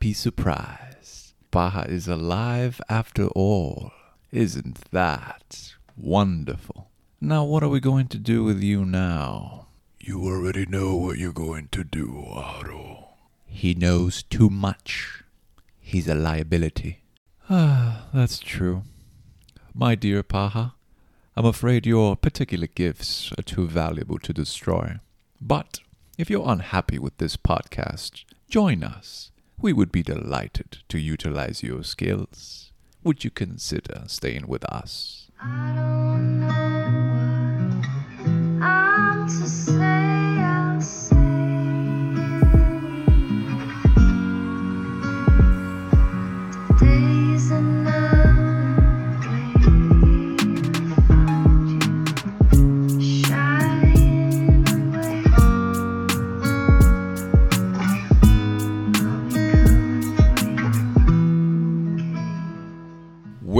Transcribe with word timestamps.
happy 0.00 0.14
surprise. 0.14 1.34
Paja 1.50 1.84
is 1.86 2.08
alive 2.08 2.80
after 2.88 3.26
all. 3.36 3.92
Isn't 4.32 4.78
that 4.92 5.74
wonderful? 5.94 6.88
Now, 7.20 7.44
what 7.44 7.62
are 7.62 7.68
we 7.68 7.80
going 7.80 8.08
to 8.08 8.16
do 8.16 8.42
with 8.42 8.62
you 8.62 8.86
now? 8.86 9.66
You 9.98 10.24
already 10.24 10.64
know 10.64 10.96
what 10.96 11.18
you're 11.18 11.34
going 11.34 11.68
to 11.72 11.84
do, 11.84 12.24
Aro. 12.30 13.08
He 13.44 13.74
knows 13.74 14.22
too 14.22 14.48
much. 14.48 15.22
He's 15.78 16.08
a 16.08 16.14
liability. 16.14 17.02
Ah, 17.50 18.06
that's 18.14 18.38
true. 18.38 18.84
My 19.74 19.94
dear 19.96 20.22
Paha, 20.22 20.72
I'm 21.36 21.44
afraid 21.44 21.84
your 21.84 22.16
particular 22.16 22.68
gifts 22.68 23.32
are 23.36 23.42
too 23.42 23.68
valuable 23.68 24.18
to 24.20 24.32
destroy. 24.32 24.98
But 25.42 25.80
if 26.16 26.30
you're 26.30 26.48
unhappy 26.48 26.98
with 26.98 27.18
this 27.18 27.36
podcast, 27.36 28.24
join 28.48 28.82
us. 28.82 29.30
We 29.62 29.74
would 29.74 29.92
be 29.92 30.02
delighted 30.02 30.78
to 30.88 30.98
utilize 30.98 31.62
your 31.62 31.84
skills. 31.84 32.72
Would 33.04 33.24
you 33.24 33.30
consider 33.30 34.04
staying 34.06 34.46
with 34.46 34.64
us? 34.64 35.28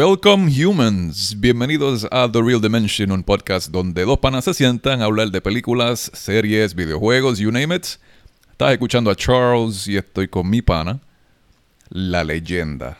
Welcome 0.02 0.50
humans, 0.50 1.38
bienvenidos 1.38 2.08
a 2.10 2.26
The 2.32 2.40
Real 2.40 2.58
Dimension, 2.58 3.12
un 3.12 3.22
podcast 3.22 3.70
donde 3.70 4.06
dos 4.06 4.18
panas 4.18 4.44
se 4.44 4.54
sientan 4.54 5.02
a 5.02 5.04
hablar 5.04 5.30
de 5.30 5.42
películas, 5.42 6.10
series, 6.14 6.74
videojuegos, 6.74 7.38
you 7.38 7.52
name 7.52 7.76
it. 7.76 7.84
Estás 8.50 8.72
escuchando 8.72 9.10
a 9.10 9.14
Charles 9.14 9.86
y 9.86 9.98
estoy 9.98 10.26
con 10.26 10.48
mi 10.48 10.62
pana, 10.62 11.00
la 11.90 12.24
leyenda, 12.24 12.96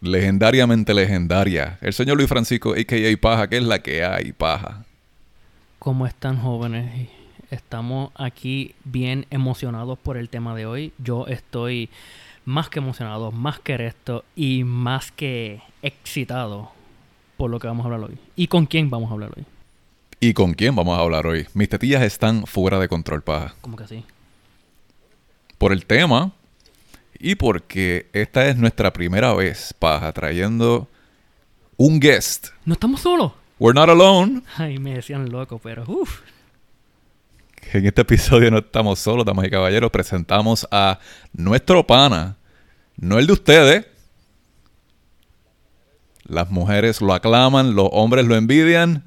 legendariamente 0.00 0.92
legendaria, 0.94 1.78
el 1.80 1.92
señor 1.92 2.16
Luis 2.16 2.28
Francisco, 2.28 2.72
a.k.a. 2.72 3.20
Paja, 3.20 3.48
que 3.48 3.58
es 3.58 3.62
la 3.62 3.78
que 3.78 4.04
hay, 4.04 4.32
Paja. 4.32 4.84
¿Cómo 5.78 6.08
están 6.08 6.38
jóvenes? 6.38 7.08
Estamos 7.52 8.10
aquí 8.16 8.74
bien 8.82 9.26
emocionados 9.30 9.96
por 9.96 10.16
el 10.16 10.28
tema 10.28 10.56
de 10.56 10.66
hoy. 10.66 10.92
Yo 10.98 11.28
estoy 11.28 11.88
más 12.44 12.68
que 12.68 12.80
emocionado, 12.80 13.30
más 13.30 13.60
que 13.60 13.86
esto 13.86 14.24
y 14.34 14.64
más 14.64 15.12
que 15.12 15.62
excitado 15.82 16.70
por 17.36 17.50
lo 17.50 17.58
que 17.58 17.66
vamos 17.66 17.84
a 17.84 17.92
hablar 17.92 18.10
hoy. 18.10 18.18
¿Y 18.36 18.46
con 18.46 18.66
quién 18.66 18.90
vamos 18.90 19.10
a 19.10 19.14
hablar 19.14 19.30
hoy? 19.36 19.44
¿Y 20.20 20.34
con 20.34 20.54
quién 20.54 20.76
vamos 20.76 20.96
a 20.96 21.02
hablar 21.02 21.26
hoy? 21.26 21.46
Mis 21.54 21.68
tetillas 21.68 22.02
están 22.02 22.46
fuera 22.46 22.78
de 22.78 22.88
control, 22.88 23.22
Paja. 23.22 23.54
¿Cómo 23.60 23.76
que 23.76 23.84
así? 23.84 24.04
por 25.62 25.72
el 25.72 25.86
tema 25.86 26.32
y 27.20 27.36
porque 27.36 28.08
esta 28.12 28.48
es 28.48 28.56
nuestra 28.56 28.92
primera 28.92 29.32
vez, 29.32 29.72
Paja, 29.78 30.10
trayendo 30.10 30.88
un 31.76 32.00
guest. 32.00 32.48
¿No 32.64 32.72
estamos 32.72 33.00
solos? 33.00 33.30
We're 33.60 33.72
not 33.72 33.88
alone. 33.88 34.42
Ay, 34.56 34.80
me 34.80 34.94
decían 34.94 35.30
loco, 35.30 35.60
pero 35.62 35.84
uff. 35.86 36.22
En 37.72 37.86
este 37.86 38.02
episodio 38.02 38.50
no 38.50 38.58
estamos 38.58 38.98
solos, 38.98 39.24
damas 39.24 39.46
y 39.46 39.50
caballeros. 39.50 39.92
Presentamos 39.92 40.66
a 40.72 40.98
nuestro 41.32 41.86
pana, 41.86 42.34
no 42.96 43.20
el 43.20 43.28
de 43.28 43.32
ustedes. 43.32 43.86
Las 46.24 46.50
mujeres 46.50 47.00
lo 47.00 47.12
aclaman, 47.14 47.74
los 47.74 47.88
hombres 47.92 48.26
lo 48.26 48.36
envidian. 48.36 49.04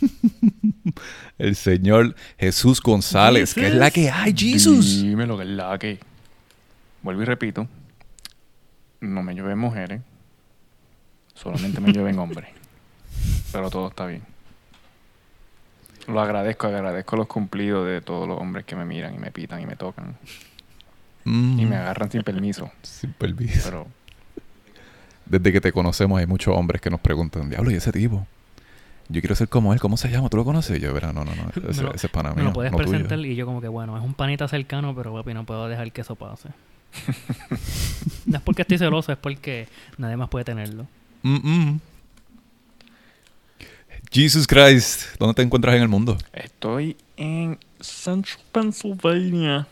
el 1.38 1.56
señor 1.56 2.14
Jesús 2.38 2.80
González, 2.80 3.54
que 3.54 3.68
es 3.68 3.74
la 3.74 3.90
que 3.90 4.10
hay, 4.10 4.34
Jesús. 4.36 5.02
Dime 5.02 5.26
lo 5.26 5.36
que 5.36 5.44
es 5.44 5.50
la 5.50 5.78
que. 5.78 5.98
Vuelvo 7.02 7.22
y 7.22 7.24
repito. 7.24 7.66
No 9.00 9.22
me 9.22 9.34
llueven 9.34 9.58
mujeres. 9.58 10.00
Solamente 11.34 11.80
me 11.80 11.92
llueven 11.92 12.18
hombres. 12.18 12.48
Pero 13.52 13.70
todo 13.70 13.88
está 13.88 14.06
bien. 14.06 14.22
Lo 16.08 16.20
agradezco, 16.20 16.66
agradezco 16.66 17.16
los 17.16 17.26
cumplidos 17.26 17.86
de 17.86 18.00
todos 18.00 18.26
los 18.26 18.38
hombres 18.40 18.64
que 18.64 18.74
me 18.74 18.84
miran 18.84 19.14
y 19.14 19.18
me 19.18 19.30
pitan 19.30 19.60
y 19.60 19.66
me 19.66 19.76
tocan. 19.76 20.16
Mm, 21.24 21.60
Y 21.60 21.66
me 21.66 21.76
agarran 21.76 22.10
sin 22.10 22.22
permiso. 22.22 22.70
sin 22.82 23.12
permiso. 23.12 23.60
Pero 23.64 23.86
Desde 25.30 25.52
que 25.52 25.60
te 25.60 25.72
conocemos 25.72 26.18
hay 26.18 26.26
muchos 26.26 26.54
hombres 26.56 26.80
que 26.82 26.90
nos 26.90 27.00
preguntan, 27.00 27.48
diablo, 27.48 27.70
¿y 27.70 27.74
ese 27.74 27.92
tipo? 27.92 28.26
Yo 29.08 29.20
quiero 29.20 29.34
ser 29.34 29.48
como 29.48 29.72
él, 29.72 29.80
¿cómo 29.80 29.96
se 29.96 30.08
llama? 30.10 30.28
¿Tú 30.28 30.36
lo 30.36 30.44
conoces? 30.44 30.76
Y 30.76 30.80
yo, 30.80 30.92
verá, 30.92 31.12
no, 31.12 31.24
no, 31.24 31.32
no, 31.34 31.70
ese, 31.70 31.82
lo- 31.82 31.94
ese 31.94 32.06
es 32.08 32.12
pana 32.12 32.30
Me 32.30 32.36
mío, 32.36 32.44
lo 32.46 32.52
puedes 32.52 32.70
no 32.72 32.78
tuyo". 32.78 32.90
presentar 32.90 33.18
y 33.20 33.34
yo 33.36 33.46
como 33.46 33.60
que 33.60 33.68
bueno, 33.68 33.96
es 33.96 34.02
un 34.04 34.14
panita 34.14 34.46
cercano, 34.48 34.94
pero 34.94 35.12
papi, 35.14 35.32
no 35.34 35.44
puedo 35.46 35.68
dejar 35.68 35.90
que 35.92 36.00
eso 36.02 36.14
pase. 36.16 36.48
no 38.26 38.36
es 38.38 38.42
porque 38.42 38.62
estoy 38.62 38.78
celoso, 38.78 39.12
es 39.12 39.18
porque 39.18 39.68
nadie 39.98 40.16
más 40.16 40.28
puede 40.28 40.44
tenerlo. 40.44 40.86
Mm, 41.22 41.34
mm. 41.48 41.80
Jesus 44.12 44.46
Christ, 44.46 45.16
¿dónde 45.18 45.34
te 45.34 45.42
encuentras 45.42 45.76
en 45.76 45.82
el 45.82 45.88
mundo? 45.88 46.18
estoy 46.32 46.96
en 47.16 47.58
Central 47.80 48.38
Pennsylvania. 48.52 49.66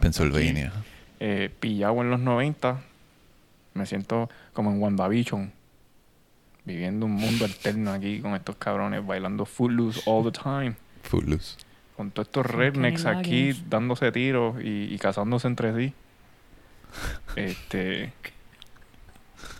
Pennsylvania. 0.00 0.68
aquí, 0.74 0.86
eh, 1.20 1.50
pillado 1.60 2.00
en 2.02 2.10
los 2.10 2.20
90. 2.20 2.80
Me 3.76 3.86
siento 3.86 4.28
como 4.52 4.70
en 4.70 4.80
WandaVision. 4.82 5.52
Viviendo 6.64 7.06
un 7.06 7.12
mundo 7.12 7.44
alterno 7.44 7.92
aquí 7.92 8.20
con 8.20 8.34
estos 8.34 8.56
cabrones 8.56 9.06
bailando 9.06 9.44
Footloose 9.44 10.02
all 10.06 10.24
the 10.24 10.32
time. 10.32 10.74
Footloose. 11.02 11.56
Con 11.96 12.10
todos 12.10 12.28
estos 12.28 12.46
rednecks 12.46 13.06
aquí 13.06 13.52
dándose 13.68 14.10
tiros 14.10 14.60
y, 14.60 14.92
y 14.92 14.98
casándose 14.98 15.46
entre 15.46 15.74
sí. 15.74 15.94
Este. 17.36 18.12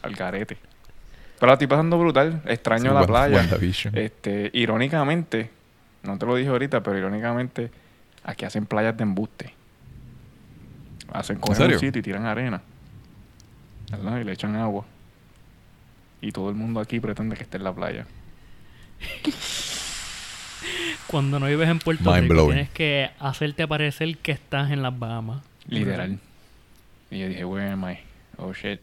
Al 0.02 0.14
garete. 0.14 0.56
Pero 1.38 1.48
la 1.48 1.52
estoy 1.54 1.66
pasando 1.66 1.98
brutal. 1.98 2.42
Extraño 2.46 2.90
Sí, 2.90 2.94
la 2.94 3.06
playa. 3.06 3.46
Este, 3.92 4.50
irónicamente, 4.54 5.50
no 6.02 6.18
te 6.18 6.26
lo 6.26 6.34
dije 6.34 6.48
ahorita, 6.48 6.82
pero 6.82 6.98
irónicamente, 6.98 7.70
aquí 8.24 8.44
hacen 8.44 8.66
playas 8.66 8.96
de 8.96 9.02
embuste. 9.02 9.54
Hacen 11.12 11.38
cogen 11.38 11.56
serio? 11.56 11.76
un 11.76 11.80
sitio 11.80 12.00
y 12.00 12.02
tiran 12.02 12.24
arena. 12.24 12.62
¿Verdad? 13.90 14.20
Y 14.20 14.24
le 14.24 14.32
echan 14.32 14.56
agua. 14.56 14.84
Y 16.20 16.32
todo 16.32 16.48
el 16.50 16.56
mundo 16.56 16.80
aquí 16.80 17.00
pretende 17.00 17.36
que 17.36 17.42
esté 17.44 17.58
en 17.58 17.64
la 17.64 17.74
playa. 17.74 18.06
Cuando 21.06 21.38
no 21.38 21.46
vives 21.46 21.68
en 21.68 21.78
Puerto 21.78 22.10
Mind 22.10 22.22
Rico, 22.22 22.34
blowing. 22.34 22.54
tienes 22.54 22.70
que 22.70 23.10
hacerte 23.18 23.68
parecer 23.68 24.16
que 24.18 24.32
estás 24.32 24.70
en 24.70 24.82
las 24.82 24.98
Bahamas. 24.98 25.42
Literal. 25.68 26.18
Y 27.10 27.20
yo 27.20 27.28
dije, 27.28 27.44
where 27.44 27.70
am 27.70 27.84
I? 27.88 27.98
Oh 28.38 28.52
shit. 28.52 28.80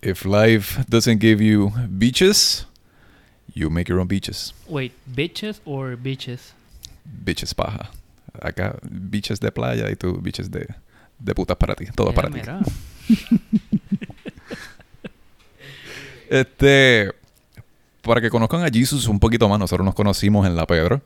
If 0.00 0.24
life 0.24 0.84
doesn't 0.88 1.20
give 1.20 1.42
you 1.42 1.72
beaches, 1.88 2.66
you 3.54 3.70
make 3.70 3.88
your 3.88 4.00
own 4.00 4.08
beaches. 4.08 4.54
Wait, 4.68 4.92
bitches 5.06 5.60
or 5.64 5.96
bitches? 5.96 6.52
Beaches 7.04 7.54
paja. 7.54 7.90
Acá, 8.40 8.78
beaches 8.82 9.40
de 9.40 9.50
playa 9.50 9.90
y 9.90 9.96
tú, 9.96 10.20
beaches 10.20 10.50
de, 10.50 10.68
de 11.18 11.34
putas 11.34 11.56
para 11.56 11.74
ti. 11.74 11.86
Todo 11.94 12.10
Mira, 12.10 12.22
para 12.22 12.30
ti. 12.30 12.40
Este, 16.30 17.10
para 18.02 18.20
que 18.20 18.28
conozcan 18.28 18.62
a 18.62 18.68
Jesus 18.68 19.08
un 19.08 19.18
poquito 19.18 19.48
más, 19.48 19.58
nosotros 19.58 19.84
nos 19.84 19.94
conocimos 19.94 20.46
en 20.46 20.56
La 20.56 20.66
Pedro. 20.66 21.00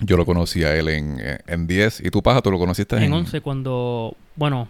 Yo 0.00 0.16
lo 0.16 0.26
conocí 0.26 0.64
a 0.64 0.74
él 0.74 0.88
en, 0.88 1.18
eh, 1.20 1.38
en 1.46 1.66
10. 1.66 2.00
¿Y 2.00 2.10
tú, 2.10 2.22
Paja, 2.22 2.42
tú 2.42 2.50
lo 2.50 2.58
conociste 2.58 2.96
en, 2.96 3.04
En 3.04 3.12
11 3.12 3.40
cuando, 3.40 4.16
bueno, 4.34 4.68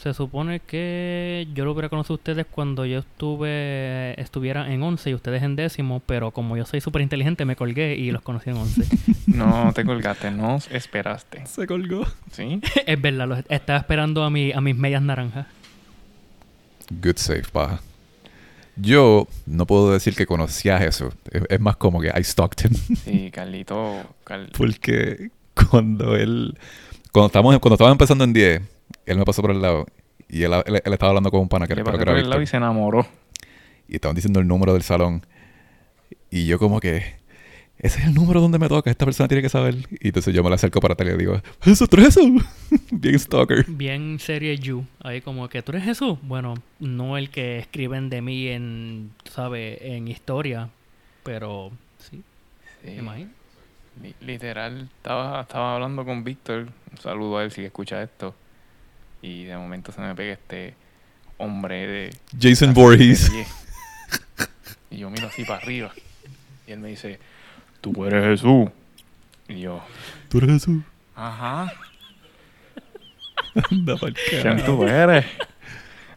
se 0.00 0.12
supone 0.12 0.60
que 0.60 1.46
yo 1.54 1.64
lo 1.64 1.72
hubiera 1.72 1.88
conocido 1.88 2.14
a 2.14 2.16
ustedes 2.16 2.46
cuando 2.50 2.84
yo 2.84 2.98
estuve, 2.98 4.20
estuviera 4.20 4.70
en 4.72 4.82
11 4.82 5.10
y 5.10 5.14
ustedes 5.14 5.42
en 5.42 5.56
décimo, 5.56 6.02
pero 6.04 6.30
como 6.32 6.56
yo 6.56 6.66
soy 6.66 6.80
súper 6.80 7.02
inteligente 7.02 7.44
me 7.44 7.56
colgué 7.56 7.94
y 7.96 8.10
los 8.10 8.22
conocí 8.22 8.50
en 8.50 8.56
11. 8.56 8.84
No 9.26 9.72
te 9.74 9.84
colgaste, 9.84 10.30
no 10.30 10.58
esperaste. 10.70 11.44
Se 11.46 11.66
colgó. 11.66 12.06
¿Sí? 12.30 12.60
es 12.86 13.00
verdad, 13.00 13.26
los- 13.26 13.40
estaba 13.48 13.78
esperando 13.80 14.22
a, 14.22 14.30
mi, 14.30 14.52
a 14.52 14.60
mis 14.60 14.76
medias 14.76 15.02
naranjas. 15.02 15.46
Good 16.90 17.16
save, 17.16 17.42
Paja. 17.50 17.80
Yo 18.76 19.26
no 19.46 19.66
puedo 19.66 19.92
decir 19.92 20.14
que 20.14 20.26
conocía 20.26 20.76
a 20.76 20.80
Jesús. 20.80 21.14
Es, 21.30 21.42
es 21.48 21.60
más 21.60 21.76
como 21.76 22.00
que 22.00 22.08
I 22.08 22.22
stalked 22.22 22.64
him. 22.66 22.74
Sí, 22.96 23.30
Carlito. 23.32 24.02
Cal- 24.24 24.50
Porque 24.56 25.30
cuando 25.70 26.16
él... 26.16 26.56
Cuando 27.14 27.26
estábamos, 27.28 27.56
cuando 27.60 27.74
estaba 27.76 27.92
empezando 27.92 28.24
en 28.24 28.32
10, 28.32 28.60
él 29.06 29.18
me 29.18 29.24
pasó 29.24 29.40
por 29.40 29.52
el 29.52 29.62
lado 29.62 29.86
y 30.28 30.42
él, 30.42 30.52
él- 30.66 30.82
él 30.84 30.92
estaba 30.92 31.10
hablando 31.10 31.30
con 31.30 31.40
un 31.40 31.48
pana 31.48 31.66
que, 31.68 31.74
le 31.76 31.82
creo 31.82 31.84
pasé 31.92 31.98
que 31.98 32.02
era 32.02 32.12
por 32.12 32.18
el 32.18 32.28
lado 32.28 32.42
y 32.42 32.46
se 32.46 32.56
enamoró. 32.56 33.06
y 33.88 33.94
estaban 33.94 34.16
diciendo 34.16 34.40
el 34.40 34.48
número 34.48 34.72
del 34.72 34.82
salón. 34.82 35.24
Y 36.30 36.46
yo 36.46 36.58
como 36.58 36.80
que... 36.80 37.14
ese 37.78 38.00
es 38.00 38.06
el 38.06 38.14
número 38.14 38.40
donde 38.40 38.58
me 38.58 38.66
toca, 38.68 38.90
esta 38.90 39.04
persona 39.04 39.28
tiene 39.28 39.42
que 39.42 39.48
saber. 39.48 39.76
Y 40.00 40.08
entonces 40.08 40.34
yo 40.34 40.42
me 40.42 40.48
la 40.48 40.56
acerco 40.56 40.80
para 40.80 40.94
atrás 40.94 41.08
y 41.08 41.12
le 41.12 41.18
digo, 41.18 41.40
¿eso 41.64 41.86
tú 41.86 41.98
eres 41.98 42.08
eso? 42.16 42.20
Bien 42.90 43.16
stalker. 43.18 43.64
Bien 43.68 44.18
serie 44.18 44.58
You. 44.58 44.84
Ahí 45.00 45.20
como 45.20 45.48
que 45.48 45.62
tú 45.62 45.70
eres 45.70 45.84
Jesús. 45.84 46.18
Bueno, 46.22 46.54
no 46.80 47.16
el 47.16 47.30
que 47.30 47.58
escriben 47.60 48.10
de 48.10 48.22
mí 48.22 48.48
en, 48.48 49.12
¿sabes? 49.30 49.78
En 49.82 50.08
historia. 50.08 50.68
Pero 51.22 51.70
sí, 51.98 52.22
Sí. 52.82 52.90
me 52.90 52.96
imagino. 52.96 53.30
Li- 54.02 54.14
Literal, 54.20 54.88
estaba, 54.96 55.40
estaba 55.42 55.74
hablando 55.74 56.04
con 56.04 56.24
Víctor. 56.24 56.68
Un 56.92 56.98
saludo 57.00 57.38
a 57.38 57.44
él 57.44 57.50
si 57.50 57.64
escucha 57.64 58.02
esto. 58.02 58.34
Y 59.22 59.44
de 59.44 59.56
momento 59.56 59.92
se 59.92 60.00
me 60.00 60.14
pega 60.14 60.32
este 60.34 60.74
hombre 61.38 61.86
de. 61.86 62.16
Jason 62.40 62.74
Voorhees. 62.74 63.30
Y 64.90 64.98
yo 64.98 65.10
miro 65.10 65.26
así 65.28 65.44
para 65.44 65.60
arriba. 65.62 65.92
Y 66.66 66.72
él 66.72 66.80
me 66.80 66.88
dice: 66.88 67.18
Tú 67.80 68.04
eres 68.04 68.24
Jesús. 68.40 68.68
Y 69.48 69.60
yo, 69.60 69.82
¿Tú 70.28 70.38
eres 70.38 70.50
Jesús? 70.50 70.82
Ajá. 71.14 71.72
Anda 73.70 73.94
¿Quién 74.30 74.64
tú 74.64 74.84
eres? 74.84 75.24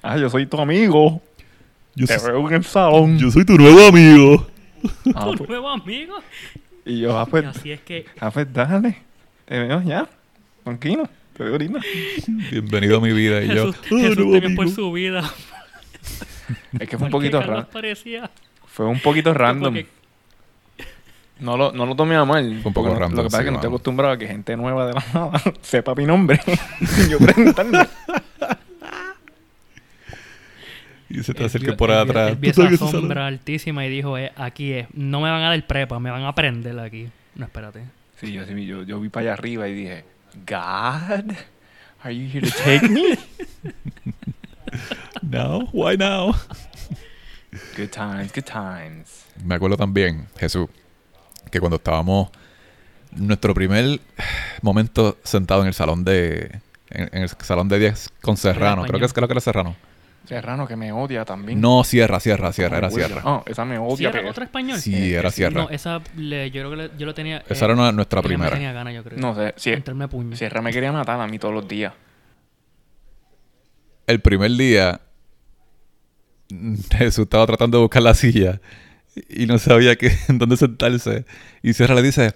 Ah, 0.01 0.17
yo 0.17 0.29
soy 0.29 0.45
tu 0.45 0.59
amigo. 0.59 1.21
Yo, 1.95 2.05
Te 2.07 2.17
soy- 2.19 2.31
veo 2.31 2.47
en 2.47 2.55
el 2.55 2.63
salón. 2.63 3.17
yo 3.17 3.29
soy 3.31 3.45
tu 3.45 3.57
nuevo 3.57 3.87
amigo. 3.87 4.47
Ah, 5.15 5.25
Tu 5.31 5.37
pues- 5.37 5.49
nuevo 5.49 5.69
amigo. 5.69 6.15
Y 6.87 6.99
yo, 7.01 7.17
ah, 7.19 7.25
Y 7.27 7.29
pues, 7.31 7.45
así 7.45 7.71
es 7.71 7.81
que 7.81 8.05
ah, 8.19 8.31
pues 8.31 8.51
dale. 8.51 8.97
Te 9.45 9.59
veo 9.59 9.81
ya. 9.83 10.07
Tranquilo. 10.63 11.07
Te 11.35 11.43
veo 11.43 11.53
ahorita. 11.53 11.79
Bienvenido 12.51 12.97
a 12.97 13.01
mi 13.01 13.11
vida. 13.13 13.41
Y 13.43 13.47
yo, 13.49 13.71
Jesús, 13.73 13.85
"Oh, 13.91 14.31
temió 14.31 14.55
por 14.55 14.65
amigo". 14.65 14.67
su 14.75 14.91
vida. 14.91 15.23
Es 16.79 16.87
que 16.89 16.97
fue 16.97 17.05
un 17.07 17.11
poquito 17.11 17.41
raro. 17.41 17.67
parecía. 17.71 18.29
Fue 18.65 18.85
un 18.85 18.99
poquito 18.99 19.33
random. 19.33 19.73
porque- 19.73 19.87
No 21.39 21.55
lo, 21.57 21.71
no 21.71 21.85
lo 21.85 21.95
tomé 21.95 22.15
a 22.15 22.25
mal. 22.25 22.59
Fue 22.61 22.69
un 22.69 22.73
poco 22.73 22.89
no- 22.89 22.95
random, 22.99 23.17
Lo 23.17 23.23
que 23.23 23.27
pasa 23.27 23.37
sí, 23.37 23.41
es 23.41 23.45
que 23.45 23.51
no 23.51 23.57
estoy 23.57 23.67
acostumbrado 23.69 24.13
a 24.13 24.17
que 24.17 24.27
gente 24.27 24.55
nueva 24.57 24.87
de 24.87 24.93
la 24.93 25.03
nada 25.13 25.41
sepa 25.61 25.93
mi 25.95 26.05
nombre. 26.05 26.39
Yo 27.09 27.19
preguntando. 27.19 27.79
Y 31.09 31.23
se 31.23 31.33
te 31.33 31.45
acerca 31.45 31.75
por 31.77 31.91
atrás. 31.91 32.29
él 32.29 32.35
¿Tú 32.35 32.41
vio 32.41 32.51
esa 32.51 32.69
que 32.69 32.77
sombra 32.77 33.27
altísima 33.27 33.85
y 33.85 33.89
dijo, 33.89 34.17
eh, 34.17 34.31
aquí 34.35 34.73
es. 34.73 34.87
No 34.93 35.21
me 35.21 35.29
van 35.29 35.41
a 35.41 35.49
dar 35.49 35.67
prepa, 35.67 35.99
me 35.99 36.11
van 36.11 36.23
a 36.23 36.29
aprender 36.29 36.77
aquí. 36.79 37.07
No, 37.35 37.45
espérate. 37.45 37.83
Sí, 38.19 38.33
yo, 38.33 38.45
sí, 38.45 38.65
yo, 38.65 38.83
yo 38.83 38.99
vi 38.99 39.09
para 39.09 39.23
allá 39.23 39.33
arriba 39.33 39.67
y 39.67 39.73
dije, 39.73 40.05
God, 40.45 41.33
are 42.01 42.15
you 42.15 42.29
here 42.31 42.41
to 42.41 42.55
take 42.63 42.89
me? 42.89 43.17
No, 45.21 45.69
why 45.71 45.95
now? 45.97 46.35
good 47.75 47.89
times, 47.89 48.31
good 48.33 48.43
times. 48.43 49.25
Me 49.43 49.55
acuerdo 49.55 49.77
también, 49.77 50.27
Jesús, 50.37 50.67
que 51.49 51.59
cuando 51.59 51.77
estábamos 51.77 52.29
nuestro 53.11 53.53
primer 53.53 53.99
momento 54.61 55.17
sentado 55.23 55.61
en 55.61 55.67
el 55.67 55.73
salón 55.73 56.03
de 56.03 56.59
en, 56.89 57.09
en 57.11 57.23
el 57.23 57.29
salón 57.29 57.69
de 57.69 57.79
10 57.79 58.09
con 58.21 58.37
Serrano, 58.37 58.83
creo 58.83 58.99
que 58.99 59.05
es 59.05 59.13
creo 59.13 59.27
que 59.27 59.33
era 59.33 59.41
Serrano. 59.41 59.75
Serrano 60.27 60.67
que 60.67 60.75
me 60.75 60.91
odia 60.91 61.23
también. 61.23 61.61
No, 61.61 61.83
Sierra, 61.85 62.19
Sierra, 62.19 62.51
Sierra, 62.51 62.77
era 62.79 62.87
el 62.87 62.93
huevo. 62.93 63.07
Sierra. 63.07 63.21
Oh, 63.25 63.43
esa 63.45 63.63
me 63.65 63.77
odia. 63.77 63.95
¿Sierra 63.97 64.11
pero- 64.19 64.29
otro 64.29 64.43
español? 64.43 64.77
Sí, 64.79 64.93
Eh, 64.93 65.13
era 65.15 65.29
sí, 65.31 65.37
Sierra. 65.37 65.61
No, 65.63 65.69
esa 65.69 66.01
le- 66.17 66.51
yo 66.51 66.61
creo 66.63 66.69
que 66.71 66.75
le- 66.75 66.91
yo 66.97 67.05
lo 67.05 67.13
tenía. 67.13 67.43
Esa 67.47 67.65
eh, 67.65 67.67
era 67.67 67.73
una- 67.75 67.91
nuestra 67.93 68.21
primera. 68.21 68.51
tenía 68.51 68.73
ganas, 68.73 68.93
yo 68.93 69.03
creo. 69.03 69.17
No 69.19 69.33
sé, 69.35 69.53
si 69.55 69.71
Entrarme 69.71 70.07
puño. 70.09 70.35
Sierra 70.35 70.61
me 70.61 70.71
quería 70.73 70.91
matar 70.91 71.19
a 71.21 71.27
mí 71.27 71.39
todos 71.39 71.53
los 71.53 71.67
días. 71.67 71.93
El 74.05 74.21
primer 74.21 74.51
día 74.51 75.01
Jesús 76.97 77.23
estaba 77.23 77.45
tratando 77.45 77.77
de 77.77 77.81
buscar 77.83 78.01
la 78.03 78.13
silla 78.13 78.61
y 79.29 79.45
no 79.45 79.57
sabía 79.57 79.95
que, 79.95 80.11
en 80.29 80.37
dónde 80.39 80.57
sentarse. 80.57 81.25
Y 81.63 81.73
Sierra 81.73 81.95
le 81.95 82.01
dice, 82.03 82.33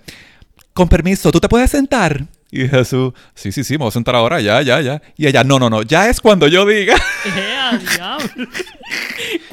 con 0.73 0.87
permiso, 0.89 1.31
¿tú 1.31 1.39
te 1.39 1.49
puedes 1.49 1.71
sentar? 1.71 2.25
Y 2.53 2.67
Jesús, 2.67 3.13
sí, 3.33 3.51
sí, 3.53 3.63
sí, 3.63 3.73
me 3.73 3.79
voy 3.79 3.87
a 3.87 3.91
sentar 3.91 4.13
ahora, 4.15 4.41
ya, 4.41 4.61
ya, 4.61 4.81
ya. 4.81 5.01
Y 5.15 5.25
ella, 5.27 5.43
no, 5.45 5.57
no, 5.57 5.69
no, 5.69 5.83
ya 5.83 6.09
es 6.09 6.19
cuando 6.19 6.47
yo 6.47 6.65
diga. 6.65 6.95
¡Eh! 7.25 7.79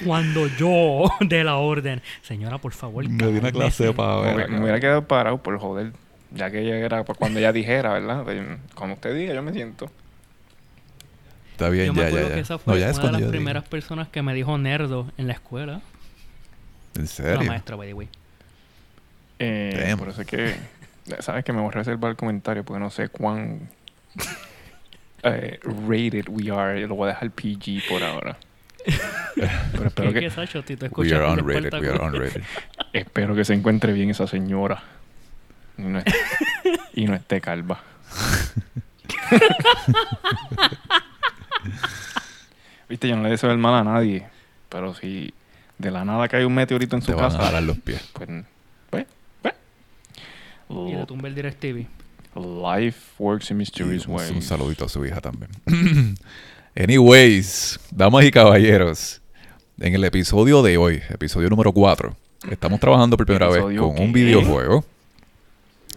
Cuando 0.05 0.47
yo 0.49 1.05
de 1.21 1.45
la 1.45 1.57
orden. 1.57 2.03
Señora, 2.23 2.59
por 2.59 2.73
favor. 2.73 3.09
Me 3.09 3.29
dio 3.29 3.41
una 3.41 3.53
clase 3.53 3.85
cálmese. 3.85 3.95
pavera. 3.95 4.49
me, 4.49 4.55
me 4.57 4.61
hubiera 4.63 4.81
quedado 4.81 5.07
parado 5.07 5.39
por 5.43 5.59
joder. 5.59 5.93
Ya 6.33 6.51
que 6.51 6.61
ella 6.61 6.77
era 6.77 7.05
pues, 7.05 7.17
cuando 7.19 7.39
ella 7.39 7.53
dijera, 7.53 7.93
¿verdad? 7.95 8.25
Como 8.75 8.95
usted 8.95 9.15
diga, 9.15 9.35
yo 9.35 9.43
me 9.43 9.53
siento. 9.53 9.91
Está 11.53 11.69
bien, 11.71 11.87
Yo 11.87 11.93
me 11.95 12.01
ya, 12.03 12.07
acuerdo 12.09 12.29
ya, 12.29 12.35
que 12.35 12.37
ya. 12.41 12.43
esa 12.43 12.59
fue 12.59 12.75
No, 12.75 12.81
ya 12.81 12.91
es 12.91 12.97
una 12.99 13.07
de 13.07 13.13
las 13.13 13.21
diga. 13.23 13.31
primeras 13.31 13.65
personas 13.65 14.09
que 14.09 14.23
me 14.23 14.35
dijo 14.35 14.57
nerdo 14.59 15.07
en 15.19 15.27
la 15.27 15.33
escuela. 15.33 15.81
¿En 16.95 17.03
La 17.03 17.09
serio? 17.09 17.43
maestra, 17.49 17.77
by 17.77 17.89
the 17.89 17.95
way. 17.95 18.09
Eh, 19.41 19.95
por 19.99 20.09
eso 20.09 20.21
es 20.23 20.27
que, 20.27 20.55
sabes 21.21 21.45
que 21.45 21.53
me 21.53 21.61
voy 21.61 21.69
a 21.69 21.73
reservar 21.73 22.11
el 22.13 22.17
comentario 22.17 22.65
porque 22.65 22.81
no 22.81 22.91
sé 22.91 23.09
cuán 23.09 23.69
eh, 25.23 25.59
rated 25.89 26.29
we 26.29 26.51
are. 26.51 26.87
Lo 26.87 26.95
voy 26.95 27.07
a 27.11 27.13
dejar 27.13 27.31
PG 27.31 27.89
por 27.89 28.03
ahora. 28.03 28.37
Pero 29.73 29.87
espero 29.87 30.13
¿Qué, 30.13 30.21
que, 30.21 30.31
Sacho? 30.31 30.63
Tú 30.63 30.75
We 30.97 31.13
are 31.15 31.27
unrated, 31.27 31.75
we 31.75 31.89
are 31.89 31.99
unrated. 32.01 32.43
espero 32.93 33.35
que 33.35 33.45
se 33.45 33.53
encuentre 33.55 33.93
bien 33.93 34.11
esa 34.11 34.27
señora. 34.27 34.83
Y 35.77 35.83
no, 35.83 35.99
esté, 35.99 36.13
y 36.95 37.05
no 37.07 37.15
esté 37.15 37.41
calva. 37.41 37.81
Viste, 42.89 43.09
yo 43.09 43.17
no 43.17 43.23
le 43.25 43.31
deseo 43.31 43.51
el 43.51 43.59
mal 43.59 43.75
a 43.75 43.85
nadie. 43.85 44.27
Pero 44.69 44.95
si 44.95 45.33
de 45.79 45.91
la 45.91 46.05
nada 46.05 46.29
cae 46.29 46.45
un 46.47 46.55
meteorito 46.55 46.97
en 46.97 47.03
Te 47.03 47.13
su 47.13 47.17
van 47.17 47.27
a 47.27 47.29
casa, 47.29 47.43
jalar 47.45 47.63
los 47.63 47.79
pies. 47.79 48.03
pues. 48.13 48.29
Y 50.69 50.93
le 50.95 51.07
tumba 51.07 51.29
el 51.29 51.35
DirecTV. 51.35 51.87
Life 52.35 53.15
works 53.19 53.51
in 53.51 53.57
mysterious 53.57 54.07
un, 54.07 54.15
ways. 54.15 54.31
un 54.31 54.43
saludito 54.43 54.85
a 54.85 54.89
su 54.89 55.05
hija 55.05 55.21
también. 55.21 55.51
Anyways, 56.77 57.81
damas 57.91 58.25
y 58.25 58.31
caballeros, 58.31 59.21
en 59.81 59.95
el 59.95 60.05
episodio 60.05 60.63
de 60.63 60.77
hoy, 60.77 61.03
episodio 61.09 61.49
número 61.49 61.73
4, 61.73 62.15
estamos 62.51 62.79
trabajando 62.79 63.17
por 63.17 63.27
primera 63.27 63.47
vez 63.49 63.57
¿Episodio 63.57 63.89
con 63.89 64.01
un 64.01 64.13
videojuego. 64.13 64.85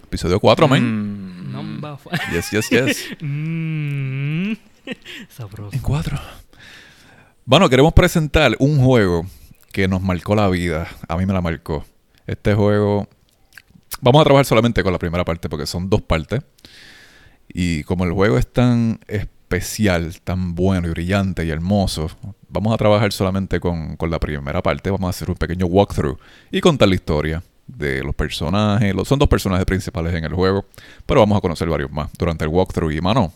Episodio 0.04 0.40
4, 0.40 0.68
man. 0.68 0.82
Mm. 0.84 1.52
Number 1.52 1.96
Yes, 2.34 2.52
yes, 2.52 2.70
yes. 2.70 3.06
Mm. 3.22 4.54
Sabroso. 5.30 5.76
En 5.76 5.82
4. 5.82 6.20
Bueno, 7.46 7.70
queremos 7.70 7.94
presentar 7.94 8.56
un 8.60 8.80
juego 8.80 9.26
que 9.72 9.88
nos 9.88 10.02
marcó 10.02 10.36
la 10.36 10.50
vida. 10.50 10.88
A 11.08 11.18
mí 11.18 11.26
me 11.26 11.34
la 11.34 11.42
marcó. 11.42 11.86
Este 12.26 12.54
juego. 12.54 13.08
Vamos 14.02 14.22
a 14.22 14.24
trabajar 14.24 14.46
solamente 14.46 14.82
con 14.84 14.92
la 14.92 15.00
primera 15.00 15.24
parte 15.24 15.48
porque 15.48 15.68
son 15.68 15.90
dos 15.90 16.02
partes. 16.02 16.42
Y 17.54 17.84
como 17.84 18.04
el 18.06 18.12
juego 18.12 18.38
es 18.38 18.52
tan 18.52 19.00
especial, 19.08 20.20
tan 20.24 20.56
bueno 20.56 20.88
y 20.88 20.92
brillante 20.92 21.46
y 21.46 21.50
hermoso, 21.50 22.10
vamos 22.50 22.74
a 22.74 22.78
trabajar 22.78 23.12
solamente 23.12 23.60
con, 23.60 23.98
con 23.98 24.10
la 24.10 24.20
primera 24.20 24.64
parte. 24.64 24.90
Vamos 24.90 25.08
a 25.08 25.10
hacer 25.12 25.30
un 25.30 25.36
pequeño 25.36 25.68
walkthrough 25.68 26.18
y 26.52 26.62
contar 26.62 26.88
la 26.88 26.96
historia 26.96 27.44
de 27.68 28.04
los 28.04 28.16
personajes. 28.16 28.96
Los, 28.96 29.08
son 29.08 29.20
dos 29.20 29.30
personajes 29.30 29.66
principales 29.66 30.16
en 30.16 30.24
el 30.24 30.34
juego, 30.34 30.66
pero 31.06 31.20
vamos 31.20 31.38
a 31.38 31.42
conocer 31.42 31.70
varios 31.70 31.92
más 31.92 32.10
durante 32.18 32.44
el 32.44 32.50
walkthrough. 32.50 32.92
Y 32.92 33.02
mano, 33.02 33.32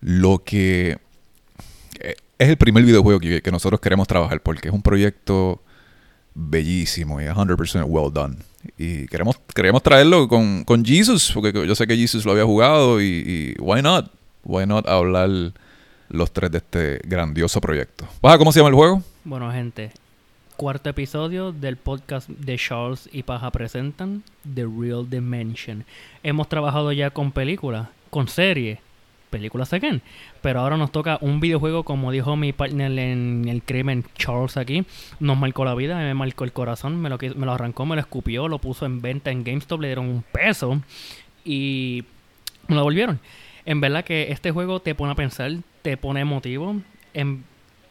lo 0.00 0.42
que 0.44 0.98
eh, 2.00 2.16
es 2.38 2.48
el 2.48 2.56
primer 2.56 2.84
videojuego 2.84 3.20
que, 3.20 3.40
que 3.40 3.50
nosotros 3.50 3.80
queremos 3.80 4.06
trabajar 4.06 4.42
porque 4.42 4.68
es 4.68 4.74
un 4.74 4.82
proyecto 4.82 5.62
bellísimo 6.34 7.20
y 7.20 7.24
100% 7.24 7.84
well 7.86 8.12
done. 8.12 8.36
Y 8.78 9.06
queremos, 9.06 9.38
queremos 9.54 9.82
traerlo 9.82 10.28
con, 10.28 10.64
con 10.64 10.84
Jesus, 10.84 11.30
porque 11.32 11.52
yo 11.66 11.74
sé 11.74 11.86
que 11.86 11.96
Jesus 11.96 12.24
lo 12.24 12.32
había 12.32 12.44
jugado 12.44 13.00
y, 13.00 13.54
why 13.58 13.82
not? 13.82 14.10
Why 14.44 14.66
not 14.66 14.88
hablar 14.88 15.52
los 16.08 16.32
tres 16.32 16.50
de 16.50 16.58
este 16.58 17.00
grandioso 17.04 17.60
proyecto. 17.60 18.06
Paja, 18.20 18.38
¿cómo 18.38 18.52
se 18.52 18.60
llama 18.60 18.68
el 18.68 18.74
juego? 18.74 19.02
Bueno, 19.24 19.50
gente. 19.50 19.90
Cuarto 20.56 20.88
episodio 20.88 21.52
del 21.52 21.76
podcast 21.76 22.28
de 22.28 22.56
Charles 22.56 23.08
y 23.12 23.22
Paja 23.24 23.50
presentan 23.50 24.22
The 24.54 24.64
Real 24.64 25.08
Dimension. 25.08 25.84
Hemos 26.22 26.48
trabajado 26.48 26.92
ya 26.92 27.10
con 27.10 27.32
películas, 27.32 27.88
con 28.08 28.28
series, 28.28 28.78
películas 29.36 29.72
again. 29.72 30.02
Pero 30.42 30.60
ahora 30.60 30.76
nos 30.76 30.92
toca 30.92 31.18
un 31.20 31.40
videojuego, 31.40 31.84
como 31.84 32.10
dijo 32.10 32.36
mi 32.36 32.52
partner 32.52 32.98
en 32.98 33.46
el 33.48 33.62
crimen, 33.62 34.04
Charles 34.16 34.56
aquí. 34.56 34.84
Nos 35.20 35.36
marcó 35.38 35.64
la 35.64 35.74
vida, 35.74 35.96
me 35.98 36.14
marcó 36.14 36.44
el 36.44 36.52
corazón, 36.52 37.00
me 37.00 37.08
lo, 37.08 37.18
me 37.18 37.46
lo 37.46 37.52
arrancó, 37.52 37.86
me 37.86 37.94
lo 37.96 38.00
escupió, 38.00 38.48
lo 38.48 38.58
puso 38.58 38.86
en 38.86 39.00
venta 39.00 39.30
en 39.30 39.44
GameStop, 39.44 39.80
le 39.80 39.88
dieron 39.88 40.06
un 40.08 40.22
peso 40.22 40.80
y 41.44 42.04
me 42.68 42.76
lo 42.76 42.82
volvieron. 42.82 43.20
En 43.64 43.80
verdad 43.80 44.04
que 44.04 44.30
este 44.32 44.50
juego 44.50 44.80
te 44.80 44.94
pone 44.94 45.12
a 45.12 45.16
pensar, 45.16 45.52
te 45.82 45.96
pone 45.96 46.20
emotivo. 46.20 46.76
En- 47.14 47.44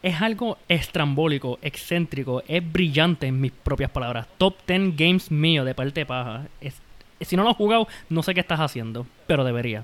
es 0.04 0.22
algo 0.22 0.58
estrambólico, 0.70 1.58
excéntrico, 1.64 2.44
es 2.48 2.62
brillante 2.72 3.25
en 3.28 3.42
mis 3.42 3.52
propias 3.52 3.90
palabras. 3.90 4.28
Top 4.38 4.56
10 4.68 4.96
games 4.96 5.32
mío 5.32 5.66
de 5.66 5.74
parte 5.74 6.02
de 6.02 6.06
paja. 6.06 6.46
Es- 6.62 6.80
si 7.22 7.36
no 7.36 7.44
lo 7.44 7.50
has 7.50 7.56
jugado, 7.58 7.88
no 8.10 8.22
sé 8.22 8.34
qué 8.34 8.40
estás 8.42 8.60
haciendo, 8.60 9.08
pero 9.25 9.44
debería. 9.44 9.84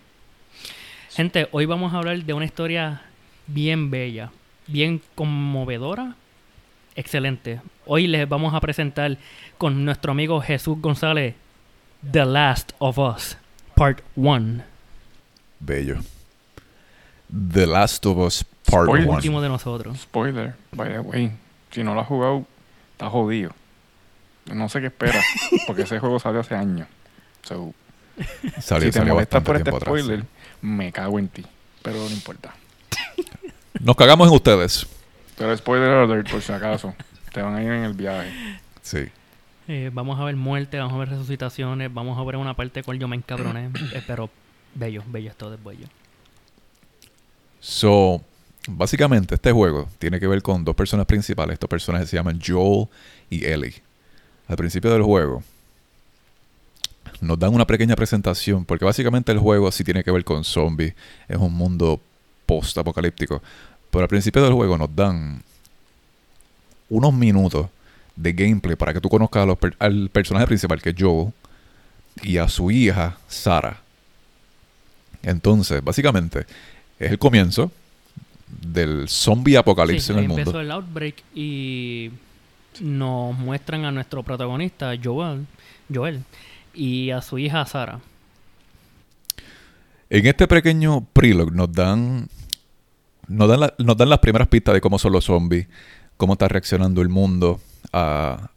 Gente, 1.13 1.50
hoy 1.51 1.65
vamos 1.65 1.94
a 1.94 1.98
hablar 1.98 2.24
de 2.24 2.34
una 2.34 2.46
historia 2.46 3.01
bien 3.48 3.91
bella, 3.91 4.32
bien 4.68 5.01
conmovedora 5.13 6.15
excelente. 6.96 7.60
Hoy 7.86 8.08
les 8.08 8.27
vamos 8.30 8.53
a 8.53 8.62
presentar 8.62 9.18
con 9.58 9.84
nuestro 9.84 10.13
amigo 10.13 10.39
Jesús 10.39 10.80
González 10.80 11.36
The 12.10 12.25
Last 12.25 12.72
of 12.80 12.98
Us, 12.98 13.38
Part 13.75 14.01
1. 14.15 14.63
Bello. 15.60 16.00
The 17.51 17.68
Last 17.68 18.06
of 18.06 18.18
Us 18.18 18.44
Part 18.44 18.86
Spoiler. 18.86 19.01
El 19.03 19.10
1. 19.10 19.15
último 19.18 19.41
de 19.41 19.50
nosotros. 19.50 20.00
Spoiler, 20.00 20.56
by 20.72 20.89
the 20.94 21.00
way. 21.00 21.32
Si 21.72 21.84
no 21.84 21.94
lo 21.94 22.00
has 22.00 22.08
jugado, 22.08 22.46
está 22.94 23.10
jodido. 23.10 23.51
No 24.46 24.70
sé 24.70 24.80
qué 24.80 24.88
espera, 24.88 25.22
porque 25.68 25.82
ese 25.82 26.00
juego 26.00 26.20
salió 26.20 26.39
hace 26.39 26.56
años. 26.56 26.88
So, 27.44 27.74
Salió, 28.62 28.91
si 28.91 29.00
te 29.00 29.06
molestas 29.06 29.44
por 29.44 29.58
este 29.58 29.70
atrás, 29.70 29.84
spoiler. 29.84 30.25
Me 30.62 30.91
cago 30.91 31.20
en 31.20 31.27
ti. 31.27 31.46
Pero 31.82 31.98
no 31.98 32.10
importa. 32.10 32.53
Nos 33.80 33.96
cagamos 33.96 34.27
en 34.27 34.36
ustedes. 34.36 34.88
Pero 35.38 35.56
spoiler 35.58 35.89
alert, 35.89 36.30
por 36.30 36.41
si 36.41 36.51
acaso. 36.51 36.94
Te 37.34 37.41
van 37.41 37.56
a 37.56 37.63
ir 37.63 37.72
en 37.72 37.84
el 37.84 37.94
viaje. 37.94 38.32
Sí. 38.82 39.06
Eh, 39.68 39.89
vamos 39.94 40.20
a 40.20 40.24
ver 40.24 40.36
muerte, 40.36 40.77
vamos 40.77 40.94
a 40.94 40.98
ver 40.98 41.10
resucitaciones, 41.10 41.94
vamos 41.94 42.18
a 42.20 42.24
ver 42.24 42.36
una 42.36 42.56
parte 42.56 42.84
cual 42.84 43.00
yo 43.00 43.08
me 43.08 43.15
encabroné. 43.15 43.70
eh, 43.94 44.03
pero 44.06 44.30
bello, 44.75 45.03
bello 45.08 45.30
es 45.30 45.36
todo, 45.36 45.53
es 45.53 45.63
bello. 45.63 45.88
So, 47.60 48.22
básicamente 48.68 49.36
este 49.36 49.51
juego 49.51 49.88
tiene 50.00 50.20
que 50.20 50.27
ver 50.27 50.41
con 50.41 50.65
dos 50.65 50.75
personas 50.75 51.06
principales. 51.06 51.53
Estos 51.53 51.70
personajes 51.70 52.10
se 52.10 52.18
llaman 52.18 52.39
Joel 52.46 52.88
y 53.30 53.46
Ellie. 53.46 53.82
Al 54.48 54.58
principio 54.58 54.91
del 54.91 55.03
juego 55.03 55.44
nos 57.21 57.39
dan 57.39 57.53
una 57.53 57.65
pequeña 57.65 57.95
presentación 57.95 58.65
porque 58.65 58.83
básicamente 58.85 59.31
el 59.31 59.39
juego 59.39 59.71
sí 59.71 59.83
tiene 59.83 60.03
que 60.03 60.11
ver 60.11 60.23
con 60.23 60.43
zombies. 60.43 60.93
Es 61.27 61.37
un 61.37 61.53
mundo 61.53 61.99
post-apocalíptico. 62.45 63.41
Pero 63.89 64.03
al 64.03 64.09
principio 64.09 64.43
del 64.43 64.53
juego 64.53 64.77
nos 64.77 64.93
dan 64.95 65.41
unos 66.89 67.13
minutos 67.13 67.67
de 68.15 68.33
gameplay 68.33 68.75
para 68.75 68.93
que 68.93 68.99
tú 68.99 69.07
conozcas 69.09 69.43
a 69.43 69.45
los 69.45 69.57
per- 69.57 69.75
al 69.79 70.09
personaje 70.09 70.47
principal 70.47 70.81
que 70.81 70.89
es 70.89 70.95
Joel 70.99 71.31
y 72.23 72.37
a 72.37 72.47
su 72.49 72.69
hija 72.71 73.17
Sara. 73.27 73.79
Entonces, 75.23 75.83
básicamente, 75.83 76.45
es 76.99 77.11
el 77.11 77.19
comienzo 77.19 77.71
del 78.47 79.07
zombie 79.07 79.55
apocalipsis 79.57 80.05
Sí, 80.07 80.11
en 80.13 80.19
el 80.19 80.27
mundo. 80.27 80.41
empezó 80.41 80.59
el 80.59 80.71
outbreak 80.71 81.23
y 81.35 82.11
nos 82.81 83.37
muestran 83.37 83.85
a 83.85 83.91
nuestro 83.91 84.23
protagonista, 84.23 84.93
Joel, 85.01 85.45
Joel 85.93 86.23
y 86.73 87.11
a 87.11 87.21
su 87.21 87.37
hija 87.37 87.65
Sara. 87.65 87.99
En 90.09 90.25
este 90.25 90.47
pequeño 90.47 91.05
prelogue 91.13 91.51
nos 91.55 91.71
dan 91.71 92.27
nos 93.27 93.47
dan, 93.47 93.59
la- 93.61 93.73
nos 93.77 93.95
dan 93.95 94.09
las 94.09 94.19
primeras 94.19 94.47
pistas 94.49 94.73
de 94.73 94.81
cómo 94.81 94.99
son 94.99 95.13
los 95.13 95.23
zombies, 95.25 95.67
cómo 96.17 96.33
está 96.33 96.49
reaccionando 96.49 97.01
el 97.01 97.07
mundo 97.07 97.61
a, 97.93 98.49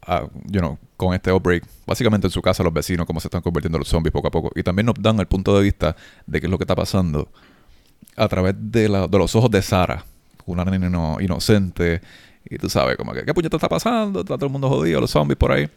you 0.47 0.59
know, 0.59 0.77
con 0.97 1.13
este 1.13 1.29
outbreak. 1.29 1.63
Básicamente 1.87 2.27
en 2.27 2.31
su 2.31 2.41
casa 2.41 2.61
los 2.63 2.73
vecinos, 2.73 3.05
cómo 3.05 3.19
se 3.21 3.27
están 3.27 3.41
convirtiendo 3.41 3.77
los 3.79 3.87
zombies 3.87 4.11
poco 4.11 4.27
a 4.27 4.31
poco. 4.31 4.51
Y 4.55 4.63
también 4.63 4.85
nos 4.87 4.95
dan 4.99 5.19
el 5.19 5.27
punto 5.27 5.55
de 5.57 5.63
vista 5.63 5.95
de 6.27 6.41
qué 6.41 6.47
es 6.47 6.51
lo 6.51 6.57
que 6.57 6.63
está 6.65 6.75
pasando 6.75 7.29
a 8.17 8.27
través 8.27 8.53
de, 8.57 8.89
los 8.89 9.35
ojos 9.35 9.49
de 9.49 9.61
Sara, 9.61 10.05
una 10.45 10.65
nena 10.65 10.87
ino- 10.87 11.21
inocente. 11.21 12.01
Y 12.49 12.57
tú 12.57 12.69
sabes, 12.69 12.97
como 12.97 13.13
que, 13.13 13.23
¿qué 13.23 13.33
puñeta 13.33 13.55
está 13.55 13.69
pasando? 13.69 14.21
Está 14.21 14.35
todo 14.35 14.45
el 14.47 14.51
mundo 14.51 14.67
jodido, 14.69 14.99
los 15.01 15.11
zombies 15.11 15.37
por 15.37 15.51
ahí. 15.53 15.69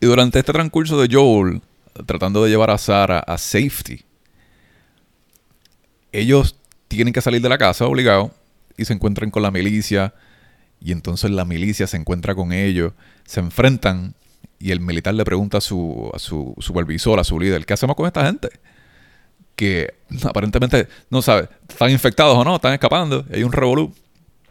Y 0.00 0.06
durante 0.06 0.38
este 0.38 0.52
transcurso 0.52 1.00
de 1.00 1.08
Joel, 1.10 1.62
tratando 2.04 2.44
de 2.44 2.50
llevar 2.50 2.70
a 2.70 2.78
Sara 2.78 3.18
a 3.20 3.38
safety, 3.38 4.04
ellos 6.12 6.56
tienen 6.88 7.12
que 7.12 7.20
salir 7.20 7.40
de 7.40 7.48
la 7.48 7.58
casa 7.58 7.86
obligado 7.86 8.32
y 8.76 8.84
se 8.84 8.92
encuentran 8.92 9.30
con 9.30 9.42
la 9.42 9.50
milicia 9.50 10.14
y 10.80 10.92
entonces 10.92 11.30
la 11.30 11.44
milicia 11.44 11.86
se 11.86 11.96
encuentra 11.96 12.34
con 12.34 12.52
ellos, 12.52 12.92
se 13.24 13.40
enfrentan 13.40 14.14
y 14.58 14.70
el 14.70 14.80
militar 14.80 15.14
le 15.14 15.24
pregunta 15.24 15.58
a 15.58 15.60
su, 15.60 16.10
a 16.14 16.18
su 16.18 16.54
supervisor, 16.58 17.18
a 17.18 17.24
su 17.24 17.38
líder, 17.38 17.64
¿qué 17.66 17.74
hacemos 17.74 17.96
con 17.96 18.06
esta 18.06 18.24
gente? 18.26 18.48
Que 19.54 19.94
aparentemente, 20.24 20.88
no 21.10 21.22
sabe, 21.22 21.48
están 21.68 21.90
infectados 21.90 22.36
o 22.36 22.44
no, 22.44 22.56
están 22.56 22.72
escapando, 22.72 23.24
hay 23.32 23.42
un 23.42 23.52
revolú. 23.52 23.94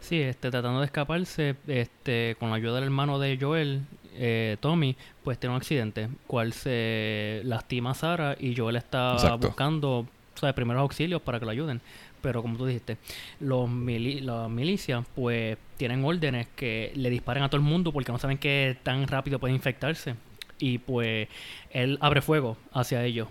Sí, 0.00 0.20
este, 0.20 0.50
tratando 0.50 0.80
de 0.80 0.86
escaparse, 0.86 1.56
este, 1.66 2.36
con 2.38 2.50
la 2.50 2.56
ayuda 2.56 2.76
del 2.76 2.84
hermano 2.84 3.18
de 3.18 3.38
Joel, 3.40 3.82
eh, 4.18 4.56
Tommy, 4.60 4.96
pues 5.22 5.38
tiene 5.38 5.54
un 5.54 5.60
accidente, 5.60 6.08
cual 6.26 6.52
se 6.52 7.42
lastima 7.44 7.90
a 7.90 7.94
Sara 7.94 8.36
y 8.38 8.54
Joel 8.56 8.76
está 8.76 9.12
Exacto. 9.14 9.48
buscando 9.48 10.06
¿sabes? 10.34 10.54
primeros 10.54 10.80
auxilios 10.80 11.22
para 11.22 11.38
que 11.38 11.44
lo 11.44 11.50
ayuden. 11.50 11.80
Pero 12.22 12.42
como 12.42 12.56
tú 12.56 12.66
dijiste, 12.66 12.96
los 13.40 13.68
mili 13.68 14.20
las 14.20 14.48
milicias 14.50 15.04
pues 15.14 15.58
tienen 15.76 16.04
órdenes 16.04 16.48
que 16.56 16.90
le 16.96 17.10
disparen 17.10 17.42
a 17.42 17.48
todo 17.48 17.58
el 17.58 17.66
mundo 17.66 17.92
porque 17.92 18.10
no 18.10 18.18
saben 18.18 18.38
que 18.38 18.76
tan 18.82 19.06
rápido 19.06 19.38
puede 19.38 19.54
infectarse. 19.54 20.14
Y 20.58 20.78
pues 20.78 21.28
él 21.70 21.98
abre 22.00 22.22
fuego 22.22 22.56
hacia 22.72 23.04
ellos 23.04 23.28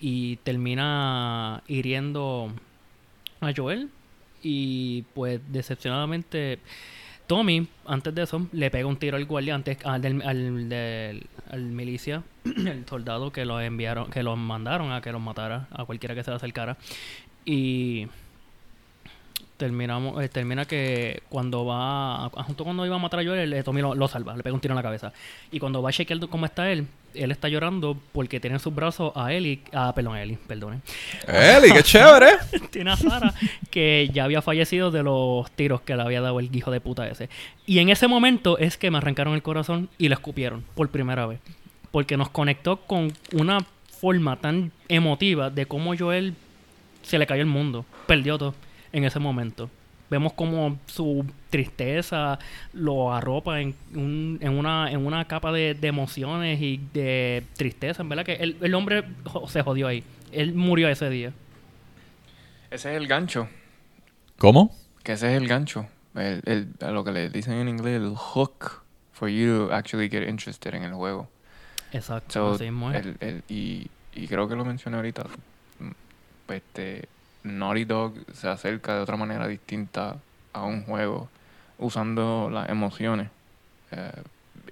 y 0.00 0.36
termina 0.36 1.62
hiriendo 1.68 2.52
a 3.40 3.52
Joel 3.56 3.88
y 4.42 5.02
pues 5.14 5.40
decepcionadamente 5.48 6.58
Tommy 7.26 7.66
antes 7.86 8.14
de 8.14 8.22
eso 8.22 8.46
le 8.52 8.70
pega 8.70 8.86
un 8.86 8.96
tiro 8.96 9.16
al 9.16 9.24
guardia 9.24 9.54
antes 9.54 9.78
al, 9.84 10.02
del, 10.02 10.22
al, 10.22 10.68
del- 10.68 11.26
milicia 11.62 12.22
el 12.44 12.84
soldado 12.86 13.30
que 13.32 13.44
los 13.44 13.62
enviaron 13.62 14.10
que 14.10 14.22
los 14.22 14.36
mandaron 14.36 14.92
a 14.92 15.00
que 15.00 15.12
los 15.12 15.20
matara 15.20 15.66
a 15.72 15.84
cualquiera 15.84 16.14
que 16.14 16.22
se 16.22 16.30
le 16.30 16.36
acercara. 16.36 16.76
Y 17.46 18.08
terminamos 19.56 20.20
eh, 20.22 20.28
termina 20.28 20.64
que 20.64 21.22
cuando 21.28 21.64
va 21.64 22.26
a- 22.26 22.42
junto 22.44 22.64
cuando 22.64 22.84
iba 22.84 22.96
a 22.96 22.98
matar 22.98 23.20
a 23.20 23.24
Joel 23.24 23.52
eh, 23.52 23.62
Tommy 23.62 23.80
lo, 23.82 23.94
lo 23.94 24.08
salva 24.08 24.36
le 24.36 24.42
pega 24.42 24.52
un 24.54 24.60
tiro 24.60 24.72
en 24.72 24.76
la 24.76 24.82
cabeza 24.82 25.12
y 25.52 25.60
cuando 25.60 25.80
va 25.80 25.90
a 25.90 25.92
chequear 25.92 26.18
cómo 26.28 26.44
está 26.46 26.70
él 26.72 26.88
él 27.14 27.30
está 27.30 27.48
llorando 27.48 27.96
porque 28.12 28.40
tiene 28.40 28.56
en 28.56 28.60
sus 28.60 28.74
brazos 28.74 29.12
a 29.14 29.32
Ellie 29.32 29.60
ah 29.72 29.92
perdón 29.94 30.16
a 30.16 30.22
Ellie 30.22 30.38
perdone 30.48 30.80
¡Eli, 31.28 31.72
qué 31.72 31.82
chévere! 31.84 32.32
tiene 32.70 32.90
a 32.90 32.96
Sara 32.96 33.32
que 33.70 34.10
ya 34.12 34.24
había 34.24 34.42
fallecido 34.42 34.90
de 34.90 35.04
los 35.04 35.48
tiros 35.52 35.80
que 35.82 35.94
le 35.94 36.02
había 36.02 36.20
dado 36.20 36.40
el 36.40 36.54
hijo 36.54 36.72
de 36.72 36.80
puta 36.80 37.06
ese. 37.06 37.28
Y 37.66 37.78
en 37.78 37.88
ese 37.90 38.08
momento 38.08 38.58
es 38.58 38.76
que 38.76 38.90
me 38.90 38.98
arrancaron 38.98 39.34
el 39.34 39.42
corazón 39.42 39.88
y 39.98 40.08
lo 40.08 40.14
escupieron 40.14 40.64
por 40.74 40.88
primera 40.90 41.26
vez. 41.26 41.38
Porque 41.92 42.16
nos 42.16 42.28
conectó 42.30 42.78
con 42.78 43.12
una 43.32 43.58
forma 44.00 44.36
tan 44.40 44.72
emotiva 44.88 45.50
de 45.50 45.66
cómo 45.66 45.96
Joel 45.96 46.34
se 47.02 47.18
le 47.18 47.26
cayó 47.26 47.42
el 47.42 47.48
mundo, 47.48 47.84
perdió 48.06 48.38
todo 48.38 48.54
en 48.94 49.04
ese 49.04 49.18
momento. 49.18 49.68
Vemos 50.10 50.32
como 50.34 50.78
su 50.86 51.26
tristeza 51.50 52.38
lo 52.72 53.12
arropa 53.12 53.60
en, 53.60 53.74
un- 53.94 54.38
en, 54.40 54.52
una, 54.52 54.90
en 54.90 55.04
una 55.04 55.24
capa 55.26 55.50
de, 55.50 55.74
de 55.74 55.88
emociones 55.88 56.60
y 56.60 56.80
de 56.92 57.42
tristeza. 57.56 58.02
En 58.02 58.08
verdad 58.08 58.24
que 58.24 58.34
el, 58.34 58.56
el 58.60 58.74
hombre 58.74 59.04
jo- 59.24 59.48
se 59.48 59.62
jodió 59.62 59.86
ahí. 59.88 60.04
Él 60.30 60.54
murió 60.54 60.88
ese 60.88 61.08
día. 61.10 61.32
Ese 62.70 62.90
es 62.92 62.96
el 63.00 63.06
gancho. 63.06 63.48
¿Cómo? 64.38 64.74
Que 65.02 65.12
ese 65.12 65.34
es 65.34 65.40
el 65.40 65.48
gancho. 65.48 65.86
El, 66.14 66.42
el- 66.44 66.68
a 66.86 66.90
lo 66.90 67.02
que 67.04 67.12
le 67.12 67.30
dicen 67.30 67.54
en 67.54 67.68
inglés, 67.68 67.96
el 68.00 68.14
hook 68.16 68.82
for 69.12 69.28
you 69.28 69.66
to 69.68 69.74
actually 69.74 70.08
get 70.08 70.28
interested 70.28 70.74
en 70.74 70.82
el 70.84 70.92
juego. 70.92 71.28
Exacto, 71.92 72.32
So, 72.32 72.54
así 72.54 72.66
el- 72.66 73.16
el- 73.20 73.42
y, 73.48 73.88
y 74.14 74.26
creo 74.28 74.48
que 74.48 74.54
lo 74.54 74.64
mencioné 74.64 74.96
ahorita. 74.96 75.24
mm, 75.80 76.52
Este, 76.52 77.08
Naughty 77.44 77.84
Dog 77.84 78.14
se 78.32 78.48
acerca 78.48 78.96
de 78.96 79.02
otra 79.02 79.16
manera 79.16 79.46
distinta 79.46 80.16
a 80.52 80.64
un 80.64 80.84
juego 80.84 81.28
usando 81.78 82.50
las 82.50 82.68
emociones. 82.68 83.28
Eh, 83.90 84.22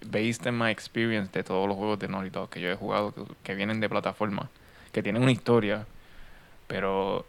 based 0.07 0.47
on 0.47 0.59
my 0.59 0.71
experience 0.71 1.31
de 1.33 1.45
todos 1.45 1.69
los 1.69 1.77
juegos 1.77 1.99
de 1.99 2.09
Naughty 2.09 2.31
Dog 2.31 2.51
que 2.51 2.61
yo 2.61 2.71
he 2.71 2.75
jugado, 2.75 3.13
que, 3.13 3.23
que 3.43 3.55
vienen 3.55 3.81
de 3.81 3.89
plataforma, 3.89 4.49
que 4.91 5.03
tienen 5.03 5.23
una 5.23 5.33
historia, 5.33 5.87
pero 6.67 7.27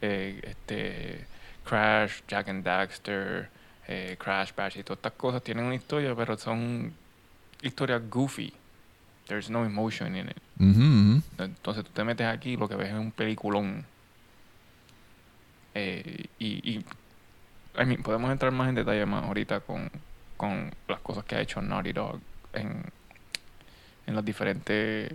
eh, 0.00 0.40
este 0.44 1.26
Crash, 1.64 2.20
Jack 2.28 2.48
and 2.48 2.64
Daxter, 2.64 3.48
eh, 3.88 4.16
Crash 4.18 4.52
Bash 4.54 4.78
y 4.78 4.82
todas 4.82 4.98
estas 4.98 5.12
cosas 5.12 5.42
tienen 5.42 5.64
una 5.64 5.74
historia, 5.74 6.14
pero 6.14 6.36
son 6.36 6.92
historias 7.62 8.02
goofy. 8.10 8.52
There's 9.26 9.48
no 9.48 9.64
emotion 9.64 10.16
in 10.16 10.28
it. 10.28 10.36
Entonces 11.38 11.84
tú 11.84 11.90
te 11.92 12.04
metes 12.04 12.26
aquí 12.26 12.50
y 12.50 12.56
lo 12.56 12.68
que 12.68 12.76
ves 12.76 12.88
es 12.88 12.94
un 12.94 13.12
peliculón. 13.12 13.84
Eh, 15.74 16.26
y, 16.38 16.46
y 16.70 16.84
I 17.80 17.86
mean, 17.86 18.02
podemos 18.02 18.30
entrar 18.30 18.52
más 18.52 18.68
en 18.68 18.74
detalle 18.74 19.06
más 19.06 19.24
ahorita 19.24 19.60
con, 19.60 19.90
con 20.36 20.70
las 20.88 21.00
cosas 21.00 21.24
que 21.24 21.36
ha 21.36 21.40
hecho 21.40 21.62
Naughty 21.62 21.92
Dog 21.92 22.20
en, 22.52 22.82
en 24.06 24.14
los 24.14 24.24
diferentes 24.24 25.12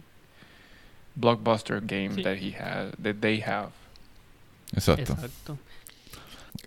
blockbuster 1.15 1.81
games 1.81 2.15
Sí. 2.15 2.23
that 2.23 2.35
he 2.35 2.55
has, 2.55 2.91
that 3.01 3.15
they 3.19 3.41
have. 3.41 3.69
Exacto. 4.73 5.13
Exacto. 5.13 5.57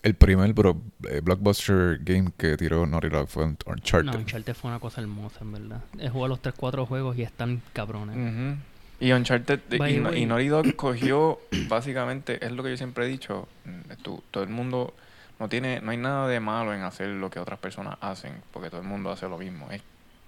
El 0.02 0.14
primer 0.14 0.52
bro- 0.54 0.80
eh, 1.08 1.20
blockbuster 1.20 1.98
game 2.02 2.30
que 2.36 2.56
tiró 2.56 2.86
Naughty 2.86 3.08
Dog 3.08 3.28
fue 3.28 3.44
Uncharted. 3.44 4.12
No, 4.12 4.18
Uncharted 4.18 4.54
fue 4.54 4.70
una 4.70 4.78
cosa 4.80 5.00
hermosa, 5.00 5.38
en 5.42 5.52
verdad. 5.52 5.82
He 5.98 6.08
jugado 6.08 6.28
los 6.28 6.42
3-4 6.42 6.86
juegos 6.86 7.18
y 7.18 7.22
están 7.22 7.60
cabrones. 7.72 8.16
Ujú. 8.16 8.56
Y 9.00 9.12
Uncharted 9.12 9.60
By 9.78 9.90
y, 9.90 9.94
the 9.94 10.00
No- 10.00 10.10
way. 10.10 10.22
y 10.22 10.26
Naughty 10.26 10.48
Dog 10.48 10.72
cogió 10.76 11.40
básicamente 11.68 12.44
es 12.44 12.52
lo 12.52 12.62
que 12.62 12.70
yo 12.70 12.76
siempre 12.76 13.06
he 13.06 13.08
dicho 13.08 13.48
mm, 13.64 13.92
tú- 14.02 14.22
todo 14.30 14.44
el 14.44 14.50
mundo 14.50 14.92
no 15.38 15.48
tiene, 15.48 15.80
no 15.80 15.90
hay 15.90 15.96
nada 15.96 16.28
de 16.28 16.38
malo 16.38 16.74
en 16.74 16.82
hacer 16.82 17.08
lo 17.08 17.30
que 17.30 17.38
otras 17.38 17.58
personas 17.58 17.96
hacen, 18.02 18.34
porque 18.52 18.68
todo 18.68 18.82
el 18.82 18.86
mundo 18.86 19.10
hace 19.10 19.26
lo 19.26 19.38
mismo. 19.38 19.70
Es 19.70 19.80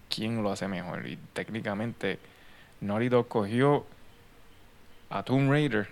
quién 0.09 0.43
lo 0.43 0.51
hace 0.51 0.69
mejor. 0.69 1.07
Y 1.07 1.19
técnicamente, 1.35 2.19
Naughty 2.81 3.11
Dog 3.11 3.29
cogió 3.29 3.85
a 5.11 5.23
Tomb 5.23 5.51
Raider 5.51 5.87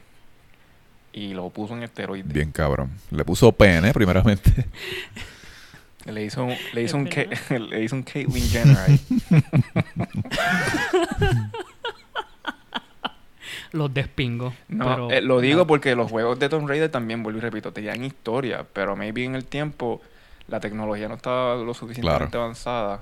y 1.12 1.34
lo 1.34 1.50
puso 1.50 1.76
en 1.76 1.82
esteroides. 1.82 2.32
Bien 2.32 2.50
cabrón. 2.50 2.92
Le 3.10 3.22
puso 3.26 3.52
pene, 3.52 3.92
primeramente. 3.92 4.64
Le 6.06 6.24
hizo, 6.24 6.44
un- 6.44 6.56
le 6.72 6.82
hizo 6.82 6.96
un, 6.96 7.04
le 7.68 7.84
hizo 7.84 7.94
un 7.94 8.02
Caitlyn 8.02 8.48
Jenner 8.48 8.78
ahí. 8.78 9.00
Los 13.72 13.92
despingo. 13.94 14.52
No, 14.68 14.84
pero- 14.86 15.10
eh, 15.10 15.20
lo 15.20 15.40
digo 15.40 15.66
porque 15.66 15.94
los 15.94 16.10
juegos 16.10 16.38
de 16.38 16.48
Tomb 16.48 16.68
Raider 16.68 16.90
también, 16.90 17.22
vuelvo 17.22 17.38
y 17.38 17.42
repito, 17.42 17.72
tenían 17.72 18.04
historia, 18.04 18.66
pero 18.72 18.96
maybe 18.96 19.24
en 19.24 19.34
el 19.36 19.44
tiempo 19.44 20.00
la 20.48 20.58
tecnología 20.60 21.08
no 21.08 21.14
estaba 21.14 21.54
lo 21.56 21.72
suficientemente 21.74 22.36
avanzada 22.36 23.00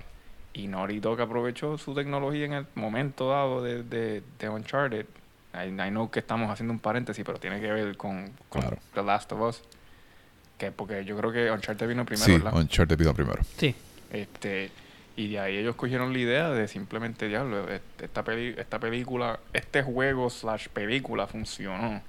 y 0.53 0.67
Naughty 0.67 1.01
Dog 1.01 1.21
aprovechó 1.21 1.79
su 1.79 1.95
tecnología 1.95 2.45
en 2.47 2.53
el 2.53 2.67
momento 2.75 3.31
dado 3.31 3.63
de, 3.63 3.83
de, 3.83 4.23
de 4.39 4.49
Uncharted. 4.49 5.07
I, 5.55 5.69
I 5.69 5.89
know 5.91 6.11
que 6.11 6.19
estamos 6.19 6.51
haciendo 6.51 6.73
un 6.75 6.79
paréntesis, 6.81 7.25
pero 7.25 7.39
tiene 7.39 7.61
que 7.61 7.73
ver 7.73 7.97
con, 7.97 8.31
con 8.51 8.61
Claro. 8.63 8.77
The 8.95 9.03
Last 9.03 9.33
of 9.33 9.41
Us. 9.41 9.63
Que 10.59 10.73
porque 10.73 11.05
yo 11.05 11.17
creo 11.17 11.33
que 11.33 11.51
Uncharted 11.51 11.89
vino 11.89 12.05
primero, 12.05 12.27
sí, 12.27 12.33
¿verdad? 12.33 12.55
Uncharted 12.55 12.99
vino 12.99 13.15
primero. 13.15 13.41
Sí. 13.57 13.75
Este, 14.13 14.71
y 15.19 15.29
de 15.31 15.41
ahí 15.41 15.57
ellos 15.57 15.75
cogieron 15.75 16.13
la 16.13 16.19
idea 16.21 16.51
de 16.51 16.69
simplemente, 16.69 17.27
diablo, 17.27 17.69
este- 17.69 18.05
esta, 18.05 18.23
peli 18.23 18.55
esta 18.57 18.79
película, 18.79 19.41
este 19.53 19.83
juego 19.83 20.31
slash 20.31 20.69
película 20.69 21.27
funcionó. 21.27 22.01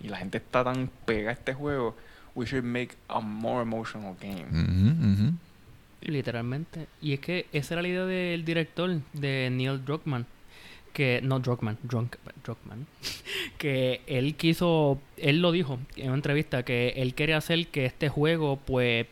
Y 0.00 0.08
la 0.08 0.18
gente 0.18 0.36
está 0.36 0.62
tan 0.62 0.90
pegada 1.06 1.30
a 1.30 1.32
este 1.32 1.54
juego, 1.54 1.96
we 2.34 2.44
should 2.44 2.64
make 2.64 2.90
a 3.08 3.20
more 3.20 3.62
emotional 3.62 4.14
game. 4.20 5.32
Literalmente. 6.02 6.88
Y 7.00 7.14
es 7.14 7.20
que 7.20 7.46
esa 7.52 7.74
era 7.74 7.82
la 7.82 7.88
idea 7.88 8.04
del 8.04 8.44
director, 8.44 9.00
de 9.12 9.48
Neil 9.50 9.82
Druckmann. 9.84 10.26
Que, 10.92 11.20
no 11.22 11.38
Druckmann, 11.38 11.78
Drunk, 11.82 12.16
Druckmann. 12.44 12.86
que 13.58 14.02
él 14.06 14.34
quiso, 14.34 15.00
él 15.16 15.40
lo 15.40 15.52
dijo 15.52 15.78
en 15.96 16.08
una 16.08 16.16
entrevista, 16.16 16.64
que 16.64 16.90
él 16.96 17.14
quería 17.14 17.38
hacer 17.38 17.66
que 17.68 17.86
este 17.86 18.08
juego, 18.08 18.58
pues, 18.64 19.06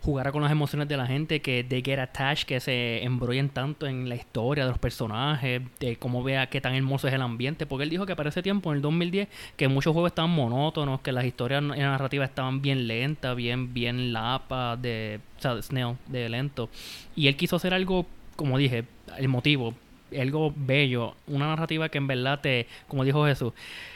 jugara 0.00 0.30
con 0.32 0.42
las 0.42 0.52
emociones 0.52 0.88
de 0.88 0.96
la 0.96 1.06
gente, 1.06 1.40
que 1.40 1.64
they 1.64 1.82
get 1.82 1.98
attached, 1.98 2.46
que 2.46 2.60
se 2.60 3.02
embrollen 3.02 3.48
tanto 3.48 3.86
en 3.86 4.08
la 4.08 4.14
historia 4.14 4.64
de 4.64 4.70
los 4.70 4.78
personajes, 4.78 5.60
de 5.80 5.96
cómo 5.96 6.22
vea 6.22 6.48
qué 6.48 6.60
tan 6.60 6.74
hermoso 6.74 7.08
es 7.08 7.14
el 7.14 7.22
ambiente. 7.22 7.66
Porque 7.66 7.84
él 7.84 7.90
dijo 7.90 8.06
que 8.06 8.14
para 8.14 8.28
ese 8.28 8.42
tiempo, 8.42 8.70
en 8.70 8.76
el 8.76 8.82
2010, 8.82 9.28
que 9.56 9.68
muchos 9.68 9.92
juegos 9.92 10.10
estaban 10.10 10.30
monótonos, 10.30 11.00
que 11.00 11.12
las 11.12 11.24
historias 11.24 11.62
y 11.62 11.80
la 11.80 11.90
narrativa 11.90 12.24
estaban 12.24 12.62
bien 12.62 12.86
lentas, 12.86 13.34
bien, 13.36 13.74
bien 13.74 14.12
lapas, 14.12 14.80
de, 14.80 15.20
o 15.38 15.42
sea, 15.42 15.54
de 15.54 15.62
snail, 15.62 15.96
de 16.06 16.28
lento. 16.28 16.70
Y 17.16 17.26
él 17.26 17.36
quiso 17.36 17.56
hacer 17.56 17.74
algo, 17.74 18.06
como 18.36 18.58
dije, 18.58 18.84
emotivo, 19.18 19.74
algo 20.18 20.52
bello, 20.54 21.14
una 21.26 21.46
narrativa 21.48 21.88
que 21.88 21.98
en 21.98 22.06
verdad 22.06 22.40
te, 22.40 22.66
como 22.88 23.04
dijo 23.04 23.26
Jesús, 23.26 23.52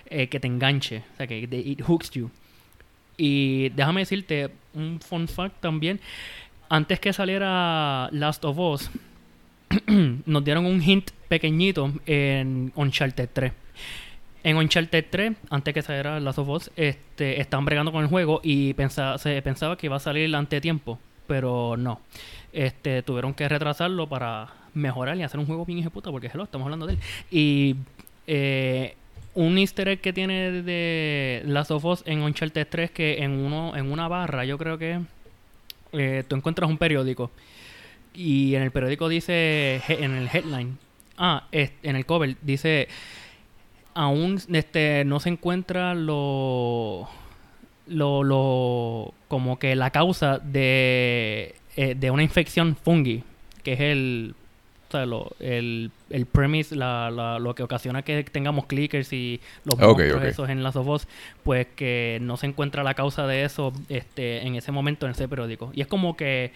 eh, 0.07 0.29
que 0.29 0.41
te 0.41 0.47
enganche, 0.47 1.03
o 1.15 1.17
sea, 1.17 1.27
que 1.27 1.39
it 1.41 1.83
hooks 1.83 2.11
you. 2.13 2.31
Y 3.17 3.69
déjame 3.71 4.01
decirte 4.01 4.51
un 4.75 5.01
fun 5.01 5.29
fact 5.29 5.61
también. 5.61 6.01
Antes 6.69 7.01
que 7.01 7.13
saliera 7.13 8.09
Last 8.13 8.45
of 8.45 8.59
Us, 8.59 8.91
nos 10.27 10.45
dieron 10.45 10.67
un 10.67 10.83
hint 10.83 11.11
pequeñito 11.29 11.93
en 12.07 12.73
Uncharted 12.75 13.29
3. 13.33 13.53
En 14.43 14.57
Uncharted 14.57 15.05
3, 15.11 15.33
antes 15.51 15.75
que 15.75 15.83
saliera 15.83 16.19
Last 16.19 16.39
of 16.39 16.49
Us, 16.49 16.71
este, 16.77 17.41
estaban 17.41 17.67
bregando 17.67 17.93
con 17.93 18.03
el 18.03 18.09
juego 18.09 18.41
y 18.43 18.73
pensa- 18.75 19.19
se 19.19 19.41
pensaba 19.43 19.77
que 19.77 19.87
iba 19.87 19.97
a 19.97 20.01
salir 20.01 20.35
ante 20.35 20.61
tiempo, 20.63 20.99
pero 21.27 21.77
no. 21.77 22.01
Este, 22.53 23.03
tuvieron 23.03 23.35
que 23.35 23.49
retrasarlo 23.49 24.09
para 24.09 24.49
mejorar 24.75 25.17
y 25.17 25.23
hacer 25.23 25.41
un 25.41 25.47
juego 25.47 25.65
bien 25.65 25.89
puta, 25.91 26.11
porque 26.11 26.31
hello, 26.33 26.45
estamos 26.45 26.67
hablando 26.67 26.87
de 26.87 26.95
él. 26.95 26.99
Y 27.31 27.77
eh, 28.27 28.95
un 29.35 29.59
easter 29.59 29.89
egg 29.89 30.01
que 30.01 30.13
tiene 30.13 30.63
de 30.63 31.43
Last 31.47 31.71
of 31.71 31.85
Us 31.85 32.03
en 32.07 32.23
Uncharted 32.23 32.67
3 32.69 32.91
que 32.91 33.23
en 33.23 33.33
uno 33.33 33.77
en 33.77 33.91
una 33.91 34.09
barra, 34.09 34.45
yo 34.45 34.59
creo 34.59 34.79
que 34.79 35.01
eh, 35.93 36.25
tú 36.27 36.37
encuentras 36.37 36.69
un 36.69 36.79
periódico 36.79 37.31
y 38.15 38.55
en 38.55 38.63
el 38.63 38.71
periódico 38.71 39.09
dice 39.09 39.81
en 39.89 40.13
el 40.13 40.29
headline, 40.33 40.79
ah, 41.17 41.47
en 41.53 41.97
el 41.97 42.07
cover 42.07 42.37
dice 42.43 42.89
aún 43.95 44.41
este 44.53 45.05
no 45.05 45.21
se 45.21 45.29
encuentra 45.29 45.95
lo 45.95 47.09
lo, 47.91 48.23
lo 48.23 49.15
como 49.29 49.59
que 49.59 49.75
la 49.75 49.91
causa 49.91 50.39
de, 50.39 51.55
eh, 51.77 51.95
de 51.95 52.11
una 52.11 52.23
infección 52.23 52.77
fungi, 52.77 53.23
que 53.63 53.75
es 53.75 53.81
el 53.81 54.35
o 54.91 54.93
sea, 54.93 55.07
lo- 55.07 55.31
el, 55.39 55.91
el 56.11 56.27
premise, 56.27 56.75
la, 56.75 57.11
la- 57.11 57.39
lo 57.39 57.55
que 57.55 57.63
ocasiona 57.63 58.03
que 58.03 58.25
tengamos 58.25 58.67
clickers 58.67 59.13
y 59.13 59.41
los 59.65 59.75
Ok, 59.77 59.81
monstruos 59.83 60.17
ok. 60.17 60.25
esos 60.25 60.49
en 60.51 60.63
Last 60.65 60.77
of 60.77 60.89
Us, 60.89 61.09
pues 61.45 61.69
que 61.77 62.19
no 62.21 62.37
se 62.37 62.47
encuentra 62.47 62.83
la 62.83 62.95
causa 62.95 63.27
de 63.27 63.45
eso 63.45 63.73
este, 63.89 64.47
en 64.47 64.57
ese 64.57 64.73
momento 64.73 65.07
en 65.07 65.13
ese 65.13 65.29
periódico. 65.29 65.71
Y 65.75 65.81
es 65.81 65.87
como 65.87 66.17
que 66.17 66.53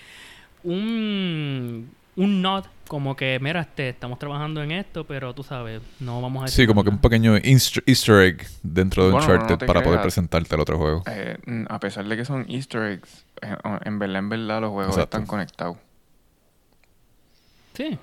un, 0.64 1.90
un 2.16 2.42
nod, 2.42 2.64
como 2.88 3.14
que, 3.16 3.38
mira, 3.40 3.60
este, 3.60 3.88
estamos 3.90 4.18
trabajando 4.18 4.62
en 4.62 4.72
esto, 4.72 5.04
pero 5.04 5.32
tú 5.34 5.42
sabes, 5.42 5.80
no 6.00 6.20
vamos 6.20 6.44
a 6.44 6.48
Sí, 6.48 6.66
como 6.66 6.82
que 6.82 6.90
un 6.90 6.98
pequeño 6.98 7.36
easter, 7.36 8.20
egg 8.22 8.46
dentro 8.62 9.04
de 9.06 9.12
Bueno, 9.12 9.26
no 9.28 9.32
Uncharted 9.34 9.58
te 9.58 9.66
para 9.66 9.82
poder 9.82 10.00
presentarte 10.02 10.54
el 10.54 10.60
otro 10.60 10.76
juego. 10.78 11.02
Eh, 11.06 11.36
a 11.68 11.78
pesar 11.78 12.04
de 12.06 12.16
que 12.16 12.24
son 12.24 12.46
easter 12.48 12.82
eggs, 12.82 13.24
eh, 13.42 13.54
en 13.84 13.98
verdad, 13.98 14.18
en 14.18 14.28
verdad 14.28 14.60
los 14.60 14.70
juegos 14.70 14.94
Exacto. 14.96 15.16
están 15.18 15.26
conectados. 15.26 15.76
Sí. 17.74 17.98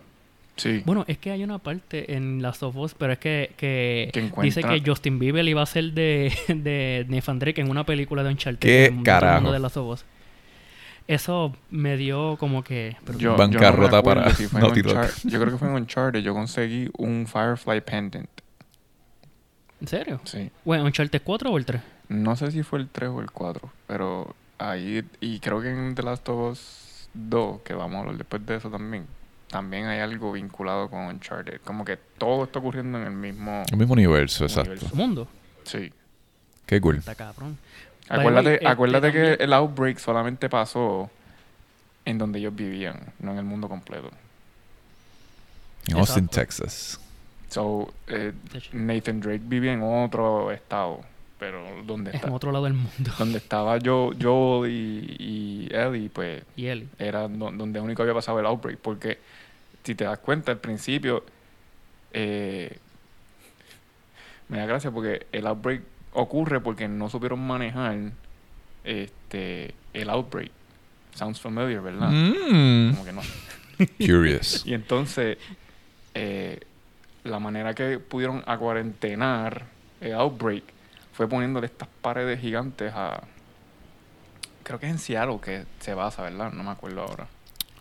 Sí. 0.57 0.83
Bueno, 0.85 1.05
es 1.07 1.17
que 1.17 1.31
hay 1.31 1.43
una 1.43 1.59
parte 1.59 2.13
en 2.15 2.41
Last 2.41 2.61
of 2.63 2.75
Us, 2.75 2.93
pero 2.93 3.13
es 3.13 3.19
que, 3.19 3.51
que, 3.57 4.09
Que 4.13 4.31
dice 4.41 4.61
que 4.61 4.83
Justin 4.85 5.17
Bieber 5.17 5.47
iba 5.47 5.61
a 5.61 5.65
ser 5.65 5.93
de, 5.93 6.31
de 6.47 7.05
Nathan 7.09 7.39
Drake 7.39 7.61
en 7.61 7.69
una 7.69 7.85
película 7.85 8.23
de 8.23 8.29
Uncharted. 8.29 8.59
¿Qué 8.59 8.79
en 8.79 8.85
el 8.85 8.91
mundo 8.95 9.05
carajo? 9.05 9.51
de 9.51 9.59
Last 9.59 9.77
of 9.77 9.93
Us. 9.93 10.05
Eso 11.07 11.53
me 11.71 11.97
dio 11.97 12.37
como 12.37 12.63
que... 12.63 12.95
Yo, 13.17 13.35
Bancarrota 13.35 13.89
yo 13.89 13.97
no 13.97 14.03
para 14.03 14.33
si 14.33 14.43
Yo 14.45 15.39
creo 15.39 15.51
que 15.51 15.57
fue 15.57 15.67
en 15.67 15.73
Uncharted. 15.73 16.21
Yo 16.21 16.33
conseguí 16.33 16.89
un 16.97 17.27
Firefly 17.27 17.81
Pendant. 17.81 18.29
¿En 19.81 19.87
serio? 19.87 20.21
Sí. 20.23 20.51
Bueno, 20.63 20.85
¿Uncharted 20.85 21.21
4 21.23 21.49
o 21.49 21.57
el 21.57 21.65
3? 21.65 21.81
No 22.09 22.35
sé 22.35 22.51
si 22.51 22.61
fue 22.61 22.79
el 22.79 22.87
3 22.87 23.09
o 23.09 23.19
el 23.19 23.31
4, 23.31 23.69
pero 23.87 24.35
ahí, 24.59 25.03
y 25.19 25.39
creo 25.39 25.61
que 25.61 25.69
en 25.69 25.95
The 25.95 26.03
Last 26.03 26.29
of 26.29 26.51
Us 26.51 27.09
2, 27.13 27.61
que 27.61 27.73
vamos 27.73 27.95
a 27.95 27.99
hablar 28.01 28.17
después 28.17 28.45
de 28.45 28.55
eso 28.55 28.69
también, 28.69 29.05
también 29.51 29.85
hay 29.85 29.99
algo 29.99 30.31
vinculado 30.31 30.89
con 30.89 31.01
Uncharted. 31.01 31.61
Como 31.63 31.83
que 31.85 31.97
todo 32.17 32.45
está 32.45 32.59
ocurriendo 32.59 32.97
en 32.97 33.03
el 33.05 33.11
mismo... 33.11 33.63
El 33.69 33.77
mismo 33.77 33.93
universo, 33.93 34.45
exacto. 34.45 34.71
Universo. 34.71 34.95
Mundo. 34.95 35.27
Sí. 35.65 35.91
Qué 36.65 36.79
cool. 36.81 36.97
Está 36.97 37.13
cabrón. 37.15 37.57
By 38.07 38.19
the 38.19 38.25
way, 38.25 38.27
Acuérdate, 38.27 38.53
este, 38.55 38.67
acuérdate 38.67 39.11
que 39.11 39.19
también- 39.19 39.41
el 39.41 39.53
outbreak 39.53 39.97
solamente 39.99 40.49
pasó 40.49 41.09
en 42.05 42.17
donde 42.17 42.39
ellos 42.39 42.55
vivían, 42.55 42.99
no 43.19 43.33
en 43.33 43.37
el 43.37 43.43
mundo 43.45 43.67
completo. 43.69 44.09
En 45.87 45.97
Austin, 45.97 46.25
Exacto. 46.25 46.41
Texas. 46.41 46.99
So, 47.49 47.93
eh, 48.07 48.31
Nathan 48.71 49.19
Drake 49.19 49.41
vivía 49.43 49.73
en 49.73 49.81
otro 49.83 50.51
estado, 50.51 51.01
pero 51.41 51.65
donde 51.87 52.11
está, 52.11 52.27
en 52.27 52.33
otro 52.33 52.51
lado 52.51 52.65
del 52.65 52.75
mundo. 52.75 53.11
donde 53.17 53.39
estaba 53.39 53.79
yo, 53.79 54.11
Joel 54.21 54.71
y, 54.71 55.15
y 55.17 55.75
Ellie, 55.75 56.07
pues 56.11 56.43
Y 56.55 56.67
él. 56.67 56.87
era 56.99 57.27
do- 57.27 57.49
donde 57.51 57.79
único 57.79 58.03
había 58.03 58.13
pasado 58.13 58.39
el 58.39 58.45
outbreak. 58.45 58.77
Porque 58.77 59.17
si 59.83 59.95
te 59.95 60.03
das 60.03 60.19
cuenta, 60.19 60.51
al 60.51 60.59
principio 60.59 61.25
eh, 62.13 62.77
me 64.49 64.59
da 64.59 64.67
gracia 64.67 64.91
porque 64.91 65.25
el 65.31 65.47
outbreak 65.47 65.81
ocurre 66.13 66.59
porque 66.59 66.87
no 66.87 67.09
supieron 67.09 67.39
manejar 67.45 67.97
este 68.83 69.73
el 69.93 70.09
outbreak. 70.11 70.51
Sounds 71.15 71.41
familiar, 71.41 71.81
¿verdad? 71.81 72.09
Mm, 72.11 72.91
Como 72.91 73.03
que 73.05 73.13
no. 73.13 73.21
curious. 73.97 74.63
Y 74.65 74.73
entonces, 74.75 75.39
eh, 76.13 76.59
la 77.23 77.39
manera 77.39 77.73
que 77.73 77.97
pudieron 77.97 78.43
acuarentenar 78.45 79.65
el 80.01 80.13
outbreak 80.13 80.63
fue 81.13 81.27
poniéndole 81.27 81.67
estas 81.67 81.87
paredes 82.01 82.39
gigantes 82.39 82.91
a. 82.95 83.21
Creo 84.63 84.79
que 84.79 84.85
es 84.87 84.91
en 84.91 84.99
Seattle 84.99 85.39
que 85.43 85.65
se 85.79 85.93
basa, 85.93 86.21
¿verdad? 86.23 86.51
No 86.51 86.63
me 86.63 86.71
acuerdo 86.71 87.01
ahora. 87.01 87.27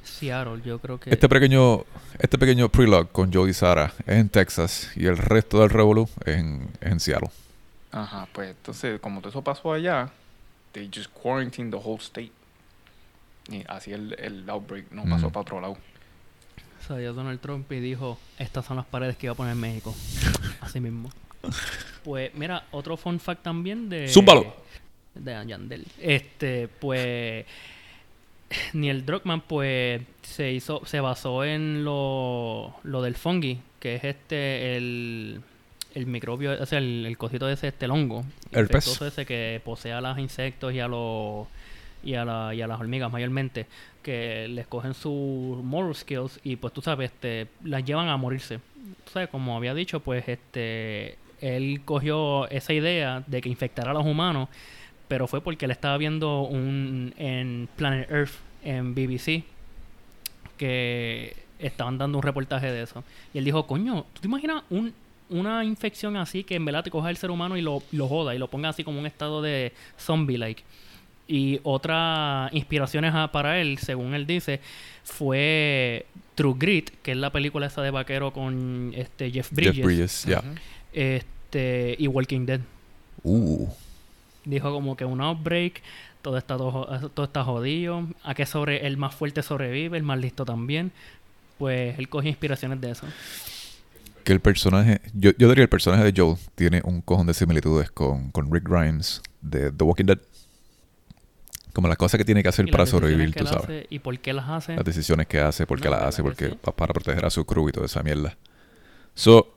Seattle, 0.02 0.62
yo 0.64 0.78
creo 0.78 0.98
que... 0.98 1.10
Este 1.10 1.28
pequeño, 1.28 1.84
este 2.18 2.38
pequeño 2.38 2.70
prelogue 2.70 3.08
con 3.12 3.30
Joe 3.32 3.50
y 3.50 3.52
Sara 3.52 3.92
es 4.06 4.16
en 4.16 4.28
Texas 4.30 4.90
y 4.96 5.04
el 5.06 5.18
resto 5.18 5.60
del 5.60 5.68
Revolu 5.68 6.08
es 6.24 6.36
en, 6.38 6.70
es 6.80 6.90
en 6.92 7.00
Seattle. 7.00 7.28
Ajá, 7.92 8.26
pues 8.32 8.50
entonces, 8.50 8.98
como 9.00 9.20
todo 9.20 9.28
eso 9.28 9.42
pasó 9.42 9.72
allá, 9.74 10.10
they 10.72 10.90
just 10.92 11.10
quarantined 11.12 11.70
the 11.70 11.76
whole 11.76 11.98
state. 12.00 12.32
Y 13.50 13.62
así 13.68 13.92
el, 13.92 14.14
el 14.18 14.48
outbreak 14.48 14.90
no 14.90 15.04
pasó 15.04 15.28
Mm. 15.28 15.32
para 15.32 15.40
otro 15.42 15.60
lado. 15.60 15.76
Salió 16.88 17.12
Donald 17.12 17.40
Trump 17.40 17.70
y 17.70 17.80
dijo, 17.80 18.18
estas 18.38 18.64
son 18.64 18.78
las 18.78 18.86
paredes 18.86 19.16
que 19.18 19.26
iba 19.26 19.34
a 19.34 19.36
poner 19.36 19.54
México. 19.54 19.94
Así 20.62 20.80
mismo. 20.80 21.10
Pues 22.04 22.34
mira, 22.34 22.64
otro 22.72 22.96
fun 22.96 23.20
fact 23.20 23.42
también 23.42 23.88
de... 23.88 24.08
Zúmbalo. 24.08 24.54
de 25.14 25.44
Yandel. 25.46 25.86
Este, 26.00 26.68
pues 26.68 27.44
Neil 28.72 29.04
Druckmann 29.06 29.42
pues 29.42 30.02
se 30.22 30.50
hizo 30.52 30.84
se 30.84 31.00
basó 31.00 31.44
en 31.44 31.84
lo, 31.84 32.74
lo 32.82 33.02
del 33.02 33.14
fungi, 33.14 33.60
que 33.78 33.94
es 33.96 34.04
este 34.04 34.76
el 34.76 35.40
el 35.94 36.06
microbio, 36.06 36.52
o 36.60 36.66
sea, 36.66 36.78
el, 36.78 37.04
el 37.06 37.18
cosito 37.18 37.48
ese, 37.48 37.68
este 37.68 37.84
el 37.86 37.90
hongo, 37.90 38.24
Herpes. 38.52 38.86
infectoso 38.86 39.06
ese 39.06 39.26
que 39.26 39.60
posee 39.64 39.92
a 39.92 40.00
los 40.00 40.18
insectos 40.18 40.72
y 40.72 40.78
a 40.80 40.86
los 40.88 41.46
y 42.02 42.14
a, 42.14 42.24
la- 42.24 42.54
y 42.54 42.62
a 42.62 42.66
las 42.66 42.80
hormigas 42.80 43.10
mayormente, 43.12 43.66
que 44.02 44.46
les 44.48 44.66
cogen 44.66 44.94
sus 44.94 45.62
moral 45.62 45.94
skills 45.94 46.40
y 46.44 46.56
pues 46.56 46.72
tú 46.72 46.80
sabes, 46.80 47.10
este, 47.12 47.48
las 47.64 47.84
llevan 47.84 48.08
a 48.08 48.16
morirse. 48.16 48.58
Tú 49.04 49.10
sabes, 49.12 49.28
como 49.28 49.56
había 49.56 49.74
dicho, 49.74 50.00
pues 50.00 50.26
este, 50.28 51.16
él 51.40 51.82
cogió 51.84 52.48
esa 52.48 52.72
idea 52.72 53.22
de 53.26 53.40
que 53.40 53.48
infectara 53.48 53.90
a 53.90 53.94
los 53.94 54.06
humanos, 54.06 54.48
pero 55.08 55.26
fue 55.26 55.40
porque 55.40 55.64
él 55.64 55.70
estaba 55.70 55.96
viendo 55.98 56.42
un 56.42 57.14
en 57.16 57.68
Planet 57.76 58.10
Earth 58.10 58.34
en 58.62 58.94
BBC 58.94 59.44
que 60.56 61.34
estaban 61.58 61.98
dando 61.98 62.18
un 62.18 62.22
reportaje 62.22 62.70
de 62.70 62.82
eso. 62.82 63.04
Y 63.34 63.38
él 63.38 63.44
dijo, 63.44 63.66
coño, 63.66 64.06
¿tú 64.12 64.20
te 64.20 64.28
imaginas 64.28 64.62
un, 64.70 64.92
una 65.28 65.64
infección 65.64 66.16
así 66.16 66.44
que 66.44 66.54
en 66.54 66.64
verdad 66.64 66.84
te 66.84 66.90
coja 66.90 67.10
el 67.10 67.16
ser 67.16 67.30
humano 67.30 67.56
y 67.56 67.62
lo, 67.62 67.82
lo 67.92 68.08
joda 68.08 68.34
y 68.34 68.38
lo 68.38 68.48
ponga 68.48 68.68
así 68.68 68.84
como 68.84 68.98
un 68.98 69.06
estado 69.06 69.42
de 69.42 69.72
zombie-like? 69.98 70.62
Y 71.26 71.60
otras 71.62 72.52
inspiraciones 72.52 73.14
para 73.30 73.60
él, 73.60 73.78
según 73.78 74.14
él 74.14 74.26
dice, 74.26 74.60
fue 75.04 76.06
True 76.34 76.54
Grit, 76.58 76.90
que 77.02 77.12
es 77.12 77.16
la 77.16 77.30
película 77.30 77.66
esa 77.66 77.82
de 77.82 77.90
vaquero 77.90 78.32
con 78.32 78.92
este 78.96 79.30
Jeff 79.30 79.52
Bridges, 79.52 79.76
Jeff 79.76 79.84
Bridges. 79.84 80.26
Ujú. 80.26 80.54
Este 80.92 81.96
y 81.98 82.06
Walking 82.06 82.46
Dead. 82.46 82.60
Uh, 83.22 83.68
Dijo 84.44 84.72
como 84.72 84.96
que 84.96 85.04
un 85.04 85.20
outbreak, 85.20 85.82
todo 86.22 86.38
está, 86.38 86.56
todo, 86.56 87.10
todo 87.10 87.26
está 87.26 87.44
jodido, 87.44 88.06
a 88.24 88.34
que 88.34 88.46
sobre 88.46 88.86
el 88.86 88.96
más 88.96 89.14
fuerte 89.14 89.42
sobrevive, 89.42 89.96
el 89.96 90.02
más 90.02 90.18
listo 90.18 90.44
también. 90.44 90.92
Pues 91.58 91.98
él 91.98 92.08
coge 92.08 92.28
inspiraciones 92.28 92.80
de 92.80 92.90
eso. 92.92 93.06
que 94.24 94.32
el 94.32 94.40
personaje, 94.40 95.00
yo, 95.12 95.32
yo 95.32 95.48
diría 95.48 95.56
que 95.56 95.62
el 95.62 95.68
personaje 95.68 96.04
de 96.10 96.12
Joel 96.18 96.38
tiene 96.54 96.80
un 96.84 97.02
cojón 97.02 97.26
de 97.26 97.34
similitudes 97.34 97.90
con, 97.90 98.30
con 98.30 98.50
Rick 98.52 98.66
Grimes 98.68 99.20
de 99.42 99.70
The 99.70 99.84
Walking 99.84 100.06
Dead. 100.06 100.18
Como 101.74 101.86
las 101.86 101.98
cosas 101.98 102.18
que 102.18 102.24
tiene 102.24 102.42
que 102.42 102.48
hacer 102.48 102.66
Y 102.66 102.72
para 102.72 102.84
sobrevivir, 102.86 103.32
tú 103.34 103.46
sabes. 103.46 103.64
hace 103.64 103.86
y 103.90 103.98
por 104.00 104.18
qué 104.18 104.32
las 104.32 104.48
hace. 104.48 104.74
Las 104.74 104.84
decisiones 104.84 105.26
que 105.28 105.38
hace, 105.38 105.66
por 105.66 105.78
qué 105.80 105.84
No, 105.84 105.92
las 105.92 106.00
la 106.02 106.08
hace, 106.08 106.22
porque 106.22 106.48
sí. 106.48 106.54
pa- 106.60 106.72
para 106.74 106.92
proteger 106.92 107.24
a 107.26 107.30
su 107.30 107.44
crew 107.44 107.68
y 107.68 107.72
toda 107.72 107.86
esa 107.86 108.02
mierda. 108.02 108.36
So, 109.14 109.56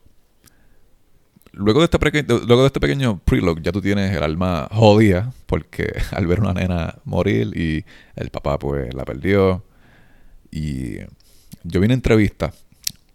luego 1.54 1.80
de 1.80 1.86
este, 1.86 2.24
luego 2.46 2.62
de 2.62 2.68
este 2.68 2.80
pequeño 2.80 3.20
prelogue, 3.20 3.62
ya 3.62 3.72
tú 3.72 3.82
tienes 3.82 4.16
el 4.16 4.24
alma 4.24 4.68
jodida, 4.72 5.32
porque 5.46 5.94
al 6.12 6.28
ver 6.28 6.42
una 6.42 6.54
nena 6.54 6.96
morir 7.06 7.56
y 7.56 7.86
el 8.16 8.30
papá 8.30 8.60
pues 8.60 8.94
la 8.94 9.06
perdió. 9.06 9.64
Y 10.52 10.98
yo 11.64 11.80
vi 11.80 11.86
una 11.86 11.94
entrevista 11.94 12.54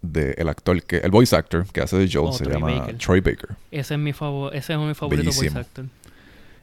del 0.01 0.47
actor, 0.49 0.81
que 0.83 0.97
el 0.97 1.11
voice 1.11 1.35
actor 1.35 1.65
que 1.71 1.81
hace 1.81 1.97
de 1.97 2.09
Joel, 2.11 2.29
Oh, 2.29 2.33
se 2.33 2.43
Troy 2.45 2.53
llama 2.55 2.79
Baker. 2.79 2.97
Troy 2.97 3.19
Baker. 3.19 3.49
Ese 3.71 3.93
es 3.93 3.99
mi 3.99 4.13
favor, 4.13 4.55
ese 4.55 4.73
es 4.73 4.79
mi 4.79 4.93
favorito 4.93 5.31
voice 5.31 5.57
actor. 5.57 5.85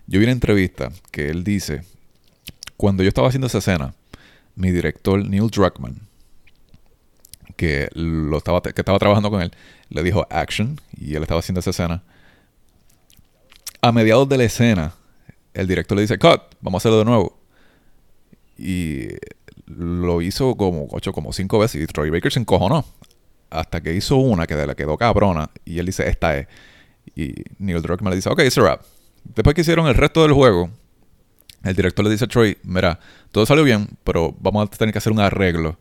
Yo 0.06 0.18
vi 0.18 0.24
una 0.24 0.32
entrevista 0.32 0.90
que 1.10 1.28
él 1.28 1.44
dice, 1.44 1.82
cuando 2.76 3.02
yo 3.02 3.08
estaba 3.08 3.28
haciendo 3.28 3.46
esa 3.46 3.58
escena, 3.58 3.94
mi 4.54 4.70
director 4.70 5.22
Neil 5.24 5.50
Druckmann, 5.50 6.00
que, 7.57 7.88
lo 7.95 8.37
estaba, 8.38 8.62
que 8.62 8.81
estaba 8.81 8.99
trabajando 8.99 9.31
con 9.31 9.42
él, 9.42 9.51
le 9.88 10.03
dijo 10.03 10.27
action 10.31 10.81
y 10.97 11.14
él 11.14 11.23
estaba 11.23 11.40
haciendo 11.40 11.61
esa 11.61 11.71
escena. 11.71 12.03
A 13.81 13.92
mediados 13.92 14.29
de 14.29 14.38
la 14.38 14.45
escena, 14.45 14.95
el 15.55 15.66
director 15.66 15.97
le 15.97 16.03
dice, 16.03 16.19
cut, 16.19 16.42
vamos 16.61 16.79
a 16.79 16.81
hacerlo 16.83 16.99
de 16.99 17.05
nuevo. 17.05 17.38
Y 18.59 19.09
lo 19.66 20.23
hizo 20.23 20.57
como 20.57 20.87
ocho, 20.90 21.12
como 21.12 21.33
cinco 21.33 21.59
veces 21.59 21.83
y 21.83 21.87
Troy 21.87 22.11
Baker 22.11 22.33
se 22.33 22.40
encojonó. 22.40 22.85
Hasta 23.49 23.81
que 23.81 23.95
hizo 23.95 24.16
una 24.16 24.47
que 24.47 24.55
le 24.55 24.75
quedó 24.75 24.97
cabrona 24.97 25.51
y 25.64 25.79
él 25.79 25.87
dice, 25.87 26.09
esta 26.09 26.37
es. 26.37 26.49
Y 27.14 27.35
Neil 27.59 27.81
Druckmann 27.81 28.11
le 28.11 28.16
dice, 28.16 28.29
ok, 28.29 28.40
it's 28.40 28.59
a. 28.59 28.81
Después 29.35 29.55
que 29.55 29.61
hicieron 29.62 29.87
el 29.87 29.95
resto 29.95 30.23
del 30.23 30.33
juego, 30.33 30.71
el 31.62 31.75
director 31.75 32.05
le 32.05 32.11
dice 32.11 32.25
a 32.25 32.29
Troy, 32.29 32.59
mira, 32.62 32.99
todo 33.33 33.47
salió 33.47 33.64
bien, 33.64 33.88
pero 34.05 34.35
vamos 34.40 34.66
a 34.66 34.77
tener 34.77 34.92
que 34.92 34.99
hacer 34.99 35.12
un 35.12 35.21
arreglo. 35.21 35.79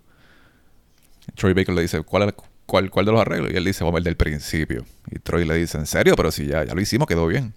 Troy 1.35 1.53
Baker 1.53 1.73
le 1.75 1.81
dice, 1.81 2.01
¿cuál, 2.01 2.33
cuál, 2.65 2.89
cuál 2.89 3.05
de 3.05 3.11
los 3.11 3.21
arreglos? 3.21 3.51
Y 3.51 3.55
él 3.55 3.63
dice, 3.63 3.83
vamos 3.83 3.99
el 3.99 4.03
del 4.03 4.17
principio. 4.17 4.85
Y 5.11 5.19
Troy 5.19 5.45
le 5.45 5.55
dice, 5.55 5.77
¿en 5.77 5.85
serio? 5.85 6.15
Pero 6.15 6.31
si 6.31 6.47
ya, 6.47 6.63
ya 6.63 6.73
lo 6.73 6.81
hicimos, 6.81 7.07
quedó 7.07 7.27
bien. 7.27 7.53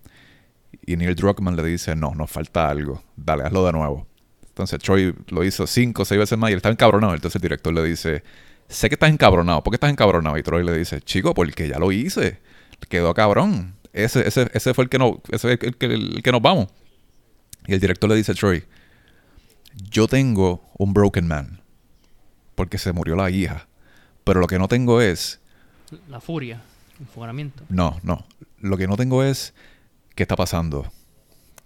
Y 0.85 0.97
Neil 0.97 1.15
Druckmann 1.15 1.57
le 1.57 1.65
dice, 1.65 1.95
no, 1.97 2.15
nos 2.15 2.31
falta 2.31 2.69
algo. 2.69 3.03
Dale, 3.17 3.45
hazlo 3.45 3.65
de 3.67 3.73
nuevo. 3.73 4.07
Entonces 4.49 4.81
Troy 4.81 5.15
lo 5.29 5.45
hizo 5.45 5.67
cinco 5.67 6.03
o 6.03 6.05
seis 6.05 6.19
veces 6.19 6.37
más 6.37 6.51
y 6.51 6.53
él 6.53 6.59
estaba 6.59 6.73
encabronado. 6.73 7.15
Entonces 7.15 7.37
el 7.37 7.43
director 7.43 7.73
le 7.73 7.85
dice, 7.85 8.23
sé 8.69 8.89
que 8.89 8.97
estás 8.97 9.11
encabronado. 9.11 9.63
¿Por 9.63 9.71
qué 9.71 9.77
estás 9.77 9.91
encabronado? 9.91 10.37
Y 10.37 10.43
Troy 10.43 10.65
le 10.65 10.77
dice, 10.77 11.01
chico, 11.01 11.33
porque 11.35 11.69
ya 11.69 11.79
lo 11.79 11.93
hice. 11.93 12.41
Quedó 12.89 13.15
cabrón. 13.15 13.75
Ese, 13.93 14.27
ese, 14.27 14.51
ese 14.53 14.75
fue 14.75 14.85
el 14.85 14.91
que, 14.91 14.99
no, 14.99 15.23
ese 15.31 15.53
es 15.53 15.61
el, 15.63 15.77
el 15.81 16.23
que 16.23 16.33
nos 16.33 16.43
vamos. 16.43 16.69
Y 17.67 17.75
el 17.75 17.81
director 17.81 18.09
le 18.11 18.17
dice 18.17 18.33
a 18.33 18.35
Troy, 18.35 18.65
yo 19.91 20.09
tengo 20.09 20.69
un 20.79 20.93
broken 20.93 21.29
man. 21.29 21.58
Porque 22.59 22.77
se 22.77 22.93
murió 22.93 23.15
la 23.15 23.31
hija. 23.31 23.69
Pero 24.25 24.41
lo 24.41 24.49
que 24.49 24.59
no 24.59 24.67
tengo 24.67 25.01
es 25.01 25.39
La 26.09 26.21
furia, 26.21 26.61
enfugaramiento. 26.99 27.63
no, 27.69 28.01
no. 28.03 28.27
Lo 28.59 28.77
que 28.77 28.89
no 28.89 28.97
tengo 28.97 29.23
es 29.23 29.55
qué 30.17 30.25
está 30.25 30.35
pasando. 30.35 30.91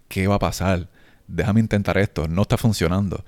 ¿Qué 0.08 0.26
va 0.26 0.34
a 0.34 0.38
pasar? 0.38 0.90
Déjame 1.26 1.60
intentar 1.60 1.96
esto. 1.96 2.28
No 2.28 2.42
está 2.42 2.58
funcionando. 2.58 3.24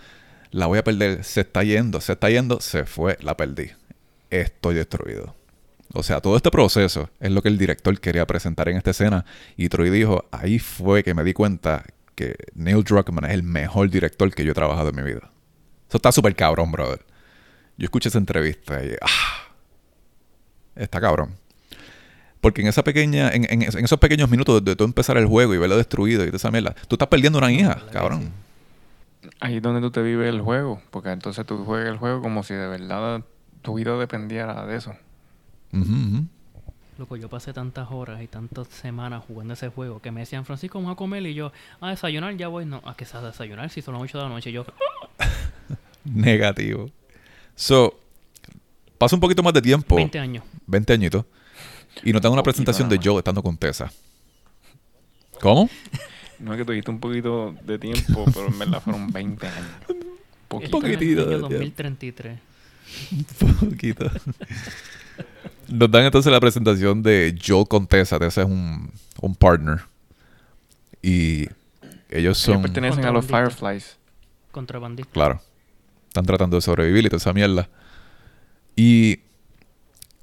La 0.50 0.66
voy 0.66 0.78
a 0.78 0.84
perder. 0.84 1.24
Se 1.24 1.40
está 1.40 1.62
yendo. 1.64 2.02
Se 2.02 2.12
está 2.12 2.28
yendo. 2.28 2.60
Se 2.60 2.84
fue. 2.84 3.16
La 3.22 3.34
perdí. 3.34 3.70
Estoy 4.28 4.74
destruido. 4.74 5.34
O 5.94 6.02
sea, 6.02 6.20
todo 6.20 6.36
este 6.36 6.50
proceso 6.50 7.08
es 7.18 7.30
lo 7.30 7.40
que 7.40 7.48
el 7.48 7.56
director 7.56 7.98
quería 7.98 8.26
presentar 8.26 8.68
en 8.68 8.76
esta 8.76 8.90
escena. 8.90 9.24
Y 9.56 9.70
Troy 9.70 9.88
dijo, 9.88 10.26
ahí 10.32 10.58
fue 10.58 11.02
que 11.02 11.14
me 11.14 11.24
di 11.24 11.32
cuenta 11.32 11.84
que 12.14 12.36
Neil 12.54 12.84
Druckmann 12.84 13.24
es 13.24 13.32
el 13.32 13.42
mejor 13.42 13.88
director 13.88 14.30
que 14.34 14.44
yo 14.44 14.50
he 14.50 14.54
trabajado 14.54 14.90
en 14.90 14.96
mi 14.96 15.02
vida. 15.02 15.30
Eso 15.88 15.96
está 15.96 16.12
súper 16.12 16.36
cabrón, 16.36 16.70
brother. 16.70 17.00
Yo 17.76 17.84
escuché 17.84 18.08
esa 18.08 18.18
entrevista 18.18 18.84
y... 18.84 18.92
Ah, 19.00 19.48
está 20.76 21.00
cabrón. 21.00 21.34
Porque 22.40 22.60
en 22.60 22.68
esa 22.68 22.84
pequeña, 22.84 23.30
en, 23.30 23.44
en- 23.50 23.62
en 23.62 23.84
esos 23.84 23.98
pequeños 23.98 24.28
minutos 24.30 24.64
de 24.64 24.76
tú 24.76 24.84
empezar 24.84 25.16
el 25.16 25.26
juego 25.26 25.54
y 25.54 25.58
verlo 25.58 25.76
destruido 25.76 26.22
y 26.22 26.26
toda 26.26 26.36
esa 26.36 26.50
mierda, 26.50 26.74
tú 26.88 26.94
estás 26.96 27.08
perdiendo 27.08 27.38
una 27.38 27.50
hija, 27.50 27.82
cabrón. 27.90 28.30
Ahí 29.40 29.56
es 29.56 29.62
donde 29.62 29.80
tú 29.80 29.90
te 29.90 30.02
vives 30.02 30.28
el 30.28 30.42
juego, 30.42 30.82
porque 30.90 31.10
entonces 31.10 31.46
tú 31.46 31.64
juegas 31.64 31.88
el 31.88 31.96
juego 31.96 32.20
como 32.20 32.42
si 32.42 32.52
de 32.54 32.66
verdad 32.68 33.22
tu 33.62 33.74
vida 33.74 33.96
dependiera 33.98 34.66
de 34.66 34.76
eso. 34.76 34.94
Loco, 36.98 37.16
yo 37.16 37.28
pasé 37.28 37.52
tantas 37.52 37.90
horas 37.90 38.22
y 38.22 38.28
tantas 38.28 38.68
semanas 38.68 39.24
jugando 39.26 39.54
ese 39.54 39.68
juego 39.68 40.00
que 40.00 40.12
me 40.12 40.20
decían, 40.20 40.44
Francisco, 40.44 40.78
vamos 40.78 40.92
a 40.92 40.96
comer. 40.96 41.24
Y 41.26 41.34
yo, 41.34 41.50
a 41.80 41.90
desayunar, 41.90 42.36
ya 42.36 42.46
voy. 42.48 42.66
No, 42.66 42.82
¿a 42.84 42.94
qué 42.94 43.04
se 43.06 43.16
a 43.16 43.20
desayunar? 43.22 43.68
Si 43.70 43.82
son 43.82 43.94
las 43.94 44.02
8 44.04 44.18
de 44.18 44.24
la 44.24 44.30
noche. 44.30 44.50
Y 44.50 44.52
yo, 44.52 44.64
Negativo. 46.04 46.90
So, 47.56 47.94
pasa 48.98 49.16
un 49.16 49.20
poquito 49.20 49.42
más 49.42 49.52
de 49.54 49.62
tiempo, 49.62 49.96
20 49.96 50.18
años. 50.18 50.44
20 50.66 50.92
añitos, 50.92 51.24
y 52.02 52.12
nos 52.12 52.20
dan 52.22 52.32
una 52.32 52.42
Poquito 52.42 52.64
presentación 52.64 52.88
de. 52.88 53.00
Joe 53.02 53.18
estando 53.18 53.42
con 53.42 53.56
Tessa. 53.56 53.92
¿Cómo? 55.40 55.68
No 56.38 56.52
es 56.52 56.58
que 56.58 56.64
tuviste 56.64 56.90
un 56.90 57.00
poquito 57.00 57.54
de 57.64 57.78
tiempo, 57.78 58.24
pero 58.34 58.46
en 58.48 58.58
verdad 58.58 58.82
fueron 58.82 59.12
20 59.12 59.46
años. 59.46 59.70
Poquito. 60.48 60.64
Esto 60.78 60.86
es 60.86 60.94
poquitito 60.96 61.22
el 61.22 61.28
de 61.28 61.34
año 61.34 61.48
tiempo. 61.48 61.54
2033. 61.54 62.38
Un 63.40 63.70
poquito. 63.70 64.10
Nos 65.68 65.90
dan 65.90 66.04
entonces 66.04 66.30
la 66.30 66.40
presentación 66.40 67.02
de 67.02 67.38
Joel 67.44 67.66
con 67.68 67.86
Tessa. 67.86 68.18
Tessa 68.18 68.42
es 68.42 68.48
un, 68.48 68.90
un 69.20 69.34
partner. 69.34 69.80
Y 71.02 71.42
ellos 71.42 72.38
Ellos 72.38 72.38
son... 72.38 72.62
pertenecen 72.62 73.04
a 73.04 73.10
los 73.12 73.24
Contrabandistas. 73.26 73.58
Fireflies. 73.60 73.96
Contrabandista. 74.52 75.12
Claro. 75.12 75.40
Están 76.14 76.26
tratando 76.26 76.54
de 76.54 76.60
sobrevivir 76.60 77.04
y 77.04 77.08
toda 77.08 77.16
esa 77.16 77.32
mierda. 77.32 77.68
Y 78.76 79.18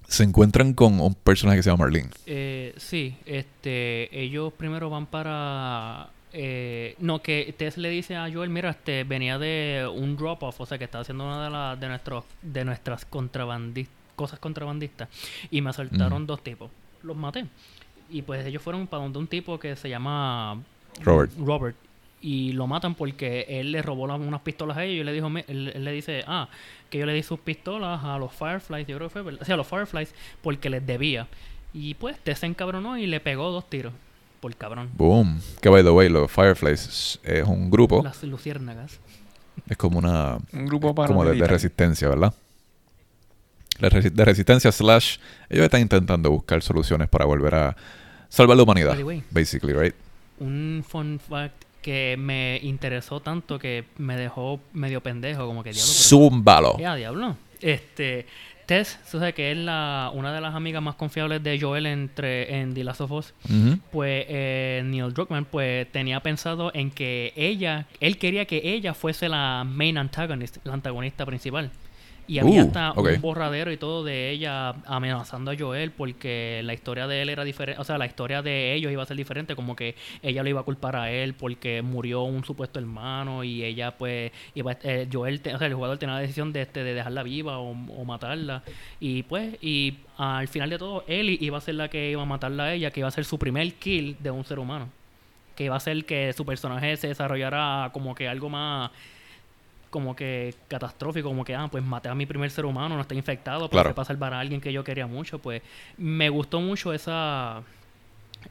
se 0.07 0.23
encuentran 0.23 0.73
con 0.73 1.01
un 1.01 1.13
personaje 1.15 1.57
que 1.57 1.63
se 1.63 1.69
llama 1.69 1.83
Marlene. 1.83 2.09
Eh, 2.27 2.73
sí, 2.77 3.17
este, 3.25 4.17
ellos 4.17 4.53
primero 4.53 4.89
van 4.89 5.05
para... 5.05 6.07
eh, 6.31 6.95
no, 6.99 7.21
que 7.21 7.53
Tess 7.57 7.77
le 7.77 7.89
dice 7.89 8.15
a 8.15 8.31
Joel, 8.31 8.49
mira, 8.49 8.69
este, 8.69 9.03
venía 9.03 9.37
de 9.37 9.85
un 9.93 10.15
drop-off, 10.15 10.61
o 10.61 10.65
sea, 10.65 10.77
que 10.77 10.85
estaba 10.85 11.01
haciendo 11.01 11.25
una 11.25 11.43
de, 11.43 11.49
las 11.49 11.77
de, 11.77 11.89
nuestros, 11.89 12.23
de 12.41 12.63
nuestras 12.63 13.05
contrabandis- 13.11 13.89
cosas 14.15 14.39
contrabandistas, 14.39 15.09
y 15.49 15.59
me 15.59 15.71
asaltaron 15.71 16.25
dos 16.25 16.41
tipos. 16.41 16.71
Los 17.03 17.17
maté. 17.17 17.47
Y 18.09 18.21
pues 18.21 18.45
ellos 18.45 18.61
fueron 18.61 18.87
para 18.87 19.03
donde 19.03 19.19
un 19.19 19.27
tipo 19.27 19.59
que 19.59 19.75
se 19.75 19.89
llama 19.89 20.57
Robert. 21.01 21.33
Robert. 21.37 21.75
Y 22.23 22.51
lo 22.53 22.67
matan 22.67 22.93
porque 22.95 23.45
él 23.49 23.71
le 23.71 23.81
robó 23.81 24.05
las- 24.07 24.19
unas 24.19 24.41
pistolas 24.41 24.77
a 24.77 24.83
ellos 24.83 25.01
y 25.01 25.03
le 25.05 25.11
dijo, 25.13 25.27
él, 25.47 25.71
él 25.73 25.83
le 25.83 25.91
dice, 25.91 26.23
ah, 26.27 26.47
que 26.89 26.99
yo 26.99 27.05
le 27.07 27.13
di 27.13 27.23
sus 27.23 27.39
pistolas 27.39 28.03
a 28.03 28.17
los 28.19 28.31
Fireflies, 28.31 28.85
yo 28.87 28.97
creo 28.97 29.07
que 29.09 29.13
fue, 29.13 29.21
¿verdad? 29.23 29.45
Sí, 29.45 29.51
a 29.51 29.57
los 29.57 29.65
Fireflies 29.67 30.13
porque 30.43 30.69
les 30.69 30.85
debía. 30.85 31.27
Y 31.73 31.93
pues, 31.95 32.19
te 32.19 32.35
se 32.35 32.45
encabronó 32.45 32.97
y 32.97 33.07
le 33.07 33.19
pegó 33.21 33.49
dos 33.51 33.69
tiros. 33.69 33.93
por 34.41 34.55
cabrón. 34.55 34.89
Boom. 34.95 35.39
Que 35.61 35.69
by 35.69 35.83
the 35.83 35.89
way, 35.91 36.09
los 36.09 36.29
Fireflies 36.31 37.19
es 37.23 37.47
un 37.47 37.69
grupo. 37.71 38.01
Las 38.03 38.23
luciérnagas. 38.23 38.99
Es 39.67 39.77
como 39.77 39.99
una. 39.99 40.37
Un 40.51 40.65
grupo 40.65 40.93
para 40.95 41.07
como 41.07 41.23
de, 41.25 41.35
de 41.39 41.47
resistencia, 41.47 42.09
¿verdad? 42.09 42.33
De, 43.79 43.89
resi- 43.89 44.11
de 44.11 44.25
resistencia 44.25 44.71
slash. 44.71 45.17
Ellos 45.49 45.65
están 45.65 45.81
intentando 45.81 46.29
buscar 46.31 46.61
soluciones 46.61 47.07
para 47.07 47.25
volver 47.25 47.55
a 47.55 47.75
salvar 48.29 48.57
la 48.57 48.63
humanidad. 48.63 48.89
By 48.89 48.97
the 48.97 49.03
way, 49.03 49.23
Basically, 49.31 49.73
right? 49.73 49.95
un 50.39 50.83
fun 50.87 51.19
fact 51.19 51.65
que 51.81 52.15
me 52.17 52.59
interesó 52.63 53.19
tanto 53.19 53.59
que 53.59 53.85
me 53.97 54.15
dejó 54.15 54.59
medio 54.73 55.01
pendejo, 55.01 55.45
como 55.47 55.63
que 55.63 55.71
diablo. 55.71 55.91
Zúmbalo. 55.91 56.77
Ya, 56.77 56.95
diablo. 56.95 57.35
Este, 57.59 58.25
Tess, 58.65 58.99
tú 59.11 59.19
sabes 59.19 59.33
que 59.33 59.51
es 59.51 59.57
la, 59.57 60.11
una 60.13 60.33
de 60.33 60.39
las 60.39 60.55
amigas 60.55 60.81
más 60.81 60.95
confiables 60.95 61.43
de 61.43 61.59
Joel 61.59 61.85
entre, 61.87 62.59
en 62.59 62.73
The 62.73 62.83
Last 62.83 63.01
of 63.01 63.11
Us. 63.11 63.33
Pues 63.91 64.25
eh, 64.29 64.81
Neil 64.85 65.13
Druckmann 65.13 65.45
pues 65.45 65.91
tenía 65.91 66.19
pensado 66.21 66.71
en 66.73 66.91
que 66.91 67.33
ella, 67.35 67.87
él 67.99 68.17
quería 68.17 68.45
que 68.45 68.61
ella 68.63 68.93
fuese 68.93 69.27
la 69.27 69.65
main 69.67 69.97
antagonist, 69.97 70.57
la 70.63 70.73
antagonista 70.73 71.25
principal. 71.25 71.71
Y 72.31 72.39
había 72.39 72.63
Uh, 72.63 72.67
hasta 72.67 72.93
un 73.15 73.21
borradero 73.21 73.71
y 73.73 73.77
todo 73.77 74.05
de 74.05 74.29
ella 74.29 74.69
amenazando 74.85 75.51
a 75.51 75.55
Joel 75.59 75.91
porque 75.91 76.61
la 76.63 76.73
historia 76.73 77.05
de 77.05 77.21
él 77.21 77.29
era 77.29 77.43
diferente, 77.43 77.81
o 77.81 77.83
sea, 77.83 77.97
la 77.97 78.05
historia 78.05 78.41
de 78.41 78.73
ellos 78.73 78.89
iba 78.89 79.03
a 79.03 79.05
ser 79.05 79.17
diferente, 79.17 79.53
como 79.55 79.75
que 79.75 79.95
ella 80.23 80.41
lo 80.41 80.47
iba 80.49 80.61
a 80.61 80.63
culpar 80.63 80.95
a 80.95 81.11
él 81.11 81.33
porque 81.33 81.81
murió 81.81 82.21
un 82.21 82.45
supuesto 82.45 82.79
hermano 82.79 83.43
y 83.43 83.65
ella 83.65 83.91
pues 83.97 84.31
iba, 84.55 84.77
eh, 84.83 85.09
Joel, 85.11 85.41
te- 85.41 85.53
o 85.53 85.57
sea, 85.57 85.67
el 85.67 85.73
jugador 85.73 85.97
tenía 85.97 86.15
la 86.15 86.21
decisión 86.21 86.53
de, 86.53 86.61
este, 86.61 86.83
de 86.85 86.93
dejarla 86.93 87.23
viva 87.23 87.57
o, 87.59 87.71
o 87.71 88.05
matarla. 88.05 88.63
Y 89.01 89.23
pues 89.23 89.57
y 89.61 89.95
al 90.17 90.47
final 90.47 90.69
de 90.69 90.77
todo 90.77 91.03
Ellie 91.07 91.37
iba 91.41 91.57
a 91.57 91.61
ser 91.61 91.75
la 91.75 91.89
que 91.89 92.11
iba 92.11 92.21
a 92.21 92.25
matarla 92.25 92.63
a 92.63 92.73
ella, 92.73 92.91
que 92.91 93.01
iba 93.01 93.09
a 93.09 93.11
ser 93.11 93.25
su 93.25 93.37
primer 93.39 93.73
kill 93.73 94.15
de 94.19 94.31
un 94.31 94.45
ser 94.45 94.57
humano, 94.59 94.87
que 95.57 95.65
iba 95.65 95.75
a 95.75 95.79
ser 95.81 96.05
que 96.05 96.31
su 96.31 96.45
personaje 96.45 96.95
se 96.95 97.07
desarrollara 97.09 97.89
como 97.91 98.15
que 98.15 98.29
algo 98.29 98.47
más 98.49 98.89
como 99.91 100.15
que 100.15 100.55
catastrófico, 100.67 101.27
como 101.29 101.45
que, 101.45 101.53
ah, 101.53 101.67
pues 101.71 101.83
maté 101.83 102.09
a 102.09 102.15
mi 102.15 102.25
primer 102.25 102.49
ser 102.49 102.65
humano, 102.65 102.95
no 102.95 103.01
está 103.01 103.13
infectado, 103.13 103.59
pero 103.69 103.69
Claro. 103.83 103.89
fue 103.89 103.93
para 103.95 104.05
salvar 104.07 104.33
a 104.33 104.39
alguien 104.39 104.59
que 104.59 104.73
yo 104.73 104.83
quería 104.83 105.05
mucho, 105.05 105.37
pues 105.37 105.61
me 105.97 106.29
gustó 106.29 106.59
mucho 106.61 106.91
esa 106.93 107.61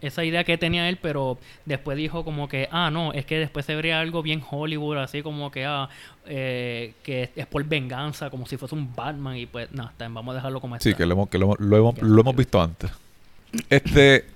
esa 0.00 0.22
idea 0.24 0.44
que 0.44 0.57
tenía 0.57 0.88
él, 0.88 0.98
pero 1.03 1.37
después 1.64 1.96
dijo 1.98 2.24
como 2.24 2.48
que, 2.48 2.68
ah, 2.70 2.90
no, 2.92 3.12
es 3.12 3.26
que 3.26 3.38
después 3.40 3.66
se 3.66 3.74
vería 3.74 3.98
algo 3.98 4.22
bien 4.22 4.40
Hollywood, 4.48 4.98
así 4.98 5.20
como 5.20 5.50
que, 5.50 5.64
ah, 5.66 5.88
eh, 6.26 6.94
que 7.03 7.31
es 7.35 7.46
por 7.48 7.64
venganza, 7.64 8.31
como 8.31 8.46
si 8.46 8.57
fuese 8.57 8.76
un 8.76 8.94
Batman, 8.94 9.37
y 9.37 9.46
pues, 9.46 9.72
nada, 9.72 9.92
vamos 9.98 10.31
a 10.31 10.35
dejarlo 10.37 10.61
como 10.61 10.79
Sí, 10.79 10.90
está. 10.90 10.98
que 10.98 11.07
lo 11.07 11.14
hemos, 11.14 11.29
que 11.29 11.38
lo, 11.38 11.57
lo 11.59 11.76
hemos, 11.76 12.00
lo 12.03 12.20
hemos 12.20 12.37
visto 12.37 12.62
antes. 12.62 12.88
Este. 13.68 14.26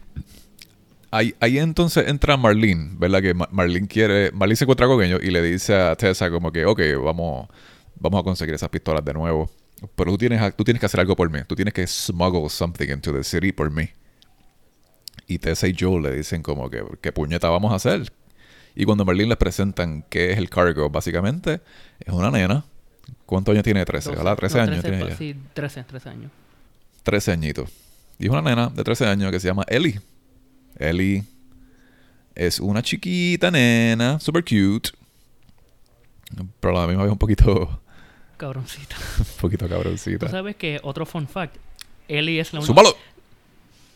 Ahí, 1.14 1.34
ahí 1.40 1.58
entonces 1.58 2.08
entra 2.08 2.36
Marlene, 2.36 2.90
¿verdad? 2.98 3.22
Que 3.22 3.34
Ma- 3.34 3.48
Marlene 3.52 3.86
quiere. 3.86 4.30
Marlene 4.32 4.56
se 4.56 4.64
encuentra 4.64 4.86
con 4.86 5.02
ellos 5.02 5.20
y 5.22 5.30
le 5.30 5.40
dice 5.42 5.74
a 5.74 5.94
Tessa 5.96 6.30
como 6.30 6.50
que, 6.50 6.64
ok, 6.66 6.80
vamos, 7.04 7.48
vamos 8.00 8.20
a 8.20 8.24
conseguir 8.24 8.54
esas 8.54 8.68
pistolas 8.68 9.04
de 9.04 9.14
nuevo. 9.14 9.48
Pero 9.94 10.10
tú 10.12 10.18
tienes, 10.18 10.56
tú 10.56 10.64
tienes 10.64 10.80
que 10.80 10.86
hacer 10.86 10.98
algo 11.00 11.14
por 11.14 11.30
mí. 11.30 11.40
Tú 11.46 11.54
tienes 11.54 11.72
que 11.74 11.86
smuggle 11.86 12.48
something 12.48 12.88
into 12.88 13.12
the 13.12 13.22
city 13.22 13.52
por 13.52 13.70
mí. 13.70 13.88
Y 15.26 15.38
Tessa 15.38 15.68
y 15.68 15.76
Joel 15.78 16.02
le 16.02 16.12
dicen 16.16 16.42
como 16.42 16.68
que, 16.68 16.82
¿qué 17.00 17.12
puñeta 17.12 17.48
vamos 17.48 17.72
a 17.72 17.76
hacer? 17.76 18.10
Y 18.74 18.84
cuando 18.84 19.04
Marlene 19.04 19.28
les 19.28 19.38
presentan 19.38 20.04
qué 20.10 20.32
es 20.32 20.38
el 20.38 20.50
cargo, 20.50 20.90
básicamente, 20.90 21.60
es 22.00 22.12
una 22.12 22.30
nena. 22.30 22.64
¿Cuántos 23.24 23.52
años 23.52 23.62
tiene? 23.64 23.84
13, 23.84 24.08
Doce. 24.10 24.18
¿verdad? 24.18 24.36
13 24.36 24.56
No, 24.56 24.62
años 24.64 24.80
13, 24.82 24.88
tiene 24.90 25.04
ella. 25.04 25.16
Sí, 25.16 25.36
13, 25.54 25.84
13 25.84 26.08
años. 26.08 26.30
13 27.04 27.32
añitos. 27.32 27.70
Y 28.18 28.24
es 28.24 28.30
una 28.30 28.42
nena 28.42 28.68
de 28.68 28.82
13 28.82 29.06
años 29.06 29.30
que 29.30 29.38
se 29.38 29.46
llama 29.48 29.64
Ellie. 29.68 30.00
Ellie 30.78 31.24
es 32.34 32.60
una 32.60 32.82
chiquita 32.82 33.50
nena, 33.50 34.18
super 34.20 34.42
cute. 34.42 34.90
Pero 36.60 36.76
a 36.76 36.82
la 36.82 36.86
misma 36.88 37.04
vez 37.04 37.12
un 37.12 37.18
poquito, 37.18 37.80
Cabroncita. 38.36 38.96
un 39.18 39.24
poquito 39.40 39.66
Tú 39.66 39.70
cabroncita. 39.72 40.28
sabes 40.28 40.56
que 40.56 40.80
otro 40.82 41.06
fun 41.06 41.28
fact, 41.28 41.56
Ellie 42.08 42.40
es 42.40 42.52
la 42.52 42.60
única... 42.60 42.66
¡Súmalo! 42.72 42.96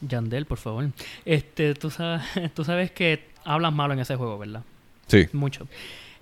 Yandel, 0.01 0.47
por 0.47 0.59
favor. 0.59 0.89
Este, 1.25 1.75
tú 1.75 1.91
sabes, 1.91 2.23
tú 2.55 2.65
sabes 2.65 2.91
que 2.93 3.29
hablas 3.45 3.73
malo 3.73 3.95
en 3.95 4.01
ese 4.01 4.17
juego, 4.17 4.39
¿verdad? 4.39 4.63
Sí. 5.09 5.27
Mucho. 5.33 5.67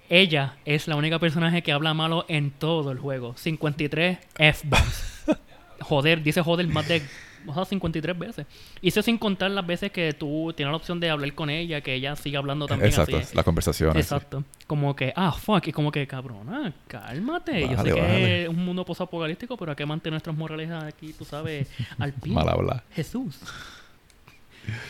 Ella 0.08 0.56
es 0.64 0.86
la 0.88 0.96
única 0.96 1.18
personaje 1.18 1.62
que 1.62 1.72
habla 1.72 1.92
malo 1.92 2.24
en 2.28 2.52
todo 2.52 2.92
el 2.92 2.98
juego. 2.98 3.34
53 3.36 4.18
F-bombs. 4.38 5.24
joder, 5.80 6.22
dice 6.22 6.42
joder 6.42 6.68
más 6.68 6.88
de 6.88 7.02
o 7.46 7.54
sea, 7.54 7.64
53 7.64 8.18
veces. 8.18 8.46
Y 8.80 8.88
eso 8.88 9.02
sin 9.02 9.18
contar 9.18 9.50
las 9.50 9.66
veces 9.66 9.90
que 9.92 10.12
tú 10.12 10.52
tienes 10.56 10.70
la 10.72 10.76
opción 10.76 11.00
de 11.00 11.10
hablar 11.10 11.32
con 11.34 11.50
ella, 11.50 11.80
que 11.80 11.94
ella 11.94 12.16
siga 12.16 12.38
hablando 12.38 12.66
también 12.66 12.88
Exacto, 12.90 13.16
así. 13.16 13.34
las 13.36 13.44
conversaciones. 13.44 13.94
sí. 14.06 14.14
Exacto. 14.14 14.44
Como 14.66 14.94
que, 14.96 15.12
ah, 15.16 15.32
fuck, 15.32 15.68
y 15.68 15.72
como 15.72 15.92
que, 15.92 16.06
cabrona, 16.06 16.72
cálmate. 16.88 17.68
Yo 17.68 17.76
sé 17.82 17.92
que 17.94 18.42
es 18.44 18.48
un 18.48 18.64
mundo 18.64 18.84
posapocalíptico, 18.84 19.56
pero 19.56 19.70
hay 19.72 19.76
que 19.76 19.86
mantener 19.86 20.12
nuestras 20.14 20.36
morales 20.36 20.70
aquí, 20.70 21.12
tú 21.12 21.24
sabes, 21.24 21.68
al 21.98 22.12
pie. 22.12 22.32
Mal 22.34 22.48
habla. 22.48 22.82
Jesús. 22.94 23.38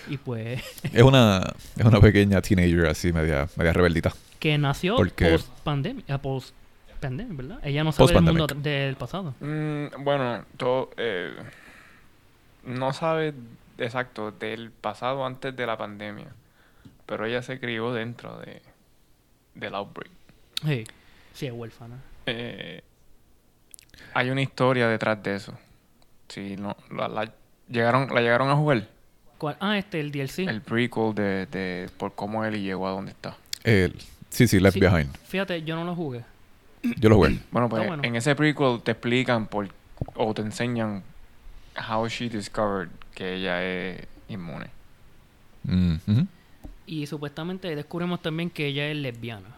Y 0.08 0.16
pues, 0.16 0.62
Es 0.92 1.02
una, 1.02 1.52
es 1.76 1.84
una 1.84 2.00
pequeña 2.00 2.40
teenager 2.40 2.86
así, 2.86 3.12
media, 3.12 3.46
media 3.56 3.72
rebeldita. 3.74 4.12
que 4.38 4.56
nació 4.56 4.96
Porque- 4.96 5.30
post 5.32 5.48
pandemia, 5.64 6.18
post 6.22 6.54
pandemia, 7.00 7.36
¿verdad? 7.36 7.58
Ella 7.62 7.84
no 7.84 7.92
sabe 7.92 8.14
del 8.14 8.22
mundo 8.22 8.46
del 8.46 8.96
pasado. 8.96 9.34
Mm, 9.40 10.02
bueno, 10.02 10.44
todo, 10.56 10.90
eh, 10.96 11.30
no 12.66 12.92
sabe 12.92 13.32
exacto 13.78 14.30
del 14.32 14.70
pasado 14.70 15.24
antes 15.24 15.54
de 15.56 15.66
la 15.66 15.76
pandemia, 15.78 16.28
pero 17.06 17.24
ella 17.26 17.42
se 17.42 17.58
crió 17.60 17.92
dentro 17.92 18.38
de 18.38 18.60
del 19.54 19.74
outbreak. 19.74 20.10
Sí, 20.64 20.84
sí 21.32 21.46
es 21.46 21.52
huérfana. 21.52 21.96
Eh, 22.26 22.82
hay 24.14 24.30
una 24.30 24.42
historia 24.42 24.88
detrás 24.88 25.22
de 25.22 25.34
eso. 25.36 25.54
Sí, 26.28 26.56
no, 26.58 26.76
la, 26.90 27.08
la 27.08 27.32
llegaron, 27.68 28.08
la 28.14 28.20
llegaron 28.20 28.48
a 28.50 28.56
jugar. 28.56 28.88
¿Cuál? 29.38 29.56
Ah, 29.60 29.78
este, 29.78 30.00
el 30.00 30.10
DLC. 30.12 30.40
El 30.40 30.62
prequel 30.62 31.14
de, 31.14 31.46
de 31.46 31.90
por 31.96 32.14
cómo 32.14 32.44
él 32.44 32.60
llegó 32.62 32.88
a 32.88 32.90
donde 32.92 33.12
está. 33.12 33.36
El- 33.64 33.96
sí, 34.30 34.46
sí, 34.48 34.58
Left 34.60 34.74
Sí. 34.74 34.80
Behind. 34.80 35.14
Fíjate, 35.24 35.62
yo 35.62 35.76
no 35.76 35.84
lo 35.84 35.94
jugué. 35.94 36.22
Yo 36.98 37.08
lo 37.08 37.16
jugué. 37.16 37.38
Bueno, 37.50 37.68
pues 37.68 37.86
bueno. 37.86 38.02
en 38.04 38.16
ese 38.16 38.34
prequel 38.34 38.80
te 38.82 38.92
explican 38.92 39.46
por 39.46 39.68
o 40.14 40.34
te 40.34 40.42
enseñan 40.42 41.02
how 41.76 42.06
she 42.08 42.28
discovered 42.28 42.90
que 43.14 43.34
ella 43.34 43.62
es 43.64 44.06
inmune. 44.28 44.68
Mm, 45.64 45.94
ujú. 46.06 46.26
Y 46.86 47.06
supuestamente 47.06 47.74
descubrimos 47.74 48.22
también 48.22 48.50
que 48.50 48.66
ella 48.66 48.88
es 48.88 48.96
lesbiana. 48.96 49.48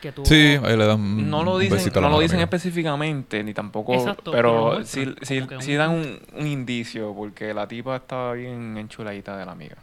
Que 0.00 0.10
tuvo- 0.12 0.26
Sí, 0.26 0.58
ahí 0.64 0.76
le 0.76 0.84
dan 0.86 1.30
No 1.30 1.44
lo 1.44 1.58
dicen, 1.58 1.92
no 1.94 2.00
lo 2.00 2.08
mano, 2.08 2.20
dicen 2.20 2.40
específicamente, 2.40 3.44
ni 3.44 3.54
tampoco, 3.54 3.94
Exacto, 3.94 4.32
pero 4.32 4.84
sí, 4.84 5.14
un- 5.38 5.76
dan 5.78 5.90
un, 5.90 6.18
un 6.32 6.46
indicio, 6.46 7.14
porque 7.14 7.54
la 7.54 7.68
tipa 7.68 7.96
estaba 7.96 8.32
bien 8.32 8.76
enchuladita 8.78 9.36
de 9.36 9.44
la 9.46 9.52
amiga. 9.52 9.76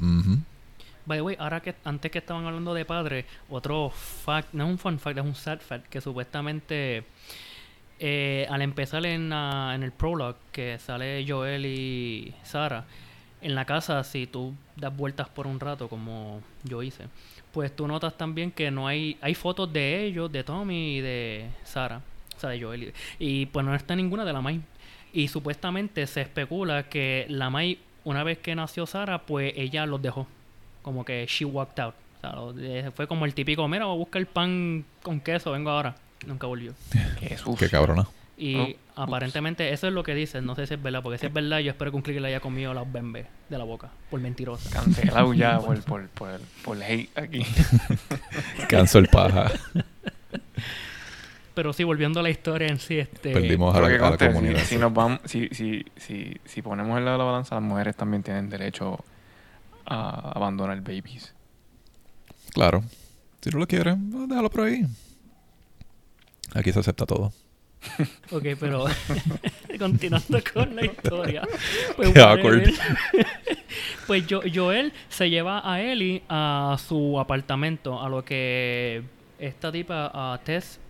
Ujú. 0.00 0.38
By 1.06 1.18
the 1.18 1.22
way, 1.22 1.36
ahora 1.38 1.60
que 1.60 1.74
antes 1.84 2.10
que 2.10 2.18
estaban 2.18 2.44
hablando 2.44 2.74
de 2.74 2.84
padre, 2.84 3.24
otro 3.48 3.88
fact, 3.90 4.48
no 4.52 4.64
es 4.66 4.70
un 4.72 4.78
fun 4.78 4.98
fact, 4.98 5.16
es 5.18 5.24
un 5.24 5.34
sad 5.34 5.60
fact, 5.60 5.86
que 5.88 6.02
supuestamente 6.02 7.04
eh, 8.00 8.46
al 8.50 8.62
empezar 8.62 9.04
en, 9.06 9.28
la- 9.30 9.72
en 9.74 9.82
el 9.82 9.92
prologue, 9.92 10.36
que 10.52 10.78
sale 10.78 11.24
Joel 11.28 11.66
y 11.66 12.34
Sara, 12.42 12.84
en 13.40 13.54
la 13.54 13.64
casa, 13.64 14.02
si 14.04 14.26
tú 14.26 14.54
das 14.76 14.96
vueltas 14.96 15.28
por 15.28 15.46
un 15.46 15.60
rato, 15.60 15.88
como 15.88 16.40
yo 16.64 16.82
hice, 16.82 17.04
pues 17.52 17.74
tú 17.74 17.86
notas 17.86 18.16
también 18.16 18.50
que 18.50 18.70
no 18.70 18.86
hay, 18.88 19.16
hay 19.20 19.34
fotos 19.34 19.72
de 19.72 20.04
ellos, 20.04 20.30
de 20.30 20.42
Tommy 20.44 20.96
y 20.98 21.00
de 21.00 21.48
Sara, 21.64 22.00
o 22.36 22.40
sea, 22.40 22.50
de 22.50 22.60
Joel, 22.60 22.92
y, 23.18 23.42
y 23.42 23.46
pues 23.46 23.64
no 23.64 23.74
está 23.74 23.94
ninguna 23.96 24.24
de 24.24 24.32
la 24.32 24.40
Mai. 24.40 24.60
Y 25.12 25.28
supuestamente 25.28 26.06
se 26.06 26.20
especula 26.20 26.88
que 26.88 27.26
la 27.28 27.48
Mai, 27.50 27.78
una 28.04 28.22
vez 28.24 28.38
que 28.38 28.54
nació 28.54 28.86
Sara, 28.86 29.18
pues 29.22 29.52
ella 29.56 29.86
los 29.86 30.02
dejó 30.02 30.26
como 30.82 31.04
que 31.04 31.24
she 31.26 31.44
walked 31.44 31.80
out. 31.82 31.94
O 32.22 32.52
sea, 32.52 32.90
fue 32.90 33.06
como 33.06 33.24
el 33.24 33.32
típico, 33.34 33.66
mira, 33.68 33.86
voy 33.86 33.94
a 33.94 33.98
buscar 33.98 34.26
pan 34.26 34.84
con 35.02 35.20
queso, 35.20 35.52
vengo 35.52 35.70
ahora. 35.70 35.94
Nunca 36.26 36.46
volvió. 36.46 36.74
Jesús. 37.20 37.56
Qué 37.58 37.68
cabrona. 37.68 38.06
Y 38.36 38.56
Oh, 38.56 39.02
aparentemente 39.02 39.72
eso 39.72 39.88
es 39.88 39.92
lo 39.92 40.02
que 40.04 40.14
dicen, 40.14 40.44
no 40.44 40.54
sé 40.54 40.66
si 40.66 40.74
es 40.74 40.82
verdad, 40.82 41.02
porque 41.02 41.18
si 41.18 41.26
es 41.26 41.32
verdad 41.32 41.58
yo 41.58 41.70
espero 41.70 41.90
que 41.90 41.96
un 41.96 42.02
click 42.02 42.20
le 42.20 42.28
haya 42.28 42.40
comido 42.40 42.72
las 42.74 42.90
bembes 42.90 43.26
de 43.48 43.58
la 43.58 43.64
boca, 43.64 43.90
por 44.10 44.20
mentirosa. 44.20 44.70
Cancelado 44.70 45.34
ya 45.34 45.58
por, 45.64 45.80
por, 45.82 46.08
por, 46.08 46.40
por 46.64 46.82
hate 46.82 47.10
aquí. 47.18 47.44
Canso 48.68 48.98
el 48.98 49.08
paja. 49.08 49.50
Pero 51.54 51.72
sí, 51.72 51.82
volviendo 51.82 52.20
a 52.20 52.22
la 52.22 52.30
historia 52.30 52.68
en 52.68 52.78
sí, 52.78 52.98
este... 52.98 53.32
Perdimos 53.32 53.74
a 53.74 53.80
la, 53.80 53.88
que 53.88 53.94
a 53.94 53.98
la 53.98 54.08
conste, 54.10 54.26
si- 54.28 54.32
comunidad. 54.34 54.62
si, 54.64 54.76
nos 54.78 54.94
vamos, 54.94 55.20
si, 55.24 55.48
si, 55.48 55.84
si, 55.96 56.36
si 56.44 56.62
ponemos 56.62 56.96
en 56.96 57.04
la 57.04 57.16
balanza, 57.16 57.56
las 57.56 57.64
mujeres 57.64 57.96
también 57.96 58.22
tienen 58.22 58.48
derecho 58.48 59.04
a 59.84 60.32
abandonar 60.36 60.80
babies. 60.80 61.34
Claro. 62.52 62.84
Si 63.40 63.50
no 63.50 63.58
lo 63.58 63.66
quieren, 63.66 64.08
pues 64.10 64.28
déjalo 64.28 64.50
por 64.50 64.60
ahí. 64.66 64.86
Aquí 66.54 66.72
se 66.72 66.80
acepta 66.80 67.06
todo. 67.06 67.32
Ok, 68.32 68.44
pero 68.58 68.86
continuando 69.78 70.40
con 70.52 70.74
la 70.74 70.84
historia. 70.84 71.42
pues, 71.96 72.16
awkward. 72.16 72.70
Pues 74.06 74.26
yo, 74.26 74.40
Joel 74.52 74.92
se 75.08 75.30
lleva 75.30 75.62
a 75.64 75.80
Ellie 75.80 76.22
a 76.28 76.76
su 76.86 77.18
apartamento, 77.20 78.02
a 78.02 78.08
lo 78.08 78.24
que 78.24 79.02
esta 79.38 79.70
tipa, 79.70 80.10
a 80.12 80.38
Tess, 80.44 80.80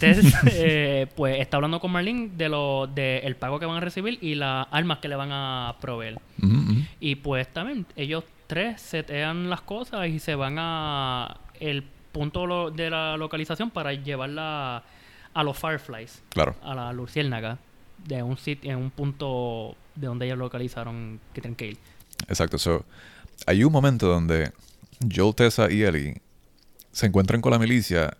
eh, 0.00 1.06
pues 1.14 1.40
está 1.40 1.56
hablando 1.56 1.78
con 1.80 1.92
Marlene 1.92 2.30
de 2.36 2.48
lo 2.48 2.88
de 2.88 3.18
el 3.18 3.36
pago 3.36 3.60
que 3.60 3.66
van 3.66 3.76
a 3.76 3.80
recibir 3.80 4.18
y 4.20 4.34
las 4.34 4.66
armas 4.70 4.98
que 4.98 5.08
le 5.08 5.16
van 5.16 5.30
a 5.32 5.76
proveer. 5.80 6.18
Y 6.98 7.16
pues 7.16 7.48
también 7.48 7.86
ellos 7.96 8.24
tres 8.46 8.80
setean 8.80 9.48
las 9.48 9.60
cosas 9.60 10.08
y 10.08 10.18
se 10.18 10.34
van 10.34 10.56
a 10.58 11.36
el 11.60 11.84
punto 12.12 12.46
lo- 12.46 12.70
de 12.70 12.90
la 12.90 13.16
localización 13.16 13.70
para 13.70 13.92
llevarla 13.94 14.82
a 15.34 15.42
los 15.42 15.58
Fireflies, 15.58 16.22
Claro. 16.30 16.54
a 16.62 16.74
la 16.74 16.92
luciérnaga, 16.92 17.58
de 18.06 18.22
un 18.22 18.36
sitio, 18.36 18.70
en 18.70 18.78
un 18.78 18.90
punto 18.90 19.76
de 19.94 20.06
donde 20.06 20.26
ellos 20.26 20.38
localizaron 20.38 21.20
que 21.32 21.40
tienen 21.40 21.56
que 21.56 21.66
ir. 21.68 21.78
Exacto. 22.28 22.58
So, 22.58 22.84
hay 23.46 23.64
un 23.64 23.72
momento 23.72 24.06
donde 24.08 24.52
Joel, 25.14 25.34
Tessa 25.34 25.70
y 25.70 25.82
Ellie 25.82 26.20
se 26.92 27.06
encuentran 27.06 27.40
con 27.40 27.52
la 27.52 27.58
milicia 27.58 28.16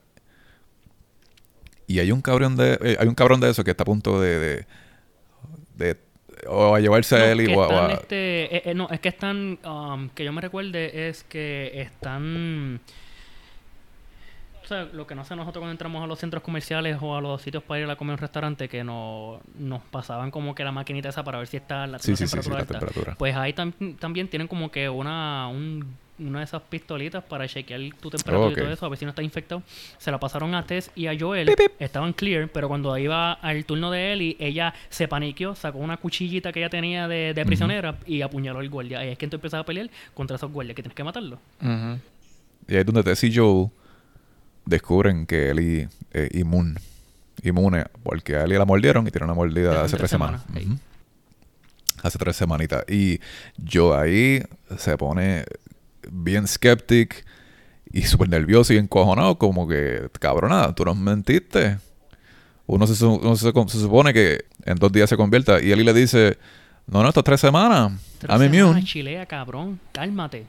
y 1.87 1.99
hay 1.99 2.11
un 2.13 2.23
cabrón 2.23 2.57
de 2.57 2.79
eh, 2.83 2.97
hay 2.99 3.07
un 3.09 3.15
cabrón 3.15 3.41
de 3.41 3.51
eso 3.51 3.63
que 3.65 3.73
está 3.73 3.83
a 3.83 3.87
punto 3.87 4.21
de, 4.21 4.39
de, 4.39 4.67
de- 5.77 5.99
o 6.49 6.75
a 6.75 6.81
llevarse 6.81 7.15
a 7.17 7.31
Ellie 7.31 7.55
o 7.55 7.63
a- 7.71 7.93
este, 7.93 8.57
eh, 8.57 8.63
eh, 8.71 8.75
no, 8.75 8.89
es 8.91 8.99
que 9.01 9.09
están, 9.11 9.59
um, 9.65 10.09
que 10.11 10.25
yo 10.25 10.33
me 10.33 10.41
recuerde, 10.41 11.09
es 11.09 11.23
que 11.25 11.71
están... 11.81 12.81
Sea, 14.73 14.85
lo 14.93 15.07
que 15.07 15.15
no 15.15 15.25
sé 15.25 15.37
nosotros 15.37 15.61
cuando 15.61 15.73
entramos 15.73 16.03
a 16.03 16.07
los 16.07 16.19
centros 16.19 16.43
comerciales 16.43 16.97
o 17.01 17.17
a 17.17 17.21
los 17.21 17.43
sitios 17.43 17.63
para 17.63 17.81
ir 17.81 17.91
a 17.91 17.97
comer 17.97 18.13
a 18.13 18.15
un 18.15 18.19
restaurante, 18.19 18.69
que 18.69 18.83
no, 18.85 19.41
nos 19.59 19.83
pasaban 19.83 20.31
como 20.31 20.55
que 20.55 20.65
la 20.65 20.73
maquinita 20.73 21.09
esa 21.11 21.23
para 21.25 21.39
ver 21.39 21.47
si 21.47 21.57
está 21.59 21.87
la, 21.87 21.99
Sí, 21.99 22.13
la 22.13 22.17
sí, 22.17 22.27
sí, 22.27 22.29
sí, 22.29 22.37
temperatura 22.37 22.55
la 22.57 22.61
alta. 22.63 22.79
temperatura. 22.79 23.15
Pues 23.19 23.37
ahí 23.37 23.53
tam- 23.53 23.97
también 23.99 24.29
tienen 24.29 24.49
como 24.49 24.71
que 24.71 24.89
una, 24.89 25.49
un- 25.49 25.97
una 26.19 26.39
de 26.39 26.45
esas 26.45 26.63
pistolitas 26.63 27.25
para 27.25 27.49
chequear 27.49 27.81
tu 28.01 28.09
temperatura 28.11 28.53
y 28.53 28.55
todo 28.55 28.71
eso, 28.73 28.87
a 28.87 28.89
ver 28.89 28.99
si 28.99 29.05
no 29.05 29.09
está 29.11 29.23
infectado. 29.23 29.63
Se 29.99 30.11
la 30.11 30.21
pasaron 30.21 30.55
a 30.55 30.65
Tess 30.65 30.91
y 30.95 31.07
a 31.09 31.19
Joel. 31.19 31.53
Estaban 31.81 32.13
clear, 32.13 32.49
pero 32.49 32.69
cuando 32.69 32.97
iba 32.97 33.33
al 33.33 33.65
turno 33.65 33.91
de 33.91 34.13
Ellie, 34.13 34.37
ella 34.39 34.73
se 34.89 35.09
paniqueó, 35.09 35.55
sacó 35.57 35.79
una 35.79 35.97
cuchillita 35.97 36.53
que 36.53 36.61
ella 36.61 36.71
tenía 36.71 37.09
de, 37.09 37.35
de 37.35 37.45
prisionera 37.45 37.97
y 38.07 38.23
apuñaló 38.23 38.61
al 38.61 38.69
guardia. 38.69 39.05
Y 39.05 39.09
es 39.09 39.19
que 39.19 39.27
tú 39.27 39.37
empiezas 39.37 39.61
a 39.61 39.65
pelear 39.65 39.91
contra 40.15 40.37
esos 40.37 40.53
guardias 40.53 40.77
que 40.77 40.83
tienes 40.83 40.95
que 40.95 41.03
matarlos. 41.03 41.39
Ujú. 41.61 41.99
y 42.69 42.75
ahí 42.75 42.81
es 42.81 42.87
donde 42.87 43.03
Tess 43.03 43.25
y 43.25 43.35
Joel 43.37 43.69
descubren 44.67 45.27
que 45.27 45.51
Ellie 45.51 45.89
es 46.13 46.35
inmune 46.35 46.75
inmune 47.43 47.87
porque 48.03 48.37
a 48.37 48.45
Ellie 48.45 48.59
la 48.59 48.65
mordieron 48.65 49.07
y 49.07 49.11
tiene 49.11 49.25
una 49.25 49.35
mordida 49.35 49.71
Hace 49.73 49.81
hace 49.85 49.97
tres 49.97 50.11
semanas, 50.11 50.43
hace 52.03 52.19
tres 52.19 52.37
semanitas. 52.37 52.85
Y 52.89 53.21
yo 53.57 53.97
ahí 53.99 54.43
se 54.79 54.97
pone 54.97 55.45
bien 56.11 56.47
skeptic 56.47 57.25
y 57.93 58.03
súper 58.03 58.29
nervioso 58.29 58.73
y 58.73 58.79
encojonado 58.79 59.39
como 59.39 59.67
que 59.69 60.09
cabrona 60.21 60.73
tú 60.75 60.85
nos 60.85 60.97
mentiste. 60.97 61.79
Uno 62.67 62.87
se, 62.87 62.95
su- 62.95 63.15
uno 63.15 63.37
se, 63.37 63.51
se 63.53 63.81
supone 63.81 64.13
que 64.13 64.45
en 64.65 64.77
dos 64.79 64.93
días 64.93 65.11
se 65.11 65.17
convierta 65.17 65.61
y 65.61 65.73
Ellie 65.73 65.85
le 65.85 65.93
dice 65.95 66.39
no 66.87 67.03
no 67.03 67.09
estas 67.09 67.25
tres 67.25 67.41
semanas. 67.41 67.93
Tres 68.19 68.31
I'm 68.31 68.41
semanas, 68.41 68.55
immune 68.67 68.85
Chilea, 68.85 69.27
cabrón. 69.27 69.81
Cálmate. 69.93 70.47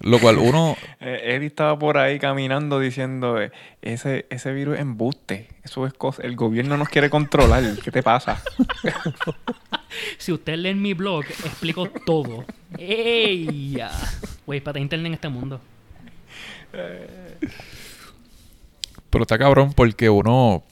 Lo 0.00 0.18
cual 0.18 0.38
uno 0.38 0.76
Eh, 1.00 1.36
Eddie 1.36 1.46
estaba 1.46 1.78
por 1.78 1.96
ahí 1.96 2.18
caminando 2.18 2.80
diciendo, 2.80 3.40
eh, 3.40 3.52
ese, 3.82 4.26
ese 4.30 4.52
virus 4.52 4.74
es 4.74 4.80
embuste. 4.80 5.48
Eso 5.62 5.86
es 5.86 5.92
cosa. 5.92 6.22
El 6.22 6.34
gobierno 6.34 6.76
nos 6.76 6.88
quiere 6.88 7.08
controlar. 7.08 7.62
¿Qué 7.82 7.90
te 7.90 8.02
pasa? 8.02 8.42
Si 10.18 10.32
usted 10.32 10.56
lee 10.56 10.68
en 10.68 10.82
mi 10.82 10.92
blog, 10.92 11.24
explico 11.24 11.88
todo. 12.04 12.44
¡Ey! 12.76 13.70
ya. 13.70 13.90
Güey, 14.44 14.60
para 14.60 14.80
internet 14.80 15.06
en 15.06 15.14
este 15.14 15.30
mundo. 15.30 15.62
Pero 19.08 19.22
está 19.22 19.38
cabrón 19.38 19.72
porque 19.72 20.10
uno 20.10 20.62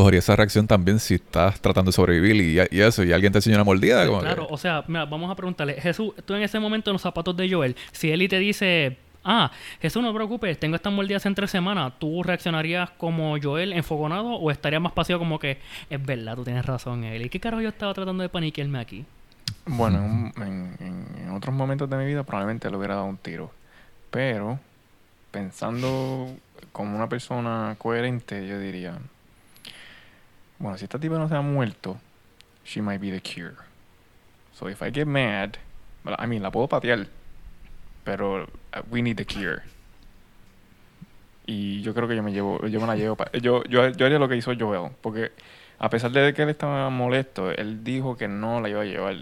cogería 0.00 0.18
esa 0.20 0.36
reacción 0.36 0.66
también 0.66 0.98
si 0.98 1.14
estás 1.14 1.60
tratando 1.60 1.90
de 1.90 1.94
sobrevivir 1.94 2.36
y, 2.36 2.76
y 2.76 2.80
eso, 2.80 3.02
y 3.04 3.12
alguien 3.12 3.32
te 3.32 3.38
enseña 3.38 3.56
una 3.56 3.64
mordida. 3.64 4.06
Como 4.06 4.20
Claro, 4.20 4.46
que- 4.46 4.54
o 4.54 4.56
sea, 4.58 4.84
mira, 4.86 5.04
vamos 5.04 5.30
a 5.30 5.34
preguntarle, 5.34 5.74
Jesús, 5.80 6.12
tú 6.24 6.34
en 6.34 6.42
ese 6.42 6.58
momento 6.58 6.90
en 6.90 6.94
los 6.94 7.02
zapatos 7.02 7.36
de 7.36 7.50
Joel, 7.50 7.76
si 7.92 8.10
Eli 8.10 8.28
te 8.28 8.38
dice, 8.38 8.96
ah, 9.24 9.50
Jesús, 9.80 10.02
no 10.02 10.08
te 10.10 10.14
preocupes, 10.14 10.58
tengo 10.58 10.76
estas 10.76 10.92
mordidas 10.92 11.26
en 11.26 11.34
tres 11.34 11.50
semanas, 11.50 11.92
¿tú 11.98 12.22
reaccionarías 12.22 12.90
como 12.90 13.36
Joel 13.42 13.72
enfogonado 13.72 14.28
o 14.34 14.50
estarías 14.50 14.80
más 14.82 14.92
pasivo 14.92 15.18
como 15.18 15.38
que, 15.38 15.58
es 15.90 16.04
verdad, 16.04 16.36
tú 16.36 16.44
tienes 16.44 16.64
razón, 16.64 17.04
Eli? 17.04 17.28
¿Qué 17.28 17.40
carajo 17.40 17.62
yo 17.62 17.68
estaba 17.68 17.92
tratando 17.94 18.22
de 18.22 18.28
paniquearme 18.28 18.78
aquí? 18.78 19.04
Bueno, 19.66 20.32
en 20.36 21.30
otros 21.34 21.54
momentos 21.54 21.88
de 21.90 21.96
mi 21.96 22.04
vida 22.06 22.22
probablemente 22.22 22.70
le 22.70 22.76
hubiera 22.76 22.94
dado 22.94 23.06
un 23.06 23.16
tiro. 23.16 23.50
Pero, 24.10 24.58
pensando 25.30 26.28
como 26.72 26.96
una 26.96 27.08
persona 27.08 27.74
coherente, 27.78 28.46
yo 28.46 28.58
diría, 28.58 28.98
bueno, 30.58 30.78
si 30.78 30.84
esta 30.84 30.98
tipa 30.98 31.18
no 31.18 31.28
se 31.28 31.34
ha 31.34 31.40
muerto, 31.42 31.98
she 32.64 32.80
might 32.82 33.00
be 33.00 33.10
the 33.10 33.20
cure. 33.20 33.54
So 34.54 34.68
if 34.68 34.82
I 34.82 34.90
get 34.90 35.06
mad, 35.06 35.56
I 36.18 36.26
mean, 36.26 36.42
la 36.42 36.50
puedo 36.50 36.66
patear, 36.68 37.06
pero 38.04 38.44
uh, 38.44 38.48
we 38.90 39.02
need 39.02 39.16
the 39.16 39.26
cure. 39.26 39.62
Y 41.46 41.80
yo 41.82 41.94
creo 41.94 42.08
que 42.08 42.16
yo 42.16 42.22
me 42.22 42.32
llevo, 42.32 42.66
yo 42.66 42.80
me 42.80 42.86
la 42.86 42.96
llevo, 42.96 43.16
yo, 43.40 43.62
yo, 43.64 43.88
yo 43.90 44.06
haría 44.06 44.18
lo 44.18 44.28
que 44.28 44.36
hizo 44.36 44.52
Joel, 44.58 44.90
porque 45.00 45.30
a 45.78 45.88
pesar 45.90 46.10
de 46.10 46.34
que 46.34 46.42
él 46.42 46.48
estaba 46.48 46.90
molesto, 46.90 47.52
él 47.52 47.84
dijo 47.84 48.16
que 48.16 48.26
no 48.26 48.60
la 48.60 48.68
iba 48.68 48.80
a 48.80 48.84
llevar. 48.84 49.14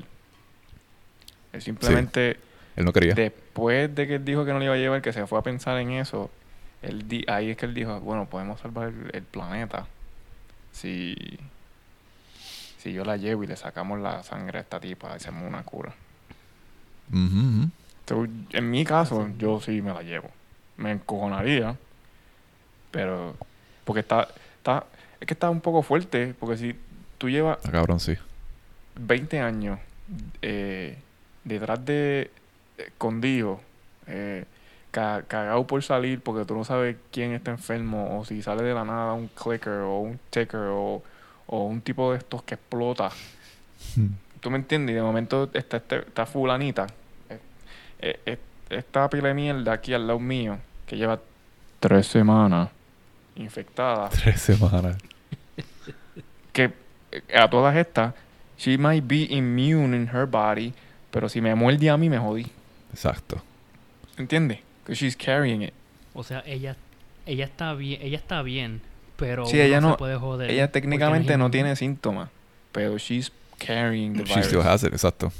Él 1.52 1.62
simplemente, 1.62 2.38
Él 2.76 2.84
no 2.84 2.92
quería. 2.92 3.14
después 3.14 3.94
de 3.94 4.06
que 4.06 4.14
él 4.16 4.24
dijo 4.24 4.44
que 4.44 4.52
no 4.52 4.58
la 4.58 4.64
iba 4.64 4.74
a 4.74 4.78
llevar, 4.78 5.02
que 5.02 5.12
se 5.12 5.26
fue 5.26 5.38
a 5.38 5.42
pensar 5.42 5.78
en 5.78 5.90
eso, 5.90 6.30
él 6.82 7.06
di- 7.08 7.24
ahí 7.28 7.50
es 7.50 7.56
que 7.56 7.66
él 7.66 7.74
dijo, 7.74 8.00
bueno, 8.00 8.26
podemos 8.26 8.60
salvar 8.60 8.88
el, 8.88 9.10
el 9.12 9.22
planeta 9.22 9.86
si, 10.74 11.16
si 12.78 12.92
yo 12.92 13.04
la 13.04 13.16
llevo 13.16 13.44
y 13.44 13.46
le 13.46 13.56
sacamos 13.56 14.00
la 14.00 14.22
sangre 14.22 14.58
a 14.58 14.62
esta 14.62 14.78
tipa 14.80 15.14
hacemos 15.14 15.48
una 15.48 15.62
cura. 15.62 15.94
So, 18.06 18.26
en 18.50 18.70
mi 18.70 18.84
caso, 18.84 19.30
yo 19.38 19.60
sí 19.60 19.80
me 19.80 19.92
la 19.94 20.02
llevo. 20.02 20.28
Me 20.76 20.90
encojonaría, 20.92 21.76
pero 22.90 23.36
porque 23.84 24.00
está, 24.00 24.28
está, 24.58 24.84
es 25.20 25.26
que 25.26 25.34
está 25.34 25.48
un 25.50 25.60
poco 25.60 25.82
fuerte, 25.82 26.34
porque 26.38 26.56
si 26.56 26.74
tú 27.18 27.30
llevas 27.30 27.58
Está 27.58 27.70
cabrón, 27.72 28.00
sí. 28.00 28.14
20 28.96 29.40
años 29.40 29.78
eh, 30.42 30.98
detrás 31.44 31.84
de 31.84 32.30
escondido, 32.76 33.60
eh, 34.06 34.44
ca- 34.44 34.53
cagado 35.26 35.66
por 35.66 35.82
salir 35.82 36.20
porque 36.20 36.44
tú 36.44 36.54
no 36.54 36.64
sabes 36.64 36.96
quién 37.10 37.32
está 37.32 37.50
enfermo 37.50 38.18
o 38.18 38.24
si 38.24 38.40
sale 38.42 38.62
de 38.62 38.72
la 38.74 38.84
nada 38.84 39.12
un 39.12 39.28
clicker 39.28 39.80
o 39.82 39.98
un 40.00 40.20
ticker 40.30 40.68
o, 40.70 41.02
o 41.46 41.64
un 41.64 41.80
tipo 41.80 42.12
de 42.12 42.18
estos 42.18 42.42
que 42.44 42.54
explota. 42.54 43.10
¿Tú 44.40 44.50
me 44.50 44.56
entiendes? 44.58 44.92
Y 44.92 44.96
de 44.96 45.02
momento 45.02 45.50
está, 45.52 45.78
este- 45.78 45.98
está 45.98 46.26
fulanita, 46.26 46.86
eh, 47.28 47.38
eh, 48.00 48.20
eh, 48.26 48.38
esta 48.70 49.08
pila 49.10 49.28
de 49.28 49.34
mierda 49.34 49.72
aquí 49.72 49.92
al 49.94 50.06
lado 50.06 50.18
mío 50.20 50.58
que 50.86 50.96
lleva 50.96 51.20
tres 51.80 52.06
semanas 52.06 52.68
infectada 53.36 54.08
Tres 54.22 54.40
semanas. 54.40 54.96
que 56.52 56.72
a 57.34 57.48
todas 57.50 57.74
estas, 57.76 58.14
she 58.58 58.78
might 58.78 59.04
be 59.06 59.26
immune 59.30 59.94
in 59.96 60.08
her 60.12 60.26
body, 60.26 60.72
pero 61.10 61.28
si 61.28 61.40
me 61.40 61.54
muerde 61.54 61.90
a 61.90 61.96
mí, 61.96 62.08
me 62.08 62.18
jodí. 62.18 62.46
Exacto. 62.92 63.42
¿Entiendes? 64.16 64.60
Because 64.84 64.98
she's 65.04 65.16
carrying 65.16 65.62
it. 65.62 65.72
O 66.14 66.22
sea, 66.22 66.42
ella, 66.46 66.76
ella 67.26 67.44
está 67.44 67.74
bien, 67.74 68.00
ella 68.02 68.16
está 68.18 68.42
bien, 68.42 68.80
pero 69.16 69.46
Sí, 69.46 69.60
ella 69.60 69.80
se 69.80 69.86
no- 69.86 69.96
puede 69.96 70.16
joder 70.16 70.50
Ella 70.50 70.70
técnicamente 70.70 71.36
no 71.38 71.50
tiene 71.50 71.74
síntomas, 71.76 72.28
pero 72.72 72.98
she's 72.98 73.32
carrying 73.58 74.12
the 74.14 74.24
She 74.24 74.40
still 74.42 74.58
virus. 74.58 74.66
has 74.66 74.82
it, 74.84 74.92
exacto. 74.92 75.32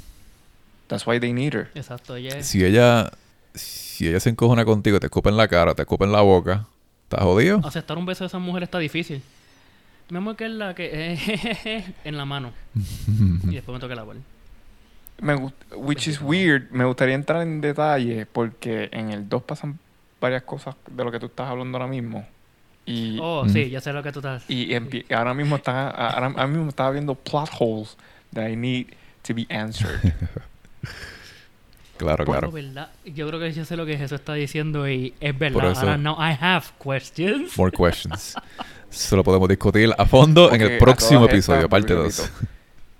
That's 0.87 1.05
why 1.07 1.19
they 1.19 1.31
need 1.33 1.53
her. 1.55 1.69
Exacto, 1.75 2.15
ella 2.15 2.37
es... 2.37 2.47
Si 2.47 2.63
ella, 2.63 3.11
si 3.53 4.07
ella 4.07 4.19
se 4.19 4.29
encojona 4.29 4.65
contigo, 4.65 4.99
te 4.99 5.07
escupe 5.07 5.29
en 5.29 5.37
la 5.37 5.47
cara, 5.47 5.73
te 5.75 5.81
escupe 5.83 6.05
en 6.05 6.11
la 6.11 6.21
boca, 6.21 6.65
¿estás 7.03 7.21
jodido? 7.21 7.61
Aceptar 7.63 7.97
un 7.97 8.05
beso 8.05 8.23
de 8.23 8.27
esa 8.27 8.37
mujer 8.39 8.63
está 8.63 8.79
difícil. 8.79 9.21
Mi 10.09 10.17
amor, 10.17 10.35
que 10.35 10.45
es 10.45 10.51
la 10.51 10.75
que... 10.75 11.83
en 12.03 12.17
la 12.17 12.25
mano. 12.25 12.51
Y 13.43 13.55
después 13.55 13.73
me 13.73 13.79
toca 13.79 13.95
la 13.95 14.03
bola. 14.03 14.19
Me 15.21 15.35
which 15.75 16.07
is 16.07 16.19
weird. 16.21 16.69
Me 16.71 16.83
gustaría 16.85 17.15
entrar 17.15 17.41
en 17.41 17.61
detalle 17.61 18.25
porque 18.25 18.89
en 18.91 19.11
el 19.11 19.27
2 19.29 19.43
pasan 19.43 19.79
varias 20.19 20.43
cosas 20.43 20.75
de 20.89 21.03
lo 21.03 21.11
que 21.11 21.19
tú 21.19 21.27
estás 21.27 21.49
hablando 21.49 21.77
ahora 21.77 21.89
mismo. 21.89 22.27
Y, 22.85 23.17
Oh, 23.21 23.47
sí, 23.49 23.69
ya 23.69 23.81
sé 23.81 23.91
lo 23.93 24.03
que 24.03 24.11
tú 24.11 24.19
estás... 24.19 24.43
y 24.49 24.71
ahora 25.13 25.33
mismo 25.33 25.55
está 25.55 25.89
ahora, 25.89 26.27
ahora 26.27 26.47
mismo 26.47 26.69
estaba 26.69 26.91
viendo 26.91 27.15
plot 27.15 27.49
holes 27.57 27.97
that 28.33 28.47
I 28.47 28.55
need 28.55 28.87
to 29.27 29.33
be 29.33 29.45
answered. 29.49 29.99
Claro, 31.97 32.25
Bueno, 32.25 32.51
claro. 32.51 32.51
¿verdad? 32.51 32.89
Yo 33.05 33.25
creo 33.27 33.39
que 33.39 33.53
yo 33.53 33.63
sé 33.63 33.77
lo 33.77 33.85
que 33.85 33.97
Jesús 33.97 34.19
está 34.19 34.33
diciendo 34.33 34.87
y 34.89 35.13
es 35.21 35.37
verdad. 35.39 35.53
Por 35.61 35.71
eso- 35.71 35.79
Ahora, 35.79 35.97
now 35.97 36.15
I 36.19 36.35
have 36.39 36.65
questions. 36.83 37.57
More 37.57 37.71
questions. 37.71 38.35
Eso 38.91 39.15
lo 39.15 39.23
podemos 39.23 39.47
discutir 39.47 39.89
a 39.97 40.05
fondo 40.05 40.53
en 40.53 40.61
el 40.61 40.77
próximo 40.77 41.25
episodio, 41.25 41.69
parte 41.69 41.93
vuelvo 41.93 42.09
y 42.09 42.11
2. 42.11 42.31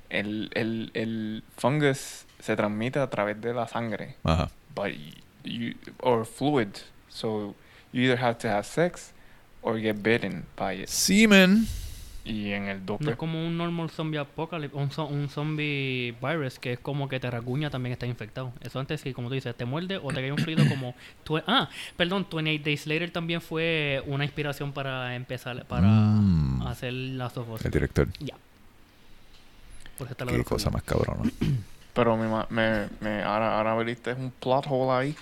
El, 0.09 0.49
el, 0.53 0.91
el 0.93 1.43
fungus 1.57 2.25
se 2.39 2.55
transmite 2.55 2.99
a 2.99 3.09
través 3.09 3.39
de 3.41 3.53
la 3.53 3.67
sangre. 3.67 4.15
Ajá. 4.23 4.49
but 4.75 4.87
y- 4.89 5.13
you 5.43 5.73
or 6.01 6.25
fluid. 6.25 6.69
So 7.09 7.55
you 7.93 8.01
either 8.03 8.17
have 8.21 8.35
to 8.39 8.49
have 8.49 8.63
sex 8.65 9.13
or 9.61 9.79
get 9.79 9.95
bitten 10.03 10.43
by 10.57 10.81
it. 10.83 10.87
Semen. 10.89 11.67
Y 12.27 12.53
en 12.53 12.63
el 12.69 12.79
No 12.79 12.85
dope, 12.97 13.11
es 13.11 13.15
como 13.17 13.45
un 13.45 13.55
normal 13.55 13.91
zombie 13.91 14.17
apocalypse, 14.17 14.75
un, 14.75 14.89
zo- 14.89 15.07
un 15.07 15.29
zombie 15.29 16.15
virus 16.19 16.57
que 16.57 16.73
es 16.73 16.79
como 16.79 17.07
que 17.07 17.19
te 17.19 17.29
rasguña 17.29 17.69
también 17.69 17.93
está 17.93 18.07
infectado. 18.07 18.51
Eso 18.61 18.79
antes 18.79 18.99
sí, 19.01 19.13
como 19.13 19.27
tú 19.27 19.35
dices, 19.35 19.55
te 19.55 19.63
muerde 19.65 19.97
o 19.97 20.07
te 20.09 20.15
cae 20.15 20.31
un 20.31 20.39
fluido 20.39 20.65
como... 20.69 20.95
twe- 21.23 21.43
ah, 21.45 21.69
perdón, 21.95 22.25
28 22.31 22.63
Days 22.65 22.87
Later 22.87 23.11
también 23.11 23.41
fue 23.41 24.01
una 24.07 24.23
inspiración 24.23 24.73
para 24.73 25.15
empezar, 25.15 25.65
para 25.65 25.85
Mm. 25.87 26.65
hacer 26.65 26.93
las 26.93 27.37
of 27.37 27.47
Us. 27.47 27.63
El 27.63 27.69
director. 27.71 28.07
Por 28.07 28.17
eso 28.23 28.35
Qué 30.27 30.43
cosa 30.43 30.69
más 30.69 30.83
cabrona. 30.83 31.29
pero 31.93 32.17
me, 32.17 32.27
me, 32.49 32.87
me 33.01 33.23
ahora, 33.23 33.57
ahora 33.57 33.71
abriste 33.73 34.13
un 34.13 34.31
plot 34.31 34.65
hole 34.69 34.91
ahí. 34.91 35.15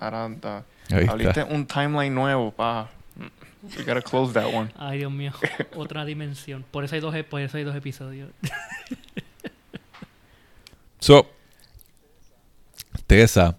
Ahora 0.00 0.28
da- 0.40 0.64
Ahí 0.90 1.06
abriste 1.08 1.40
está. 1.40 1.54
un 1.54 1.66
timeline 1.66 2.14
nuevo, 2.14 2.50
pa. 2.50 2.88
We 3.76 3.82
gotta 3.84 4.02
close 4.02 4.32
that 4.34 4.52
one. 4.54 4.70
Ay, 4.78 4.98
Dios 4.98 5.10
mío, 5.12 5.32
otra 5.76 6.04
dimensión. 6.04 6.64
Por 6.70 6.84
eso 6.84 6.94
hay 6.94 7.00
dos, 7.00 7.14
e- 7.14 7.24
por 7.24 7.40
eso 7.40 7.56
hay 7.56 7.64
dos 7.64 7.74
episodios. 7.76 8.30
So, 11.00 11.26
Tessa, 13.06 13.56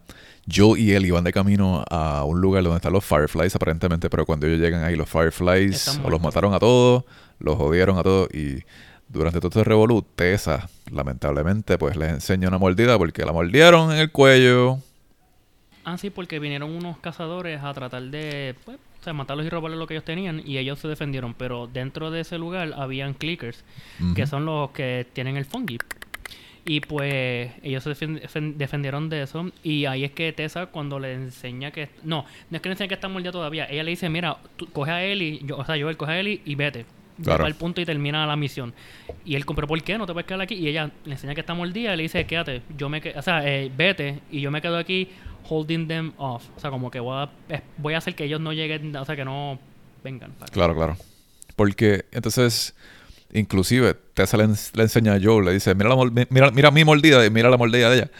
Joel 0.52 0.80
y 0.82 0.92
Ellie 0.94 1.12
van 1.12 1.24
de 1.24 1.32
camino 1.32 1.84
a 1.90 2.24
un 2.26 2.42
lugar 2.42 2.64
donde 2.64 2.78
están 2.78 2.94
los 2.94 3.06
Fireflies, 3.06 3.56
aparentemente, 3.56 4.10
pero 4.10 4.26
cuando 4.26 4.46
ellos 4.46 4.60
llegan 4.60 4.84
ahí, 4.84 4.96
los 4.96 5.10
Fireflies 5.10 6.00
o 6.04 6.10
los 6.10 6.22
mataron 6.22 6.54
a 6.54 6.60
todos, 6.60 7.06
los 7.40 7.56
jodieron 7.56 7.98
a 7.98 8.04
todos 8.04 8.30
y 8.34 8.64
durante 9.10 9.40
todo 9.40 9.50
este 9.50 9.64
revolú, 9.64 10.04
Tessa, 10.16 10.70
lamentablemente, 10.92 11.78
pues 11.78 11.98
les 11.98 12.10
enseña 12.10 12.48
una 12.48 12.58
mordida 12.58 12.98
porque 12.98 13.26
la 13.26 13.34
mordieron 13.34 13.92
en 13.92 13.98
el 13.98 14.12
cuello. 14.12 14.78
Ah, 15.84 15.98
sí, 15.98 16.10
porque 16.10 16.40
vinieron 16.40 16.72
unos 16.72 16.98
cazadores 17.00 17.62
a 17.64 17.74
tratar 17.74 18.04
de 18.04 18.56
pues, 18.66 18.78
o 19.00 19.04
sea, 19.04 19.14
matarlos 19.14 19.46
y 19.46 19.50
robarles 19.50 19.80
lo 19.80 19.88
que 19.88 19.96
ellos 19.96 20.04
tenían 20.06 20.42
y 20.46 20.58
ellos 20.58 20.78
se 20.80 20.88
defendieron. 20.88 21.34
Pero 21.34 21.68
dentro 21.68 22.12
de 22.12 22.22
ese 22.22 22.38
lugar 22.38 22.74
habían 22.78 23.14
clickers, 23.14 23.64
que 24.14 24.28
son 24.28 24.46
los 24.46 24.70
que 24.72 25.08
tienen 25.14 25.38
el 25.38 25.46
fungi. 25.46 25.78
Y 26.66 26.82
pues 26.82 27.52
ellos 27.64 27.84
se 27.84 27.92
defen- 27.92 28.22
defen- 28.22 28.56
defendieron 28.58 29.10
de 29.10 29.24
eso. 29.24 29.50
Y 29.64 29.86
ahí 29.86 30.04
es 30.04 30.12
que 30.12 30.32
Tessa, 30.34 30.68
cuando 30.68 31.00
le 31.00 31.14
enseña 31.14 31.72
que. 31.72 31.90
No, 32.04 32.26
no 32.50 32.56
es 32.58 32.62
que 32.62 32.70
le 32.70 32.74
enseña 32.74 32.90
que 32.90 32.94
está 32.96 33.08
mordida 33.08 33.32
todavía. 33.32 33.66
Ella 33.66 33.82
le 33.84 33.92
dice: 33.92 34.10
Mira, 34.10 34.38
tú, 34.58 34.68
coge 34.68 34.92
a 34.92 35.04
Ellie, 35.04 35.40
yo, 35.44 35.58
o 35.58 35.66
sea, 35.66 35.80
Joel, 35.82 35.98
coge 35.98 36.12
a 36.12 36.20
Ellie 36.20 36.42
y 36.46 36.54
vete. 36.56 36.86
Claro. 37.24 37.46
Al 37.46 37.56
punto 37.56 37.82
y 37.82 37.86
termina 37.86 38.26
la 38.26 38.36
misión. 38.36 38.74
Y 39.26 39.36
él, 39.36 39.46
pero 39.56 39.68
¿por 39.68 39.82
qué? 39.84 39.98
No 39.98 40.06
te 40.06 40.14
puedes 40.14 40.26
quedar 40.28 40.42
aquí. 40.42 40.56
Y 40.56 40.68
ella 40.68 40.90
le 41.06 41.12
enseña 41.14 41.34
que 41.36 41.42
está 41.42 41.54
mordida 41.54 41.94
y 41.94 41.98
le 41.98 42.04
dice: 42.04 42.26
Quédate, 42.26 42.62
yo 42.78 42.88
me 42.90 43.02
o 43.16 43.22
sea, 43.22 43.46
eh, 43.48 43.72
vete. 43.76 44.20
Y 44.32 44.42
yo 44.42 44.52
me 44.52 44.62
quedo 44.62 44.78
aquí 44.78 45.10
holding 45.50 45.88
them 45.88 46.14
off. 46.18 46.44
O 46.56 46.60
sea, 46.60 46.70
como 46.70 46.90
que 46.92 47.00
voy 47.00 47.18
a, 47.24 47.30
voy 47.78 47.94
a 47.94 47.98
hacer 47.98 48.16
que 48.16 48.24
ellos 48.26 48.40
no 48.40 48.54
lleguen, 48.54 48.96
o 48.96 49.04
sea, 49.06 49.16
que 49.16 49.26
no 49.26 49.60
vengan. 50.04 50.32
para. 50.34 50.52
Claro, 50.52 50.76
claro. 50.76 50.98
Porque 51.56 52.06
entonces, 52.12 52.74
inclusive, 53.34 53.96
Tessa 54.14 54.38
le, 54.38 54.48
le 54.48 54.84
enseña 54.84 55.14
a 55.16 55.20
Joel, 55.22 55.46
le 55.46 55.54
dice, 55.54 55.76
mira, 55.76 55.90
la 55.90 56.26
mira, 56.30 56.52
mira 56.52 56.72
mi 56.72 56.86
mordida 56.86 57.26
y 57.26 57.30
mira 57.30 57.50
la 57.50 57.58
mordida 57.58 57.90
de 57.90 57.98
ella. 57.98 58.12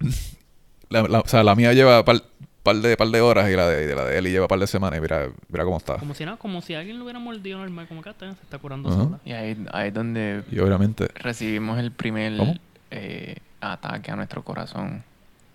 La- 0.88 1.02
la- 1.02 1.20
o 1.20 1.28
sea, 1.28 1.44
la 1.44 1.54
mía 1.54 1.72
lleva 1.72 2.04
par, 2.04 2.20
par 2.62 2.76
de, 2.76 2.96
par 2.96 3.08
de 3.08 3.20
horas 3.20 3.50
y 3.50 3.56
la 3.56 3.68
de, 3.68 3.90
y 3.90 3.94
la 3.94 4.04
de 4.04 4.18
Ellie 4.18 4.30
lleva 4.32 4.46
par 4.48 4.58
de 4.58 4.66
semanas 4.66 4.98
y 4.98 5.00
mira, 5.00 5.28
mira 5.48 5.64
cómo 5.64 5.78
está. 5.78 5.96
Como 5.96 6.14
si 6.14 6.24
nada, 6.24 6.36
como 6.36 6.60
si 6.60 6.74
alguien 6.74 6.98
lo 6.98 7.04
hubiera 7.04 7.18
mordido 7.18 7.58
normal, 7.58 7.86
como 7.88 8.02
que 8.02 8.10
ah, 8.10 8.14
se 8.18 8.28
está 8.30 8.58
curando 8.58 8.90
sola. 8.92 9.18
Y 9.24 9.32
ahí, 9.32 9.56
ahí 9.72 9.88
es 9.88 9.94
donde 9.94 10.42
Y 10.50 10.58
obviamente, 10.58 11.08
recibimos 11.14 11.78
el 11.78 11.90
primer 11.92 12.58
eh, 12.90 13.36
ataque 13.60 14.10
a 14.10 14.16
nuestro 14.16 14.42
corazón. 14.44 15.02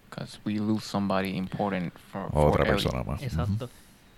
Because 0.09 0.39
we 0.45 0.53
lose 0.55 0.85
somebody 0.85 1.35
important 1.35 1.93
for, 2.11 2.31
for 2.31 2.47
otra 2.51 2.63
Ellie. 2.63 2.71
persona 2.73 3.03
más. 3.03 3.21
Exacto. 3.21 3.69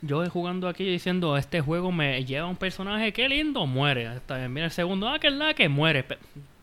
Yo 0.03 0.29
jugando 0.29 0.67
aquí 0.67 0.85
diciendo, 0.85 1.35
este 1.37 1.59
juego 1.59 1.91
me 1.91 2.23
lleva 2.23 2.45
a 2.45 2.49
un 2.49 2.55
personaje, 2.55 3.11
qué 3.13 3.27
lindo, 3.27 3.65
muere. 3.65 4.15
Está 4.15 4.37
bien, 4.37 4.53
mira 4.53 4.67
el 4.67 4.71
segundo, 4.71 5.07
ah, 5.09 5.17
que 5.17 5.27
es 5.27 5.33
la 5.33 5.55
que 5.55 5.67
muere. 5.69 6.03
Pe- 6.03 6.19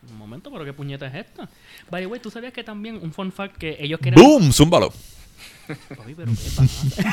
un 0.09 0.17
momento, 0.17 0.49
pero 0.51 0.63
qué 0.63 0.71
puñeta 0.71 1.07
es 1.07 1.15
esta. 1.15 1.49
By 1.91 2.03
the 2.03 2.07
way, 2.07 2.19
¿tú 2.21 2.31
sabías 2.31 2.53
que 2.53 2.63
también, 2.63 2.97
un 3.01 3.11
fun 3.11 3.31
fact, 3.33 3.57
que 3.57 3.75
ellos 3.79 3.99
querían... 3.99 4.23
¡Boom! 4.23 4.53
¡Zúmbalo! 4.53 4.93
Papi, 5.67 6.13
pero 6.15 6.31
qué 6.31 6.49
pasa. 6.55 7.03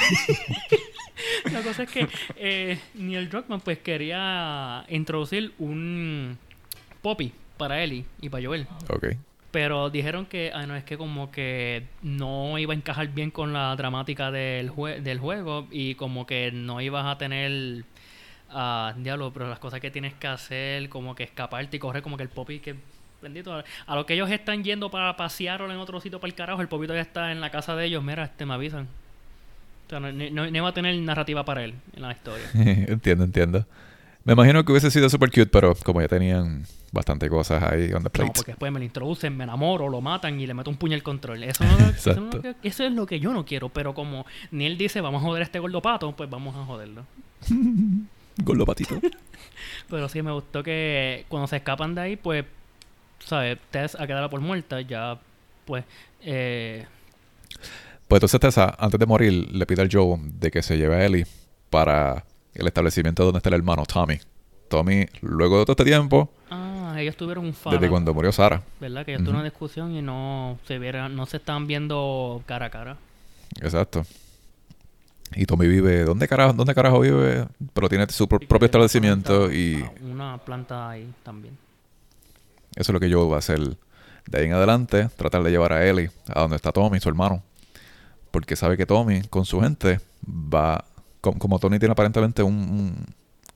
La 1.53 1.63
cosa 1.63 1.85
es 1.85 1.91
que 1.91 2.09
eh, 2.37 2.79
Neil 2.95 3.29
Druckmann 3.29 3.61
pues 3.61 3.79
quería 3.79 4.85
introducir 4.89 5.53
un 5.59 6.37
Poppy 7.01 7.33
para 7.57 7.83
Ellie 7.83 8.05
y 8.21 8.29
para 8.29 8.45
Joel. 8.45 8.67
Ok. 8.89 9.07
Pero 9.51 9.91
dijeron 9.91 10.25
que, 10.27 10.51
ah, 10.55 10.67
no, 10.67 10.75
es 10.75 10.85
que 10.85 10.97
como 10.97 11.31
que 11.31 11.85
no 12.03 12.59
iba 12.59 12.73
a 12.73 12.77
encajar 12.77 13.09
bien 13.09 13.31
con 13.31 13.53
la 13.53 13.77
dramática 13.77 14.31
del, 14.31 14.71
jue- 14.71 15.01
del 15.03 15.19
juego 15.19 15.69
y 15.71 15.95
como 15.95 16.27
que 16.27 16.51
no 16.53 16.81
ibas 16.81 17.05
a 17.07 17.19
tener, 17.19 17.85
ah, 18.49 18.95
diablo, 18.97 19.31
pero 19.33 19.49
las 19.51 19.59
cosas 19.59 19.81
que 19.81 19.91
tienes 19.91 20.15
que 20.15 20.27
hacer, 20.27 20.89
como 20.89 21.15
que 21.15 21.25
escaparte 21.25 21.77
y 21.77 21.81
correr, 21.81 22.03
como 22.03 22.17
que 22.17 22.23
el 22.23 22.31
Poppy 22.31 22.61
que, 22.61 22.77
bendito, 23.23 23.55
a, 23.87 23.95
lo 23.95 24.05
que 24.07 24.15
ellos 24.15 24.31
están 24.31 24.65
yendo 24.65 24.91
para 24.91 25.17
pasear 25.17 25.63
o 25.63 25.71
en 25.71 25.79
otro 25.79 26.01
sitio 26.01 26.21
para 26.21 26.29
el 26.29 26.35
carajo, 26.35 26.61
el 26.61 26.69
Poppy 26.69 26.87
todavía 26.87 27.03
está 27.03 27.33
en 27.33 27.41
la 27.41 27.51
casa 27.51 27.75
de 27.77 27.87
ellos, 27.87 28.03
mira, 28.03 28.25
este 28.25 28.45
me 28.45 28.55
avisan. 28.55 28.89
O 29.87 29.91
sea, 29.91 30.01
no, 30.01 30.11
no- 30.13 30.51
no 30.51 30.57
iba 30.57 30.69
a 30.69 30.73
tener 30.75 30.95
narrativa 31.01 31.45
para 31.45 31.65
él 31.65 31.75
en 31.95 32.03
la 32.03 32.13
historia. 32.13 32.45
entiendo, 32.55 33.25
entiendo. 33.25 33.67
Me 34.25 34.35
imagino 34.35 34.65
que 34.65 34.71
hubiese 34.73 34.91
sido 34.91 35.09
super 35.11 35.31
cute, 35.31 35.47
pero 35.47 35.75
como 35.75 36.01
ya 36.01 36.07
tenían 36.07 36.65
bastante 36.93 37.29
cosas 37.29 37.61
ahí 37.65 37.93
on 37.93 38.03
the 38.03 38.05
No, 38.05 38.11
plate. 38.11 38.33
porque 38.37 38.53
después 38.53 38.71
me 38.71 38.79
lo 38.79 38.85
introducen, 38.85 39.37
me 39.37 39.43
enamoro, 39.45 39.89
lo 39.89 40.01
matan 40.01 40.39
y 40.39 40.47
le 40.47 40.55
meto 40.55 40.71
un 40.71 40.77
puño 40.77 40.95
al 40.95 41.03
control. 41.03 41.43
Eso, 41.43 41.65
no, 41.65 41.89
eso, 41.89 42.21
no- 42.21 42.31
es 42.63 42.79
lo 42.93 43.05
que 43.07 43.19
yo 43.19 43.33
no 43.33 43.45
quiero. 43.45 43.69
Pero 43.71 43.95
como 43.95 44.25
ni 44.53 44.67
él 44.67 44.79
dice, 44.79 45.01
vamos 45.01 45.23
a 45.23 45.25
joder 45.27 45.43
a 45.43 45.45
este 45.45 45.59
gordo 45.59 45.83
pato, 45.83 46.13
pues 46.15 46.31
vamos 46.31 46.55
a 46.55 46.65
joderlo. 46.65 47.05
Gordo 48.45 48.65
patito. 48.65 48.99
Pero 49.91 50.09
sí 50.09 50.23
me 50.23 50.33
gustó 50.33 50.63
que 50.63 51.25
cuando 51.29 51.47
se 51.49 51.57
escapan 51.57 51.95
de 51.95 52.01
ahí, 52.01 52.17
pues, 52.17 52.45
¿sabes? 53.25 53.59
Tess 53.71 53.95
a 53.99 54.07
quedarla 54.07 54.29
por 54.31 54.41
muerta, 54.41 54.81
ya, 54.81 55.19
pues, 55.65 55.85
eh, 56.23 56.87
Pues 58.09 58.19
entonces 58.19 58.41
Tessa, 58.41 58.77
antes 58.79 58.99
de 59.01 59.07
morir, 59.07 59.33
le 59.53 59.65
pide 59.67 59.83
al 59.83 59.89
Joe 59.91 60.19
de 60.21 60.51
que 60.51 60.63
se 60.63 60.77
lleve 60.77 60.97
a 60.97 61.05
Ellie 61.07 61.27
para 61.71 62.25
el 62.55 62.67
establecimiento 62.67 63.25
donde 63.25 63.39
está 63.39 63.49
el 63.49 63.55
hermano 63.55 63.85
Tommy. 63.87 64.19
Tommy, 64.69 65.07
luego 65.23 65.59
de 65.59 65.65
todo 65.65 65.73
este 65.73 65.85
tiempo, 65.85 66.31
ah, 66.51 66.95
ellos 66.99 67.17
tuvieron 67.17 67.45
un 67.47 67.55
faro, 67.55 67.77
desde 67.77 67.89
cuando 67.91 68.13
murió 68.15 68.33
Sara. 68.33 68.63
¿verdad? 68.81 69.05
Que 69.05 69.13
ellos 69.13 69.21
tuvieron 69.23 69.41
una 69.41 69.45
discusión 69.45 69.95
y 69.95 70.03
no 70.03 70.59
se 70.67 70.79
vieran, 70.79 71.15
no 71.17 71.25
se 71.27 71.39
estaban 71.39 71.67
viendo 71.67 72.43
cara 72.47 72.67
a 72.67 72.71
cara. 72.71 72.97
Exacto. 73.61 74.05
Y 75.35 75.47
Tommy 75.47 75.67
vive, 75.67 76.05
¿dónde 76.05 76.29
carajo, 76.29 76.53
dónde 76.53 76.75
carajo 76.75 77.01
vive? 77.01 77.47
Pero 77.73 77.89
tiene 77.89 78.07
su 78.11 78.29
pro- 78.29 78.39
propio 78.41 78.67
establecimiento 78.67 79.47
planta- 79.49 79.55
y 79.57 79.83
ah, 79.83 79.93
Una 80.11 80.39
planta 80.39 80.91
ahí 80.91 81.11
también. 81.23 81.57
Eso 82.77 82.91
es 82.91 82.95
lo 82.95 83.01
que 83.01 83.13
Joe 83.13 83.29
va 83.29 83.37
a 83.37 83.39
hacer 83.39 83.59
de 84.27 84.39
ahí 84.39 84.47
en 84.47 84.53
adelante, 84.53 85.09
tratar 85.17 85.43
de 85.43 85.51
llevar 85.51 85.73
a 85.73 85.85
Ellie 85.87 86.11
a 86.29 86.41
donde 86.41 86.57
está 86.57 86.73
Tommy, 86.73 87.01
su 87.01 87.09
hermano. 87.09 87.43
Porque 88.31 88.57
sabe 88.57 88.77
que 88.77 88.87
Tommy, 88.87 89.23
con 89.23 89.45
su 89.45 89.61
gente, 89.61 90.01
va, 90.27 90.85
com- 91.21 91.37
como 91.39 91.59
Tony 91.59 91.79
tiene 91.79 91.93
aparentemente 91.93 92.43
un, 92.43 92.55
un 92.55 93.07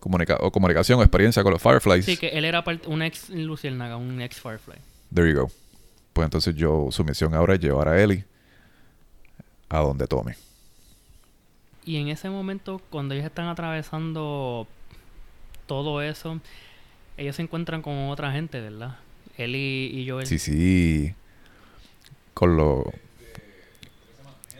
comunica- 0.00 0.38
o 0.40 0.50
comunicación 0.50 0.98
o 0.98 1.02
experiencia 1.02 1.42
con 1.42 1.52
los 1.52 1.62
Fireflies. 1.62 2.04
Sí, 2.04 2.16
que 2.16 2.28
él 2.28 2.44
era 2.44 2.62
un 2.86 3.02
ex 3.02 3.30
Luciérnaga, 3.30 3.96
un 3.96 4.20
ex 4.20 4.40
Firefly. 4.40 4.76
There 5.14 5.30
you 5.32 5.38
go. 5.40 5.50
Pues 6.12 6.24
entonces 6.26 6.54
yo, 6.54 6.88
su 6.90 7.04
misión 7.04 7.32
ahora 7.34 7.54
es 7.54 7.60
llevar 7.60 7.88
a 7.88 8.02
Ellie 8.02 8.24
a 9.68 9.78
donde 9.78 10.06
Tommy. 10.06 10.32
Y 11.84 11.96
en 11.98 12.08
ese 12.08 12.28
momento, 12.28 12.80
cuando 12.90 13.14
ellos 13.14 13.26
están 13.26 13.46
atravesando 13.48 14.66
todo 15.66 16.02
eso, 16.02 16.40
ellos 17.16 17.36
se 17.36 17.42
encuentran 17.42 17.80
con 17.82 18.08
otra 18.08 18.32
gente, 18.32 18.60
¿verdad? 18.60 18.96
Él 19.36 19.54
y, 19.56 19.90
y 19.94 20.08
Joel. 20.08 20.26
Sí, 20.26 20.38
sí. 20.38 21.14
Con 22.34 22.56
lo... 22.56 22.84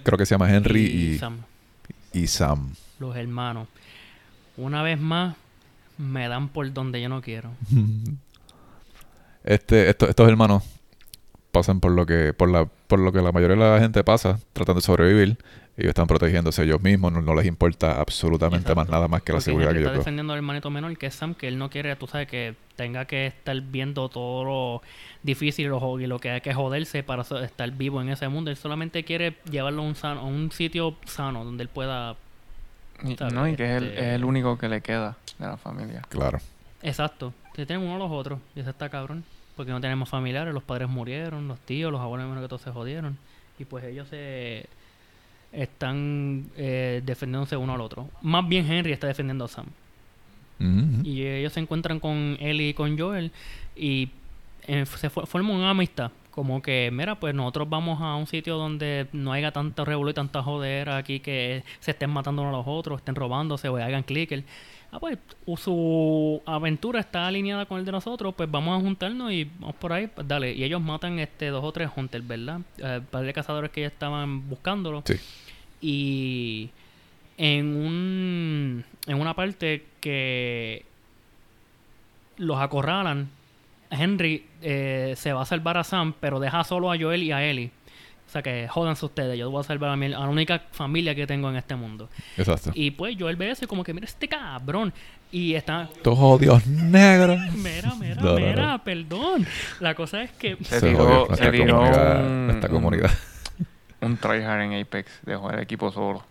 Creo 0.03 0.18
que 0.18 0.27
se 0.27 0.35
llama 0.35 0.55
Henry 0.55 0.83
y, 0.85 1.18
Sam, 1.18 1.39
y 2.12 2.27
Sam. 2.29 2.74
los 3.01 3.16
hermanos. 3.16 3.66
Una 4.57 4.83
vez 4.83 5.01
más, 5.01 5.37
me 5.99 6.29
dan 6.29 6.49
por 6.49 6.72
donde 6.72 7.01
yo 7.03 7.09
no 7.09 7.20
quiero. 7.22 7.51
Este, 9.45 9.89
esto- 9.89 10.09
estos 10.09 10.29
hermanos 10.29 10.64
pasan 11.53 11.79
por 11.79 11.93
lo 11.93 12.05
que 12.05 12.33
por 12.35 12.51
la 12.51 12.64
por 12.66 12.99
lo 12.99 13.12
que 13.12 13.22
la 13.22 13.31
mayoría 13.33 13.57
de 13.57 13.62
la 13.70 13.79
gente 13.79 14.03
pasa 14.03 14.41
tratando 14.53 14.81
de 14.81 14.85
sobrevivir 14.87 15.39
ellos 15.77 15.91
están 15.91 16.07
protegiéndose 16.07 16.62
ellos 16.62 16.81
mismos 16.81 17.12
no, 17.12 17.20
no 17.20 17.35
les 17.35 17.47
importa 17.47 18.01
absolutamente 18.01 18.74
más 18.74 18.89
nada 18.89 19.09
más 19.09 19.22
que 19.22 19.33
la 19.33 19.37
Porque 19.37 19.45
seguridad 19.45 19.72
que 19.72 19.79
está 19.79 19.93
defendiendo 19.93 20.33
al 20.33 20.39
hermanito 20.39 20.70
menor, 20.70 20.97
que 20.97 21.07
es 21.07 21.14
Sam, 21.14 21.35
que 21.35 21.49
él 21.49 21.59
no 21.59 21.68
quiere, 21.68 21.95
tú 21.97 22.07
sabes, 22.07 22.29
que 22.29 22.55
tenga 22.77 23.05
que 23.05 23.27
estar 23.27 23.61
viendo 23.61 24.09
todo 24.09 24.45
lo 24.45 24.83
difícil 25.22 25.66
y 25.66 25.68
lo, 25.68 26.01
y 26.01 26.07
lo 26.07 26.18
que 26.18 26.31
hay 26.31 26.41
que 26.41 26.55
joderse 26.55 27.03
para 27.03 27.22
estar 27.22 27.70
vivo 27.72 28.01
en 28.01 28.09
ese 28.09 28.29
mundo. 28.29 28.51
Él 28.51 28.57
solamente 28.57 29.05
quiere 29.05 29.37
llevarlo 29.51 29.83
a 29.83 29.85
un, 29.85 29.95
sano, 29.97 30.20
a 30.20 30.24
un 30.24 30.51
sitio 30.53 30.97
sano 31.05 31.45
donde 31.45 31.62
él 31.64 31.68
pueda... 31.68 32.16
No, 33.33 33.47
y 33.47 33.55
que 33.57 33.64
es 33.64 33.70
el, 33.83 33.85
Este- 33.89 33.99
es 33.99 34.14
el 34.14 34.24
único 34.24 34.57
que 34.57 34.68
le 34.70 34.81
queda 34.81 35.16
de 35.39 35.47
la 35.47 35.57
familia. 35.59 36.03
claro 36.09 36.39
Exacto. 36.83 37.35
Se 37.55 37.66
tienen 37.66 37.85
uno 37.87 37.97
a 37.97 37.99
los 37.99 38.11
otros. 38.11 38.39
Y 38.55 38.61
ese 38.61 38.70
está 38.70 38.89
cabrón. 38.89 39.24
porque 39.57 39.72
no 39.72 39.81
tenemos 39.81 40.09
familiares, 40.09 40.53
los 40.55 40.62
padres 40.62 40.89
murieron, 40.89 41.49
los 41.49 41.59
tíos, 41.61 41.91
los 41.91 42.01
abuelos, 42.01 42.29
menos 42.29 42.43
que 42.43 42.49
todos 42.49 42.62
se 42.62 42.70
jodieron. 42.70 43.18
Y 43.59 43.64
pues 43.64 43.85
ellos 43.85 44.09
se 44.09 44.66
están 45.57 46.46
eh, 46.57 47.02
defendiéndose 47.04 47.57
uno 47.57 47.74
al 47.74 47.80
otro. 47.80 48.09
Más 48.22 48.46
bien 48.48 48.70
Henry 48.70 48.92
está 48.92 49.07
defendiendo 49.07 49.44
a 49.44 49.48
Sam. 49.48 49.66
Ujú. 50.59 51.02
Y 51.07 51.22
ellos 51.26 51.52
se 51.52 51.61
encuentran 51.61 52.00
con 52.00 52.36
Ellie 52.40 52.70
y 52.70 52.74
con 52.74 52.98
Joel 52.98 53.30
y 53.76 54.09
eh, 54.66 54.86
se 54.86 55.11
fo- 55.11 55.26
forman 55.26 55.57
una 55.57 55.70
amistad. 55.70 56.11
Como 56.30 56.61
que, 56.61 56.90
mira, 56.92 57.14
pues 57.18 57.34
nosotros 57.34 57.68
vamos 57.68 58.00
a 58.02 58.14
un 58.14 58.26
sitio 58.26 58.57
donde 58.59 59.07
no 59.12 59.32
haya 59.32 59.52
tanta 59.52 59.84
revuelo 59.86 60.11
y 60.11 60.14
tanta 60.14 60.42
jodera 60.42 60.98
aquí 60.98 61.20
que 61.20 61.62
se 61.80 61.92
estén 61.92 62.11
matando 62.11 62.42
unos 62.42 62.54
a 62.54 62.59
los 62.59 62.66
otros, 62.66 62.98
estén 62.98 63.14
robándose 63.14 63.68
o 63.70 63.76
hagan 63.76 64.02
clicker. 64.02 64.44
Ah, 64.92 65.00
pues 65.00 65.18
su 65.57 66.40
aventura 66.46 67.00
está 67.00 67.26
alineada 67.26 67.66
con 67.66 67.78
el 67.78 67.84
de 67.84 67.92
nosotros, 67.92 68.34
pues 68.36 68.50
vamos 68.50 68.78
a 68.78 68.80
juntarnos 68.84 69.32
y 69.32 69.44
vamos 69.59 69.76
por 69.76 69.92
ahí, 69.92 70.07
pues 70.07 70.28
dale. 70.28 70.52
Y 70.54 70.62
ellos 70.62 70.80
matan 70.80 71.18
este 71.18 71.48
dos 71.48 71.64
o 71.64 71.72
tres 71.72 71.90
hunters, 71.96 72.26
¿verdad? 72.26 72.61
Eh, 72.78 73.00
par 73.11 73.24
de 73.24 73.32
cazadores 73.32 73.70
que 73.70 73.80
ya 73.82 73.86
estaban 73.88 74.48
buscándolo 74.48 75.02
Sí. 75.07 75.14
Y 75.81 76.70
en 77.39 77.66
un 77.77 78.85
en 79.07 79.20
una 79.20 79.35
parte 79.35 79.85
que 80.01 80.85
los 82.39 82.59
acorralan 82.61 83.29
Henry 83.91 84.45
eh, 84.62 85.14
se 85.16 85.33
va 85.33 85.43
a 85.43 85.47
salvar 85.47 85.77
a 85.79 85.85
Sam 85.85 86.14
pero 86.20 86.41
deja 86.41 86.64
solo 86.64 86.91
a 86.93 86.99
Joel 86.99 87.22
y 87.22 87.33
a 87.33 87.43
Ellie 87.45 87.70
o 88.27 88.31
sea 88.31 88.43
que 88.43 88.66
jódanse 88.68 89.07
ustedes 89.07 89.39
yo 89.39 89.51
voy 89.51 89.61
a 89.61 89.64
salvar 89.64 89.91
a, 89.91 89.97
mi- 89.97 90.07
a 90.07 90.18
la 90.18 90.29
única 90.29 90.62
familia 90.72 91.14
que 91.14 91.27
tengo 91.27 91.49
en 91.49 91.57
este 91.57 91.77
mundo 91.77 92.09
Exacto. 92.37 92.72
y 92.74 92.91
pues 92.91 93.16
Joel 93.18 93.37
ve 93.37 93.51
eso 93.51 93.64
y 93.64 93.68
como 93.68 93.85
que 93.85 93.95
mira 93.95 94.07
este 94.07 94.29
cabrón 94.29 94.93
y 95.31 95.55
está 95.55 95.89
Estos 95.93 96.18
odios 96.18 96.66
negros. 96.66 97.39
mira 97.55 97.95
mira 97.99 98.14
No, 98.22 98.35
mira 98.37 98.66
no. 98.72 98.83
perdón 98.85 99.47
la 99.81 99.95
cosa 99.95 100.22
es 100.22 100.33
que 100.33 100.57
Se 100.62 100.81
Se 100.81 100.87
tiró- 100.89 101.29
se 101.37 101.49
un- 101.62 102.61
comunidad. 102.70 103.11
Un 104.07 104.16
tryhard 104.16 104.62
en 104.62 104.80
Apex. 104.80 105.11
Dejó 105.22 105.50
el 105.50 105.61
equipo 105.61 105.90
solo. 105.92 106.22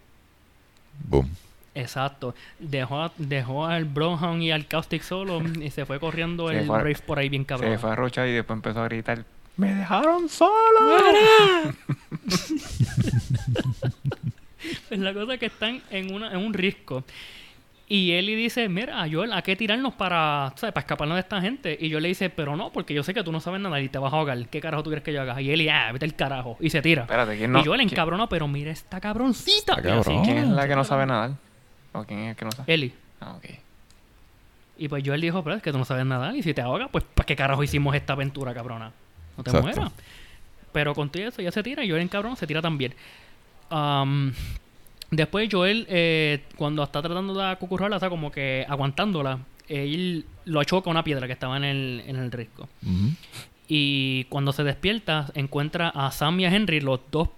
Boom. 1.08 1.30
Exacto. 1.76 2.34
Dejó, 2.58 3.02
a- 3.04 3.12
dejó 3.18 3.66
al 3.66 3.86
Brownhound 3.86 4.42
y 4.44 4.52
al 4.52 4.66
Caustic 4.68 5.02
solo 5.04 5.42
y 5.62 5.70
se 5.72 5.86
fue 5.86 6.00
corriendo 6.00 6.48
Se 6.50 6.60
el 6.60 6.66
fue 6.68 6.78
Brave 6.80 6.98
por 7.06 7.20
ahí 7.20 7.28
bien 7.30 7.44
cabrón. 7.44 7.72
Se 7.72 7.78
fue 7.78 7.92
a 7.92 7.96
rochar 7.96 8.28
y 8.28 8.32
después 8.32 8.56
empezó 8.58 8.80
a 8.82 8.86
gritar. 8.86 9.26
¡Me 9.58 9.74
dejaron 9.76 10.28
solo! 10.30 10.52
Pues 14.90 15.00
la 15.00 15.14
cosa 15.14 15.34
es 15.34 15.40
que 15.40 15.46
están 15.48 15.82
en, 15.92 16.14
una, 16.14 16.32
en 16.32 16.38
un 16.38 16.54
risco. 16.54 17.04
Y 17.88 18.14
Ellie 18.14 18.36
dice, 18.36 18.68
mira, 18.68 19.06
Joel, 19.12 19.32
¿a 19.32 19.44
qué 19.44 19.56
tirarnos 19.56 19.94
para, 19.94 20.52
¿sabes? 20.56 20.74
para 20.74 20.82
escaparnos 20.82 21.16
de 21.16 21.20
esta 21.20 21.40
gente? 21.40 21.78
Y 21.80 21.90
yo 21.90 22.00
le 22.00 22.08
dice, 22.08 22.32
pero 22.32 22.56
no, 22.56 22.72
porque 22.72 22.96
yo 22.96 23.04
sé 23.04 23.14
que 23.14 23.24
tú 23.24 23.32
no 23.32 23.40
sabes 23.40 23.62
nada 23.62 23.80
y 23.80 23.90
te 23.90 24.00
vas 24.00 24.12
a 24.12 24.18
ahogar. 24.18 24.48
¿Qué 24.48 24.60
carajo 24.60 24.82
tú 24.82 24.90
quieres 24.90 25.04
que 25.04 25.14
yo 25.14 25.22
haga? 25.22 25.40
Y 25.40 25.52
Ellie, 25.52 25.70
ah, 25.70 25.92
vete 25.92 26.06
el 26.06 26.16
carajo. 26.16 26.58
Y 26.60 26.72
se 26.72 26.82
tira. 26.82 27.04
Espérate, 27.04 27.38
¿quién 27.38 27.52
no? 27.52 27.60
y 27.60 27.66
Joel 27.66 27.80
¿quién, 27.82 27.92
encabronado, 27.92 28.28
pero 28.28 28.48
mira 28.48 28.72
esta 28.72 29.00
cabroncita. 29.00 29.74
Así, 29.74 29.84
cabrón. 29.84 30.24
quién 30.26 30.38
es 30.40 30.48
la 30.48 30.68
que 30.68 30.76
no 30.76 30.84
sabe 30.84 31.06
nadar? 31.06 31.32
¿O 31.94 32.04
quién 32.06 32.22
es 32.22 32.30
el 32.32 32.36
que 32.36 32.46
no 32.46 32.52
sabe? 32.52 32.74
Ellie. 32.74 32.94
Ah, 33.22 33.36
ok. 33.36 33.46
Y 34.78 34.88
pues 34.88 35.04
Joel 35.06 35.22
dijo, 35.22 35.44
pero 35.44 35.56
es 35.56 35.62
que 35.62 35.72
tú 35.72 35.78
no 35.78 35.86
sabes 35.86 36.06
nadar. 36.08 36.36
Y 36.36 36.42
si 36.42 36.56
te 36.56 36.62
ahogas, 36.62 36.90
pues 36.92 37.04
¿para 37.04 37.28
qué 37.28 37.36
carajo 37.36 37.64
hicimos 37.64 37.96
esta 37.96 38.14
aventura, 38.14 38.54
cabrona? 38.56 38.92
No 39.38 39.44
te 39.44 39.52
Exacto. 39.52 39.62
mueras. 39.62 39.94
Pero 40.72 40.96
con 40.96 41.10
todo 41.10 41.24
eso 41.24 41.42
ya 41.42 41.52
se 41.52 41.62
tira 41.64 41.84
y 41.86 41.90
Joel 41.90 42.02
en 42.02 42.08
cabrón 42.08 42.36
se 42.36 42.48
tira 42.48 42.62
también. 42.62 42.96
Am, 43.70 44.34
después 45.16 45.50
Joel, 45.52 45.86
eh, 45.90 46.44
cuando 46.58 46.84
está 46.84 47.02
tratando 47.02 47.34
de 47.34 47.46
acucurrarla, 47.46 47.98
o 47.98 48.00
sea, 48.00 48.10
como 48.10 48.32
que 48.32 48.66
aguantándola, 48.68 49.40
él 49.68 50.26
lo 50.46 50.64
choca 50.64 50.90
una 50.90 51.04
piedra 51.04 51.28
que 51.28 51.34
estaba 51.34 51.58
en 51.58 51.64
el, 51.64 52.04
en 52.08 52.16
el 52.18 52.32
risco. 52.32 52.70
Y 53.68 54.26
cuando 54.26 54.54
se 54.54 54.64
despierta, 54.64 55.32
encuentra 55.34 55.90
a 55.90 56.12
Sam 56.12 56.40
y 56.40 56.46
a 56.46 56.56
Henry, 56.56 56.82
los 56.82 57.00
dos 57.12 57.30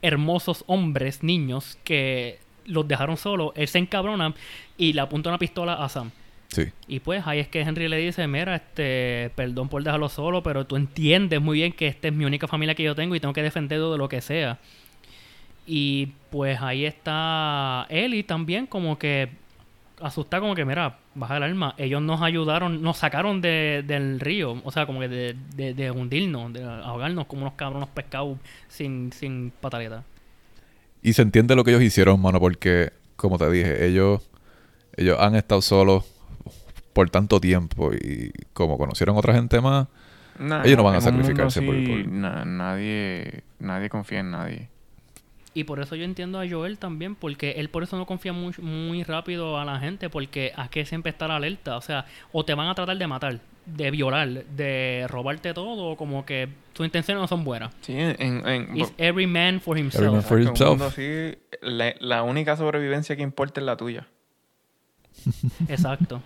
hermosos 0.00 0.64
hombres, 0.66 1.22
niños, 1.22 1.78
que 1.84 2.38
los 2.64 2.86
dejaron 2.86 3.16
solos. 3.16 3.52
Él 3.54 3.68
se 3.68 3.78
encabrona 3.78 4.34
y 4.76 4.92
le 4.92 5.00
apunta 5.00 5.28
una 5.28 5.38
pistola 5.38 5.74
a 5.74 5.88
Sam. 5.88 6.10
Sí. 6.48 6.64
Y 6.86 7.00
pues 7.00 7.26
ahí 7.26 7.40
es 7.40 7.48
que 7.48 7.60
Henry 7.60 7.88
le 7.88 7.98
dice, 7.98 8.26
mira, 8.26 8.56
este, 8.56 9.30
perdón 9.34 9.68
por 9.68 9.82
dejarlo 9.82 10.08
solo, 10.08 10.42
pero 10.42 10.66
tú 10.66 10.76
entiendes 10.76 11.42
muy 11.42 11.58
bien 11.58 11.72
que 11.72 11.88
esta 11.88 12.08
es 12.08 12.14
mi 12.14 12.24
única 12.24 12.48
familia 12.48 12.74
que 12.74 12.82
yo 12.82 12.94
tengo 12.94 13.14
y 13.14 13.20
tengo 13.20 13.34
que 13.34 13.42
defenderlo 13.42 13.92
de 13.92 13.98
lo 13.98 14.08
que 14.08 14.22
sea. 14.22 14.58
Y 15.70 16.12
pues 16.30 16.58
ahí 16.62 16.86
está 16.86 17.86
Ellie 17.90 18.22
también 18.24 18.66
como 18.66 18.98
que 18.98 19.28
asustada 20.00 20.40
como 20.40 20.54
que, 20.54 20.64
mira, 20.64 20.96
baja 21.14 21.36
el 21.36 21.42
arma. 21.42 21.74
Ellos 21.76 22.00
nos 22.00 22.22
ayudaron, 22.22 22.80
nos 22.80 22.96
sacaron 22.98 23.40
de- 23.42 23.84
del 23.86 24.18
río, 24.20 24.60
o 24.64 24.70
sea, 24.70 24.86
como 24.86 25.00
que 25.00 25.08
de, 25.08 25.36
de, 25.56 25.74
de 25.74 25.90
hundirnos, 25.90 26.52
de 26.54 26.64
ahogarnos 26.64 27.26
como 27.26 27.42
unos 27.42 27.54
cabrones 27.54 27.88
pescados 27.90 28.38
sin, 28.68 29.12
sin 29.12 29.50
pataleta. 29.60 30.04
Y 31.02 31.12
se 31.12 31.22
entiende 31.22 31.54
lo 31.54 31.64
que 31.64 31.72
ellos 31.72 31.82
hicieron, 31.82 32.20
mano, 32.22 32.40
porque, 32.40 32.92
como 33.16 33.36
te 33.38 33.50
dije, 33.50 33.86
ellos, 33.86 34.22
ellos 34.96 35.18
han 35.20 35.34
estado 35.34 35.60
solos 35.62 36.04
por 36.92 37.10
tanto 37.10 37.40
tiempo 37.40 37.92
y 37.92 38.32
como 38.52 38.78
conocieron 38.78 39.16
otra 39.16 39.34
gente 39.34 39.60
más, 39.60 39.86
Nah, 40.40 40.62
Ellos 40.64 40.76
no 40.76 40.84
van 40.84 40.94
a 40.94 41.00
mundo 41.00 41.10
sacrificarse 41.24 41.60
por- 41.60 41.74
por- 42.04 42.12
na- 42.12 42.44
nadie, 42.44 43.42
nadie 43.58 43.88
confía 43.90 44.20
en 44.20 44.30
nadie. 44.30 44.68
Y 45.58 45.64
por 45.64 45.80
eso 45.80 45.96
yo 45.96 46.04
entiendo 46.04 46.38
a 46.38 46.48
Joel 46.48 46.78
también, 46.78 47.16
porque 47.16 47.50
él 47.56 47.68
por 47.68 47.82
eso 47.82 47.96
no 47.96 48.06
confía 48.06 48.32
muy, 48.32 48.54
muy 48.58 49.02
rápido 49.02 49.58
a 49.58 49.64
la 49.64 49.80
gente, 49.80 50.08
porque 50.08 50.52
hay 50.54 50.68
que 50.68 50.86
siempre 50.86 51.10
estar 51.10 51.32
alerta. 51.32 51.76
O 51.76 51.80
sea, 51.80 52.04
o 52.30 52.44
te 52.44 52.54
van 52.54 52.68
a 52.68 52.76
tratar 52.76 52.96
de 52.96 53.06
matar, 53.08 53.40
de 53.66 53.90
violar, 53.90 54.44
de 54.44 55.06
robarte 55.08 55.52
todo, 55.54 55.84
o 55.84 55.96
como 55.96 56.24
que 56.24 56.48
tus 56.72 56.86
intenciones 56.86 57.20
no 57.20 57.26
son 57.26 57.42
buenas. 57.42 57.74
Sí, 57.80 57.92
en, 57.92 58.46
en, 58.46 58.76
It's 58.76 58.94
every 58.98 59.26
man 59.26 59.60
for 59.60 59.76
himself. 59.76 60.04
Every 60.04 60.14
man 60.14 60.22
for 60.22 60.40
himself. 60.40 60.70
mundo 60.70 60.84
así, 60.84 61.36
la, 61.60 61.92
la 61.98 62.22
única 62.22 62.56
sobrevivencia 62.56 63.16
que 63.16 63.22
importa 63.22 63.58
es 63.58 63.66
la 63.66 63.76
tuya. 63.76 64.06
Exacto. 65.68 66.22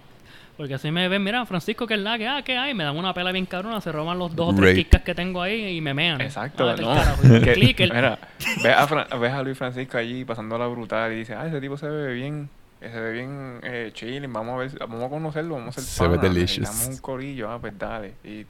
Porque 0.56 0.74
así 0.74 0.90
me 0.90 1.08
ven, 1.08 1.22
mira, 1.24 1.44
Francisco, 1.46 1.86
que 1.86 1.94
es 1.94 2.00
la 2.00 2.18
que, 2.18 2.28
ah, 2.28 2.42
¿qué 2.44 2.56
hay? 2.58 2.74
Me 2.74 2.84
dan 2.84 2.96
una 2.96 3.14
pela 3.14 3.32
bien 3.32 3.46
cabrona, 3.46 3.80
se 3.80 3.90
roban 3.90 4.18
los 4.18 4.36
dos 4.36 4.52
o 4.52 4.56
tres 4.56 4.74
kickas 4.76 5.02
que 5.02 5.14
tengo 5.14 5.40
ahí 5.40 5.76
y 5.76 5.80
me 5.80 5.94
mean. 5.94 6.20
Exacto, 6.20 6.68
Ah, 6.68 6.76
no. 7.22 7.40
Que- 7.40 7.54
click, 7.54 7.80
el- 7.80 7.92
mira, 7.92 8.18
ves 8.62 8.76
a, 8.76 8.86
Fra- 8.86 9.08
ves 9.18 9.32
a 9.32 9.42
Luis 9.42 9.56
Francisco 9.56 9.96
allí 9.96 10.24
pasando 10.24 10.58
la 10.58 10.66
brutal 10.66 11.12
y 11.12 11.16
dice, 11.16 11.34
ah, 11.34 11.46
ese 11.46 11.60
tipo 11.60 11.76
se 11.78 11.88
ve 11.88 12.12
bien, 12.12 12.50
se 12.80 12.88
ve 13.00 13.12
bien 13.12 13.60
eh, 13.62 13.90
chilling, 13.94 14.30
vamos 14.32 14.54
a 14.54 14.58
ver, 14.58 14.78
vamos 14.78 15.02
a 15.04 15.08
conocerlo, 15.08 15.54
vamos 15.54 15.78
a 15.78 15.80
hacer 15.80 15.84
Se 15.84 16.06
ve 16.06 16.18
delicious. 16.18 16.86
un 16.88 16.98
corillo, 16.98 17.50
ah, 17.50 17.58
pues 17.58 17.76
dale. 17.78 18.12
Y 18.22 18.44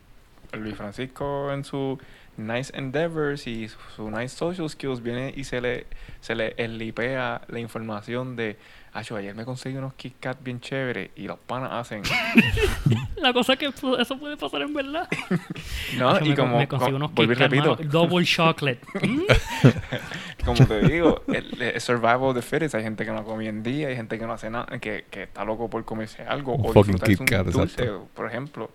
Luis 0.56 0.74
Francisco 0.74 1.52
en 1.52 1.64
su 1.64 1.98
nice 2.36 2.72
endeavors 2.76 3.46
y 3.46 3.68
su, 3.68 3.78
su 3.94 4.10
nice 4.10 4.30
social 4.36 4.68
skills 4.68 5.02
viene 5.02 5.32
y 5.36 5.44
se 5.44 5.60
le, 5.60 5.86
se 6.20 6.34
le 6.34 6.54
eslipea 6.56 7.42
la 7.48 7.58
información 7.60 8.34
de, 8.36 8.56
ah, 8.92 9.02
yo 9.02 9.16
ayer 9.16 9.34
me 9.34 9.44
conseguí 9.44 9.76
unos 9.76 9.94
Kit 9.94 10.14
Kat 10.20 10.38
bien 10.42 10.60
chéveres 10.60 11.10
y 11.16 11.22
los 11.22 11.38
panas 11.38 11.70
hacen, 11.72 12.02
La 13.16 13.32
cosa 13.32 13.54
es 13.54 13.58
que 13.58 13.66
eso 13.66 14.18
puede 14.18 14.36
pasar 14.36 14.62
en 14.62 14.74
verdad. 14.74 15.08
¿no? 15.98 16.18
Yo 16.18 16.26
y 16.26 16.28
me, 16.30 16.36
como, 16.36 16.58
me 16.58 16.94
unos 16.94 17.12
Kit 17.12 17.28
Kat, 17.28 17.38
repito, 17.38 17.76
mano, 17.76 17.90
double 17.90 18.24
chocolate. 18.24 18.80
Mm. 19.02 20.44
Como 20.44 20.66
te 20.66 20.80
digo, 20.80 21.22
el, 21.28 21.60
el 21.60 21.80
survival 21.80 22.22
of 22.22 22.34
the 22.34 22.42
fittest. 22.42 22.74
Hay 22.74 22.82
gente 22.82 23.04
que 23.04 23.10
no 23.10 23.24
come 23.24 23.48
en 23.48 23.62
día, 23.62 23.88
hay 23.88 23.96
gente 23.96 24.18
que 24.18 24.26
no 24.26 24.32
hace 24.32 24.50
nada, 24.50 24.66
que, 24.78 25.04
que 25.10 25.24
está 25.24 25.44
loco 25.44 25.68
por 25.70 25.84
comerse 25.84 26.22
algo 26.22 26.54
Un 26.54 26.70
o 26.70 26.72
fucking 26.72 26.94
disfrutarse 26.94 27.16
Kit 27.18 27.28
Kat, 27.28 27.46
un 27.46 27.52
dulce, 27.52 27.82
exacto. 27.82 28.08
por 28.14 28.26
ejemplo. 28.26 28.70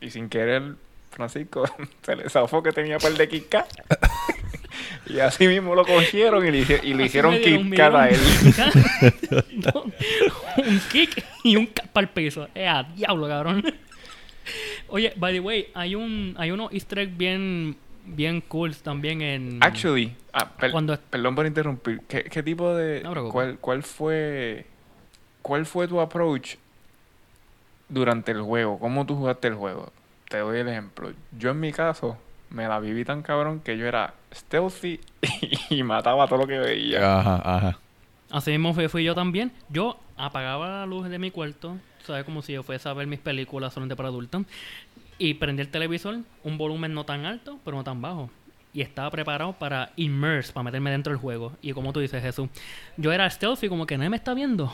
Y 0.00 0.10
sin 0.10 0.28
querer, 0.28 0.74
Francisco 1.10 1.64
se 2.02 2.16
le 2.16 2.28
zafó 2.28 2.62
que 2.62 2.72
tenía 2.72 2.98
par 2.98 3.12
de 3.12 3.28
Kit 3.28 3.48
Kat. 3.48 3.66
y 5.06 5.18
así 5.20 5.46
mismo 5.48 5.74
lo 5.74 5.84
cogieron 5.84 6.46
y 6.46 6.50
le, 6.50 6.80
y 6.82 7.02
hicieron 7.02 7.36
Kat 7.76 7.94
a 7.94 8.08
él. 8.08 8.20
un 10.56 10.80
kick 10.90 11.24
y 11.42 11.56
un 11.56 11.68
para 11.92 12.06
el 12.06 12.12
piso. 12.12 12.48
Eh, 12.54 12.70
diablo, 12.96 13.28
cabrón. 13.28 13.64
Oye, 14.88 15.12
by 15.16 15.32
the 15.32 15.40
way, 15.40 15.68
hay 15.74 15.94
un 15.94 16.34
hay 16.38 16.50
unos 16.50 16.72
easter 16.72 16.98
eggs 17.00 17.16
bien 17.16 17.76
bien 18.06 18.40
cool 18.42 18.76
también 18.76 19.22
en 19.22 19.58
Actually, 19.62 20.14
ah, 20.32 20.50
per- 20.56 20.70
Cuando- 20.70 20.98
perdón 20.98 21.34
por 21.34 21.46
interrumpir. 21.46 22.00
¿Qué, 22.06 22.24
qué 22.24 22.42
tipo 22.42 22.74
de... 22.74 23.02
No 23.02 23.30
cuál, 23.30 23.58
¿Cuál 23.58 23.82
fue... 23.82 24.66
¿Cuál 25.42 25.66
fue 25.66 25.88
tu 25.88 26.00
approach 26.00 26.56
durante 27.88 28.32
el 28.32 28.42
juego? 28.42 28.78
¿Cómo 28.78 29.04
tú 29.06 29.16
jugaste 29.16 29.48
el 29.48 29.54
juego? 29.54 29.92
Te 30.28 30.38
doy 30.38 30.60
el 30.60 30.68
ejemplo. 30.68 31.12
Yo 31.38 31.50
en 31.50 31.60
mi 31.60 31.72
caso 31.72 32.18
me 32.54 32.68
la 32.68 32.78
viví 32.78 33.04
tan 33.04 33.22
cabrón 33.22 33.60
que 33.60 33.76
yo 33.76 33.86
era 33.86 34.14
stealthy 34.32 35.00
y 35.70 35.82
mataba 35.82 36.26
todo 36.26 36.38
lo 36.40 36.46
que 36.46 36.58
veía. 36.58 37.18
Ajá, 37.18 37.42
ajá. 37.44 37.78
Así 38.30 38.52
mismo 38.52 38.72
fui, 38.72 38.88
fui 38.88 39.04
yo 39.04 39.14
también. 39.14 39.52
Yo 39.68 39.98
apagaba 40.16 40.68
la 40.68 40.86
luz 40.86 41.08
de 41.08 41.18
mi 41.18 41.30
cuarto, 41.30 41.76
¿sabes? 42.04 42.24
Como 42.24 42.42
si 42.42 42.52
yo 42.52 42.62
fuese 42.62 42.88
a 42.88 42.92
ver 42.92 43.06
mis 43.06 43.18
películas 43.18 43.74
solamente 43.74 43.96
para 43.96 44.08
adultos. 44.08 44.44
Y 45.18 45.34
prendí 45.34 45.62
el 45.62 45.68
televisor, 45.68 46.18
un 46.42 46.58
volumen 46.58 46.94
no 46.94 47.04
tan 47.04 47.26
alto, 47.26 47.58
pero 47.64 47.76
no 47.76 47.84
tan 47.84 48.00
bajo. 48.00 48.30
Y 48.72 48.82
estaba 48.82 49.10
preparado 49.10 49.52
para 49.52 49.92
immerse, 49.96 50.52
para 50.52 50.64
meterme 50.64 50.90
dentro 50.90 51.12
del 51.12 51.20
juego. 51.20 51.52
Y 51.62 51.72
como 51.72 51.92
tú 51.92 52.00
dices, 52.00 52.22
Jesús, 52.22 52.48
yo 52.96 53.12
era 53.12 53.28
stealthy, 53.30 53.68
como 53.68 53.86
que 53.86 53.96
nadie 53.96 54.10
me 54.10 54.16
está 54.16 54.34
viendo. 54.34 54.72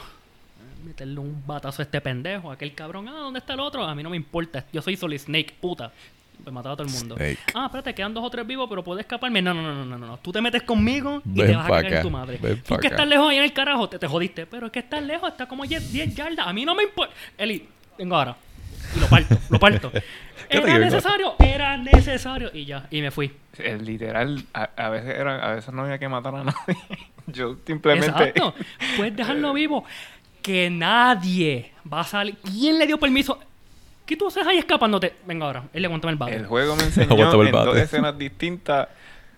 Meterle 0.84 1.20
un 1.20 1.42
batazo 1.46 1.82
a 1.82 1.84
este 1.84 2.00
pendejo, 2.00 2.50
a 2.50 2.54
aquel 2.54 2.74
cabrón. 2.74 3.08
Ah, 3.08 3.18
¿dónde 3.18 3.40
está 3.40 3.52
el 3.52 3.60
otro? 3.60 3.84
A 3.84 3.94
mí 3.94 4.02
no 4.02 4.08
me 4.08 4.16
importa. 4.16 4.64
Yo 4.72 4.80
soy 4.80 4.96
Solid 4.96 5.18
Snake, 5.18 5.54
puta. 5.60 5.92
Pues 6.42 6.52
mataba 6.54 6.74
a 6.74 6.76
todo 6.76 6.86
el 6.86 6.92
mundo. 6.92 7.16
Snake. 7.16 7.38
Ah, 7.54 7.66
espérate, 7.66 7.94
quedan 7.94 8.14
dos 8.14 8.24
o 8.24 8.30
tres 8.30 8.46
vivos, 8.46 8.66
pero 8.68 8.82
puedes 8.82 9.02
escaparme. 9.04 9.42
No, 9.42 9.52
no, 9.54 9.62
no, 9.62 9.84
no, 9.84 9.84
no, 9.84 9.98
no. 10.06 10.16
Tú 10.18 10.32
te 10.32 10.40
metes 10.40 10.62
conmigo 10.62 11.22
y 11.24 11.38
Ven 11.40 11.46
te 11.48 11.56
vas 11.56 11.66
a 11.66 11.68
cagar 11.68 11.92
en 11.94 12.02
tu 12.02 12.10
madre. 12.10 12.38
ven 12.40 12.62
Tú 12.62 12.76
que 12.76 12.86
acá. 12.86 12.88
estás 12.88 13.06
lejos 13.08 13.30
ahí 13.30 13.38
en 13.38 13.44
el 13.44 13.52
carajo, 13.52 13.88
te, 13.88 13.98
te 13.98 14.06
jodiste. 14.06 14.46
Pero 14.46 14.66
es 14.66 14.72
que 14.72 14.78
estás 14.80 15.02
lejos, 15.02 15.28
está 15.30 15.46
como 15.46 15.64
10, 15.64 15.92
10 15.92 16.14
yardas. 16.14 16.46
A 16.46 16.52
mí 16.52 16.64
no 16.64 16.74
me 16.74 16.84
importa. 16.84 17.14
Eli, 17.38 17.66
vengo 17.98 18.16
ahora. 18.16 18.36
Y 18.96 19.00
lo 19.00 19.06
parto, 19.08 19.36
lo 19.50 19.58
parto. 19.60 19.92
¿Era 20.48 20.78
necesario? 20.78 21.34
Era 21.38 21.76
necesario. 21.76 22.50
Y 22.52 22.64
ya, 22.64 22.86
y 22.90 23.00
me 23.02 23.10
fui. 23.12 23.30
Eh, 23.58 23.78
literal, 23.80 24.42
a, 24.52 24.70
a 24.76 24.88
veces 24.88 25.14
era, 25.16 25.48
a 25.50 25.54
veces 25.54 25.72
no 25.72 25.82
había 25.82 25.98
que 25.98 26.08
matar 26.08 26.34
a 26.34 26.44
nadie. 26.44 26.76
Yo 27.28 27.56
simplemente. 27.64 28.08
Exacto. 28.08 28.54
Puedes 28.96 29.14
dejarlo 29.14 29.52
vivo. 29.54 29.84
Que 30.42 30.70
nadie 30.70 31.72
va 31.92 32.00
a 32.00 32.04
salir. 32.04 32.36
¿Quién 32.42 32.78
le 32.78 32.86
dio 32.86 32.98
permiso? 32.98 33.38
¿Qué 34.10 34.16
tú 34.16 34.26
haces 34.26 34.44
ahí 34.44 34.58
escapándote? 34.58 35.14
Venga 35.24 35.46
ahora, 35.46 35.68
él 35.72 35.82
levántame 35.82 36.10
el 36.10 36.18
bate. 36.18 36.34
El 36.34 36.46
juego 36.46 36.74
me 36.74 36.82
enseñó 36.86 37.12
Aguántame 37.12 37.44
en 37.44 37.52
dos 37.52 37.76
escenas 37.76 38.18
distintas 38.18 38.88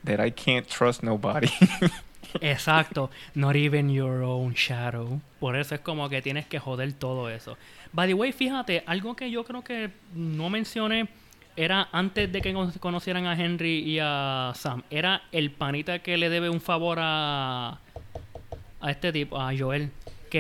that 0.03 0.25
I 0.25 0.33
can't 0.33 0.66
trust 0.66 1.03
nobody. 1.03 1.47
Exacto. 2.41 3.11
Not 3.35 3.55
even 3.55 3.91
your 3.91 4.23
own 4.23 4.55
shadow. 4.55 5.20
Por 5.41 5.57
eso 5.57 5.75
es 5.75 5.83
como 5.83 6.09
que 6.09 6.23
tienes 6.23 6.47
que 6.47 6.59
joder 6.59 6.91
todo 6.95 7.29
eso. 7.29 7.59
By 7.93 8.09
the 8.09 8.14
way, 8.14 8.33
fíjate, 8.33 8.83
algo 8.87 9.14
que 9.14 9.31
yo 9.31 9.45
creo 9.45 9.62
que 9.62 9.91
no 10.14 10.49
mencioné 10.49 11.07
era 11.55 11.91
antes 11.93 12.33
de 12.33 12.41
que 12.41 12.55
con- 12.55 12.73
conocieran 12.73 13.27
a 13.27 13.35
Henry 13.35 13.81
y 13.81 13.99
a 14.01 14.53
Sam. 14.55 14.85
Era 14.89 15.25
el 15.33 15.51
panita 15.51 15.99
que 15.99 16.16
le 16.16 16.31
debe 16.31 16.49
un 16.49 16.62
favor 16.62 16.97
a 16.99 17.79
a 18.81 18.91
este 18.91 19.12
tipo, 19.12 19.39
a 19.39 19.53
Joel. 19.55 19.91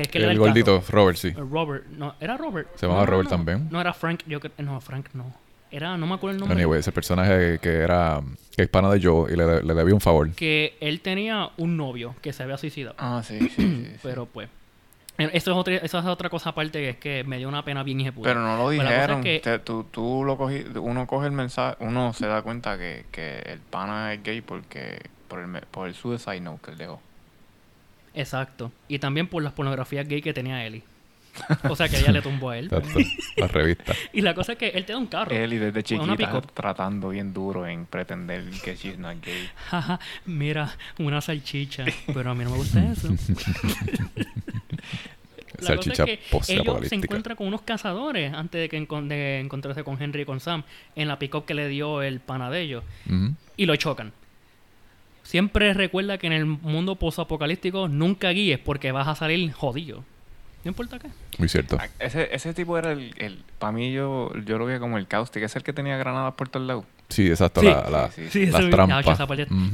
Que 0.00 0.18
el 0.18 0.24
carro. 0.28 0.38
gordito, 0.38 0.82
Robert, 0.88 1.18
sí. 1.18 1.28
Eh, 1.28 1.34
Robert, 1.36 1.84
no, 1.88 2.14
era 2.20 2.36
Robert. 2.36 2.68
Se 2.76 2.86
llamaba 2.86 3.04
No, 3.04 3.10
Robert 3.10 3.30
no. 3.30 3.36
también. 3.36 3.68
No 3.70 3.80
era 3.80 3.92
Frank, 3.92 4.20
yo 4.26 4.40
creo, 4.40 4.52
no, 4.58 4.80
Frank 4.80 5.06
no. 5.14 5.32
Era, 5.70 5.96
no 5.96 6.06
me 6.06 6.14
acuerdo 6.14 6.34
el 6.34 6.40
nombre. 6.40 6.56
Anyway, 6.58 6.80
ese 6.80 6.92
personaje 6.92 7.58
que 7.60 7.70
era 7.76 8.20
que 8.54 8.62
es 8.62 8.68
pana 8.68 8.90
de 8.90 9.00
Joe 9.02 9.32
y 9.32 9.36
le, 9.36 9.62
le 9.62 9.74
debía 9.74 9.94
un 9.94 10.00
favor. 10.02 10.30
Que 10.32 10.76
él 10.80 11.00
tenía 11.00 11.50
un 11.56 11.76
novio 11.78 12.14
que 12.20 12.32
se 12.32 12.42
había 12.42 12.58
suicidado. 12.58 12.94
ah, 12.98 13.22
sí, 13.24 13.38
sí, 13.38 13.48
sí. 13.48 13.86
sí. 13.86 13.96
Pero 14.02 14.26
pues. 14.26 14.48
eh, 15.18 15.30
Eso 15.32 15.50
es, 15.52 15.56
otra, 15.56 15.76
eso 15.76 15.98
es 15.98 16.04
otra 16.04 16.28
cosa 16.28 16.50
aparte 16.50 16.78
que 16.80 16.88
es 16.90 16.96
que 16.96 17.24
me 17.24 17.38
dio 17.38 17.48
una 17.48 17.64
pena 17.64 17.82
bien 17.82 18.00
hijeputa. 18.00 18.28
Pero 18.28 18.40
no 18.40 18.56
lo 18.58 18.70
es 18.72 18.80
dijeron. 18.80 19.22
que- 19.22 19.40
Te- 19.40 19.58
tú, 19.60 19.84
tú 19.90 20.24
lo 20.24 20.36
cogí, 20.36 20.62
uno 20.74 21.06
coge 21.06 21.26
el 21.26 21.32
mensaje, 21.32 21.76
uno 21.80 22.12
se 22.12 22.26
da 22.26 22.42
cuenta 22.42 22.76
que, 22.76 23.06
que 23.10 23.38
el 23.40 23.58
pana 23.60 24.12
es 24.12 24.22
gay 24.22 24.40
porque 24.42 25.00
por 25.28 25.38
el, 25.40 25.50
por 25.70 25.88
el 25.88 25.94
suicide 25.94 26.40
note 26.40 26.60
que 26.66 26.70
él 26.72 26.78
dejó. 26.78 27.00
Exacto. 28.14 28.72
Y 28.88 28.98
también 28.98 29.26
por 29.28 29.42
las 29.42 29.52
pornografías 29.52 30.06
gay 30.08 30.20
que 30.22 30.32
tenía 30.32 30.64
Ellie. 30.66 30.82
O 31.70 31.74
sea 31.74 31.88
que 31.88 31.96
ella 31.98 32.12
le 32.12 32.20
tumbó 32.20 32.50
a 32.50 32.58
él. 32.58 32.66
Exacto. 32.66 32.98
La 33.38 33.48
revista. 33.48 33.94
Y 34.12 34.20
la 34.20 34.34
cosa 34.34 34.52
es 34.52 34.58
que 34.58 34.68
él 34.68 34.84
te 34.84 34.92
da 34.92 34.98
un 34.98 35.06
carro. 35.06 35.30
Él 35.34 35.54
y 35.54 35.56
desde 35.58 35.82
chiquita 35.82 36.40
tratando 36.52 37.08
bien 37.08 37.32
duro 37.32 37.66
en 37.66 37.86
pretender 37.86 38.44
que 38.62 38.76
she's 38.76 38.98
not 38.98 39.16
gay. 39.24 39.48
Jaja, 39.70 39.98
mira, 40.26 40.76
una 40.98 41.20
salchicha. 41.22 41.86
Pero 42.12 42.30
a 42.30 42.34
mí 42.34 42.44
no 42.44 42.50
me 42.50 42.56
gusta 42.58 42.84
eso. 42.92 43.08
La 45.58 45.66
Salchicha 45.68 46.04
cosa 46.04 46.12
es 46.12 46.18
que 46.46 46.52
ellos 46.54 46.88
se 46.88 46.94
encuentran 46.96 47.36
con 47.36 47.46
unos 47.46 47.62
cazadores 47.62 48.32
antes 48.34 48.60
de 48.60 48.68
que 48.68 48.78
encon- 48.82 49.06
de 49.06 49.38
encontrarse 49.40 49.84
con 49.84 50.00
Henry 50.02 50.22
y 50.22 50.24
con 50.24 50.40
Sam 50.40 50.64
en 50.96 51.06
la 51.08 51.18
pick-up 51.18 51.44
que 51.44 51.54
le 51.54 51.68
dio 51.68 52.02
el 52.02 52.18
pana 52.20 52.50
de 52.50 52.62
ellos. 52.62 52.84
Y 53.56 53.66
lo 53.66 53.76
chocan. 53.76 54.12
Siempre 55.32 55.72
recuerda 55.72 56.18
que 56.18 56.26
en 56.26 56.34
el 56.34 56.44
mundo 56.44 56.96
post-apocalíptico 56.96 57.88
nunca 57.88 58.28
guíes 58.32 58.58
porque 58.58 58.92
vas 58.92 59.08
a 59.08 59.14
salir 59.14 59.50
jodido. 59.50 60.04
No 60.62 60.68
importa 60.68 60.98
qué. 60.98 61.08
Muy 61.38 61.48
cierto. 61.48 61.78
Ah, 61.80 61.88
Ese, 61.98 62.28
ese 62.34 62.52
tipo 62.52 62.76
era 62.76 62.92
el, 62.92 63.14
el 63.16 63.42
para 63.58 63.72
mí 63.72 63.90
yo, 63.94 64.30
yo 64.44 64.58
lo 64.58 64.66
veía 64.66 64.78
como 64.78 64.98
el 64.98 65.06
caustic, 65.06 65.42
es 65.42 65.56
el 65.56 65.62
que 65.62 65.72
tenía 65.72 65.96
granadas 65.96 66.34
por 66.34 66.50
todos 66.50 66.66
lados. 66.66 66.84
Sí, 67.08 67.28
exacto. 67.28 67.62
Sí. 67.62 67.66
La, 67.68 67.88
la- 67.88 68.10
Sí, 68.10 68.28
sí, 68.28 68.44
las 68.46 68.68
trampas. 68.68 69.06
ah. 69.20 69.26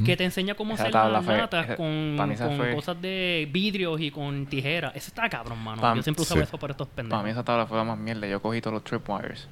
Que 0.05 0.15
te 0.15 0.23
enseña 0.23 0.55
cómo 0.55 0.75
Esa 0.75 0.83
hacer 0.83 0.93
las 0.95 1.25
fue- 1.25 1.37
latas 1.37 1.65
esa- 1.65 1.75
con, 1.75 2.15
para 2.17 2.35
fue- 2.55 2.73
cosas 2.75 3.01
de 3.01 3.49
vidrios 3.51 3.99
y 3.99 4.11
con 4.11 4.45
tijeras. 4.45 4.95
Eso 4.95 5.07
está 5.09 5.27
cabrón, 5.29 5.59
mano. 5.61 5.81
Pa- 5.81 5.93
Yo 5.93 6.03
siempre 6.03 6.21
usaba 6.21 6.39
sí. 6.39 6.47
eso 6.47 6.57
para 6.57 6.71
estos 6.71 6.87
Para 6.87 6.95
pendejos. 6.95 7.23
mí 7.25 7.31
esa 7.31 7.43
tabla 7.43 7.65
fue 7.67 7.77
la 7.77 7.83
más 7.83 7.97
mierda. 7.99 8.25
Yo 8.27 8.41
cogí 8.41 8.61
todos 8.61 8.75
los 8.75 8.83
tripwires. 8.85 9.45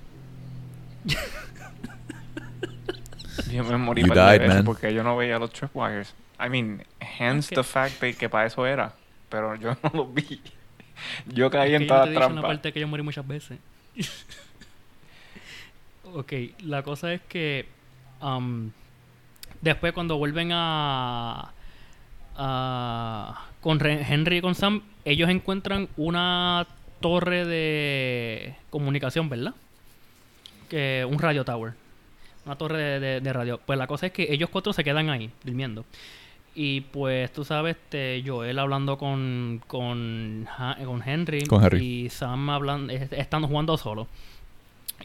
yo 3.52 3.64
me 3.64 3.78
morí 3.78 4.02
You 4.04 4.08
died, 4.14 4.40
veces 4.42 4.56
man. 4.56 4.66
porque 4.66 4.94
yo 4.94 5.04
no 5.04 5.16
veía 5.18 5.38
los 5.40 5.52
tripwires. 5.52 6.14
I 6.40 6.50
mean, 6.50 6.84
hence 7.20 7.54
the 7.56 7.64
fact 7.64 8.00
de 8.02 8.14
que 8.14 8.30
para 8.30 8.46
eso 8.48 8.66
era. 8.66 8.94
Pero 9.30 9.56
yo 9.56 9.76
no 9.84 9.92
los 9.94 10.14
vi. 10.14 10.42
Yo 11.28 11.52
caí 11.52 11.74
Es 11.74 11.76
en 11.76 11.82
que 11.84 11.88
todas 11.90 12.10
las 12.10 12.16
trampas. 12.16 12.44
parte 12.44 12.74
que 12.74 12.80
yo 12.80 12.88
morí 12.88 13.04
muchas 13.04 13.28
veces. 13.28 13.60
ok, 16.14 16.34
la 16.64 16.82
cosa 16.84 17.14
es 17.14 17.22
que 17.30 17.68
am, 18.20 18.72
después 19.62 19.94
cuando 19.94 20.18
vuelven 20.18 20.50
a, 20.54 21.52
a- 22.36 23.46
con 23.62 23.80
Re- 23.80 24.06
Henry 24.10 24.38
y 24.38 24.42
con 24.42 24.56
Sam, 24.56 24.82
ellos 25.06 25.30
encuentran 25.30 25.88
una 25.98 26.66
torre 27.00 27.46
de 27.46 28.56
comunicación, 28.70 29.30
¿verdad? 29.30 29.54
Que 30.70 31.06
un 31.08 31.20
radio 31.20 31.44
tower. 31.46 31.74
Una 32.48 32.56
torre 32.58 32.78
de, 32.82 33.00
de- 33.00 33.22
de 33.22 33.34
radio. 33.34 33.60
Pues 33.64 33.78
la 33.78 33.86
cosa 33.86 34.08
es 34.08 34.12
que 34.14 34.34
ellos 34.34 34.50
cuatro 34.50 34.74
se 34.74 34.84
quedan 34.84 35.10
ahí, 35.10 35.30
durmiendo. 35.44 35.86
Y 36.56 36.82
pues 36.82 37.32
tú 37.34 37.44
sabes, 37.44 37.76
este, 37.76 38.24
Joel 38.26 38.58
hablando 38.58 38.98
con, 38.98 39.62
con, 39.68 40.48
con 40.84 41.04
Henry, 41.08 41.42
Con 41.46 41.64
Henry. 41.64 41.86
y 42.06 42.10
Sam 42.10 42.50
hablando, 42.50 42.92
es- 42.92 43.12
estando 43.12 43.48
jugando 43.48 43.78
solo. 43.78 44.08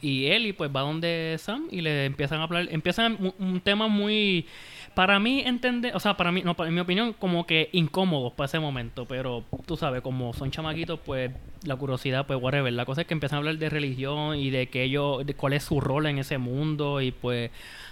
Y 0.01 0.27
Ellie 0.27 0.55
pues 0.55 0.71
va 0.75 0.81
donde 0.81 1.37
Sam 1.39 1.69
y 1.71 1.81
le 1.83 2.07
empiezan 2.07 2.41
a 2.41 2.45
hablar, 2.45 2.67
empiezan 2.71 3.35
un, 3.39 3.61
tema 3.61 3.89
muy, 3.89 4.47
para 4.95 5.19
mí 5.21 5.43
entender, 5.45 5.95
o 5.95 6.01
sea, 6.01 6.17
para 6.17 6.33
mí, 6.33 6.43
no, 6.43 6.55
para- 6.55 6.69
en 6.69 6.75
mi 6.75 6.81
opinión, 6.81 7.13
como 7.13 7.47
que 7.47 7.69
incómodos 7.73 8.33
para 8.33 8.47
ese 8.47 8.59
momento, 8.59 9.05
pero 9.07 9.45
tú 9.67 9.77
sabes, 9.77 10.01
como 10.03 10.33
son 10.33 10.51
chamaquitos, 10.51 10.99
pues 11.05 11.31
la 11.65 11.77
curiosidad, 11.77 12.27
pues 12.27 12.41
whatever. 12.43 12.73
La 12.73 12.85
cosa 12.87 13.03
es 13.03 13.07
que 13.07 13.15
empiezan 13.15 13.37
a 13.37 13.39
hablar 13.41 13.59
de 13.59 13.69
religión 13.71 14.37
y 14.39 14.51
de 14.51 14.69
que 14.69 14.83
ellos, 14.83 15.25
de 15.27 15.35
cuál 15.35 15.53
es 15.53 15.63
su 15.65 15.81
rol 15.81 16.07
en 16.07 16.19
ese 16.19 16.39
mundo 16.39 17.01
y 17.01 17.13
pues, 17.13 17.51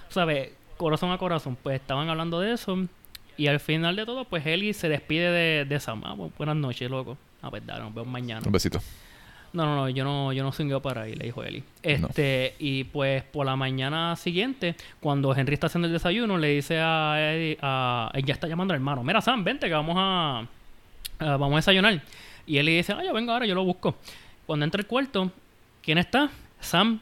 sabes, 0.08 0.50
corazón 0.78 1.12
a 1.12 1.18
corazón, 1.18 1.56
pues 1.62 1.80
estaban 1.80 2.08
hablando 2.08 2.40
de 2.40 2.54
eso 2.54 2.78
y 3.36 3.46
al 3.46 3.60
final 3.60 3.94
de 3.96 4.04
todo, 4.06 4.24
pues 4.24 4.44
Ellie 4.46 4.72
se 4.72 4.88
despide 4.88 5.30
de, 5.30 5.64
de 5.66 5.80
Sam. 5.80 6.02
Ah, 6.04 6.14
bu- 6.16 6.32
buenas 6.36 6.56
noches, 6.56 6.90
loco. 6.90 7.16
Ah, 7.42 7.50
pues 7.50 7.64
dale, 7.64 7.84
nos 7.84 7.94
vemos 7.94 8.10
mañana. 8.10 8.42
Un 8.44 8.52
besito. 8.52 8.80
No, 9.52 9.64
no, 9.66 9.74
no, 9.74 9.88
yo 9.88 10.04
no, 10.04 10.32
yo 10.32 10.44
no 10.44 10.52
swingueo 10.52 10.80
para 10.80 11.02
ahí, 11.02 11.14
le 11.14 11.24
dijo 11.24 11.42
Eli. 11.42 11.64
Este, 11.82 12.54
y 12.60 12.84
pues 12.84 13.22
por 13.24 13.44
la 13.46 13.56
mañana 13.56 14.14
siguiente, 14.16 14.76
cuando 15.00 15.34
Henry 15.34 15.54
está 15.54 15.66
haciendo 15.66 15.86
el 15.88 15.92
desayuno, 15.92 16.38
le 16.38 16.48
dice 16.48 16.78
a 16.80 17.16
Eddie, 17.18 17.58
a, 17.60 18.12
ya 18.24 18.32
está 18.34 18.46
llamando 18.46 18.72
al 18.74 18.76
hermano, 18.80 19.02
mira 19.02 19.20
Sam, 19.20 19.42
vente 19.42 19.66
que 19.66 19.72
vamos 19.74 19.96
a, 19.98 20.46
a- 21.18 21.36
vamos 21.36 21.52
a 21.54 21.56
desayunar. 21.56 22.00
Y 22.46 22.58
él 22.58 22.66
le 22.66 22.72
dice, 22.76 22.92
ah, 22.92 23.02
yo 23.04 23.12
vengo 23.12 23.32
ahora, 23.32 23.44
yo 23.46 23.54
lo 23.56 23.64
busco. 23.64 23.96
Cuando 24.46 24.64
entra 24.64 24.80
al 24.80 24.86
cuarto, 24.86 25.32
¿quién 25.82 25.98
está? 25.98 26.30
Sam 26.60 27.00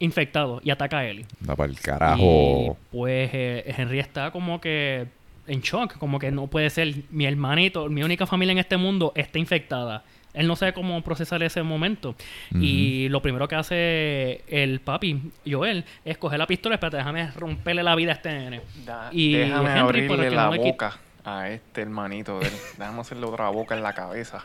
infectado 0.00 0.60
y 0.64 0.70
ataca 0.70 0.98
a 0.98 1.06
Ellie. 1.08 1.26
Da 1.40 1.54
para 1.54 1.70
el 1.70 1.78
Y 1.78 1.80
carajo. 1.80 2.76
pues 2.90 3.30
eh, 3.32 3.74
Henry 3.76 4.00
está 4.00 4.30
como 4.32 4.60
que 4.60 5.06
en 5.46 5.60
shock, 5.60 5.96
como 5.98 6.18
que 6.18 6.30
no 6.30 6.46
puede 6.48 6.70
ser. 6.70 6.92
Mi 7.10 7.26
hermanito, 7.26 7.88
mi 7.88 8.02
única 8.02 8.26
familia 8.26 8.52
en 8.52 8.58
este 8.58 8.76
mundo 8.76 9.12
está 9.14 9.38
infectada. 9.38 10.02
Él 10.34 10.46
no 10.48 10.56
sabe 10.56 10.72
cómo 10.72 11.00
procesar 11.02 11.42
ese 11.42 11.62
momento. 11.62 12.14
Y 12.52 13.08
lo 13.08 13.22
primero 13.22 13.46
que 13.48 13.54
hace 13.54 14.44
el 14.48 14.80
papi, 14.80 15.30
Joel, 15.48 15.84
es 16.04 16.18
coger 16.18 16.38
la 16.38 16.46
pistola. 16.46 16.74
Espérate, 16.74 16.96
déjame 16.98 17.30
romperle 17.32 17.82
la 17.82 17.94
vida 17.94 18.10
a 18.12 18.14
este 18.16 18.32
nene. 18.32 18.60
Da- 18.84 19.08
Y 19.12 19.34
déjame 19.34 19.70
Henry, 19.70 19.80
abrirle 19.80 20.30
la 20.30 20.50
no 20.50 20.56
boca 20.56 20.98
a 21.24 21.48
este 21.50 21.82
hermanito 21.82 22.38
de 22.40 22.48
él. 22.48 22.52
Déjame 22.76 23.00
hacerle 23.00 23.26
otra 23.26 23.48
boca 23.48 23.76
en 23.76 23.82
la 23.82 23.92
cabeza. 23.94 24.44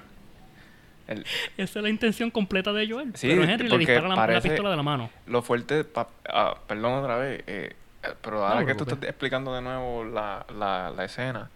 El- 1.07 1.25
Esa 1.57 1.79
es 1.79 1.83
la 1.83 1.89
intención 1.89 2.29
completa 2.29 2.71
de 2.71 2.87
Joel. 2.87 3.11
Sí, 3.15 3.27
Pero 3.27 3.43
Henry 3.43 3.63
le 3.67 3.69
porque 3.71 3.91
dispara 3.93 4.27
la, 4.31 4.41
pistola 4.41 4.69
de 4.69 4.75
la 4.77 4.83
mano. 4.83 5.09
lo 5.25 5.41
fuerte, 5.41 5.83
pa- 5.83 6.07
ah, 6.31 6.55
perdón 6.67 6.99
otra 7.03 7.17
vez, 7.17 7.43
eh, 7.47 7.75
eh, 8.03 8.07
pero 8.21 8.45
ahora 8.45 8.61
No 8.61 8.67
que 8.67 8.75
tú 8.75 8.83
estás 8.83 9.01
explicando 9.09 9.55
de 9.55 9.61
nuevo 9.63 10.03
la, 10.03 10.45
la, 10.55 10.91
la 10.95 11.03
escena, 11.05 11.49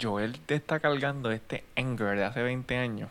Joel 0.00 0.38
te 0.40 0.54
está 0.54 0.80
cargando 0.80 1.30
este 1.30 1.64
anger 1.76 2.16
de 2.16 2.24
hace 2.24 2.42
20 2.42 2.76
años. 2.76 3.10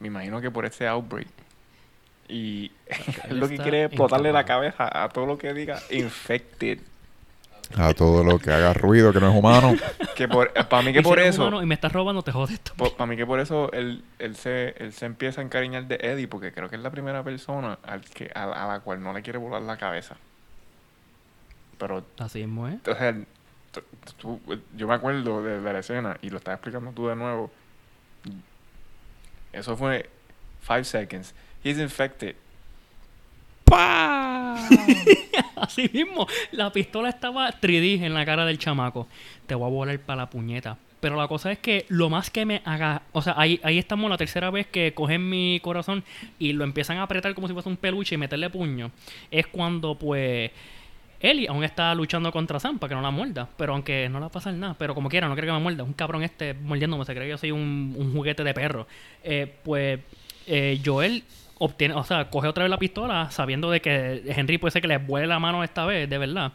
Me 0.00 0.08
imagino 0.08 0.40
que 0.40 0.50
por 0.50 0.66
ese 0.66 0.86
outbreak. 0.86 1.28
Y 2.28 2.72
él 3.28 3.38
lo 3.38 3.48
que 3.48 3.58
quiere 3.58 3.84
es 3.84 3.86
explotarle 3.86 4.32
la 4.32 4.44
cabeza 4.44 4.88
a 5.02 5.08
todo 5.08 5.26
lo 5.26 5.38
que 5.38 5.52
diga 5.54 5.80
infected. 5.90 6.80
A 7.76 7.94
todo 7.94 8.22
lo 8.22 8.38
que 8.38 8.52
haga 8.52 8.74
ruido, 8.74 9.12
que 9.12 9.20
no 9.20 9.30
es 9.30 9.36
humano. 9.36 9.74
Que 10.14 10.28
por, 10.28 10.52
para 10.52 10.82
mí 10.82 10.92
que 10.92 11.02
por 11.02 11.18
eso, 11.18 11.42
humano 11.42 11.60
y 11.60 11.66
me 11.66 11.74
estás 11.74 11.92
robando, 11.92 12.22
te 12.22 12.30
jodes 12.30 12.60
tú. 12.60 12.72
para 12.76 13.06
mí 13.06 13.16
que 13.16 13.26
por 13.26 13.40
eso 13.40 13.72
él, 13.72 14.04
él, 14.20 14.36
se, 14.36 14.68
él 14.78 14.92
se 14.92 15.06
empieza 15.06 15.40
a 15.40 15.44
encariñar 15.44 15.88
de 15.88 15.96
Eddie, 15.96 16.28
porque 16.28 16.52
creo 16.52 16.70
que 16.70 16.76
es 16.76 16.82
la 16.82 16.90
primera 16.90 17.24
persona 17.24 17.80
al 17.82 18.02
que, 18.02 18.30
a, 18.32 18.44
a 18.44 18.68
la 18.68 18.78
cual 18.78 19.02
no 19.02 19.12
le 19.12 19.22
quiere 19.22 19.40
volar 19.40 19.62
la 19.62 19.76
cabeza. 19.76 20.16
Pero 21.78 22.04
Así 22.18 22.38
mismo, 22.38 22.68
¿eh? 22.68 22.78
O 22.86 22.94
sea, 22.94 23.12
tú- 24.18 24.40
yo 24.76 24.86
me 24.88 24.94
acuerdo 24.94 25.42
de, 25.42 25.60
de 25.60 25.72
la 25.72 25.78
escena 25.78 26.16
y 26.22 26.30
lo 26.30 26.38
estás 26.38 26.54
explicando 26.54 26.90
tú 26.92 27.08
de 27.08 27.16
nuevo. 27.16 27.50
Eso 29.52 29.76
fue 29.76 30.08
five 30.60 30.84
seconds. 30.84 31.34
He's 31.62 31.78
infected. 31.78 32.34
¡Pa! 33.64 34.56
Así 35.56 35.88
mismo, 35.92 36.26
la 36.52 36.70
pistola 36.72 37.08
estaba 37.08 37.50
3D 37.50 38.02
en 38.02 38.14
la 38.14 38.26
cara 38.26 38.44
del 38.44 38.58
chamaco. 38.58 39.08
Te 39.46 39.54
voy 39.54 39.66
a 39.66 39.70
volar 39.70 39.98
para 40.00 40.22
la 40.22 40.30
puñeta. 40.30 40.76
Pero 41.00 41.16
la 41.16 41.28
cosa 41.28 41.52
es 41.52 41.58
que 41.58 41.84
lo 41.88 42.08
más 42.10 42.30
que 42.30 42.46
me 42.46 42.62
haga. 42.64 43.02
O 43.12 43.20
sea, 43.22 43.34
ahí, 43.36 43.60
ahí 43.62 43.78
estamos 43.78 44.10
la 44.10 44.16
tercera 44.16 44.50
vez 44.50 44.66
que 44.66 44.94
cogen 44.94 45.28
mi 45.28 45.60
corazón 45.62 46.02
y 46.38 46.52
lo 46.54 46.64
empiezan 46.64 46.96
a 46.98 47.02
apretar 47.02 47.34
como 47.34 47.46
si 47.46 47.52
fuese 47.54 47.68
un 47.68 47.76
peluche 47.76 48.14
y 48.14 48.18
meterle 48.18 48.50
puño. 48.50 48.90
Es 49.30 49.46
cuando, 49.46 49.94
pues. 49.96 50.50
Ellie 51.24 51.48
aún 51.48 51.64
está 51.64 51.94
luchando 51.94 52.30
contra 52.30 52.60
Sam 52.60 52.78
para 52.78 52.90
que 52.90 52.94
no 52.94 53.02
la 53.02 53.10
muerda. 53.10 53.48
Pero 53.56 53.72
aunque 53.72 54.08
no 54.08 54.18
le 54.18 54.22
va 54.22 54.26
a 54.26 54.32
pasar 54.32 54.54
nada. 54.54 54.74
Pero 54.78 54.94
como 54.94 55.08
quiera, 55.08 55.28
no 55.28 55.34
creo 55.34 55.46
que 55.46 55.52
me 55.52 55.58
muerda. 55.58 55.82
Un 55.82 55.94
cabrón 55.94 56.22
este 56.22 56.54
mordiéndome. 56.54 57.04
Se 57.04 57.14
cree 57.14 57.26
que 57.26 57.30
yo 57.30 57.38
soy 57.38 57.50
un, 57.50 57.94
un 57.96 58.12
juguete 58.12 58.44
de 58.44 58.54
perro. 58.54 58.86
Eh, 59.22 59.52
pues 59.62 60.00
eh, 60.46 60.80
Joel 60.84 61.24
obtiene, 61.58 61.94
o 61.94 62.04
sea, 62.04 62.28
coge 62.28 62.48
otra 62.48 62.64
vez 62.64 62.70
la 62.70 62.78
pistola 62.78 63.30
sabiendo 63.30 63.70
de 63.70 63.80
que 63.80 64.22
Henry 64.26 64.58
puede 64.58 64.72
ser 64.72 64.82
que 64.82 64.88
le 64.88 64.98
vuele 64.98 65.26
la 65.26 65.38
mano 65.38 65.64
esta 65.64 65.86
vez, 65.86 66.08
de 66.08 66.18
verdad. 66.18 66.52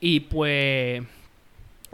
Y 0.00 0.20
pues. 0.20 1.02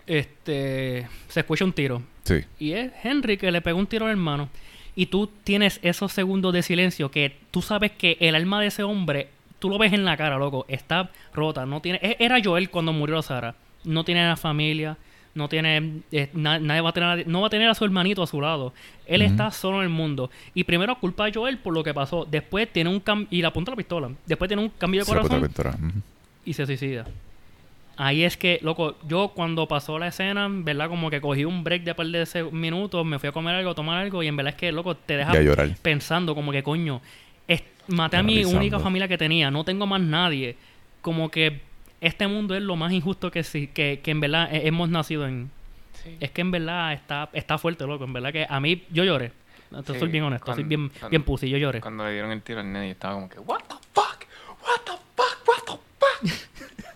Este. 0.07 1.09
Se 1.29 1.41
escucha 1.41 1.65
un 1.65 1.73
tiro. 1.73 2.03
Sí. 2.25 2.45
Y 2.59 2.73
es 2.73 2.93
Henry 3.03 3.37
que 3.37 3.51
le 3.51 3.61
pegó 3.61 3.79
un 3.79 3.87
tiro 3.87 4.07
al 4.07 4.13
hermano. 4.13 4.49
Y 4.95 5.07
tú 5.07 5.31
tienes 5.45 5.79
esos 5.83 6.13
segundos 6.13 6.55
de 6.55 6.63
silencio 6.63 7.11
que 7.11 7.37
tú 7.51 7.61
sabes 7.61 7.93
que 7.93 8.17
el 8.21 8.35
alma 8.35 8.61
de 8.61 8.69
ese 8.69 8.83
hombre, 8.83 9.29
tú 9.59 9.69
lo 9.71 9.79
ves 9.79 9.93
en 9.93 10.05
la 10.05 10.17
cara, 10.17 10.39
loco, 10.39 10.65
está 10.69 11.11
rota. 11.35 11.67
No 11.67 11.81
tiene, 11.81 11.99
e- 12.03 12.17
era 12.21 12.39
Joel 12.43 12.71
cuando 12.71 12.93
murió 12.93 13.21
Sara. 13.23 13.55
No 13.85 14.05
tiene 14.05 14.25
una 14.25 14.37
familia, 14.37 14.97
no 15.35 15.49
tiene, 15.49 16.01
eh, 16.13 16.31
na- 16.35 16.59
nadie 16.59 16.81
va 16.81 16.91
a 16.91 16.93
tener, 16.93 17.29
no 17.29 17.41
va 17.43 17.47
a 17.49 17.51
tener 17.51 17.69
a 17.69 17.75
su 17.75 17.85
hermanito 17.85 18.23
a 18.23 18.27
su 18.27 18.41
lado. 18.41 18.73
Él 19.07 19.23
está 19.23 19.51
solo 19.51 19.79
en 19.79 19.85
el 19.85 19.89
mundo. 19.91 20.31
Y 20.55 20.65
primero 20.65 20.99
culpa 20.99 21.27
a 21.27 21.31
Joel 21.33 21.59
por 21.59 21.75
lo 21.75 21.85
que 21.85 21.93
pasó. 21.95 22.27
Después 22.29 22.73
tiene 22.73 22.91
un 22.91 23.01
cambio, 23.01 23.29
y 23.31 23.41
le 23.43 23.47
apunta 23.47 23.71
la 23.71 23.77
pistola. 23.77 24.11
Después 24.27 24.49
tiene 24.49 24.63
un 24.63 24.71
cambio 24.71 25.01
de 25.03 25.05
la 25.05 25.15
corazón 25.23 25.41
la 25.43 25.47
y 26.45 26.53
se 26.53 26.67
suicida. 26.67 27.05
Ahí 27.99 28.25
es 28.25 28.37
que, 28.37 28.59
loco, 28.63 28.97
yo 29.09 29.29
cuando 29.35 29.67
pasó 29.69 29.99
la 29.99 30.09
escena, 30.09 30.49
¿verdad? 30.51 30.89
Como 30.91 31.09
que 31.09 31.19
cogí 31.21 31.47
un 31.47 31.65
break 31.65 31.83
de 31.83 31.95
par 31.95 32.07
de 32.07 32.27
minutos, 32.53 33.07
me 33.07 33.19
fui 33.19 33.29
a 33.31 33.33
comer 33.33 33.55
algo, 33.55 33.71
a 33.71 33.75
tomar 33.75 33.97
algo, 33.99 34.23
y 34.23 34.27
en 34.27 34.37
verdad 34.37 34.53
es 34.53 34.59
que, 34.59 34.71
loco, 34.71 34.95
te 34.97 35.17
deja 35.17 35.33
pensando 35.81 36.35
como 36.35 36.53
que, 36.53 36.63
coño, 36.63 37.01
maté 37.89 38.17
a 38.17 38.23
mi 38.23 38.45
única 38.45 38.79
familia 38.79 39.09
que 39.09 39.19
tenía, 39.19 39.51
no 39.51 39.65
tengo 39.65 39.87
más 39.87 40.01
nadie. 40.01 40.57
Como 41.03 41.31
que 41.31 41.61
este 42.01 42.27
mundo 42.27 42.55
es 42.55 42.63
lo 42.63 42.77
más 42.77 42.93
injusto 42.93 43.31
que 43.31 43.43
sí, 43.43 43.69
que, 43.69 44.01
que 44.03 44.11
en 44.11 44.21
verdad 44.21 44.53
he- 44.55 44.67
hemos 44.69 44.89
nacido 44.89 45.27
en. 45.27 45.51
Sí. 46.05 46.17
Es 46.21 46.31
que 46.31 46.41
en 46.43 46.51
verdad 46.51 46.93
está, 46.93 47.31
está 47.33 47.59
fuerte, 47.59 47.87
loco. 47.87 48.05
En 48.05 48.13
verdad 48.13 48.33
que 48.33 48.47
a 48.49 48.61
mí, 48.61 48.83
yo 48.91 49.05
lloré. 49.05 49.33
Te 49.85 49.93
Sí, 49.95 49.99
soy 49.99 50.09
bien 50.09 50.23
honesto, 50.25 50.47
soy 50.47 50.55
cuando- 50.65 50.69
bien, 50.69 50.89
cuando- 50.91 51.09
bien 51.11 51.23
pussy, 51.25 51.49
yo 51.49 51.59
lloré. 51.59 51.81
Cuando 51.81 52.05
le 52.05 52.13
dieron 52.13 52.31
el 52.31 52.43
tiro 52.43 52.61
al 52.61 52.73
nene, 52.73 52.87
yo 52.87 52.93
estaba 52.93 53.15
como 53.15 53.29
que, 53.29 53.39
¿What 53.41 53.61
the 53.69 53.75
fuck? 53.93 54.25
¿What 54.63 54.81
the 54.85 54.93
fuck? 54.93 55.01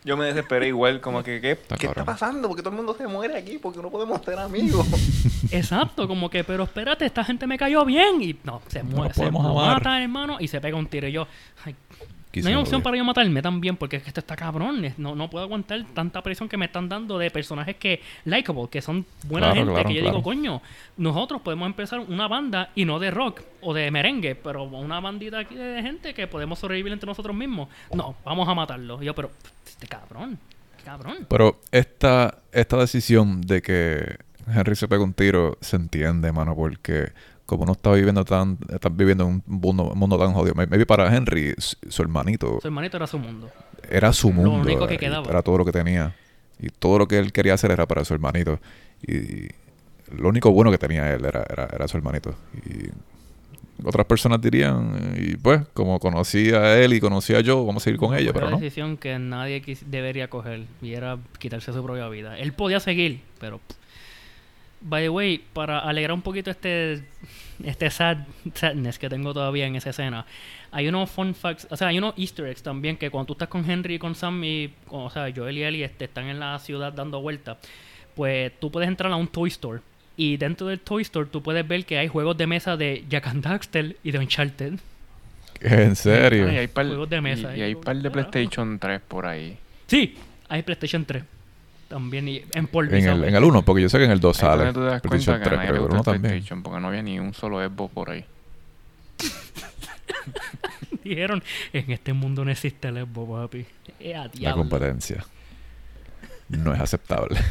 Yo 0.04 0.16
me 0.16 0.24
desesperé 0.26 0.68
igual, 0.68 1.00
como 1.00 1.22
que, 1.22 1.40
¿qué, 1.40 1.58
¿qué 1.78 1.86
está 1.86 2.04
pasando? 2.04 2.48
Porque 2.48 2.62
todo 2.62 2.70
el 2.70 2.76
mundo 2.76 2.94
se 2.96 3.06
muere 3.06 3.36
aquí, 3.36 3.58
porque 3.58 3.80
no 3.82 3.90
podemos 3.90 4.22
ser 4.24 4.38
amigos. 4.38 4.86
Exacto, 5.50 6.08
como 6.08 6.30
que, 6.30 6.42
pero 6.42 6.64
espérate, 6.64 7.04
esta 7.04 7.22
gente 7.22 7.46
me 7.46 7.58
cayó 7.58 7.84
bien. 7.84 8.22
Y 8.22 8.36
no, 8.44 8.62
se 8.68 8.82
muere, 8.82 9.12
se 9.12 9.30
mata, 9.30 10.02
hermano, 10.02 10.38
y 10.40 10.48
se 10.48 10.60
pega 10.60 10.76
un 10.76 10.86
tiro. 10.86 11.06
Y 11.08 11.12
yo, 11.12 11.26
ay, 11.64 11.74
no 12.34 12.48
hay 12.48 12.54
opción 12.54 12.82
para 12.82 12.96
yo 12.96 13.04
matarme 13.04 13.42
también, 13.42 13.76
porque 13.76 13.96
es 13.96 14.02
que 14.02 14.10
esto 14.10 14.20
está 14.20 14.36
cabrón. 14.36 14.94
No, 14.98 15.14
no 15.14 15.28
puedo 15.28 15.44
aguantar 15.44 15.84
tanta 15.94 16.22
presión 16.22 16.48
que 16.48 16.56
me 16.56 16.66
están 16.66 16.88
dando 16.88 17.18
de 17.18 17.30
personajes 17.30 17.76
que, 17.76 18.00
likable, 18.24 18.68
que 18.70 18.80
son 18.80 19.04
buena 19.24 19.48
Claro, 19.48 19.60
gente, 19.60 19.72
claro, 19.72 19.88
que 19.88 19.94
yo 19.94 20.00
claro. 20.00 20.16
digo, 20.16 20.22
coño, 20.22 20.62
nosotros 20.96 21.42
podemos 21.42 21.66
empezar 21.66 22.00
una 22.00 22.28
banda 22.28 22.70
y 22.74 22.84
no 22.84 22.98
de 22.98 23.10
rock 23.10 23.42
o 23.62 23.74
de 23.74 23.90
merengue, 23.90 24.34
pero 24.36 24.64
una 24.64 25.00
bandita 25.00 25.40
aquí 25.40 25.56
de 25.56 25.82
gente 25.82 26.14
que 26.14 26.26
podemos 26.26 26.58
sobrevivir 26.58 26.92
entre 26.92 27.06
nosotros 27.06 27.34
mismos. 27.34 27.68
No, 27.92 28.14
vamos 28.24 28.48
a 28.48 28.54
matarlo. 28.54 29.02
Y 29.02 29.06
yo, 29.06 29.14
pero, 29.14 29.30
este 29.66 29.86
cabrón, 29.88 30.38
cabrón. 30.84 31.26
Pero 31.28 31.60
esta, 31.72 32.38
esta 32.52 32.76
decisión 32.76 33.40
de 33.40 33.60
que 33.62 34.18
Henry 34.46 34.76
se 34.76 34.88
pegue 34.88 35.02
un 35.02 35.14
tiro 35.14 35.58
se 35.60 35.76
entiende, 35.76 36.32
mano, 36.32 36.54
porque 36.54 37.12
como 37.50 37.66
no 37.66 37.72
está 37.72 37.92
viviendo 37.92 38.24
tan, 38.24 38.56
está 38.72 38.88
viviendo 38.88 39.24
en 39.24 39.30
un 39.30 39.42
mundo, 39.60 39.90
un 39.92 39.98
mundo 39.98 40.16
tan 40.18 40.32
jodido. 40.32 40.54
May- 40.54 40.66
Maybe 40.68 40.86
para 40.86 41.14
Henry, 41.14 41.54
su, 41.58 42.02
hermanito 42.02 42.58
Su 42.62 42.68
hermanito 42.68 42.96
era 42.96 43.06
su 43.06 43.18
mundo. 43.18 43.50
era 43.90 44.12
su 44.12 44.28
Lo 44.28 44.34
mundo. 44.34 44.60
único 44.60 44.86
que 44.86 44.94
y 44.94 44.98
quedaba. 44.98 45.28
Era 45.28 45.42
todo 45.42 45.58
lo 45.58 45.64
que 45.64 45.72
tenía. 45.72 46.14
Y 46.60 46.68
todo 46.68 46.98
lo 46.98 47.08
que 47.08 47.18
él 47.18 47.32
quería 47.32 47.54
hacer 47.54 47.70
era 47.72 47.86
para 47.86 48.04
su 48.04 48.14
hermanito. 48.14 48.60
Y 49.06 49.48
lo 50.16 50.28
único 50.28 50.50
bueno 50.52 50.70
que 50.70 50.78
tenía 50.78 51.12
él 51.12 51.24
era, 51.24 51.44
era, 51.50 51.68
era 51.72 51.88
su 51.88 51.96
hermanito. 51.96 52.34
Y 52.66 52.88
otras 53.86 54.04
personas 54.06 54.40
dirían, 54.42 55.14
y 55.16 55.36
pues, 55.36 55.62
como 55.72 55.98
conocí 55.98 56.50
a 56.52 56.78
él 56.78 56.92
y 56.92 57.00
conocí 57.00 57.34
a 57.34 57.40
yo, 57.40 57.64
vamos 57.64 57.86
a 57.86 57.90
ir 57.90 57.96
con 57.96 58.14
ellos, 58.14 58.32
Fue 58.32 58.40
pero 58.42 58.50
no. 58.50 58.58
decisión 58.58 58.96
que 58.98 59.18
nadie 59.18 59.62
debería 59.86 60.28
coger 60.28 60.64
y 60.82 60.92
era 60.92 61.18
quitarse 61.38 61.72
su 61.72 61.82
propia 61.82 62.08
vida. 62.08 62.38
Él 62.38 62.52
podía 62.52 62.78
seguir, 62.78 63.22
pero 63.40 63.58
pff. 63.58 63.79
By 64.80 65.02
the 65.04 65.08
way, 65.08 65.44
para 65.52 65.80
alegrar 65.80 66.14
un 66.14 66.22
poquito 66.22 66.50
este 66.50 67.02
este 67.64 67.90
sad, 67.90 68.18
sadness 68.54 68.98
que 68.98 69.08
tengo 69.08 69.34
todavía 69.34 69.66
en 69.66 69.76
esa 69.76 69.90
escena, 69.90 70.24
hay 70.70 70.88
unos 70.88 71.10
fun 71.10 71.34
facts, 71.34 71.66
o 71.70 71.76
sea, 71.76 71.88
hay 71.88 71.98
unos 71.98 72.14
Easter 72.16 72.46
eggs 72.46 72.62
también 72.62 72.96
que 72.96 73.10
cuando 73.10 73.26
tú 73.26 73.32
estás 73.34 73.48
con 73.48 73.68
Henry 73.68 73.94
y 73.94 73.98
con 73.98 74.14
Sam 74.14 74.42
y 74.44 74.72
o 74.88 75.10
sea, 75.10 75.30
Joel 75.34 75.58
y 75.58 75.64
Ellie 75.64 75.84
este, 75.84 76.06
están 76.06 76.26
en 76.26 76.40
la 76.40 76.58
ciudad 76.58 76.92
dando 76.92 77.20
vueltas, 77.20 77.58
pues 78.14 78.52
tú 78.58 78.70
puedes 78.70 78.88
entrar 78.88 79.12
a 79.12 79.16
un 79.16 79.28
toy 79.28 79.48
store 79.50 79.80
y 80.16 80.36
dentro 80.36 80.66
del 80.68 80.80
toy 80.80 81.02
store 81.02 81.28
tú 81.30 81.42
puedes 81.42 81.66
ver 81.66 81.84
que 81.84 81.98
hay 81.98 82.08
juegos 82.08 82.36
de 82.36 82.46
mesa 82.46 82.76
de 82.76 83.04
Jack 83.08 83.26
and 83.26 83.44
Daxter 83.44 83.96
y 84.02 84.10
de 84.10 84.18
Uncharted. 84.18 84.74
En 85.60 85.94
serio. 85.94 86.48
Ay, 86.48 86.56
hay 86.56 86.66
par, 86.68 86.86
Juegos 86.86 87.10
de 87.10 87.20
mesa, 87.20 87.54
y, 87.54 87.58
y 87.58 87.60
y 87.60 87.62
hay 87.64 87.72
yo, 87.72 87.80
par 87.82 87.96
de. 87.96 88.10
PlayStation 88.10 88.78
3 88.78 89.00
por 89.06 89.26
ahí. 89.26 89.58
Sí, 89.86 90.16
hay 90.48 90.62
PlayStation 90.62 91.04
3. 91.04 91.22
También 91.90 92.26
y 92.28 92.36
en. 92.54 92.68
En 92.72 93.08
el, 93.08 93.24
en 93.24 93.34
el 93.34 93.44
1, 93.44 93.62
porque 93.62 93.82
yo 93.82 93.88
sé 93.90 93.98
que 93.98 94.04
en 94.04 94.12
el 94.12 94.20
2 94.20 94.42
Ahí 94.42 94.46
es 94.48 94.50
sale. 94.50 94.64
donde 94.64 94.72
tú 94.72 94.80
te 94.80 94.86
das 94.92 95.00
PlayStation 95.02 95.34
cuenta 95.40 95.50
que 95.50 95.54
a 95.54 95.58
3, 95.58 95.58
nadie 95.58 95.66
le 95.66 95.72
pero 95.72 95.84
el 95.84 95.96
gusta 95.96 95.96
1 95.96 95.98
el 95.98 96.04
también. 96.22 96.30
PlayStation 96.32 96.62
porque 96.62 96.80
no 96.80 96.88
había 96.88 97.02
ni 97.02 97.18
un 97.18 97.34
solo 97.34 97.58
Xbox 97.68 97.92
por 97.92 98.10
ahí. 98.10 98.24
Dijeron, 101.04 101.42
en 101.72 101.90
este 101.90 102.12
mundo 102.12 102.44
no 102.44 102.50
existe 102.50 102.88
el 102.88 102.96
Xbox, 103.04 103.30
papi. 103.42 103.66
Eh, 103.98 104.14
a 104.14 104.22
La 104.24 104.28
diablo. 104.28 104.62
competencia. 104.62 105.24
No 106.48 106.72
es 106.74 106.80
aceptable. 106.80 107.38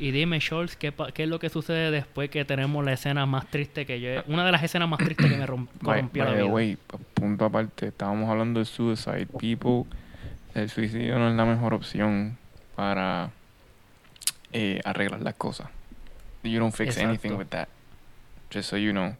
Y 0.00 0.12
dime, 0.12 0.40
Scholz, 0.40 0.76
¿qué, 0.76 0.92
pa- 0.92 1.10
¿qué 1.10 1.24
es 1.24 1.28
lo 1.28 1.40
que 1.40 1.48
sucede 1.48 1.90
después 1.90 2.30
que 2.30 2.44
tenemos 2.44 2.84
la 2.84 2.92
escena 2.92 3.26
más 3.26 3.48
triste 3.50 3.84
que 3.84 4.00
yo... 4.00 4.22
Una 4.28 4.44
de 4.46 4.52
las 4.52 4.62
escenas 4.62 4.88
más 4.88 5.00
tristes 5.00 5.26
que 5.28 5.36
me 5.36 5.44
rom- 5.44 5.66
By, 5.80 5.96
corrompió 5.96 6.24
la 6.24 6.30
vida. 6.34 6.44
way, 6.44 6.78
punto 7.14 7.44
aparte, 7.46 7.88
estábamos 7.88 8.30
hablando 8.30 8.60
de 8.60 8.64
suicide. 8.66 9.26
People, 9.40 9.86
el 10.54 10.70
suicidio 10.70 11.18
no 11.18 11.28
es 11.28 11.34
la 11.34 11.44
mejor 11.44 11.74
opción 11.74 12.38
para 12.76 13.30
eh, 14.52 14.80
arreglar 14.84 15.22
las 15.22 15.34
cosas. 15.34 15.68
You 16.42 16.58
don't 16.60 16.74
fix 16.74 16.96
Exacto. 16.96 17.08
anything 17.08 17.32
with 17.36 17.48
that. 17.48 17.68
Just 18.52 18.70
so 18.70 18.76
you 18.76 18.92
know. 18.92 19.14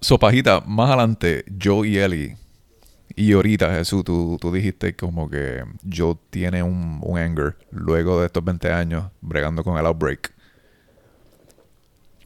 Sopajita, 0.00 0.60
más 0.66 0.88
adelante, 0.88 1.44
yo 1.48 1.84
y 1.84 1.98
Eli. 1.98 2.36
Y 3.14 3.32
ahorita, 3.32 3.74
Jesús, 3.74 4.04
tú, 4.04 4.38
tú 4.40 4.52
dijiste 4.52 4.94
como 4.94 5.28
que 5.28 5.64
Joe 5.92 6.16
tiene 6.30 6.62
un, 6.62 7.00
un 7.02 7.18
anger 7.18 7.56
luego 7.70 8.20
de 8.20 8.26
estos 8.26 8.44
20 8.44 8.72
años 8.72 9.10
bregando 9.20 9.64
con 9.64 9.76
el 9.78 9.86
outbreak. 9.86 10.32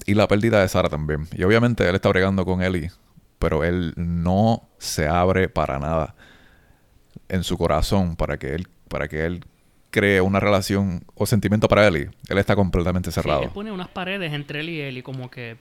Y 0.07 0.15
la 0.15 0.29
pérdida 0.29 0.61
de 0.61 0.69
Sara 0.69 0.89
también. 0.89 1.29
Y 1.33 1.43
obviamente 1.45 1.89
él 1.89 1.95
está 1.95 2.09
bregando 2.09 2.45
con 2.45 2.63
Eli, 2.63 2.91
pero 3.39 3.65
él 3.65 3.95
no 3.97 4.69
se 4.79 5.09
abre 5.09 5.49
para 5.49 5.79
nada 5.79 6.15
en 7.29 7.45
su 7.45 7.57
corazón 7.57 8.17
para 8.17 8.37
que 8.37 8.55
él, 8.55 8.69
para 8.89 9.09
que 9.09 9.25
él 9.25 9.45
cree 9.93 10.21
una 10.21 10.41
relación 10.41 11.05
o 11.15 11.25
sentimiento 11.27 11.69
para 11.69 11.87
Eli. 11.87 12.09
Él 12.29 12.39
está 12.39 12.57
completamente 12.57 13.11
Sí, 13.11 13.15
cerrado. 13.15 13.43
él 13.43 13.51
pone 13.51 13.71
unas 13.71 13.87
paredes 13.89 14.33
entre 14.33 14.59
él 14.61 14.71
y 14.71 14.81
él 14.81 14.99
y 14.99 15.03
como 15.03 15.31
que... 15.31 15.57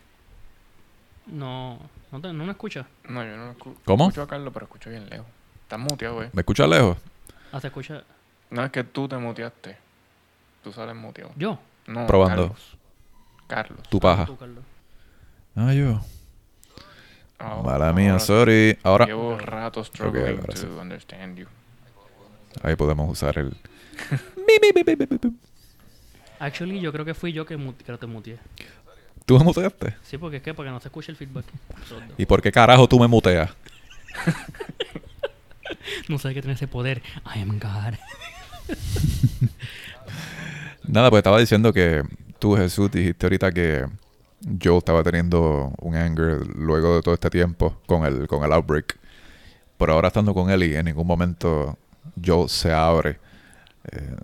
No, 1.28 1.80
no, 2.12 2.20
te- 2.20 2.34
no 2.34 2.44
me 2.46 2.52
escucha. 2.52 2.88
No, 3.08 3.24
yo 3.24 3.38
no 3.38 3.54
escu- 3.56 3.76
¿Cómo? 3.86 4.06
escucho 4.06 4.24
a 4.24 4.28
Carlos, 4.28 4.52
pero 4.54 4.66
escucho 4.66 4.90
bien 4.90 5.08
lejos. 5.10 5.28
Estás 5.64 5.80
muteado, 5.80 6.24
eh. 6.24 6.30
¿Me 6.34 6.42
escuchas 6.42 6.68
lejos? 6.68 6.98
Ah, 7.52 7.60
se 7.62 7.68
escucha... 7.68 8.04
No 8.50 8.64
es 8.66 8.72
que 8.72 8.84
tú 8.84 9.08
te 9.08 9.18
muteaste. 9.18 9.78
Tú 10.64 10.72
sales 10.74 10.96
muteado. 10.96 11.32
Yo. 11.38 11.60
No, 11.88 12.08
Probando. 12.08 12.48
Carlos. 12.50 12.78
Carlos. 13.48 13.80
Tu 13.90 14.00
paja. 14.00 14.26
Tú, 14.26 14.36
Carlos. 14.38 14.64
Ah, 15.56 15.74
yo. 15.74 16.02
Ahora- 17.40 17.64
Mala 17.80 17.94
mía, 17.94 18.12
ahora 18.12 18.20
sorry. 18.24 18.78
Ahora 18.84 19.06
Llevo 19.06 19.38
rato 19.38 19.84
struggling 19.84 20.26
ahora 20.40 20.54
to 20.54 20.56
sí. 20.58 20.66
understand 20.80 21.38
you. 21.38 21.48
ahí 22.64 22.76
podemos 22.76 23.10
usar 23.10 23.38
el. 23.38 23.56
Actually, 26.40 26.80
yo 26.80 26.92
creo 26.92 27.06
que 27.06 27.14
fui 27.14 27.32
yo 27.32 27.46
que, 27.46 27.58
que 27.86 27.98
te 27.98 28.08
muteé. 28.08 28.40
¿Tú 29.26 29.38
me 29.38 29.44
muteaste? 29.44 29.96
Sí, 30.04 30.18
porque 30.18 30.38
es 30.38 30.44
que 30.44 30.54
para 30.54 30.70
que 30.70 30.74
no 30.74 30.80
se 30.80 30.88
escuche 30.88 31.12
el 31.12 31.18
feedback. 31.18 31.46
¿Y 32.18 32.26
por 32.26 32.42
qué 32.42 32.52
carajo 32.52 32.88
tú 32.88 33.00
me 33.00 33.08
muteas? 33.08 33.52
No 36.10 36.18
sabe 36.18 36.34
que 36.34 36.42
tiene 36.42 36.56
ese 36.56 36.68
poder. 36.68 37.02
I 37.34 37.40
am 37.40 37.60
God. 37.60 37.94
Nada, 40.88 41.10
pues 41.10 41.20
estaba 41.20 41.40
diciendo 41.40 41.72
que 41.72 42.04
tú, 42.40 42.56
Jesús, 42.56 42.92
dijiste 42.92 43.26
ahorita 43.26 43.52
que 43.52 43.86
yo 44.42 44.80
estaba 44.80 45.04
teniendo 45.04 45.74
un 45.80 45.96
anger 45.96 46.46
luego 46.56 46.96
de 46.96 47.02
todo 47.02 47.14
este 47.14 47.30
tiempo 47.30 47.78
con 47.86 48.06
el, 48.06 48.28
con 48.28 48.44
el 48.44 48.52
outbreak. 48.52 48.98
Pero 49.78 49.94
ahora 49.94 50.10
estando 50.10 50.34
con 50.34 50.50
Ellie, 50.50 50.78
en 50.78 50.86
ningún 50.86 51.08
momento 51.08 51.78
Joel 52.24 52.50
se 52.50 52.72
abre 52.72 53.20
eh, 53.92 54.16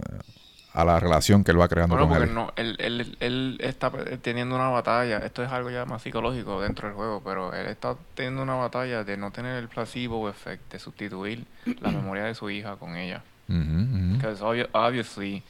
a 0.74 0.86
la 0.86 1.00
relación 1.00 1.44
que 1.44 1.52
él 1.52 1.60
va 1.60 1.68
creando 1.68 1.96
Bueno, 1.96 2.08
con 2.08 2.18
porque 2.18 2.32
Ellie. 2.32 2.36
no, 2.36 2.54
él, 2.56 2.76
él, 2.80 3.18
él 3.20 3.58
está 3.62 3.90
teniendo 4.22 4.56
una 4.56 4.70
batalla. 4.70 5.18
Esto 5.20 5.44
es 5.44 5.52
algo 5.52 5.72
ya 5.72 5.86
más 5.86 6.04
psicológico 6.04 6.62
dentro 6.62 6.88
del 6.88 6.96
juego, 6.96 7.22
pero 7.26 7.52
él 7.54 7.66
está 7.68 7.96
teniendo 8.14 8.44
una 8.44 8.56
batalla 8.56 9.04
de 9.04 9.18
no 9.18 9.32
tener 9.32 9.58
el 9.58 9.70
placebo 9.70 10.30
effect, 10.30 10.72
de 10.72 10.78
sustituir 10.80 11.46
la 11.82 11.92
memoria 11.92 12.26
de 12.26 12.36
su 12.36 12.50
hija 12.52 12.76
con 12.76 12.96
ella. 12.96 13.24
Because 13.48 14.44
obvi- 14.44 14.68
obviously 14.74 15.42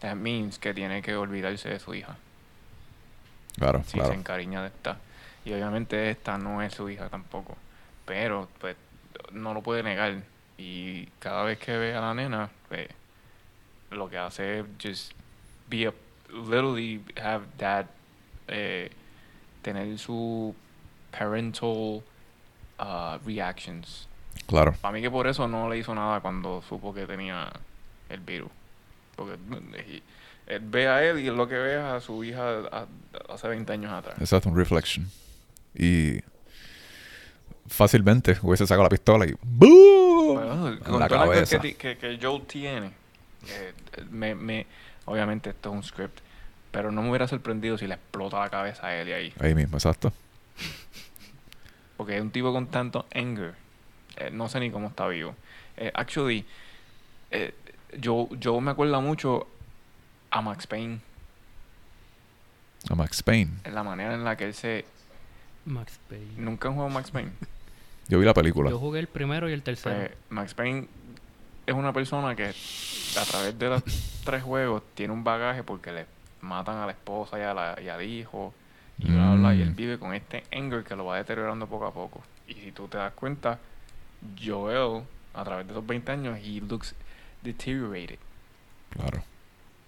that 0.00 0.16
means 0.16 0.58
que 0.58 0.74
tiene 0.74 1.00
que 1.02 1.14
olvidarse 1.14 1.68
de 1.68 1.78
su 1.78 1.94
hija 1.94 2.16
Claro, 3.56 3.82
si 3.86 4.00
se 4.00 4.14
encariña 4.14 4.62
de 4.62 4.68
esta. 4.68 4.96
Y 5.44 5.52
obviamente 5.52 6.10
esta 6.10 6.38
no 6.38 6.62
es 6.62 6.72
su 6.74 6.88
hija 6.88 7.08
tampoco. 7.08 7.56
Pero 8.06 8.48
pues 8.60 8.76
no 9.32 9.54
lo 9.54 9.62
puede 9.62 9.82
negar. 9.82 10.14
Y 10.58 11.06
cada 11.18 11.44
vez 11.44 11.58
que 11.58 11.76
ve 11.76 11.94
a 11.94 12.00
la 12.00 12.14
nena, 12.14 12.48
pues 12.68 12.88
lo 13.92 14.08
que 14.08 14.18
hace 14.18 14.60
es 14.60 14.66
just 14.82 15.12
be 15.68 15.86
a 15.86 15.92
literally 16.30 17.02
have 17.22 17.44
that 17.58 17.86
eh, 18.48 18.90
tener 19.62 19.98
su 19.98 20.54
parental 21.10 22.02
uh, 22.78 23.18
reactions. 23.24 24.08
Claro. 24.46 24.72
Para 24.80 24.92
mí 24.92 25.00
que 25.02 25.10
por 25.10 25.26
eso 25.26 25.46
no 25.46 25.68
le 25.68 25.78
hizo 25.78 25.94
nada 25.94 26.20
cuando 26.20 26.62
supo 26.68 26.92
que 26.94 27.06
tenía 27.06 27.50
el 28.08 28.20
virus. 28.20 28.50
Porque 29.14 29.34
eh, 29.74 30.02
él 30.46 30.60
ve 30.64 30.88
a 30.88 31.02
él 31.04 31.18
y 31.20 31.26
lo 31.26 31.46
que 31.46 31.54
ve 31.54 31.74
es 31.74 31.80
a 31.82 32.00
su 32.00 32.24
hija 32.24 32.60
a- 32.72 32.86
hace 33.28 33.46
20 33.48 33.72
años 33.72 33.92
atrás. 33.92 34.16
Exacto, 34.18 34.48
un 34.48 34.56
reflection. 34.56 35.06
Y 35.74 36.20
fácilmente 37.68 38.36
hubiese 38.42 38.66
sacado 38.66 38.84
la 38.84 38.88
pistola 38.90 39.26
y 39.26 39.34
¡boom! 39.42 40.34
Bueno, 40.34 40.68
en 40.68 40.78
con 40.78 40.98
la 41.00 41.08
cabeza. 41.08 41.60
que, 41.60 41.74
que, 41.74 41.96
que 41.96 42.18
Joel 42.20 42.42
tiene, 42.46 42.90
eh, 43.48 43.72
me, 44.10 44.34
me, 44.34 44.66
obviamente 45.04 45.50
esto 45.50 45.70
es 45.70 45.74
un 45.76 45.82
script, 45.82 46.18
pero 46.70 46.90
no 46.90 47.02
me 47.02 47.10
hubiera 47.10 47.26
sorprendido 47.28 47.76
si 47.78 47.86
le 47.86 47.94
explota 47.94 48.38
la 48.40 48.50
cabeza 48.50 48.86
a 48.86 48.94
él 48.96 49.08
y 49.08 49.12
ahí. 49.12 49.34
Ahí 49.40 49.54
mismo, 49.54 49.76
exacto. 49.76 50.12
Porque 51.96 52.16
es 52.16 52.22
un 52.22 52.30
tipo 52.30 52.52
con 52.52 52.66
tanto 52.66 53.06
anger. 53.14 53.54
eh, 54.16 54.30
no 54.32 54.48
sé 54.48 54.60
ni 54.60 54.70
cómo 54.70 54.88
está 54.88 55.06
vivo. 55.08 55.34
Eh, 55.76 55.90
actually, 55.94 56.44
eh, 57.30 57.54
yo, 57.98 58.28
yo 58.38 58.60
me 58.60 58.70
acuerdo 58.70 59.00
mucho 59.00 59.46
a 60.30 60.40
Max 60.42 60.66
Payne. 60.66 61.00
A 62.90 62.94
Max 62.94 63.22
Payne. 63.22 63.50
En 63.64 63.74
la 63.74 63.82
manera 63.82 64.14
en 64.14 64.24
la 64.24 64.36
que 64.36 64.44
él 64.44 64.54
se... 64.54 64.84
Max 65.64 65.98
Payne. 66.08 66.32
Nunca 66.36 66.68
han 66.68 66.74
jugado 66.74 66.90
Max 66.92 67.10
Payne. 67.10 67.32
Yo 68.08 68.18
vi 68.18 68.24
la 68.24 68.34
película. 68.34 68.68
Yo 68.70 68.78
jugué 68.78 68.98
el 68.98 69.06
primero 69.06 69.48
y 69.48 69.52
el 69.52 69.62
tercero. 69.62 69.96
Pues, 69.96 70.10
Max 70.30 70.54
Payne 70.54 70.88
es 71.66 71.74
una 71.74 71.92
persona 71.92 72.34
que 72.34 72.46
a 72.46 73.24
través 73.24 73.58
de 73.58 73.68
los 73.68 73.82
tres 74.24 74.42
juegos 74.42 74.82
tiene 74.94 75.12
un 75.12 75.24
bagaje 75.24 75.62
porque 75.62 75.92
le 75.92 76.06
matan 76.40 76.76
a 76.78 76.86
la 76.86 76.92
esposa 76.92 77.38
y, 77.38 77.42
a 77.42 77.54
la- 77.54 77.78
y 77.80 77.88
al 77.88 78.02
hijo 78.02 78.52
y 78.98 79.06
bla 79.10 79.30
bla 79.30 79.34
bla, 79.36 79.54
y 79.54 79.62
él 79.62 79.70
Mm. 79.70 79.76
vive 79.76 79.98
con 79.98 80.14
este 80.14 80.44
anger 80.52 80.84
que 80.84 80.96
lo 80.96 81.04
va 81.06 81.16
deteriorando 81.16 81.66
poco 81.66 81.86
a 81.86 81.92
poco 81.92 82.20
y 82.48 82.54
si 82.54 82.72
tú 82.72 82.88
te 82.88 82.98
das 82.98 83.12
cuenta 83.14 83.58
Joel 84.42 85.02
a 85.34 85.44
través 85.44 85.66
de 85.66 85.72
esos 85.72 85.86
20 85.86 86.12
años 86.12 86.38
he 86.42 86.60
looks 86.60 86.94
deteriorated 87.42 88.18
Claro. 88.90 89.22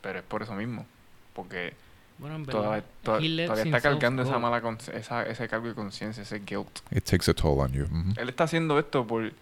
pero 0.01 0.19
es 0.21 0.25
por 0.25 0.43
eso 0.43 0.55
mismo 0.55 0.87
porque 1.35 1.75
bueno, 2.19 2.37
en 2.37 2.47
toda- 2.47 2.71
verdad, 2.71 2.85
toda- 3.03 3.19
he 3.19 3.29
lets 3.29 3.51
todavía 3.51 3.77
está 3.77 3.81
cargando 3.91 4.23
esa 4.23 4.39
mala 4.39 4.61
con- 4.61 4.79
esa, 4.93 5.25
ese 5.27 5.49
cargo 5.49 5.67
de 5.69 5.75
conciencia 5.75 6.23
ese 6.23 6.39
guilt 6.41 6.79
It 6.93 7.05
takes 7.05 7.29
a 7.31 7.35
toll 7.35 7.59
on 7.61 7.73
you. 7.73 7.85
Ujú. 7.85 8.15
él 8.17 8.29
está 8.29 8.45
haciendo 8.45 8.79
esto 8.79 9.07
por 9.07 9.33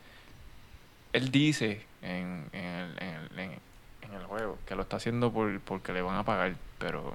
él 1.12 1.30
dice 1.30 1.82
en, 2.02 2.48
el, 2.52 2.98
en, 2.98 3.38
el, 3.38 3.40
en, 3.40 4.14
el 4.14 4.24
juego 4.26 4.58
que 4.66 4.74
lo 4.74 4.82
está 4.82 4.96
haciendo 4.96 5.32
por 5.32 5.60
porque 5.60 5.92
le 5.92 6.02
van 6.02 6.16
a 6.16 6.24
pagar 6.24 6.54
pero 6.78 7.14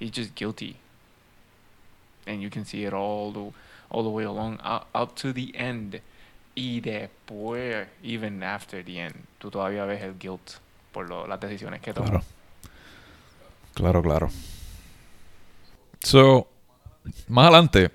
he's 0.00 0.12
just 0.14 0.34
guilty 0.38 0.76
and 2.26 2.40
you 2.40 2.50
can 2.50 2.64
see 2.64 2.84
it 2.84 2.92
all 2.92 3.32
the 3.32 3.52
all 3.90 4.02
the 4.02 4.10
way 4.10 4.24
along 4.24 4.58
out, 4.62 4.86
out 4.94 5.14
to 5.14 5.32
the 5.32 5.52
end 5.54 6.00
y 6.54 6.80
después 6.80 7.86
even 8.02 8.42
after 8.42 8.84
the 8.84 9.00
end 9.00 9.14
tú 9.38 9.50
todavía 9.50 9.84
ves 9.84 10.02
el 10.02 10.18
guilt 10.18 10.58
por 10.92 11.08
lo- 11.08 11.26
las 11.26 11.40
decisiones 11.40 11.80
que 11.80 11.92
toma 11.92 12.08
Claro. 12.10 12.24
Claro, 13.74 14.02
claro. 14.02 14.30
So, 16.00 16.46
más 17.26 17.48
adelante, 17.48 17.90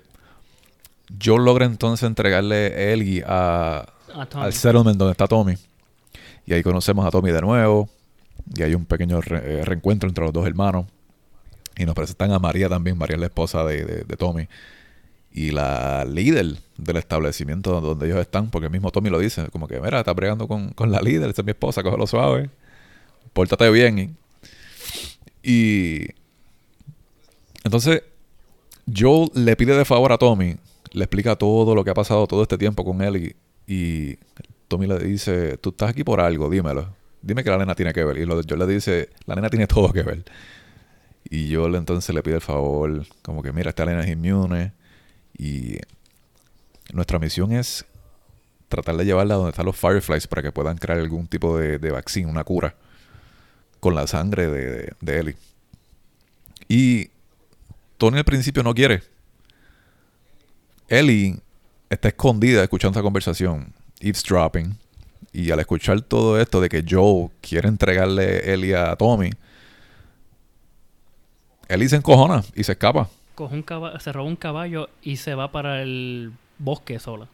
yo 1.18 1.38
logra 1.38 1.64
entonces 1.64 2.06
entregarle 2.06 2.92
Ellie 2.92 3.24
a, 3.26 3.86
A 4.14 4.22
al 4.42 4.52
settlement 4.52 4.96
donde 4.96 5.12
está 5.12 5.26
Tommy. 5.26 5.54
Y 6.46 6.52
ahí 6.54 6.62
conocemos 6.62 7.06
a 7.06 7.10
Tommy 7.10 7.30
de 7.30 7.40
nuevo. 7.40 7.88
Y 8.56 8.62
hay 8.62 8.74
un 8.74 8.84
pequeño 8.84 9.20
eh, 9.30 9.62
reencuentro 9.64 10.08
entre 10.08 10.24
los 10.24 10.32
dos 10.32 10.46
hermanos. 10.46 10.86
Y 11.76 11.84
nos 11.84 11.94
presentan 11.94 12.32
a 12.32 12.38
María 12.38 12.68
también. 12.68 12.98
María 12.98 13.14
es 13.16 13.20
la 13.20 13.26
esposa 13.26 13.64
de, 13.64 13.84
de- 13.84 14.16
Tommy. 14.16 14.48
Y 15.32 15.50
la 15.52 16.04
líder 16.04 16.56
del 16.76 16.96
establecimiento 16.96 17.80
donde 17.80 18.06
ellos 18.06 18.18
están. 18.18 18.50
Porque 18.50 18.68
mismo 18.68 18.90
Tommy 18.90 19.10
lo 19.10 19.18
dice. 19.18 19.46
Como 19.50 19.68
que, 19.68 19.80
mira, 19.80 20.00
está 20.00 20.12
bregando 20.12 20.48
con, 20.48 20.70
con 20.70 20.90
la 20.90 21.00
líder. 21.00 21.30
Esa 21.30 21.42
es 21.42 21.46
mi 21.46 21.52
esposa. 21.52 21.82
Cógelo 21.82 22.06
suave. 22.06 22.50
Pórtate 23.32 23.70
bien. 23.70 23.98
Y, 25.42 25.48
y 25.48 26.06
entonces 27.64 28.02
Joel 28.94 29.30
le 29.34 29.54
pide 29.56 29.76
de 29.76 29.84
favor 29.84 30.12
a 30.12 30.18
Tommy, 30.18 30.56
le 30.92 31.04
explica 31.04 31.36
todo 31.36 31.74
lo 31.74 31.84
que 31.84 31.90
ha 31.90 31.94
pasado 31.94 32.26
todo 32.26 32.42
este 32.42 32.58
tiempo 32.58 32.84
con 32.84 33.00
él 33.02 33.16
y, 33.16 33.36
y 33.70 34.18
Tommy 34.66 34.88
le 34.88 34.98
dice, 34.98 35.56
tú 35.58 35.70
estás 35.70 35.90
aquí 35.90 36.02
por 36.02 36.20
algo, 36.20 36.50
dímelo. 36.50 36.92
Dime 37.22 37.44
que 37.44 37.50
la 37.50 37.58
nena 37.58 37.76
tiene 37.76 37.92
que 37.92 38.02
ver. 38.02 38.18
Y 38.18 38.26
Joel 38.26 38.44
le 38.58 38.66
dice, 38.66 39.10
la 39.26 39.36
nena 39.36 39.48
tiene 39.48 39.68
todo 39.68 39.92
que 39.92 40.02
ver. 40.02 40.24
Y 41.30 41.54
Joel 41.54 41.76
entonces 41.76 42.12
le 42.12 42.20
pide 42.20 42.34
el 42.34 42.40
favor, 42.40 43.06
como 43.22 43.44
que 43.44 43.52
mira, 43.52 43.70
esta 43.70 43.84
nena 43.84 44.00
es 44.00 44.08
inmune 44.08 44.72
y 45.38 45.78
nuestra 46.92 47.20
misión 47.20 47.52
es 47.52 47.84
tratar 48.68 48.96
de 48.96 49.04
llevarla 49.04 49.34
a 49.34 49.36
donde 49.36 49.50
están 49.50 49.66
los 49.66 49.76
Fireflies 49.76 50.26
para 50.26 50.42
que 50.42 50.50
puedan 50.50 50.76
crear 50.76 50.98
algún 50.98 51.28
tipo 51.28 51.56
de, 51.56 51.78
de 51.78 51.92
vaccine, 51.92 52.28
una 52.28 52.42
cura, 52.42 52.74
con 53.78 53.94
la 53.94 54.08
sangre 54.08 54.48
de, 54.48 54.64
de, 54.64 54.92
de 55.00 55.18
Ellie. 55.20 55.36
Y 56.66 57.10
Tony 57.98 58.18
al 58.18 58.24
principio 58.24 58.64
no 58.64 58.74
quiere. 58.74 59.04
Ellie 60.88 61.38
está 61.90 62.08
escondida 62.08 62.62
escuchando 62.62 62.98
esa 62.98 63.02
conversación, 63.02 63.72
eavesdropping. 64.00 64.76
Y 65.32 65.50
al 65.50 65.60
escuchar 65.60 66.00
todo 66.00 66.40
esto 66.40 66.60
de 66.60 66.68
que 66.68 66.84
Joe 66.88 67.28
quiere 67.40 67.68
entregarle 67.68 68.52
Ellie 68.52 68.74
a 68.74 68.96
Tommy, 68.96 69.30
Ellie 71.68 71.88
se 71.88 71.96
encojona 71.96 72.42
y 72.54 72.64
se 72.64 72.72
escapa. 72.72 73.08
Coge 73.36 73.54
un 73.54 73.62
caba- 73.62 73.98
se 74.00 74.12
roba 74.12 74.26
un 74.28 74.36
caballo 74.36 74.88
y 75.02 75.16
se 75.18 75.34
va 75.34 75.52
para 75.52 75.82
el 75.82 76.32
bosque 76.58 76.98
sola. 76.98 77.28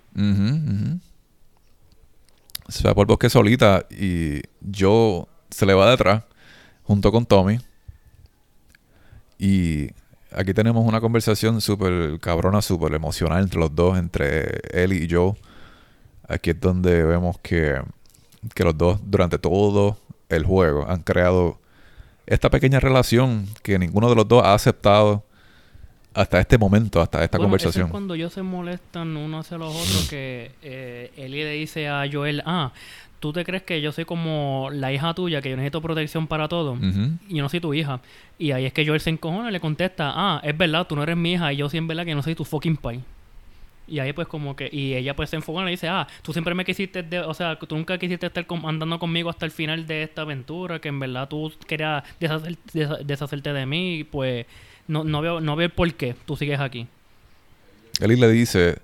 Se 2.68 2.82
va 2.86 2.94
por 2.94 3.02
el 3.04 3.06
bosque 3.06 3.30
solita 3.30 3.86
y 3.90 4.42
Joe 4.76 5.24
se 5.50 5.64
le 5.66 5.72
va 5.74 5.90
detrás 5.90 6.24
junto 6.82 7.10
con 7.12 7.24
Tommy. 7.24 7.58
Y 9.38 9.88
aquí 10.36 10.54
tenemos 10.54 10.86
una 10.86 11.00
conversación 11.00 11.60
súper 11.60 12.18
cabrona, 12.20 12.62
súper 12.62 12.94
emocional 12.94 13.42
entre 13.42 13.58
los 13.58 13.74
dos, 13.74 13.98
entre 13.98 14.60
Ellie 14.72 15.04
y 15.04 15.08
Joe. 15.12 15.34
Aquí 16.28 16.50
es 16.50 16.60
donde 16.60 17.04
vemos 17.04 17.38
que, 17.40 17.80
que 18.54 18.64
los 18.64 18.76
dos 18.76 19.00
durante 19.04 19.38
todo 19.38 19.98
el 20.28 20.44
juego 20.44 20.88
han 20.88 21.02
creado 21.02 21.58
esta 22.26 22.50
pequeña 22.50 22.80
relación 22.80 23.46
que 23.62 23.78
ninguno 23.78 24.08
de 24.08 24.16
los 24.16 24.26
dos 24.26 24.42
ha 24.44 24.54
aceptado 24.54 25.24
hasta 26.12 26.40
este 26.40 26.56
momento, 26.58 27.00
hasta 27.00 27.22
esta 27.22 27.36
Bueno, 27.38 27.54
eso 27.56 27.64
conversación. 27.64 27.86
es 27.86 27.90
cuando 27.90 28.14
ellos 28.14 28.32
se 28.32 28.42
molestan 28.42 29.16
uno 29.16 29.38
hacia 29.40 29.58
los 29.58 29.68
otros 29.74 30.08
que 30.08 30.50
eh, 30.62 31.12
Ellie 31.16 31.44
le 31.44 31.50
dice 31.52 31.88
a 31.88 32.04
Joel, 32.10 32.42
ah, 32.46 32.72
¿tú 33.20 33.32
te 33.32 33.44
crees 33.44 33.62
que 33.62 33.80
yo 33.80 33.92
soy 33.92 34.04
como 34.04 34.68
la 34.72 34.92
hija 34.92 35.14
tuya, 35.14 35.40
que 35.42 35.50
yo 35.50 35.56
necesito 35.56 35.80
protección 35.80 36.26
para 36.26 36.48
todo? 36.48 36.72
Ujú. 36.72 37.10
Y 37.28 37.36
yo 37.36 37.42
no 37.42 37.48
soy 37.48 37.60
tu 37.60 37.72
hija. 37.74 38.00
Y 38.38 38.52
ahí 38.52 38.64
es 38.66 38.72
que 38.72 38.86
Joel 38.86 39.00
se 39.00 39.10
encojona 39.10 39.48
y 39.48 39.52
le 39.52 39.60
contesta, 39.60 40.12
ah, 40.14 40.40
es 40.44 40.56
verdad, 40.56 40.86
tú 40.86 40.96
no 40.96 41.02
eres 41.02 41.16
mi 41.16 41.32
hija 41.32 41.52
y 41.52 41.56
yo 41.56 41.68
sí 41.68 41.76
en 41.78 41.86
verdad 41.88 42.04
que 42.04 42.14
no 42.14 42.22
soy 42.22 42.34
tu 42.34 42.44
fucking 42.44 42.76
pai. 42.76 43.00
Y 43.88 44.00
ahí 44.00 44.12
pues 44.12 44.26
como 44.26 44.56
que, 44.56 44.68
y 44.72 44.94
ella 44.94 45.14
pues 45.14 45.30
se 45.30 45.36
enfoca 45.36 45.62
y 45.62 45.64
le 45.66 45.70
dice, 45.70 45.86
ah, 45.88 46.08
tú 46.22 46.32
siempre 46.32 46.54
me 46.54 46.64
quisiste, 46.64 47.04
de- 47.04 47.20
o 47.20 47.32
sea, 47.34 47.56
tú 47.56 47.76
nunca 47.76 47.96
quisiste 47.98 48.26
estar 48.26 48.44
com- 48.44 48.66
andando 48.66 48.98
conmigo 48.98 49.30
hasta 49.30 49.46
el 49.46 49.52
final 49.52 49.86
de 49.86 50.02
esta 50.02 50.22
aventura, 50.22 50.80
que 50.80 50.88
en 50.88 50.98
verdad 50.98 51.28
tú 51.28 51.52
querías 51.68 52.02
deshacer- 52.20 52.58
desha- 52.74 52.98
deshacerte 53.04 53.52
de 53.52 53.64
mí, 53.64 53.98
y 53.98 54.04
pues 54.04 54.44
no, 54.88 55.04
no, 55.04 55.20
veo, 55.20 55.40
no 55.40 55.54
veo 55.54 55.66
el 55.66 55.72
por 55.72 55.94
qué 55.94 56.16
tú 56.26 56.36
sigues 56.36 56.58
aquí. 56.58 56.88
Ellie 58.00 58.16
le 58.16 58.28
dice, 58.28 58.78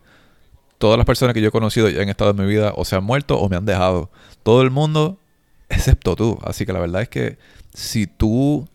todas 0.83 0.99
las 0.99 1.07
personas 1.07 1.33
que 1.33 1.41
yo 1.41 1.47
he 1.47 1.53
conocido 1.53 1.89
y 1.89 1.97
han 1.97 2.09
estado 2.09 2.33
en 2.33 2.39
mi 2.39 2.45
vida 2.45 2.73
o 2.75 2.85
se 2.85 2.97
han 2.97 3.05
muerto 3.05 3.39
o 3.39 3.49
me 3.49 3.55
han 3.55 3.65
dejado. 3.65 4.11
Todo 4.43 4.63
el 4.63 4.73
mundo 4.73 5.17
excepto 5.69 6.17
tú. 6.17 6.41
Así 6.43 6.67
que 6.67 6.73
la 6.73 6.81
verdad 6.81 7.03
es 7.03 7.09
que 7.09 7.39
si 7.73 8.09
tú 8.09 8.69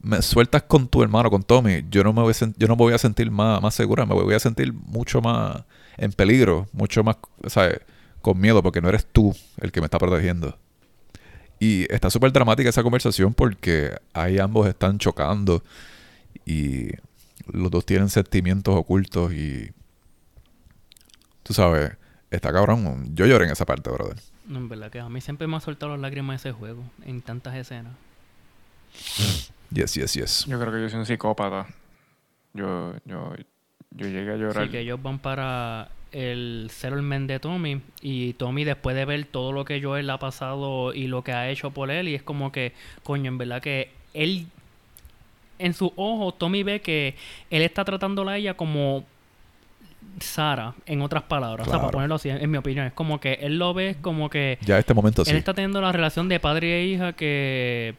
me 0.00 0.22
sueltas 0.22 0.64
con 0.64 0.88
tu 0.88 1.04
hermano, 1.04 1.30
con 1.30 1.44
Tommy, 1.44 1.84
yo 1.88 2.02
no 2.02 2.12
me 2.12 2.22
voy 2.22 2.32
a, 2.32 2.52
yo 2.56 2.66
no 2.66 2.74
voy 2.74 2.94
a 2.94 2.98
sentir 2.98 3.30
más, 3.30 3.62
más 3.62 3.76
segura, 3.76 4.04
me 4.04 4.14
voy 4.14 4.34
a 4.34 4.40
sentir 4.40 4.72
mucho 4.72 5.20
más 5.20 5.62
en 5.96 6.10
peligro, 6.10 6.66
mucho 6.72 7.04
más, 7.04 7.16
¿sabes? 7.46 7.78
con 8.22 8.40
miedo 8.40 8.60
porque 8.60 8.80
no 8.80 8.88
eres 8.88 9.06
tú 9.06 9.32
el 9.60 9.70
que 9.70 9.80
me 9.80 9.84
está 9.84 10.00
protegiendo. 10.00 10.58
Y 11.60 11.86
está 11.94 12.10
súper 12.10 12.32
dramática 12.32 12.70
esa 12.70 12.82
conversación 12.82 13.34
porque 13.34 13.96
ahí 14.14 14.40
ambos 14.40 14.66
están 14.66 14.98
chocando 14.98 15.62
y 16.44 16.88
los 17.46 17.70
dos 17.70 17.86
tienen 17.86 18.08
sentimientos 18.08 18.74
ocultos 18.74 19.32
y 19.32 19.70
tú 21.46 21.54
sabes, 21.54 21.92
está 22.30 22.52
cabrón. 22.52 23.14
Yo 23.14 23.26
lloré 23.26 23.44
en 23.44 23.52
esa 23.52 23.64
parte, 23.64 23.88
brother. 23.88 24.16
No, 24.46 24.58
en 24.58 24.68
verdad 24.68 24.90
que 24.90 24.98
a 24.98 25.08
mí 25.08 25.20
siempre 25.20 25.46
me 25.46 25.56
ha 25.56 25.60
soltado 25.60 25.92
las 25.92 26.00
lágrimas 26.00 26.40
ese 26.40 26.52
juego, 26.52 26.82
en 27.04 27.22
tantas 27.22 27.54
escenas. 27.54 27.92
Yes, 29.70 29.94
yes, 29.94 30.14
yes. 30.14 30.44
Yo 30.46 30.58
creo 30.58 30.72
que 30.72 30.82
yo 30.82 30.88
soy 30.88 30.98
un 30.98 31.06
psicópata. 31.06 31.66
Yo, 32.52 32.94
yo, 33.04 33.34
yo 33.90 34.08
llegué 34.08 34.32
a 34.32 34.36
llorar. 34.36 34.64
Así 34.64 34.70
que 34.70 34.80
ellos 34.80 35.00
van 35.00 35.18
para 35.18 35.88
el 36.10 36.68
settlement 36.70 37.28
de 37.28 37.38
Tommy 37.38 37.80
y 38.00 38.32
Tommy 38.34 38.64
después 38.64 38.96
de 38.96 39.04
ver 39.04 39.24
todo 39.26 39.52
lo 39.52 39.64
que 39.64 39.82
Joel 39.82 40.08
ha 40.10 40.18
pasado 40.18 40.94
y 40.94 41.06
lo 41.08 41.22
que 41.22 41.32
ha 41.32 41.50
hecho 41.50 41.70
por 41.70 41.90
él 41.90 42.08
y 42.08 42.14
es 42.14 42.22
como 42.22 42.52
que, 42.52 42.72
coño, 43.02 43.28
en 43.28 43.38
verdad 43.38 43.60
que 43.60 43.90
él, 44.14 44.46
en 45.58 45.74
sus 45.74 45.90
ojos, 45.96 46.38
Tommy 46.38 46.62
ve 46.62 46.80
que 46.80 47.14
él 47.50 47.62
está 47.62 47.84
tratándola 47.84 48.32
a 48.32 48.36
ella 48.38 48.54
como 48.54 49.04
Sara, 50.20 50.74
en 50.86 51.02
otras 51.02 51.24
palabras, 51.24 51.66
o 51.66 51.70
sea, 51.70 51.78
para 51.80 51.90
ponerlo 51.92 52.14
así, 52.16 52.28
en 52.30 52.50
mi 52.50 52.56
opinión, 52.58 52.86
es 52.86 52.92
como 52.92 53.20
que 53.20 53.34
él 53.42 53.58
lo 53.58 53.74
ve 53.74 53.96
como 54.00 54.30
que 54.30 54.58
Ya 54.62 54.78
este 54.78 54.94
momento 54.94 55.24
sí. 55.24 55.30
él 55.30 55.36
está 55.36 55.52
teniendo 55.54 55.80
la 55.80 55.92
relación 55.92 56.28
de 56.28 56.40
padre 56.40 56.80
e 56.80 56.86
hija 56.86 57.12
que 57.12 57.94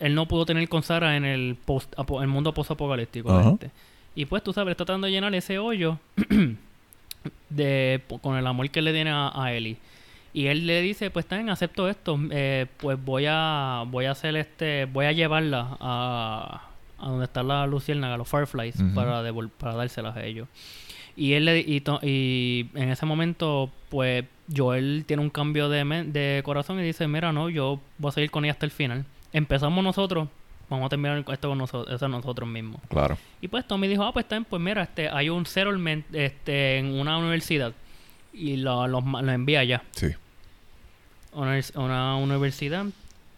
él 0.00 0.14
no 0.14 0.26
pudo 0.26 0.44
tener 0.46 0.68
con 0.68 0.82
Sara 0.82 1.16
en 1.16 1.24
el 1.24 1.56
post 1.64 1.92
apo- 1.96 2.20
el 2.22 2.28
mundo 2.28 2.52
post-apocalíptico. 2.52 3.28
Y 4.14 4.26
pues 4.26 4.42
tú 4.42 4.52
sabes, 4.52 4.72
está 4.72 4.84
tratando 4.84 5.06
de 5.06 5.12
llenar 5.12 5.34
ese 5.34 5.58
hoyo 5.58 5.98
de 7.50 8.02
con 8.20 8.36
el 8.36 8.46
amor 8.46 8.68
que 8.70 8.82
le 8.82 8.92
tiene 8.92 9.10
a, 9.10 9.30
a 9.34 9.52
Ellie. 9.52 9.76
Y 10.34 10.46
él 10.46 10.66
le 10.66 10.80
dice, 10.80 11.10
pues 11.10 11.28
bien, 11.28 11.50
acepto 11.50 11.88
esto, 11.88 12.18
eh, 12.30 12.66
pues 12.78 12.98
voy 13.02 13.26
a 13.28 13.84
voy 13.86 14.06
a 14.06 14.12
hacer 14.12 14.34
este, 14.36 14.86
voy 14.86 15.04
a 15.06 15.12
llevarla 15.12 15.76
a, 15.78 16.62
a 16.98 17.08
donde 17.08 17.26
está 17.26 17.42
la 17.42 17.66
luciérnaga, 17.66 18.16
los 18.16 18.28
Fireflies, 18.28 18.76
para 18.94 19.22
para 19.58 19.74
dárselas 19.74 20.16
a 20.16 20.24
ellos. 20.24 20.48
Y 21.16 21.34
él 21.34 21.44
le, 21.44 21.60
y, 21.60 21.82
y 22.02 22.68
en 22.74 22.88
ese 22.90 23.04
momento, 23.06 23.70
pues 23.90 24.24
Joel 24.54 25.04
tiene 25.06 25.22
un 25.22 25.30
cambio 25.30 25.68
de, 25.68 26.40
corazón 26.44 26.80
y 26.80 26.82
dice, 26.82 27.06
mira, 27.08 27.32
no, 27.32 27.48
yo 27.50 27.80
voy 27.98 28.08
a 28.08 28.12
seguir 28.12 28.30
con 28.30 28.44
ella 28.44 28.52
hasta 28.52 28.66
el 28.66 28.72
final. 28.72 29.04
Empezamos 29.32 29.82
nosotros, 29.84 30.28
vamos 30.70 30.86
a 30.86 30.88
terminar 30.88 31.24
esto 31.30 31.48
con 31.48 31.58
nosotros, 31.58 31.94
eso 31.94 32.08
nosotros 32.08 32.48
mismos. 32.48 32.80
Claro. 32.88 33.18
Y 33.40 33.48
pues 33.48 33.66
Tommy 33.66 33.88
dijo, 33.88 34.02
ah, 34.04 34.12
pues 34.12 34.26
bien, 34.28 34.44
pues 34.44 34.60
mira, 34.62 34.82
este, 34.82 35.08
hay 35.08 35.28
un 35.28 35.44
settlement 35.46 36.04
este, 36.14 36.78
en 36.78 36.86
una 36.98 37.18
universidad. 37.18 37.72
Y 38.32 38.56
lo, 38.56 38.86
lo 38.88 38.98
envía 39.32 39.60
allá 39.60 39.82
Sí. 39.92 40.06
una, 41.34 41.60
una 41.74 42.16
universidad. 42.16 42.86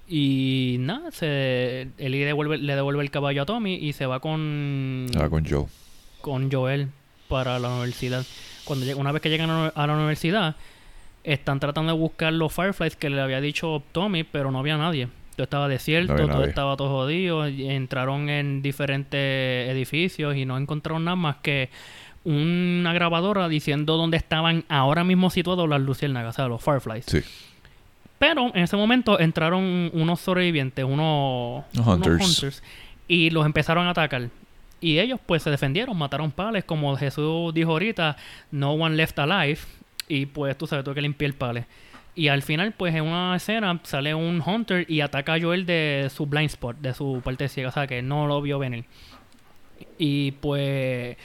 Y 0.07 0.77
nada, 0.81 1.11
se, 1.11 1.89
Eli 1.99 2.19
devuelve, 2.21 2.59
le 2.59 2.77
devuelve 2.77 3.03
el 3.03 3.11
caballo 3.11 3.43
a 3.43 3.47
Tommy 3.47 3.75
y 3.75 3.93
se 3.95 4.07
va 4.07 4.21
con, 4.21 5.07
Ah, 5.19 5.29
con 5.29 5.45
Joe. 5.49 5.67
con 6.21 6.53
Joel 6.53 6.89
para 7.29 7.59
la 7.59 7.69
universidad. 7.69 8.25
Cuando 8.65 8.85
llega- 8.87 8.99
una 8.99 9.13
vez 9.13 9.21
que 9.23 9.29
llegan 9.31 9.51
a 9.51 9.87
la- 9.87 9.95
universidad, 9.95 10.57
están 11.23 11.61
tratando 11.61 11.93
de 11.93 11.99
buscar 11.99 12.33
los 12.33 12.53
Fireflies 12.53 12.97
que 12.97 13.11
le 13.11 13.21
había 13.21 13.41
dicho 13.41 13.83
Tommy, 13.93 14.25
pero 14.25 14.51
no 14.51 14.59
había 14.59 14.77
nadie. 14.77 15.09
Todo 15.37 15.45
estaba 15.45 15.69
desierto, 15.69 16.15
No 16.15 16.29
todo 16.29 16.45
estaba 16.45 16.77
todo 16.77 16.89
jodido. 16.91 17.47
entraron 17.47 18.29
en 18.29 18.63
diferentes 18.63 19.69
edificios 19.71 20.37
y 20.37 20.45
no 20.47 20.57
encontraron 20.59 21.05
nada 21.05 21.17
más 21.17 21.37
que 21.43 21.71
una 22.25 22.93
grabadora 22.93 23.49
diciendo 23.49 23.97
dónde 23.97 24.17
estaban 24.17 24.65
ahora 24.69 25.03
mismo 25.05 25.31
situados 25.31 25.69
las 25.69 25.81
luciérnagas, 25.81 26.35
o 26.35 26.37
sea, 26.37 26.49
los 26.49 26.63
Fireflies. 26.63 27.05
Sí. 27.07 27.21
Pero 28.19 28.51
en 28.55 28.63
ese 28.63 28.77
momento 28.77 29.19
entraron 29.21 29.91
unos 29.93 30.21
sobrevivientes, 30.21 30.85
unos, 30.85 31.65
Unos 31.75 31.87
unos 31.87 32.07
hunters. 32.07 32.63
y 33.09 33.31
los 33.31 33.45
empezaron 33.45 33.87
a 33.87 33.91
atacar. 33.91 34.29
Y 34.85 35.01
ellos 35.01 35.19
pues 35.25 35.43
se 35.43 35.49
defendieron, 35.49 35.97
mataron 35.97 36.31
pales, 36.31 36.63
como 36.63 36.95
Jesús 36.95 37.55
dijo 37.55 37.71
ahorita, 37.71 38.19
no 38.51 38.73
one 38.73 38.97
left 38.97 39.19
alive. 39.19 39.59
Y 40.09 40.27
pues 40.27 40.59
tú 40.59 40.67
sabes, 40.67 40.85
tuve 40.85 40.97
que 40.97 41.01
limpiar 41.01 41.33
pales. 41.33 41.65
Y 42.15 42.29
al 42.29 42.43
final, 42.43 42.73
pues 42.73 42.95
en 42.95 43.05
una 43.05 43.35
escena 43.35 43.81
sale 43.85 44.15
un 44.15 44.43
hunter 44.45 44.85
y 44.87 45.01
ataca 45.01 45.33
a 45.33 45.41
Joel 45.41 45.65
de 45.65 46.11
su 46.15 46.27
blind 46.27 46.51
spot, 46.51 46.77
de 46.81 46.93
su 46.93 47.23
parte 47.25 47.49
ciega, 47.49 47.71
o 47.71 47.73
sea 47.73 47.87
que 47.87 48.03
no 48.03 48.27
lo 48.27 48.43
vio 48.43 48.59
venir. 48.59 48.85
Y 49.97 50.33
pues 50.33 51.17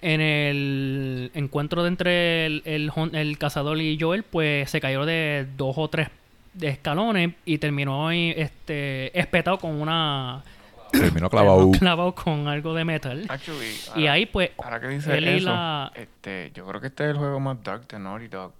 en 0.00 0.20
el 0.22 1.30
encuentro 1.34 1.82
de 1.82 1.88
entre 1.88 2.46
el, 2.46 2.62
el, 2.64 3.36
cazador 3.36 3.78
y 3.78 3.98
Joel, 4.00 4.22
pues 4.22 4.70
se 4.70 4.80
cayó 4.80 5.04
de 5.04 5.46
dos 5.58 5.76
o 5.76 5.88
tres 5.88 6.08
escalones 6.62 7.34
y 7.44 7.58
terminó 7.58 8.10
este 8.10 9.18
espetado 9.20 9.58
con 9.58 9.82
una 9.82 10.44
Terminó 11.00 11.30
clavado. 11.30 11.70
clavado 11.72 12.14
con 12.14 12.48
algo 12.48 12.74
de 12.74 12.84
metal. 12.84 13.24
Actually, 13.28 13.66
Y 13.96 14.00
ahora- 14.00 14.12
ahí 14.12 14.26
pues 14.26 14.50
Ahora 14.62 14.80
que 14.80 14.88
dice 14.88 15.16
él 15.18 15.24
y 15.24 15.28
eso, 15.38 15.46
la- 15.50 15.92
este, 15.94 16.52
yo 16.54 16.66
creo 16.66 16.80
que 16.80 16.86
este 16.88 17.04
es 17.04 17.10
el 17.10 17.16
juego 17.16 17.38
más 17.40 17.62
dark 17.62 17.86
de 17.88 17.98
Naughty 17.98 18.28
Dog. 18.28 18.52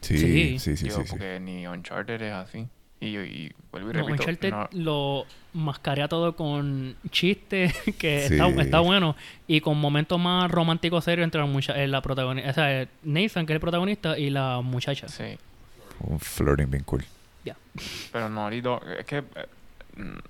Sí, 0.00 0.18
Sí. 0.18 0.58
sí, 0.58 0.76
sí, 0.76 0.84
Digo, 0.84 0.96
sí. 0.98 1.02
sí. 1.04 1.10
porque 1.10 1.40
ni 1.40 1.66
Uncharted 1.66 2.20
es 2.20 2.32
así. 2.32 2.66
Y, 3.00 3.18
y 3.18 3.52
vuelvo 3.70 3.90
y 3.90 3.94
no, 3.94 3.98
repito, 4.00 4.22
Uncharted 4.22 4.50
no- 4.50 4.68
lo 4.72 5.26
mascarea 5.52 6.08
todo 6.08 6.34
con 6.36 6.96
chistes 7.10 7.72
que 7.98 8.28
Sí. 8.28 8.34
está, 8.34 8.48
está 8.62 8.80
bueno 8.80 9.16
y 9.46 9.60
con 9.60 9.78
momentos 9.78 10.18
más 10.20 10.50
románticos 10.50 11.04
serios 11.04 11.24
entre 11.24 11.40
la, 11.40 11.46
mucha- 11.46 11.74
eh, 11.82 11.86
la 11.86 12.00
protagonista, 12.02 12.50
o 12.50 12.54
sea, 12.54 12.88
Nathan 13.02 13.46
que 13.46 13.52
es 13.52 13.56
el 13.56 13.60
protagonista 13.60 14.18
y 14.18 14.30
la 14.30 14.60
muchacha. 14.62 15.08
sí. 15.08 15.38
Un 16.00 16.18
flirting 16.18 16.70
bien 16.70 16.84
cool. 16.84 17.04
Pero 18.12 18.28
Naughty 18.28 18.60
Dog, 18.60 18.82
es 19.00 19.04
que, 19.04 19.18
eh, 19.18 19.24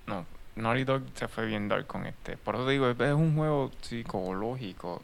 no, 0.07 0.25
Naughty 0.57 0.85
Dog 0.85 1.03
se 1.15 1.29
fue 1.29 1.47
bien 1.47 1.69
dark 1.69 1.87
con 1.87 2.07
este. 2.07 2.37
Por 2.37 2.55
eso 2.55 2.69
digo, 2.69 2.89
es 2.89 2.99
un 3.15 3.35
juego 3.37 3.71
psicológico, 3.81 5.03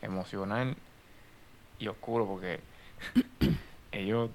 emocional 0.00 0.76
y 1.78 1.88
oscuro 1.88 2.26
porque 2.26 2.60
ellos, 3.92 4.30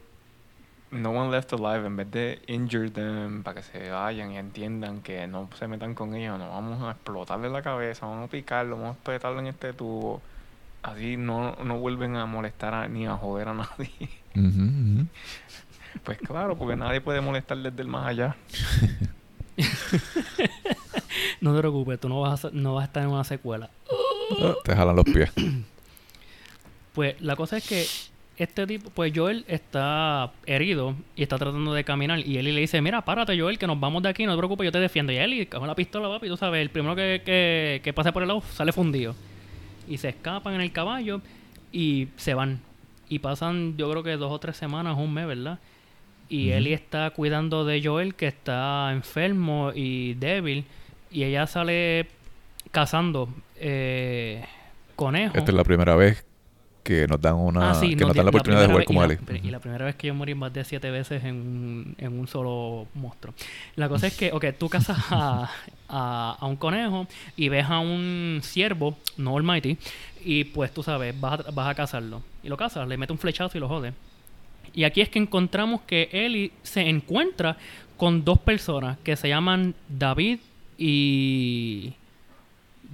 no 0.91 1.11
one 1.11 1.31
left 1.31 1.51
alive, 1.53 1.85
en 1.87 1.95
vez 1.95 2.11
de 2.11 2.41
injure 2.47 2.89
them 2.89 3.43
para 3.43 3.61
que 3.61 3.63
se 3.63 3.89
vayan 3.89 4.31
y 4.31 4.37
entiendan 4.37 5.01
que 5.01 5.27
no 5.27 5.49
se 5.57 5.67
metan 5.67 5.93
con 5.95 6.13
ellos, 6.15 6.37
no 6.39 6.49
vamos 6.49 6.81
a 6.83 6.91
explotarle 6.91 7.49
la 7.49 7.61
cabeza, 7.61 8.05
vamos 8.05 8.27
a 8.27 8.31
picarlo, 8.31 8.77
vamos 8.77 8.97
a 8.97 9.03
petarlo 9.03 9.39
en 9.39 9.47
este 9.47 9.73
tubo. 9.73 10.21
Así 10.83 11.17
no, 11.17 11.55
no 11.63 11.79
vuelven 11.79 12.15
a 12.15 12.25
molestar 12.25 12.73
a- 12.73 12.87
ni 12.87 13.07
a 13.07 13.15
joder 13.15 13.49
a 13.49 13.53
nadie. 13.53 14.09
Pues 16.03 16.19
claro, 16.19 16.55
porque 16.57 16.75
nadie 16.75 17.01
puede 17.01 17.21
molestar 17.21 17.57
desde 17.57 17.81
el 17.81 17.87
más 17.87 18.05
allá. 18.07 18.35
No 21.41 21.53
te 21.53 21.59
preocupes, 21.59 21.99
tú 21.99 22.09
no 22.09 22.21
vas 22.21 22.45
a, 22.45 22.49
no 22.51 22.75
vas 22.75 22.83
a 22.83 22.85
estar 22.85 23.03
en 23.03 23.09
una 23.09 23.23
secuela. 23.23 23.69
Ah, 24.39 24.53
Te 24.63 24.75
jalan 24.75 24.95
los 24.95 25.05
pies. 25.05 25.31
Pues 26.93 27.21
la 27.21 27.35
cosa 27.35 27.57
es 27.57 27.67
que 27.67 27.85
este 28.43 28.65
tipo, 28.65 28.89
pues 28.89 29.13
Joel 29.15 29.45
está 29.47 30.31
herido 30.47 30.95
y 31.15 31.21
está 31.21 31.37
tratando 31.37 31.71
de 31.75 31.83
caminar. 31.83 32.19
Y 32.19 32.39
Eli 32.39 32.51
le 32.51 32.61
dice, 32.61 32.81
mira, 32.81 33.05
párate 33.05 33.39
Joel, 33.39 33.59
que 33.59 33.67
nos 33.67 33.79
vamos 33.79 34.01
de 34.01 34.09
aquí, 34.09 34.25
no 34.25 34.31
te 34.31 34.39
preocupes, 34.39 34.65
yo 34.65 34.71
te 34.71 34.79
defiendo. 34.79 35.13
Y 35.13 35.17
Eli, 35.17 35.45
con 35.45 35.67
la 35.67 35.75
pistola, 35.75 36.07
papi, 36.09 36.27
tú 36.27 36.37
sabes, 36.37 36.59
el 36.59 36.71
primero 36.71 36.95
que, 36.95 37.21
que, 37.23 37.81
que 37.83 37.93
pase 37.93 38.11
por 38.11 38.23
el 38.23 38.27
lado 38.29 38.41
sale 38.51 38.71
fundido. 38.71 39.13
Y 39.87 39.99
se 39.99 40.09
escapan 40.09 40.55
en 40.55 40.61
el 40.61 40.71
caballo 40.71 41.21
y 41.71 42.07
se 42.17 42.33
van. 42.33 42.61
Y 43.09 43.19
pasan, 43.19 43.77
yo 43.77 43.91
creo 43.91 44.01
que 44.01 44.17
dos 44.17 44.31
o 44.31 44.39
tres 44.39 44.57
semanas, 44.57 44.97
un 44.97 45.13
mes, 45.13 45.27
¿verdad? 45.27 45.59
Y 46.29 46.49
Ujú. 46.49 46.57
Eli 46.57 46.73
está 46.73 47.09
cuidando 47.11 47.63
de 47.65 47.81
Joel, 47.83 48.15
que 48.15 48.27
está 48.27 48.91
enfermo 48.91 49.71
y 49.73 50.13
débil. 50.15 50.65
Y 51.11 51.23
ella 51.23 51.47
sale 51.47 52.07
cazando 52.71 53.29
eh, 53.57 54.43
conejos. 54.95 55.37
Esta 55.37 55.51
es 55.51 55.55
la 55.55 55.63
primera 55.63 55.95
vez 55.95 56.25
que 56.83 57.05
nos 57.07 57.19
dan 57.19 57.35
una 57.35 57.71
Ah, 57.71 57.73
sí, 57.75 57.89
que 57.89 57.95
no, 57.97 58.07
nos 58.07 58.15
dan 58.15 58.17
la 58.17 58.23
la 58.23 58.29
oportunidad 58.29 58.61
de 58.61 58.67
jugar 58.67 58.85
como 58.85 59.05
la- 59.05 59.13
Ellie. 59.13 59.41
Y 59.43 59.51
la 59.51 59.59
primera 59.59 59.83
vez 59.85 59.95
que 59.95 60.07
yo 60.07 60.13
morí 60.13 60.35
más 60.35 60.53
de 60.53 60.63
siete 60.63 60.89
veces 60.89 61.23
en 61.25 61.35
un, 61.35 61.95
en 61.97 62.17
un 62.17 62.27
solo 62.27 62.87
monstruo. 62.93 63.33
La 63.75 63.89
cosa 63.89 64.07
es 64.07 64.15
que, 64.15 64.31
ok, 64.31 64.45
tú 64.57 64.69
cazas 64.69 64.97
a, 65.11 65.49
a, 65.89 66.37
a 66.39 66.45
un 66.45 66.55
conejo 66.55 67.07
y 67.35 67.49
ves 67.49 67.65
a 67.69 67.79
un 67.79 68.39
ciervo, 68.41 68.97
no 69.17 69.35
almighty, 69.37 69.77
y 70.23 70.45
pues 70.45 70.73
tú 70.73 70.81
sabes, 70.81 71.19
vas 71.19 71.41
a, 71.41 71.51
vas 71.51 71.67
a 71.69 71.75
cazarlo. 71.75 72.21
Y 72.41 72.47
lo 72.47 72.55
cazas, 72.55 72.87
le 72.87 72.95
metes 72.97 73.11
un 73.11 73.19
flechazo 73.19 73.57
y 73.57 73.61
lo 73.61 73.67
jode. 73.67 73.93
Y 74.77 74.83
aquí 74.83 75.01
es 75.01 75.09
que 75.09 75.17
encontramos 75.17 75.81
que 75.81 76.07
Ellie 76.11 76.51
se 76.61 76.81
encuentra 76.81 77.57
con 77.97 78.23
dos 78.23 78.37
personas 78.37 78.99
que 78.99 79.15
se 79.15 79.27
llaman 79.27 79.73
David 79.89 80.37
y 80.77 81.93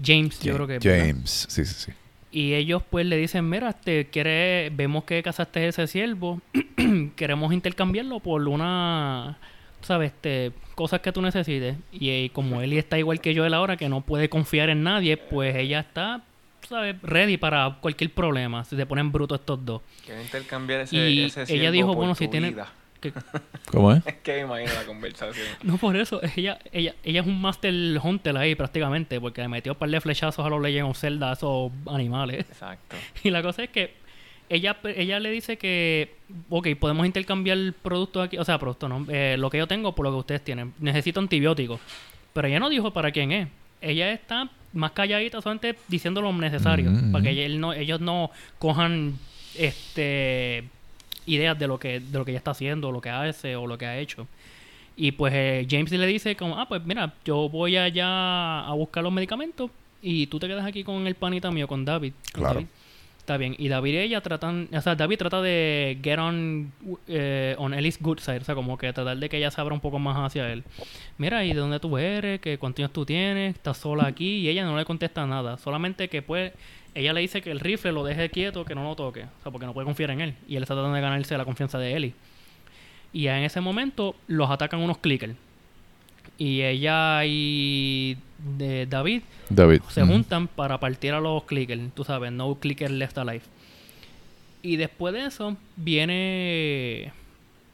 James, 0.01 0.39
yo 0.39 0.55
creo 0.55 0.65
que 0.65 0.75
es, 0.77 0.83
¿verdad? 0.83 1.07
James, 1.07 1.45
sí, 1.49 1.65
sí, 1.65 1.73
sí. 1.73 1.91
Y 2.31 2.53
ellos 2.53 2.83
pues 2.89 3.05
le 3.05 3.17
dicen, 3.17 3.49
mira, 3.49 3.71
este, 3.71 4.05
quiere, 4.05 4.69
vemos 4.69 5.03
que 5.03 5.21
cazaste 5.21 5.67
ese 5.67 5.85
siervo, 5.87 6.39
queremos 7.17 7.51
intercambiarlo 7.51 8.21
por 8.21 8.47
una, 8.47 9.37
sabes, 9.81 10.13
este, 10.13 10.53
cosas 10.75 11.01
que 11.01 11.11
tú 11.11 11.21
necesites. 11.21 11.75
Y, 11.91 12.11
eh, 12.11 12.31
como 12.31 12.61
Eli 12.61 12.77
está 12.77 12.97
igual 12.97 13.19
que 13.19 13.33
yo 13.33 13.45
él 13.45 13.53
ahora, 13.53 13.75
que 13.75 13.89
no 13.89 13.99
puede 13.99 14.29
confiar 14.29 14.69
en 14.69 14.83
nadie, 14.83 15.17
pues 15.17 15.53
ella 15.57 15.81
está 15.81 16.23
sabes, 16.67 16.95
ready 17.01 17.37
para 17.37 17.77
cualquier 17.81 18.11
problema. 18.11 18.63
Si 18.65 18.75
se 18.75 18.85
ponen 18.85 19.11
brutos 19.11 19.39
estos 19.39 19.63
dos. 19.65 19.81
Quiero 20.05 20.21
intercambiar 20.21 20.81
ese, 20.81 21.09
Y 21.09 21.23
ese 21.23 21.43
ella 21.53 21.71
dijo, 21.71 21.87
por 21.87 21.97
bueno, 21.97 22.15
si 22.15 22.27
tiene-. 22.27 22.55
Que- 22.99 23.13
¿Cómo 23.71 23.91
es? 23.91 24.05
Es 24.07 24.15
que 24.15 24.33
me 24.33 24.41
imagino 24.41 24.73
la 24.73 24.85
conversación. 24.85 25.45
no 25.63 25.77
por 25.77 25.95
eso, 25.97 26.21
ella, 26.35 26.57
ella, 26.71 26.95
ella 27.03 27.21
es 27.21 27.27
un 27.27 27.41
Master 27.41 27.73
Hunter 28.01 28.37
ahí 28.37 28.55
prácticamente, 28.55 29.19
porque 29.19 29.41
le 29.41 29.49
metió 29.49 29.73
un 29.73 29.77
par 29.77 29.89
de 29.89 29.99
flechazos 29.99 30.45
a 30.45 30.49
los 30.49 30.61
Legend 30.61 30.89
of 30.89 30.97
Zelda, 30.97 31.31
a 31.31 31.33
esos 31.33 31.71
animales. 31.87 32.45
Exacto. 32.49 32.95
Y 33.23 33.29
la 33.29 33.41
cosa 33.41 33.63
es 33.63 33.69
que 33.69 33.93
ella, 34.49 34.77
ella 34.83 35.19
le 35.19 35.31
dice 35.31 35.57
que, 35.57 36.15
ok, 36.49 36.67
podemos 36.79 37.05
intercambiar 37.05 37.57
productos 37.81 38.25
aquí, 38.25 38.37
o 38.37 38.45
sea, 38.45 38.59
productos, 38.59 38.89
no, 38.89 39.05
eh, 39.09 39.35
lo 39.37 39.49
que 39.49 39.57
yo 39.57 39.67
tengo 39.67 39.95
por 39.95 40.05
lo 40.05 40.11
que 40.11 40.17
ustedes 40.17 40.43
tienen. 40.43 40.73
Necesito 40.79 41.19
antibióticos. 41.19 41.79
Pero 42.33 42.47
ella 42.47 42.59
no 42.59 42.69
dijo 42.69 42.91
para 42.91 43.11
quién 43.11 43.31
es. 43.31 43.47
Ella 43.81 44.11
está 44.11 44.49
más 44.73 44.91
calladita, 44.91 45.41
solamente 45.41 45.77
diciendo 45.87 46.21
lo 46.21 46.33
necesario, 46.33 46.89
Mm. 46.91 47.11
para 47.11 47.23
que 47.23 47.29
ella- 47.31 47.45
él 47.45 47.59
no, 47.59 47.73
ellos 47.73 48.01
no 48.01 48.31
cojan 48.59 49.13
este 49.55 50.63
ideas 51.25 51.57
de 51.57 51.67
lo 51.67 51.79
que 51.79 51.99
de 51.99 52.17
lo 52.17 52.25
que 52.25 52.31
ella 52.31 52.37
está 52.39 52.51
haciendo, 52.51 52.91
lo 52.91 52.99
que 53.01 53.09
hace 53.09 53.55
o 53.55 53.65
lo 53.67 53.77
que 53.77 53.85
ha 53.85 53.97
hecho. 53.97 54.27
Y 54.95 55.11
pues 55.13 55.33
eh, 55.35 55.65
James 55.69 55.91
le 55.91 56.05
dice 56.05 56.35
como, 56.35 56.59
ah, 56.59 56.67
pues 56.67 56.83
mira, 56.85 57.13
yo 57.25 57.49
voy 57.49 57.77
allá 57.77 58.61
a 58.67 58.73
buscar 58.73 59.03
los 59.03 59.11
medicamentos 59.13 59.71
y 60.01 60.27
tú 60.27 60.37
te 60.39 60.47
quedas 60.47 60.65
aquí 60.65 60.83
con 60.83 61.07
el 61.07 61.15
panita 61.15 61.49
mío, 61.49 61.67
con 61.67 61.85
David. 61.85 62.13
Claro. 62.31 62.55
David. 62.55 62.67
Está 63.23 63.37
bien. 63.37 63.55
Y 63.57 63.69
David 63.69 63.93
y 63.93 63.97
ella 63.99 64.19
tratan, 64.19 64.67
o 64.73 64.81
sea, 64.81 64.95
David 64.95 65.17
trata 65.17 65.41
de 65.41 65.97
get 66.03 66.19
on, 66.19 66.73
eh, 67.07 67.55
on 67.57 67.73
Ellie's 67.73 67.97
good 68.01 68.19
side, 68.19 68.39
o 68.39 68.43
sea, 68.43 68.53
como 68.53 68.77
que 68.77 68.91
tratar 68.91 69.15
de 69.15 69.29
que 69.29 69.37
ella 69.37 69.49
se 69.49 69.61
abra 69.61 69.73
un 69.73 69.79
poco 69.79 69.97
más 69.97 70.17
hacia 70.17 70.51
él. 70.51 70.65
Mira, 71.17 71.45
¿y 71.45 71.53
de 71.53 71.59
dónde 71.61 71.79
tú 71.79 71.97
eres? 71.97 72.41
¿Qué 72.41 72.57
cuántos 72.57 72.91
tú 72.91 73.05
tienes? 73.05 73.55
¿Estás 73.55 73.77
sola 73.77 74.07
aquí? 74.07 74.39
Y 74.39 74.49
ella 74.49 74.65
no 74.65 74.75
le 74.75 74.83
contesta 74.83 75.25
nada, 75.25 75.55
solamente 75.57 76.09
que 76.09 76.21
pues 76.21 76.51
ella 76.95 77.13
le 77.13 77.21
dice 77.21 77.41
que 77.41 77.51
el 77.51 77.61
rifle 77.61 77.93
lo 77.93 78.03
deje 78.03 78.29
quieto, 78.29 78.65
que 78.65 78.75
no 78.75 78.83
lo 78.83 78.93
toque, 78.97 79.23
o 79.23 79.41
sea, 79.41 79.53
porque 79.53 79.65
no 79.65 79.73
puede 79.73 79.85
confiar 79.85 80.11
en 80.11 80.19
él. 80.19 80.35
Y 80.45 80.57
él 80.57 80.63
está 80.63 80.73
tratando 80.73 80.93
de 80.93 81.01
ganarse 81.01 81.37
la 81.37 81.45
confianza 81.45 81.79
de 81.79 81.95
Ellie. 81.95 82.13
Y 83.13 83.27
en 83.27 83.43
ese 83.43 83.61
momento 83.61 84.17
los 84.27 84.51
atacan 84.51 84.81
unos 84.81 84.97
clickers. 84.97 85.35
Y 86.37 86.61
ella 86.61 87.21
y 87.25 88.17
de 88.57 88.85
David 88.85 89.21
David. 89.49 89.81
se 89.89 90.03
mm. 90.03 90.07
juntan 90.07 90.47
para 90.47 90.79
partir 90.79 91.13
a 91.13 91.19
los 91.21 91.43
clickers, 91.43 91.81
tú 91.93 92.03
sabes, 92.03 92.31
no 92.31 92.55
clicker 92.55 92.91
left 92.91 93.17
alive. 93.17 93.43
Y 94.61 94.77
después 94.77 95.13
de 95.13 95.25
eso 95.25 95.55
viene 95.75 97.11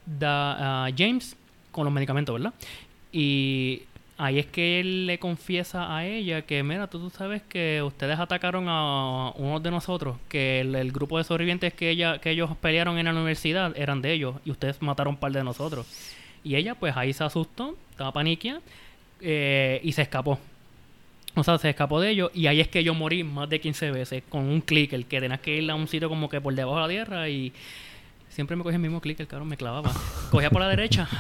da- 0.06 0.86
ah, 0.86 0.90
James 0.96 1.36
con 1.72 1.86
los 1.86 1.94
medicamentos, 1.94 2.34
¿verdad? 2.34 2.54
Y 3.12 3.84
ahí 4.18 4.38
es 4.40 4.48
que 4.48 4.80
él 4.80 5.08
le 5.08 5.18
confiesa 5.18 5.96
a 5.96 6.06
ella 6.06 6.42
que, 6.42 6.62
mira, 6.62 6.88
tú, 6.88 7.00
tú 7.00 7.10
sabes 7.10 7.42
que 7.44 7.82
ustedes 7.84 8.20
atacaron 8.20 8.66
a 8.68 9.32
uno 9.38 9.60
de 9.60 9.72
nosotros, 9.72 10.18
que 10.28 10.62
el, 10.62 10.76
el 10.76 10.92
grupo 10.92 11.18
de 11.18 11.24
sobrevivientes 11.24 11.74
que, 11.74 11.90
ella, 11.90 12.20
que 12.20 12.32
ellos 12.32 12.56
pelearon 12.58 12.98
en 12.98 13.06
la 13.06 13.14
universidad 13.14 13.76
eran 13.78 14.02
de 14.02 14.14
ellos, 14.14 14.36
y 14.46 14.52
ustedes 14.52 14.82
mataron 14.82 15.14
un 15.14 15.20
par 15.20 15.32
de 15.32 15.44
nosotros. 15.44 15.88
Y 16.44 16.56
ella, 16.56 16.76
pues 16.76 16.96
ahí 16.96 17.14
se 17.14 17.24
asustó, 17.24 17.76
estaba 17.92 18.12
paniquia, 18.12 18.62
eh, 19.22 19.80
y 19.84 19.92
se 19.92 20.02
escapó. 20.02 20.40
O 21.36 21.44
sea, 21.44 21.58
se 21.58 21.70
escapó 21.70 22.02
de 22.02 22.10
ellos 22.10 22.32
y 22.34 22.48
ahí 22.48 22.60
es 22.60 22.68
que 22.68 22.84
yo 22.84 22.94
morí 22.94 23.24
más 23.24 23.48
de 23.50 23.62
15 23.62 23.92
veces 23.92 24.24
con 24.28 24.46
un 24.46 24.62
clicker 24.62 25.06
que 25.06 25.22
tenías 25.22 25.40
que 25.40 25.56
ir 25.58 25.70
a 25.70 25.76
un 25.76 25.88
sitio 25.88 26.10
como 26.10 26.28
que 26.28 26.42
por 26.42 26.54
debajo 26.54 26.76
de 26.76 26.82
la 26.82 26.88
tierra 26.88 27.30
y 27.30 27.54
siempre 28.30 28.56
me 28.56 28.64
cogía 28.64 28.76
el 28.76 28.82
mismo 28.82 29.00
clicker, 29.00 29.28
cabrón, 29.28 29.48
me 29.48 29.58
clavaba. 29.58 29.92
Cogía 30.32 30.50
por 30.50 30.62
la 30.62 30.68
derecha, 30.68 31.08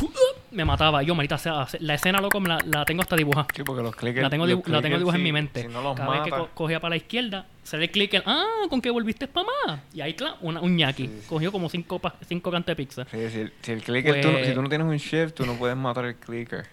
me 0.52 0.64
mataba. 0.64 1.02
Yo, 1.02 1.14
marita, 1.14 1.38
sea, 1.38 1.66
la 1.80 1.94
escena, 1.94 2.20
loco, 2.20 2.38
me 2.40 2.48
la, 2.48 2.58
la 2.66 2.84
tengo 2.84 3.02
hasta 3.02 3.16
dibujada. 3.16 3.46
Sí, 3.54 3.62
porque 3.64 3.82
los 3.82 3.94
clickers. 3.96 4.22
La 4.22 4.30
tengo, 4.30 4.46
dibu- 4.46 4.66
la 4.66 4.80
tengo 4.82 4.98
dibujada 4.98 5.18
en 5.18 5.24
mi 5.24 5.32
mente. 5.32 5.62
Si 5.62 5.68
no 5.68 5.82
los 5.82 5.96
Cada 5.96 6.10
vez 6.10 6.22
que 6.22 6.30
co- 6.30 6.50
cogía 6.54 6.78
para 6.80 6.90
la 6.90 6.96
izquierda, 6.96 7.46
sale 7.62 7.84
el 7.84 7.90
clicker. 7.90 8.22
Ah, 8.26 8.44
¿con 8.70 8.80
qué 8.80 8.90
volviste 8.90 9.26
para 9.28 9.46
más? 9.66 9.80
Y 9.94 10.00
ahí, 10.00 10.14
claro, 10.14 10.36
una- 10.42 10.60
un 10.60 10.76
ñaki. 10.76 11.06
Sí, 11.06 11.18
sí. 11.22 11.26
Cogió 11.28 11.50
como 11.52 11.68
cinco, 11.68 11.98
pa- 11.98 12.14
cinco 12.28 12.50
cantos 12.50 12.66
de 12.66 12.76
pizza. 12.76 13.04
Sí, 13.10 13.30
si, 13.30 13.40
el- 13.40 13.52
si 13.62 13.72
el 13.72 13.82
clicker, 13.82 14.20
tú, 14.20 14.30
Pues- 14.30 14.46
si 14.46 14.54
tú 14.54 14.62
no 14.62 14.68
tienes 14.68 14.86
un 14.86 14.96
shift, 14.96 15.34
tú 15.34 15.46
no 15.46 15.54
puedes 15.54 15.76
matar 15.76 16.04
el 16.04 16.16
clicker. 16.16 16.66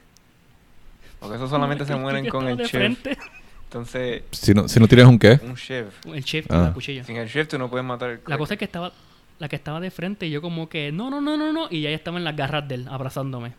Porque 1.20 1.36
eso 1.36 1.48
solamente 1.48 1.86
se 1.86 1.94
El 1.94 2.00
mueren 2.00 2.28
con 2.28 2.48
el 2.48 2.58
shift. 2.58 2.70
frente. 2.72 3.18
Entonces, 3.66 4.24
Si 4.32 4.54
no, 4.54 4.68
si 4.68 4.80
no 4.80 4.88
tienes 4.88 5.06
un 5.06 5.20
qué. 5.20 5.40
un 5.44 5.54
shift. 5.54 6.06
El 6.08 6.24
chef 6.24 6.46
Ah. 6.50 6.64
la 6.68 6.74
cuchilla. 6.74 7.04
Sin 7.04 7.18
el 7.18 7.28
shift 7.28 7.52
tú 7.52 7.58
no 7.60 7.70
puedes 7.70 7.86
matar 7.86 8.10
el 8.10 8.16
clicker. 8.18 8.30
La 8.32 8.38
cosa 8.38 8.54
es 8.56 8.58
que 8.60 8.66
estaba 8.66 8.92
la 9.38 9.48
que 9.48 9.56
estaba 9.56 9.80
de 9.80 9.90
frente 9.90 10.26
y 10.28 10.32
yo 10.32 10.42
como 10.42 10.68
que 10.68 10.92
no, 10.92 11.10
no, 11.10 11.22
no, 11.22 11.38
no, 11.38 11.54
no 11.54 11.68
y 11.70 11.86
ella 11.88 11.96
estaba 11.96 12.18
en 12.18 12.26
las 12.26 12.36
garras 12.36 12.68
de 12.68 12.76
él 12.76 12.88
abrazándome. 12.90 13.54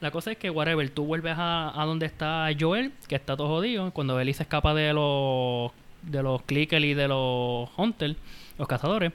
La 0.00 0.10
cosa 0.10 0.32
es 0.32 0.38
que 0.38 0.50
whatever, 0.50 0.88
tú 0.90 1.04
vuelves 1.04 1.34
a, 1.36 1.80
a 1.80 1.84
donde 1.84 2.06
está 2.06 2.48
Joel, 2.58 2.92
que 3.06 3.16
está 3.16 3.36
todo 3.36 3.48
jodido, 3.48 3.90
cuando 3.92 4.18
Ellie 4.20 4.34
se 4.34 4.42
escapa 4.42 4.74
de 4.74 4.92
los 4.92 5.72
de 6.02 6.22
los 6.22 6.42
clickers 6.42 6.84
y 6.84 6.94
de 6.94 7.08
los 7.08 7.68
hunters, 7.76 8.16
los 8.56 8.68
cazadores, 8.68 9.12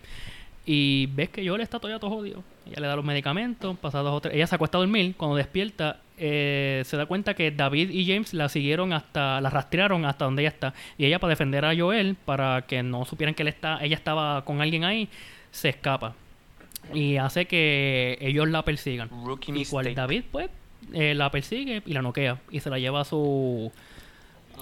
y 0.66 1.07
ves 1.07 1.30
que 1.30 1.47
Joel 1.47 1.61
está 1.61 1.80
todavía 1.80 1.99
todo 1.99 2.11
jodido. 2.11 2.43
Ella 2.66 2.82
le 2.82 2.88
da 2.88 2.95
los 2.95 3.05
medicamentos, 3.05 3.78
pasa 3.78 3.99
dos 3.99 4.14
o 4.14 4.22
tres, 4.22 4.36
ella 4.36 4.47
se 4.47 4.55
acuesta 4.55 4.78
a 4.78 4.82
dormir, 4.82 5.16
cuando 5.18 5.36
despierta 5.36 5.99
eh, 6.18 6.84
se 6.86 6.95
da 6.95 7.05
cuenta 7.05 7.34
que 7.34 7.51
David 7.51 7.89
y 7.89 8.05
James 8.05 8.34
la 8.34 8.47
siguieron 8.47 8.93
hasta, 8.93 9.41
la 9.41 9.49
rastrearon 9.49 10.05
hasta 10.05 10.26
donde 10.26 10.43
ella 10.43 10.49
está. 10.49 10.74
Y 10.97 11.05
ella 11.05 11.20
para 11.20 11.32
defender 11.32 11.66
a 11.66 11.76
Joel, 11.76 12.16
para 12.16 12.64
que 12.64 12.84
no 12.84 13.05
supieran 13.05 13.34
que 13.34 13.41
él 13.43 13.47
está, 13.49 13.84
ella 13.84 13.95
estaba 13.95 14.45
con 14.45 14.61
alguien 14.61 14.84
ahí, 14.84 15.09
se 15.51 15.70
escapa. 15.70 16.16
Y 16.93 17.17
hace 17.17 17.45
que 17.45 18.17
ellos 18.21 18.47
la 18.49 18.63
persigan. 18.63 19.09
Rookie 19.25 19.51
Y 19.55 19.65
cual. 19.65 19.93
David, 19.95 20.23
pues, 20.31 20.49
eh, 20.93 21.13
la 21.15 21.29
persigue 21.31 21.81
y 21.86 21.93
la 21.93 22.01
noquea. 22.01 22.39
Y 22.51 22.59
se 22.59 22.69
la 22.69 22.79
lleva 22.79 23.01
a 23.01 23.05
su... 23.05 23.71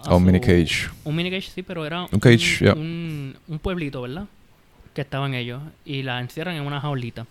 A 0.06 0.16
un 0.16 0.22
su- 0.22 0.26
mini 0.26 0.40
cage. 0.40 0.90
Un 1.04 1.16
mini 1.16 1.30
cage, 1.30 1.50
sí, 1.50 1.64
pero 1.64 1.86
era 1.86 2.04
Un 2.12 2.20
cage, 2.20 2.66
ya. 2.66 2.74
un, 2.74 3.36
un 3.48 3.60
pueblito, 3.60 4.02
¿verdad? 4.02 4.26
Que 4.94 5.02
estaban 5.02 5.34
ellos. 5.34 5.62
Y 5.86 6.04
la 6.04 6.20
encierran 6.20 6.56
en 6.56 6.64
una 6.64 6.80
jaulita. 6.82 7.26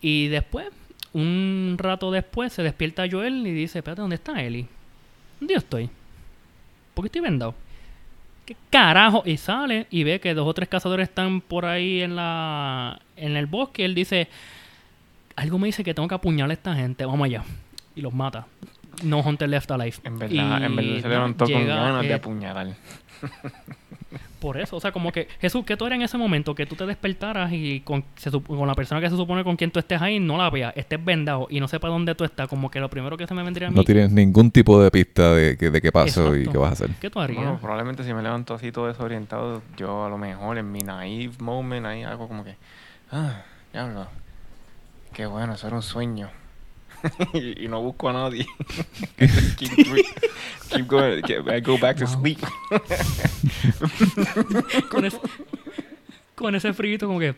Y 0.00 0.28
después, 0.28 0.68
un 1.12 1.76
rato 1.78 2.10
después, 2.10 2.52
se 2.52 2.62
despierta 2.62 3.04
Joel 3.10 3.46
y 3.46 3.52
dice, 3.52 3.78
espérate, 3.78 4.00
¿dónde 4.02 4.16
está 4.16 4.42
Ellie? 4.42 4.66
¿Dónde 5.40 5.54
yo 5.54 5.58
estoy? 5.58 5.88
¿Por 6.94 7.04
qué 7.04 7.06
estoy 7.08 7.20
vendado? 7.22 7.54
¿Qué 8.46 8.56
carajo? 8.70 9.24
Y 9.26 9.36
sale 9.36 9.88
y 9.90 10.04
ve 10.04 10.20
que 10.20 10.32
dos 10.32 10.46
o 10.46 10.54
tres 10.54 10.68
cazadores 10.68 11.08
están 11.08 11.40
por 11.40 11.66
ahí 11.66 12.00
en 12.00 12.14
la 12.14 13.00
en 13.16 13.36
el 13.36 13.46
bosque. 13.46 13.84
Él 13.84 13.94
dice, 13.94 14.28
algo 15.34 15.58
me 15.58 15.66
dice 15.66 15.82
que 15.82 15.92
tengo 15.92 16.06
que 16.08 16.14
apuñalar 16.14 16.52
a 16.52 16.54
esta 16.54 16.74
gente. 16.74 17.04
Vamos 17.04 17.24
allá. 17.26 17.42
Y 17.96 18.00
los 18.02 18.14
mata. 18.14 18.46
No 19.02 19.20
Hunter 19.20 19.48
Left 19.48 19.70
Alive. 19.70 19.96
En 20.04 20.18
verdad, 20.18 20.64
en 20.64 20.76
verdad 20.76 21.00
se 21.02 21.08
levantó 21.08 21.44
con 21.44 21.66
ganas 21.66 22.02
de 22.02 22.14
apuñalar. 22.14 22.68
Por 24.40 24.58
eso, 24.60 24.76
o 24.76 24.80
sea, 24.80 24.92
como 24.92 25.12
que 25.12 25.28
Jesús, 25.40 25.64
que 25.64 25.76
tú 25.76 25.86
eres 25.86 25.96
en 25.96 26.02
ese 26.02 26.18
momento? 26.18 26.54
Que 26.54 26.66
tú 26.66 26.76
te 26.76 26.84
despertaras 26.86 27.50
y 27.52 27.80
con, 27.80 28.04
se 28.16 28.30
sup- 28.30 28.46
con 28.46 28.66
la 28.68 28.74
persona 28.74 29.00
que 29.00 29.08
se 29.08 29.16
supone 29.16 29.42
con 29.44 29.56
quien 29.56 29.70
tú 29.70 29.78
estés 29.78 30.00
ahí 30.02 30.20
no 30.20 30.36
la 30.36 30.50
veas, 30.50 30.72
estés 30.76 31.02
vendado 31.04 31.46
y 31.50 31.58
no 31.60 31.68
sepa 31.68 31.88
dónde 31.88 32.14
tú 32.14 32.24
estás. 32.24 32.46
Como 32.48 32.70
que 32.70 32.78
lo 32.80 32.90
primero 32.90 33.16
que 33.16 33.26
se 33.26 33.34
me 33.34 33.42
vendría 33.42 33.68
a 33.68 33.70
mí. 33.70 33.76
No 33.76 33.84
tienes 33.84 34.10
ningún 34.12 34.50
tipo 34.50 34.80
de 34.82 34.90
pista 34.90 35.32
de, 35.34 35.56
que- 35.56 35.70
de 35.70 35.80
qué 35.80 35.90
pasó 35.90 36.36
y 36.36 36.46
qué 36.48 36.58
vas 36.58 36.70
a 36.70 36.72
hacer. 36.74 36.90
¿Qué 37.00 37.08
tú 37.10 37.18
harías? 37.20 37.38
Bueno, 37.42 37.58
probablemente 37.60 38.04
si 38.04 38.12
me 38.12 38.22
levanto 38.22 38.54
así 38.54 38.70
todo 38.72 38.86
desorientado, 38.88 39.62
yo 39.76 40.04
a 40.04 40.08
lo 40.08 40.18
mejor 40.18 40.58
en 40.58 40.70
mi 40.70 40.80
naive 40.80 41.32
moment 41.40 41.86
ahí 41.86 42.02
algo 42.02 42.28
como 42.28 42.44
que, 42.44 42.56
ah, 43.12 43.42
diablo, 43.72 44.06
qué 45.12 45.26
bueno, 45.26 45.54
eso 45.54 45.66
era 45.66 45.76
un 45.76 45.82
sueño. 45.82 46.28
y, 47.32 47.64
y 47.64 47.68
no 47.68 47.80
busco 47.82 48.08
a 48.08 48.12
nadie. 48.12 48.46
keep, 49.56 49.70
keep 50.68 50.86
going, 50.86 51.22
I 51.48 51.60
go 51.60 51.78
back 51.78 51.96
to 51.98 52.06
sleep. 52.06 52.38
con, 54.90 55.04
ese, 55.04 55.20
con 56.34 56.54
ese 56.54 56.72
frío 56.72 56.98
como 56.98 57.18
que... 57.18 57.34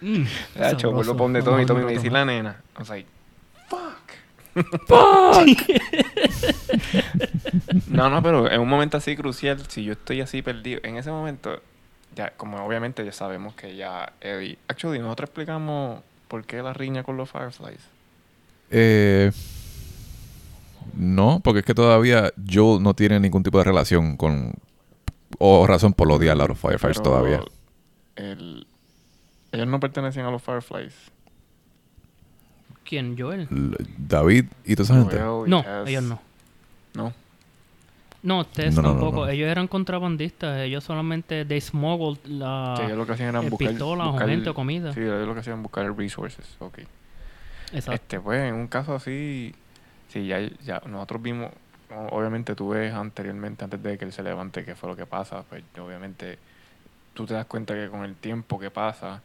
mm, 0.00 0.24
Hacho, 0.60 0.92
vuelvo 0.92 1.12
para 1.12 1.24
donde 1.24 1.40
Vamos 1.40 1.66
Tommy, 1.66 1.66
Tommy 1.66 1.84
me 1.84 1.92
dice 1.92 2.10
la 2.10 2.24
nena. 2.24 2.62
I 2.76 2.78
was 2.78 2.88
like, 2.88 3.06
No, 7.88 8.10
no, 8.10 8.22
pero 8.22 8.50
en 8.50 8.60
un 8.60 8.68
momento 8.68 8.96
así 8.96 9.16
crucial, 9.16 9.60
si 9.68 9.84
yo 9.84 9.92
estoy 9.92 10.20
así 10.20 10.42
perdido, 10.42 10.80
en 10.82 10.96
ese 10.96 11.10
momento, 11.10 11.60
ya, 12.14 12.30
como 12.36 12.64
obviamente 12.64 13.04
ya 13.04 13.12
sabemos 13.12 13.54
que 13.54 13.76
ya 13.76 14.12
Eddie. 14.20 14.58
Actually, 14.68 14.98
nosotros 14.98 15.28
explicamos 15.28 16.00
por 16.28 16.44
qué 16.44 16.62
la 16.62 16.72
riña 16.72 17.02
con 17.02 17.16
los 17.16 17.30
Fireflies. 17.30 17.80
Eh, 18.72 19.30
no, 20.94 21.40
porque 21.44 21.60
es 21.60 21.64
que 21.64 21.74
todavía 21.74 22.32
Joel 22.50 22.82
no 22.82 22.94
tiene 22.94 23.20
ningún 23.20 23.42
tipo 23.42 23.58
de 23.58 23.64
relación 23.64 24.16
con... 24.16 24.52
O 25.38 25.66
razón 25.66 25.92
por 25.94 26.10
odiar 26.10 26.40
a 26.40 26.46
los 26.46 26.58
Fireflies 26.58 26.98
Pero 26.98 27.02
todavía. 27.02 27.40
el- 28.16 28.66
ellos 29.50 29.66
no 29.66 29.80
pertenecen 29.80 30.24
a 30.24 30.30
los 30.30 30.42
Fireflies. 30.42 30.94
¿Quién? 32.84 33.16
¿Joel? 33.18 33.48
L- 33.50 33.76
David 33.98 34.46
y 34.64 34.74
toda 34.76 34.84
esa 34.84 34.94
gente. 34.94 35.18
Joel 35.20 35.50
No, 35.50 35.62
Tess. 35.62 35.88
ellos 35.88 36.02
no. 36.04 36.20
No. 36.94 37.12
No, 38.22 38.40
ustedes 38.40 38.74
No, 38.74 38.82
no, 38.82 38.88
no, 38.88 38.94
tampoco. 39.00 39.24
no. 39.26 39.28
Ellos 39.32 39.48
eran 39.48 39.66
contrabandistas. 39.68 40.60
Ellos 40.60 40.84
solamente 40.84 41.44
they 41.44 41.60
smuggled 41.60 42.18
la 42.26 42.74
que 42.78 42.84
ellos 42.86 42.98
lo 42.98 43.06
que 43.06 43.12
hacían 43.12 43.28
era 43.30 43.42
eh, 43.42 43.50
buscar. 43.50 43.82
o 43.82 43.96
buscar- 44.12 44.28
gente 44.28 44.50
o 44.50 44.54
comida. 44.54 44.92
Sí, 44.92 45.00
ellos 45.00 45.26
lo 45.26 45.34
que 45.34 45.40
hacían 45.40 45.54
era 45.54 45.62
buscar 45.62 45.96
resources. 45.96 46.46
Ok. 46.60 46.80
Exacto. 47.72 47.92
Este, 47.92 48.20
pues, 48.20 48.40
en 48.40 48.54
un 48.54 48.68
caso 48.68 48.94
así, 48.94 49.54
sí, 50.08 50.26
ya, 50.26 50.40
ya 50.64 50.80
nosotros 50.86 51.22
vimos 51.22 51.50
obviamente 52.10 52.54
tú 52.54 52.70
ves 52.70 52.92
anteriormente, 52.92 53.64
antes 53.64 53.82
de 53.82 53.98
que 53.98 54.04
él 54.04 54.12
se 54.12 54.22
levante, 54.22 54.64
qué 54.64 54.74
fue 54.74 54.90
lo 54.90 54.96
que 54.96 55.06
pasa, 55.06 55.42
pues 55.42 55.62
obviamente 55.78 56.38
tú 57.14 57.26
te 57.26 57.34
das 57.34 57.46
cuenta 57.46 57.74
que 57.74 57.88
con 57.88 58.04
el 58.04 58.14
tiempo 58.16 58.58
que 58.58 58.70
pasa, 58.70 59.22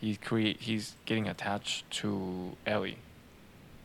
he's, 0.00 0.18
he's 0.60 0.96
getting 1.06 1.28
attached 1.28 1.84
to 2.00 2.56
Ellie. 2.64 2.98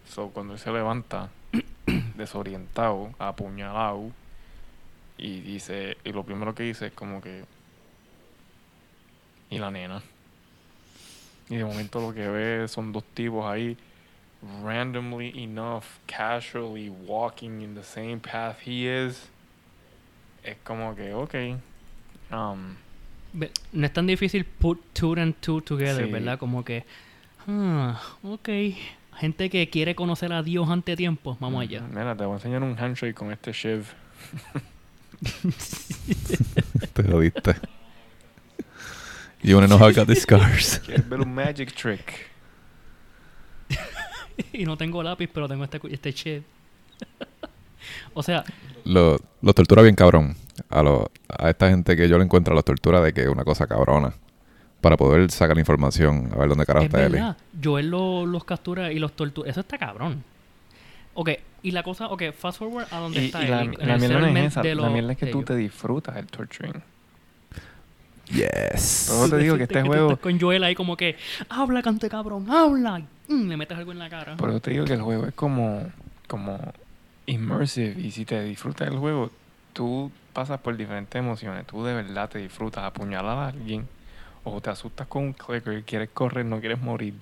So 0.08 0.30
cuando 0.30 0.54
él 0.54 0.60
se 0.60 0.72
levanta, 0.72 1.30
desorientado, 2.16 3.12
apuñalado, 3.20 4.12
y 5.18 5.42
dice, 5.42 5.98
y 6.04 6.12
lo 6.12 6.24
primero 6.24 6.56
que 6.56 6.64
dice 6.64 6.88
es 6.88 6.94
como 6.94 7.22
que, 7.22 7.46
y 9.50 9.60
la 9.60 9.70
nena. 9.70 10.02
Y 11.50 11.58
de 11.58 11.66
momento 11.66 12.02
lo 12.02 12.14
que 12.14 12.28
ve 12.28 12.68
son 12.68 12.92
dos 12.92 13.04
tipos 13.14 13.46
ahí, 13.46 13.78
randomly 14.64 15.30
enough, 15.42 16.00
casually 16.08 16.90
walking 16.90 17.62
in 17.62 17.76
the 17.76 17.84
same 17.84 18.20
path 18.20 18.58
he 18.66 18.88
is. 18.88 19.30
Es 20.44 20.58
como 20.64 20.96
que, 20.96 21.14
ok. 21.14 21.36
Um, 22.32 22.76
Ve- 23.34 23.52
No 23.72 23.86
es 23.88 23.94
tan 23.94 24.06
difícil 24.06 24.46
put 24.46 24.80
two 24.94 25.14
and 25.20 25.34
two 25.42 25.62
together, 25.62 26.06
Sí. 26.06 26.12
¿verdad? 26.12 26.38
Como 26.38 26.64
que, 26.64 26.84
ah, 27.48 28.00
ok. 28.24 28.50
Gente 29.20 29.50
que 29.50 29.70
quiere 29.70 29.96
conocer 29.96 30.34
a 30.34 30.42
Dios 30.44 30.68
ante 30.70 30.96
tiempo, 30.96 31.38
vamos 31.40 31.62
allá. 31.62 31.82
Mira, 31.82 32.16
te 32.16 32.26
voy 32.26 32.34
a 32.34 32.36
enseñar 32.38 32.64
un 32.64 32.78
handshake 32.78 33.14
con 33.16 33.32
este 33.32 33.54
Shiv. 33.54 33.86
Te 36.94 37.04
jodiste. 37.04 37.56
You 39.42 39.56
wanna 39.56 39.68
know 39.68 39.78
how 39.78 39.90
I 39.90 39.94
got 39.94 40.08
these 40.08 40.22
scars? 40.24 40.80
¿Quieres 40.80 41.08
ver 41.08 41.22
un 41.22 41.34
magic 41.34 41.74
trick? 41.76 42.30
y 44.54 44.66
no 44.66 44.78
tengo 44.78 45.02
lápiz, 45.04 45.30
pero 45.34 45.48
tengo 45.48 45.64
este, 45.64 45.80
este 45.90 46.14
chip. 46.14 46.44
o 48.14 48.24
sea, 48.24 48.44
Lo, 48.86 49.20
los 49.42 49.56
tortura 49.56 49.82
bien 49.82 49.96
cabrón. 49.96 50.36
A, 50.70 50.84
lo- 50.84 51.10
a 51.30 51.50
esta 51.50 51.70
gente 51.70 51.96
que 51.96 52.08
yo 52.08 52.18
le 52.18 52.24
encuentro 52.24 52.54
los 52.54 52.64
tortura 52.66 53.02
de 53.02 53.14
que 53.14 53.22
es 53.22 53.28
una 53.28 53.44
cosa 53.44 53.68
cabrona. 53.68 54.14
Para 54.82 54.98
poder 54.98 55.32
sacar 55.32 55.56
la 55.56 55.62
información, 55.62 56.30
a 56.34 56.38
ver 56.38 56.50
dónde 56.50 56.66
carajo 56.66 56.84
es 56.86 56.90
está 56.94 56.98
verdad. 57.00 57.38
Joel 57.64 57.90
lo- 57.90 58.26
los 58.26 58.44
captura 58.44 58.92
y 58.92 59.00
los 59.00 59.14
tortura. 59.14 59.50
Eso 59.50 59.62
está 59.62 59.78
cabrón. 59.78 60.24
Ok, 61.16 61.30
y 61.62 61.72
la 61.72 61.84
cosa, 61.84 62.08
ok, 62.08 62.24
fast 62.38 62.58
forward 62.60 62.88
a 62.92 62.98
donde 63.00 63.22
Y, 63.22 63.26
está 63.28 63.44
y 63.44 63.48
la, 63.48 63.62
en 63.62 63.72
la 63.78 63.94
el 63.96 64.00
mierda 64.00 64.40
es 64.40 64.52
esa. 64.52 64.62
de 64.62 64.76
La 64.76 64.90
mierda 64.90 65.12
es 65.14 65.18
que 65.18 65.28
tú 65.28 65.38
ellos. 65.40 65.46
te 65.48 65.56
disfrutas 65.56 66.18
el 66.18 66.26
torturing. 66.28 66.82
Yes. 68.32 69.10
Pero 69.12 69.30
te 69.30 69.38
digo 69.38 69.58
que 69.58 69.64
este 69.64 69.82
juego... 69.86 70.08
estás 70.10 70.20
con 70.24 70.40
Joel 70.40 70.64
ahí 70.64 70.76
como 70.76 70.98
que, 70.98 71.18
habla, 71.50 71.82
cante 71.82 72.10
cabrón, 72.10 72.50
habla. 72.50 73.02
Y, 73.28 73.34
mm, 73.34 73.50
le 73.50 73.58
metes 73.58 73.78
algo 73.78 73.92
en 73.92 74.00
la 74.00 74.10
cara. 74.10 74.36
Por 74.38 74.50
eso 74.50 74.60
te 74.60 74.72
digo 74.72 74.86
que 74.86 74.94
el 74.94 75.02
juego 75.02 75.26
es 75.26 75.34
como, 75.34 75.92
como 76.28 76.60
immersive 77.26 78.00
y 78.00 78.12
si 78.12 78.26
te 78.26 78.44
disfrutas 78.44 78.90
del 78.90 79.00
juego, 79.00 79.32
tú 79.74 80.12
pasas 80.34 80.60
por 80.60 80.76
diferentes 80.76 81.18
emociones. 81.20 81.66
Tú 81.68 81.84
de 81.84 81.94
verdad 81.94 82.30
te 82.30 82.40
disfrutas 82.40 82.84
apuñalar 82.84 83.38
a 83.38 83.48
alguien 83.48 83.88
o 84.44 84.60
te 84.62 84.70
asustas 84.70 85.08
con 85.08 85.24
un 85.24 85.34
clicker, 85.34 85.84
quieres 85.84 86.10
correr, 86.10 86.46
no 86.46 86.60
quieres 86.60 86.82
morir 86.82 87.14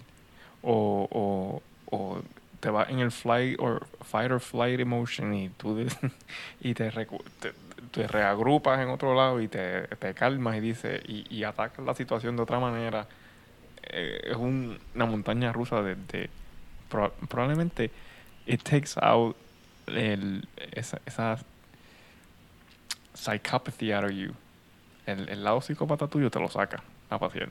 o, 0.64 1.08
o, 1.12 1.62
o 1.96 2.22
te 2.60 2.70
vas 2.70 2.90
en 2.90 3.00
el 3.00 3.12
flight 3.12 3.60
or 3.60 3.86
fight 4.04 4.32
or 4.32 4.40
flight 4.40 4.80
emotion 4.80 5.34
y 5.34 5.50
tú 5.50 5.76
de- 5.76 5.92
y 6.62 6.74
te, 6.74 6.90
te, 6.92 7.54
te 7.92 8.08
reagrupas 8.08 8.80
en 8.80 8.90
otro 8.90 9.14
lado 9.16 9.42
y 9.42 9.48
te, 9.48 9.84
te 9.88 10.14
calmas 10.14 10.58
y 10.58 10.60
dices 10.62 11.02
y, 11.08 11.26
y 11.30 11.44
atacas 11.44 11.86
la 11.86 11.94
situación 11.94 12.36
de 12.36 12.44
otra 12.44 12.60
manera. 12.60 13.08
Eh, 13.84 14.30
es 14.32 14.38
un- 14.38 14.78
una 14.96 15.06
montaña 15.06 15.52
rusa 15.52 15.82
de, 15.82 15.96
de- 15.96 16.30
pro- 16.90 17.14
probablemente 17.30 17.92
it 18.46 18.62
takes 18.64 18.92
out 19.02 19.36
el, 19.88 20.48
esa, 20.74 21.00
esa 21.06 21.38
psychopathy 23.14 23.92
out 23.92 24.06
of 24.06 24.12
you. 24.12 24.32
El, 25.06 25.28
el 25.30 25.44
lado 25.44 25.62
psicópata 25.62 26.08
tuyo 26.08 26.30
te 26.30 26.40
lo 26.40 26.48
saca 26.50 26.84
a 27.10 27.20
pasear. 27.20 27.50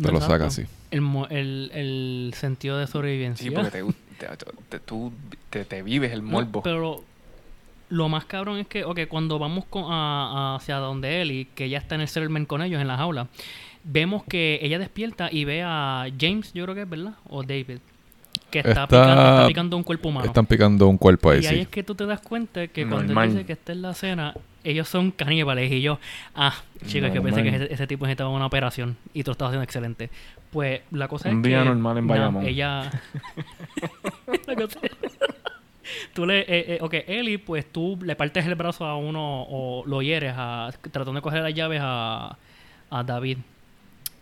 Te 0.00 0.12
lo 0.12 0.20
saca 0.20 0.46
así. 0.46 0.66
El, 0.90 1.02
el, 1.30 1.70
el 1.74 2.32
sentido 2.36 2.78
de 2.78 2.86
sobrevivencia. 2.86 3.44
Sí, 3.48 3.50
porque 3.54 3.70
te, 3.70 3.82
te- 4.18 4.36
te- 4.68 4.80
tú 4.80 5.12
te, 5.50 5.64
te 5.64 5.82
vives 5.82 6.12
el 6.12 6.22
No, 6.24 6.30
morbo. 6.30 6.62
pero 6.62 7.04
lo 7.88 8.08
más 8.08 8.24
cabrón 8.24 8.58
es 8.58 8.66
que, 8.66 8.84
ok, 8.84 9.00
cuando 9.08 9.38
vamos 9.38 9.64
con- 9.66 9.84
a- 9.92 10.52
a- 10.52 10.56
hacia 10.56 10.76
donde 10.76 11.22
Ellie, 11.22 11.48
que 11.54 11.64
ella 11.64 11.78
está 11.78 11.94
en 11.96 12.02
el 12.02 12.08
settlement 12.08 12.46
con 12.46 12.62
ellos 12.62 12.80
en 12.80 12.88
la 12.88 12.96
jaula, 12.96 13.28
vemos 13.84 14.24
que 14.24 14.58
ella 14.62 14.78
despierta 14.78 15.28
y 15.30 15.44
ve 15.44 15.62
a 15.64 16.06
James, 16.18 16.52
yo 16.52 16.64
creo 16.64 16.74
que 16.74 16.82
es, 16.82 16.88
¿verdad? 16.88 17.14
O 17.28 17.42
David, 17.42 17.78
que 18.50 18.58
está, 18.60 18.70
Está- 18.70 18.86
picando, 18.86 19.12
está 19.22 19.46
picando 19.48 19.76
un 19.76 19.82
cuerpo 19.84 20.08
humano. 20.08 20.26
Están 20.26 20.46
picando 20.46 20.88
un 20.88 20.98
cuerpo 20.98 21.30
ahí, 21.30 21.40
y 21.42 21.46
ahí 21.46 21.54
sí. 21.56 21.60
es 21.62 21.68
que 21.68 21.82
tú 21.82 21.94
te 21.94 22.04
das 22.06 22.20
cuenta 22.20 22.66
que 22.68 22.86
cuando 22.86 23.20
él 23.22 23.28
dice 23.30 23.46
que 23.46 23.52
está 23.52 23.72
en 23.72 23.82
la 23.82 23.94
cena, 23.94 24.34
ellos 24.64 24.88
son 24.88 25.10
caníbales. 25.10 25.70
Y 25.72 25.80
yo, 25.80 25.98
ah, 26.34 26.54
chicos, 26.86 27.08
es 27.08 27.12
que 27.14 27.20
pensé 27.22 27.42
que 27.42 27.48
ese, 27.48 27.72
ese 27.72 27.86
tipo 27.86 28.04
necesitaba 28.06 28.30
una 28.30 28.46
operación 28.46 28.96
y 29.14 29.22
tú 29.22 29.30
lo 29.30 29.32
estabas 29.32 29.50
haciendo 29.52 29.64
excelente. 29.64 30.10
Pues 30.50 30.80
la 30.90 31.06
cosa 31.08 31.28
es 31.28 31.34
Un 31.34 31.42
que. 31.42 31.48
día 31.50 31.62
normal 31.64 31.98
en 31.98 32.06
Bayamón. 32.08 32.44
ella. 32.46 32.90
La 34.46 34.54
cosa 34.56 34.78
es- 34.82 34.92
tú 36.14 36.26
le. 36.26 36.40
Eh, 36.40 36.46
eh, 36.48 36.78
ok, 36.80 36.94
Eli, 37.06 37.38
pues 37.38 37.66
tú 37.70 37.98
le 38.02 38.16
partes 38.16 38.44
el 38.46 38.54
brazo 38.56 38.84
a 38.84 38.96
uno 38.96 39.42
o 39.48 39.84
lo 39.86 40.02
hieres 40.02 40.34
a, 40.36 40.70
tratando 40.82 41.12
de 41.14 41.20
coger 41.22 41.42
las 41.42 41.54
llaves 41.54 41.80
a, 41.82 42.36
a 42.90 43.02
David. 43.04 43.38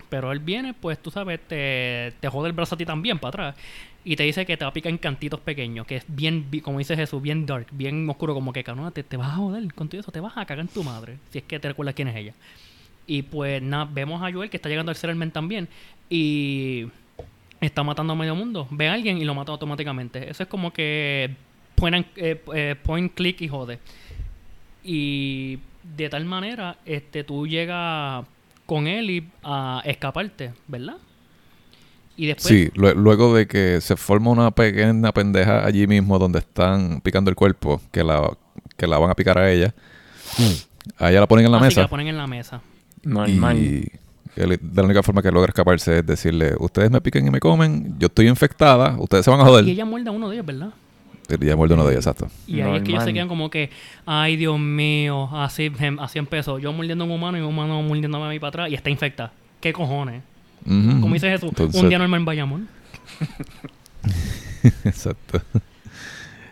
Pero 0.08 0.32
él 0.32 0.38
viene, 0.38 0.74
pues 0.74 0.98
tú 0.98 1.10
sabes, 1.10 1.40
te, 1.46 2.12
te 2.20 2.28
jode 2.28 2.48
el 2.48 2.54
brazo 2.54 2.74
a 2.74 2.78
ti 2.78 2.84
también 2.86 3.18
para 3.18 3.28
atrás. 3.28 3.56
Y 4.04 4.16
te 4.16 4.22
dice 4.22 4.46
que 4.46 4.56
te 4.56 4.64
va 4.64 4.70
a 4.70 4.72
picar 4.72 4.90
en 4.90 4.98
cantitos 4.98 5.40
pequeños, 5.40 5.86
que 5.86 5.96
es 5.96 6.04
bien, 6.08 6.46
bi- 6.50 6.60
como 6.62 6.78
dice 6.78 6.96
Jesús, 6.96 7.20
bien 7.20 7.44
dark, 7.44 7.66
bien 7.72 8.08
oscuro, 8.08 8.32
como 8.32 8.52
que 8.52 8.64
cabrón, 8.64 8.90
te, 8.92 9.02
te 9.02 9.16
vas 9.18 9.28
a 9.28 9.36
joder 9.36 9.74
con 9.74 9.88
todo 9.88 10.00
eso, 10.00 10.10
te 10.10 10.20
vas 10.20 10.32
a 10.36 10.46
cagar 10.46 10.60
en 10.60 10.68
tu 10.68 10.82
madre, 10.82 11.18
si 11.30 11.38
es 11.38 11.44
que 11.44 11.58
te 11.58 11.68
recuerdas 11.68 11.94
quién 11.94 12.08
es 12.08 12.16
ella. 12.16 12.32
Y 13.06 13.22
pues 13.22 13.60
nada, 13.62 13.86
vemos 13.90 14.22
a 14.22 14.32
Joel 14.32 14.48
que 14.50 14.56
está 14.56 14.68
llegando 14.68 14.90
al 14.90 14.96
Settlement 14.96 15.32
también. 15.32 15.68
Y 16.10 16.86
está 17.60 17.82
matando 17.82 18.12
a 18.12 18.16
medio 18.16 18.34
mundo. 18.34 18.66
Ve 18.70 18.88
a 18.88 18.94
alguien 18.94 19.18
y 19.18 19.24
lo 19.24 19.34
mata 19.34 19.50
automáticamente. 19.52 20.30
Eso 20.30 20.42
es 20.42 20.48
como 20.48 20.72
que 20.72 21.30
point, 21.74 22.06
eh, 22.16 22.40
eh, 22.54 22.76
point 22.82 23.12
click 23.14 23.40
y 23.42 23.48
jode. 23.48 23.78
Y 24.84 25.58
de 25.96 26.08
tal 26.08 26.24
manera, 26.24 26.76
este, 26.84 27.24
tú 27.24 27.46
llegas 27.46 28.24
con 28.68 28.86
él 28.86 29.08
y 29.10 29.26
a 29.42 29.80
escaparte, 29.86 30.52
¿verdad? 30.66 30.96
Y 32.18 32.26
después 32.26 32.48
Sí, 32.48 32.70
lue- 32.74 32.94
luego 32.94 33.34
de 33.34 33.46
que 33.46 33.80
se 33.80 33.96
forma 33.96 34.30
una 34.30 34.50
pequeña 34.50 35.10
pendeja 35.12 35.64
allí 35.64 35.86
mismo 35.86 36.18
donde 36.18 36.40
están 36.40 37.00
picando 37.00 37.30
el 37.30 37.34
cuerpo, 37.34 37.80
que 37.90 38.04
la, 38.04 38.30
que 38.76 38.86
la 38.86 38.98
van 38.98 39.08
a 39.10 39.14
picar 39.14 39.38
a 39.38 39.50
ella, 39.50 39.74
a 40.98 41.10
ella 41.10 41.20
la 41.20 41.26
ponen 41.26 41.46
en 41.46 41.52
la 41.52 41.56
así 41.58 41.64
que 41.64 41.68
mesa 41.70 41.80
la 41.80 41.88
ponen 41.88 42.08
en 42.08 42.16
la 42.18 42.26
mesa. 42.26 42.60
y 43.26 43.86
él- 44.36 44.58
de 44.60 44.82
la 44.82 44.84
única 44.84 45.02
forma 45.02 45.22
que 45.22 45.32
logra 45.32 45.48
escaparse 45.48 46.00
es 46.00 46.06
decirle, 46.06 46.54
ustedes 46.58 46.90
me 46.90 47.00
pican 47.00 47.26
y 47.26 47.30
me 47.30 47.40
comen, 47.40 47.96
yo 47.98 48.08
estoy 48.08 48.28
infectada, 48.28 48.96
ustedes 48.98 49.24
se 49.24 49.30
van 49.30 49.40
a 49.40 49.44
joder. 49.44 49.66
Y 49.66 49.70
ella 49.70 49.86
muerde 49.86 50.10
a 50.10 50.12
uno 50.12 50.28
de 50.28 50.34
ellos, 50.36 50.46
¿verdad? 50.46 50.70
Y 51.28 51.44
ya 51.46 51.56
muerde 51.56 51.74
uno 51.74 51.84
de 51.84 51.92
ellos, 51.92 52.06
exacto. 52.06 52.28
Y 52.46 52.60
ahí 52.60 52.76
es 52.76 52.82
que 52.82 52.90
ellos 52.92 53.04
se 53.04 53.12
quedan 53.12 53.28
como 53.28 53.50
que, 53.50 53.70
ay 54.06 54.36
Dios 54.36 54.58
mío, 54.58 55.28
así, 55.36 55.70
em, 55.78 55.98
así 56.00 56.18
empezó. 56.18 56.58
Yo 56.58 56.72
mordiendo 56.72 57.04
a 57.04 57.06
un 57.06 57.12
humano 57.12 57.36
y 57.38 57.40
un 57.40 57.48
humano 57.48 57.82
mordiéndome 57.82 58.24
a 58.26 58.28
mí 58.28 58.38
para 58.38 58.48
atrás 58.48 58.70
y 58.70 58.74
está 58.74 58.90
infectada. 58.90 59.32
¿Qué 59.60 59.72
cojones? 59.72 60.22
Como 60.64 61.14
dice 61.14 61.30
Jesús, 61.30 61.50
Entonces- 61.50 61.80
un 61.82 61.88
día 61.88 61.98
normal 61.98 62.20
en 62.20 62.24
Bayamón. 62.26 62.68
Exacto. 64.84 65.40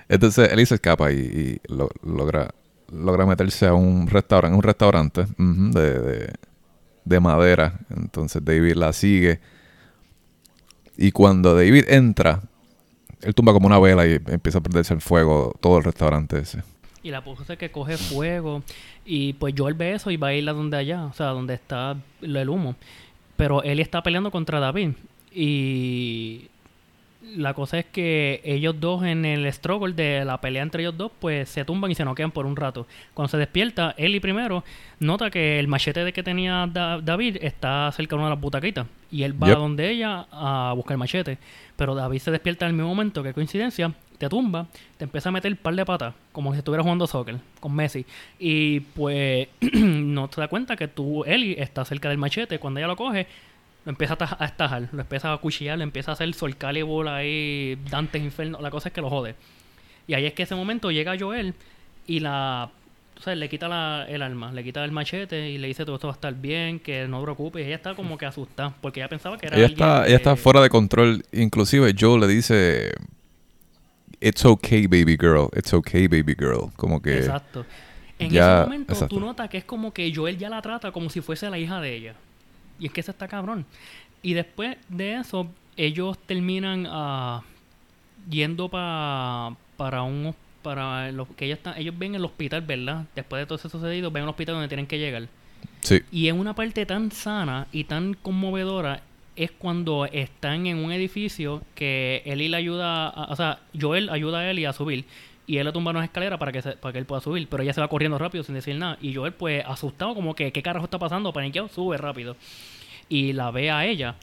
Entonces 0.09 0.51
él 0.53 0.66
se 0.66 0.77
escapa 0.77 1.11
y, 1.12 1.16
y 1.16 1.61
lo- 1.73 1.90
logra, 2.05 2.51
logra 2.93 3.27
meterse 3.27 3.66
a 3.66 3.74
un 3.74 4.07
restaurante, 4.07 4.57
un 4.57 4.62
restaurante 4.62 5.27
de- 5.39 6.32
de 7.05 7.20
madera. 7.20 7.81
Entonces 7.90 8.44
David 8.44 8.74
la 8.74 8.93
sigue. 8.93 9.40
Y 10.97 11.12
cuando 11.12 11.55
David 11.55 11.85
entra, 11.89 12.43
él 13.23 13.35
tumba 13.35 13.53
como 13.53 13.67
una 13.67 13.79
vela 13.79 14.07
y 14.07 14.15
empieza 14.29 14.59
a 14.59 14.63
perderse 14.63 14.95
el 14.95 15.01
fuego 15.01 15.55
todo 15.61 15.79
el 15.79 15.85
restaurante 15.85 16.39
ese. 16.39 16.63
Y 17.03 17.11
la 17.11 17.23
es 17.53 17.59
que 17.59 17.71
coge 17.71 17.97
fuego. 17.97 18.63
Y 19.05 19.35
pues 19.35 19.55
Joel 19.57 19.75
ve 19.75 19.93
eso 19.95 20.11
y 20.11 20.17
va 20.17 20.29
a 20.29 20.35
ir 20.35 20.49
a 20.49 20.53
donde 20.53 20.77
allá, 20.77 21.05
o 21.05 21.13
sea, 21.13 21.27
donde 21.27 21.55
está 21.55 21.97
el 22.21 22.49
humo. 22.49 22.75
Pero 23.37 23.63
él 23.63 23.79
está 23.81 24.03
peleando 24.03 24.31
contra 24.33 24.59
David. 24.59 24.91
Y 25.33 26.47
la 27.37 27.55
cosa 27.55 27.79
es 27.79 27.85
que 27.87 28.41
ellos 28.45 28.75
dos 28.81 29.05
en 29.05 29.25
el 29.25 29.51
struggle 29.53 29.93
de 29.95 30.25
la 30.25 30.41
pelea 30.41 30.63
entre 30.63 30.83
ellos 30.83 30.97
dos, 30.97 31.13
pues 31.21 31.49
se 31.49 31.65
tumban 31.65 31.91
y 31.91 31.95
se 31.95 32.05
noquean 32.05 32.31
por 32.33 32.47
un 32.47 32.57
rato. 32.57 32.87
Cuando 33.15 33.31
se 33.31 33.37
despierta, 33.37 33.95
Eli 33.97 34.19
primero 34.21 34.65
nota 34.99 35.31
que 35.31 35.59
el 35.61 35.69
machete 35.69 36.03
de 36.05 36.13
que 36.13 36.23
tenía 36.23 36.67
Da- 36.73 37.01
David 37.01 37.39
está 37.41 37.91
cerca 37.93 38.17
de 38.17 38.21
una 38.21 38.31
de 38.31 38.35
las 38.35 38.41
butaquitas. 38.41 38.87
Y 39.17 39.23
él 39.23 39.33
va 39.41 39.47
Yep. 39.49 39.57
a 39.57 39.61
donde 39.61 39.91
ella 39.91 40.27
a 40.31 40.73
buscar 40.77 40.95
el 40.95 40.99
machete. 40.99 41.39
Pero 41.77 41.95
David 41.95 42.19
se 42.19 42.31
despierta 42.31 42.65
en 42.67 42.71
el 42.71 42.77
mismo 42.77 42.89
momento, 42.89 43.23
que 43.23 43.33
coincidencia, 43.33 43.93
te 44.19 44.29
tumba, 44.29 44.67
te 44.97 45.05
empieza 45.05 45.29
a 45.29 45.33
meter 45.33 45.53
un 45.53 45.59
par 45.59 45.75
de 45.75 45.85
patas, 45.85 46.15
como 46.33 46.53
si 46.53 46.59
estuviera 46.59 46.83
jugando 46.83 47.07
soccer 47.07 47.37
con 47.61 47.75
Messi. 47.75 48.05
Y 48.39 48.81
pues 48.81 49.49
no 49.73 50.29
te 50.29 50.41
das 50.41 50.49
cuenta 50.51 50.77
que 50.77 50.89
tú, 50.89 51.25
Eli, 51.25 51.55
está 51.59 51.85
cerca 51.85 52.09
del 52.09 52.19
machete. 52.19 52.59
Cuando 52.59 52.81
ella 52.81 52.87
lo 52.89 52.97
coge, 52.97 53.27
lo 53.85 53.91
empieza 53.91 54.15
a, 54.15 54.19
taj- 54.19 54.37
a 54.39 54.45
estajar, 54.47 54.89
lo 54.93 55.01
empieza 55.01 55.33
a 55.33 55.37
cuchillar, 55.39 55.79
le 55.79 55.85
empieza 55.85 56.11
a 56.11 56.15
hacer 56.15 56.33
Sol 56.35 56.57
Calibur 56.57 57.09
ahí, 57.09 57.79
Dantes 57.91 58.23
Inferno. 58.23 58.59
La 58.61 58.71
cosa 58.71 58.89
es 58.89 58.93
que 58.95 59.01
lo 59.01 59.09
jode. 59.11 59.35
Y 60.09 60.15
ahí 60.15 60.25
es 60.27 60.33
que 60.35 60.43
ese 60.45 60.55
momento 60.55 60.91
llega 60.91 61.15
Joel 61.19 61.55
y 62.07 62.21
la 62.21 62.71
o 63.19 63.23
sea, 63.23 63.35
le 63.35 63.49
quita 63.49 63.69
la- 63.69 64.05
el 64.09 64.23
arma, 64.23 64.53
le 64.53 64.63
quita 64.63 64.85
el 64.85 64.93
machete 64.93 65.51
y 65.51 65.59
le 65.59 65.69
dice 65.69 65.85
todo 65.85 65.97
esto 65.97 66.07
va 66.09 66.13
a 66.13 66.17
estar 66.17 66.35
bien, 66.35 66.79
que 66.81 67.07
no 67.09 67.19
te 67.19 67.25
preocupes. 67.25 67.63
Y 67.63 67.67
ella 67.67 67.77
está 67.77 67.95
como 67.95 68.17
que 68.19 68.27
asustada 68.27 68.75
porque 68.81 69.01
ella 69.01 69.09
pensaba 69.09 69.39
que 69.39 69.47
era 69.47 69.57
Ella 69.57 69.67
alguien 69.67 69.81
está, 69.89 70.03
que- 70.03 70.09
ella 70.09 70.17
está 70.17 70.37
fuera 70.37 70.61
de 70.61 70.69
control. 70.69 71.25
Inclusive 71.33 71.95
Joe 71.99 72.19
le 72.21 72.27
dice, 72.29 72.93
it's 74.21 74.45
okay, 74.45 74.87
baby 74.87 75.17
girl. 75.19 75.49
It's 75.57 75.73
okay, 75.75 76.07
baby 76.09 76.35
girl. 76.39 76.71
Como 76.77 77.01
que... 77.01 77.19
Exacto. 77.19 77.65
En 78.19 78.31
ya- 78.31 78.61
ese 78.61 78.65
momento 78.65 78.93
exacto. 78.95 79.15
tú 79.15 79.21
notas 79.21 79.49
que 79.51 79.59
es 79.59 79.65
como 79.65 79.93
que 79.93 80.11
Joel 80.15 80.39
ya 80.39 80.49
la 80.49 80.63
trata 80.63 80.91
como 80.91 81.11
si 81.11 81.21
fuese 81.21 81.51
la 81.51 81.59
hija 81.59 81.81
de 81.81 81.95
ella. 81.95 82.15
Y 82.79 82.87
es 82.87 82.93
que 82.93 83.01
ese 83.01 83.11
está 83.11 83.29
cabrón. 83.29 83.67
Y 84.23 84.33
después 84.35 84.77
de 84.89 85.17
eso, 85.17 85.49
ellos 85.77 86.19
terminan 86.27 86.87
ah, 86.89 87.43
yendo 88.29 88.69
pa- 88.69 89.55
para 89.77 90.03
un 90.03 90.27
hos- 90.27 90.35
para 90.67 91.13
los 91.13 91.29
que 91.29 91.45
ellos 91.45 91.59
están, 91.59 91.79
ellos 91.79 91.95
ven 91.97 92.17
el 92.17 92.25
hospital, 92.25 92.61
¿verdad? 92.63 93.05
Después 93.15 93.41
de 93.41 93.47
todo 93.47 93.57
eso 93.57 93.69
sucedido, 93.69 94.11
ven 94.11 94.25
el 94.25 94.29
hospital 94.29 94.57
donde 94.57 94.67
tienen 94.69 94.87
que 94.89 94.99
llegar. 94.99 95.29
Sí. 95.81 96.01
Y 96.11 96.27
en 96.29 96.39
una 96.41 96.55
parte 96.55 96.85
tan 96.87 97.13
sana 97.13 97.69
y 97.73 97.85
tan 97.85 98.15
conmovedora 98.15 99.03
es 99.37 99.53
cuando 99.53 100.07
están 100.07 100.67
en 100.67 100.79
un 100.79 100.91
edificio 100.91 101.63
que 101.77 102.23
Eli 102.27 102.49
le 102.49 102.57
ayuda, 102.57 103.09
a- 103.09 103.25
o 103.33 103.37
sea, 103.37 103.61
Joel 103.79 104.09
ayuda 104.11 104.41
a 104.41 104.51
Eli 104.51 104.65
a 104.65 104.73
subir 104.73 105.05
y 105.47 105.59
él 105.59 105.67
le 105.67 105.73
tumba 105.73 105.93
unas 105.93 106.05
escaleras 106.05 106.39
para 106.41 106.51
que, 106.51 106.63
se- 106.63 106.73
para 106.77 106.93
que 106.93 106.99
él 106.99 107.05
pueda 107.07 107.21
subir, 107.21 107.47
pero 107.49 107.63
ella 107.63 107.73
se 107.73 107.81
va 107.81 107.87
corriendo 107.89 108.19
rápido 108.19 108.43
sin 108.43 108.55
decir 108.57 108.75
nada 108.77 108.99
y 109.01 109.15
Joel 109.15 109.33
pues 109.35 109.63
asustado 109.65 110.15
como 110.15 110.35
que 110.35 110.51
qué 110.53 110.63
carajo 110.63 110.87
está 110.87 110.99
pasando, 110.99 111.33
paniqueado, 111.33 111.69
sube 111.69 111.97
rápido 111.99 112.35
y 113.09 113.33
la 113.35 113.51
ve 113.53 113.71
a 113.71 113.87
ella 113.87 114.17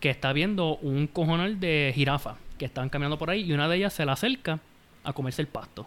que 0.00 0.10
está 0.10 0.32
viendo 0.32 0.76
un 0.78 1.06
cojonal 1.06 1.60
de 1.60 1.92
jirafa 1.94 2.36
que 2.58 2.64
están 2.64 2.88
caminando 2.88 3.18
por 3.18 3.30
ahí 3.30 3.42
y 3.42 3.52
una 3.52 3.68
de 3.68 3.76
ellas 3.76 3.92
se 3.92 4.04
la 4.04 4.12
acerca 4.12 4.58
a 5.04 5.12
comerse 5.12 5.42
el 5.42 5.48
pasto. 5.48 5.86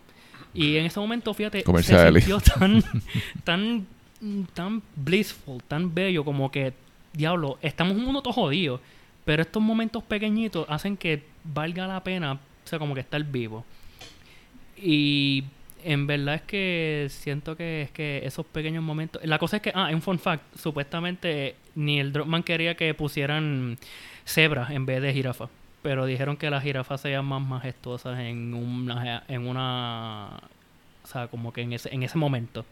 Y 0.53 0.77
en 0.77 0.85
ese 0.85 0.99
momento, 0.99 1.34
fíjate, 1.34 1.64
se 1.81 2.11
sintió 2.11 2.40
tan, 2.60 2.84
tan, 3.44 3.88
tan 4.53 4.81
blissful, 4.95 5.61
tan 5.64 5.94
bello, 5.94 6.23
como 6.23 6.52
que, 6.52 6.73
diablo, 7.14 7.57
estamos 7.61 7.94
en 7.94 7.99
un 7.99 8.06
mundo 8.06 8.22
todo 8.22 8.34
jodido, 8.34 8.80
pero 9.26 9.41
estos 9.41 9.61
momentos 9.61 10.03
pequeñitos 10.03 10.65
hacen 10.69 10.98
que 10.98 11.23
valga 11.44 11.88
la 11.88 12.03
pena, 12.03 12.34
o 12.34 12.68
sea, 12.68 12.80
como 12.80 12.94
que 12.94 13.02
estar 13.02 13.23
vivo. 13.23 13.65
Y 14.77 15.44
en 15.84 16.07
verdad 16.07 16.35
es 16.35 16.41
que 16.44 17.07
siento 17.10 17.56
que 17.56 17.84
es 17.84 17.91
que 17.91 18.22
esos 18.26 18.45
pequeños 18.45 18.84
momentos. 18.84 19.23
La 19.26 19.38
cosa 19.40 19.57
es 19.57 19.61
que, 19.61 19.72
ah, 19.73 19.90
un 19.94 20.02
fun 20.02 20.19
fact: 20.19 20.44
supuestamente 20.57 21.56
ni 21.76 21.99
el 21.99 22.11
Dropman 22.11 22.44
quería 22.44 22.76
que 22.76 22.94
pusieran 22.94 23.77
cebras 24.26 24.72
en 24.72 24.85
vez 24.85 25.02
de 25.02 25.14
jirafa. 25.14 25.49
Pero 25.84 26.06
dijeron 26.06 26.38
que 26.38 26.50
las 26.50 26.64
jirafas 26.64 27.02
sean 27.02 27.26
más 27.26 27.42
majestuosas 27.42 28.18
en 28.20 28.54
una. 28.56 29.24
En 29.28 29.48
una 29.48 30.30
o 31.04 31.08
sea, 31.08 31.28
como 31.28 31.52
que 31.54 31.62
en 31.62 31.74
ese, 31.74 31.94
en 31.94 32.02
ese 32.04 32.18
momento. 32.18 32.66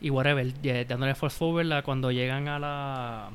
Y 0.00 0.10
whatever, 0.10 0.52
ya- 0.62 0.84
dándole 0.84 1.14
fast 1.14 1.38
forward 1.38 1.72
a 1.72 1.82
cuando 1.82 2.12
llegan 2.12 2.46
a 2.48 2.58
la. 2.58 3.30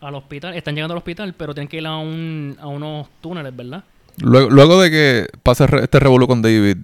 Al 0.00 0.14
hospital, 0.14 0.54
están 0.56 0.74
llegando 0.74 0.94
al 0.94 0.98
hospital, 0.98 1.34
pero 1.34 1.52
tienen 1.52 1.68
que 1.68 1.76
ir 1.76 1.86
a, 1.86 1.98
un, 1.98 2.56
a 2.58 2.66
unos 2.68 3.08
túneles, 3.20 3.54
¿verdad? 3.54 3.84
Luego, 4.22 4.48
luego 4.48 4.80
de 4.80 4.90
que 4.90 5.26
pasa 5.42 5.66
este 5.82 6.00
revolú 6.00 6.26
con 6.26 6.40
David, 6.40 6.78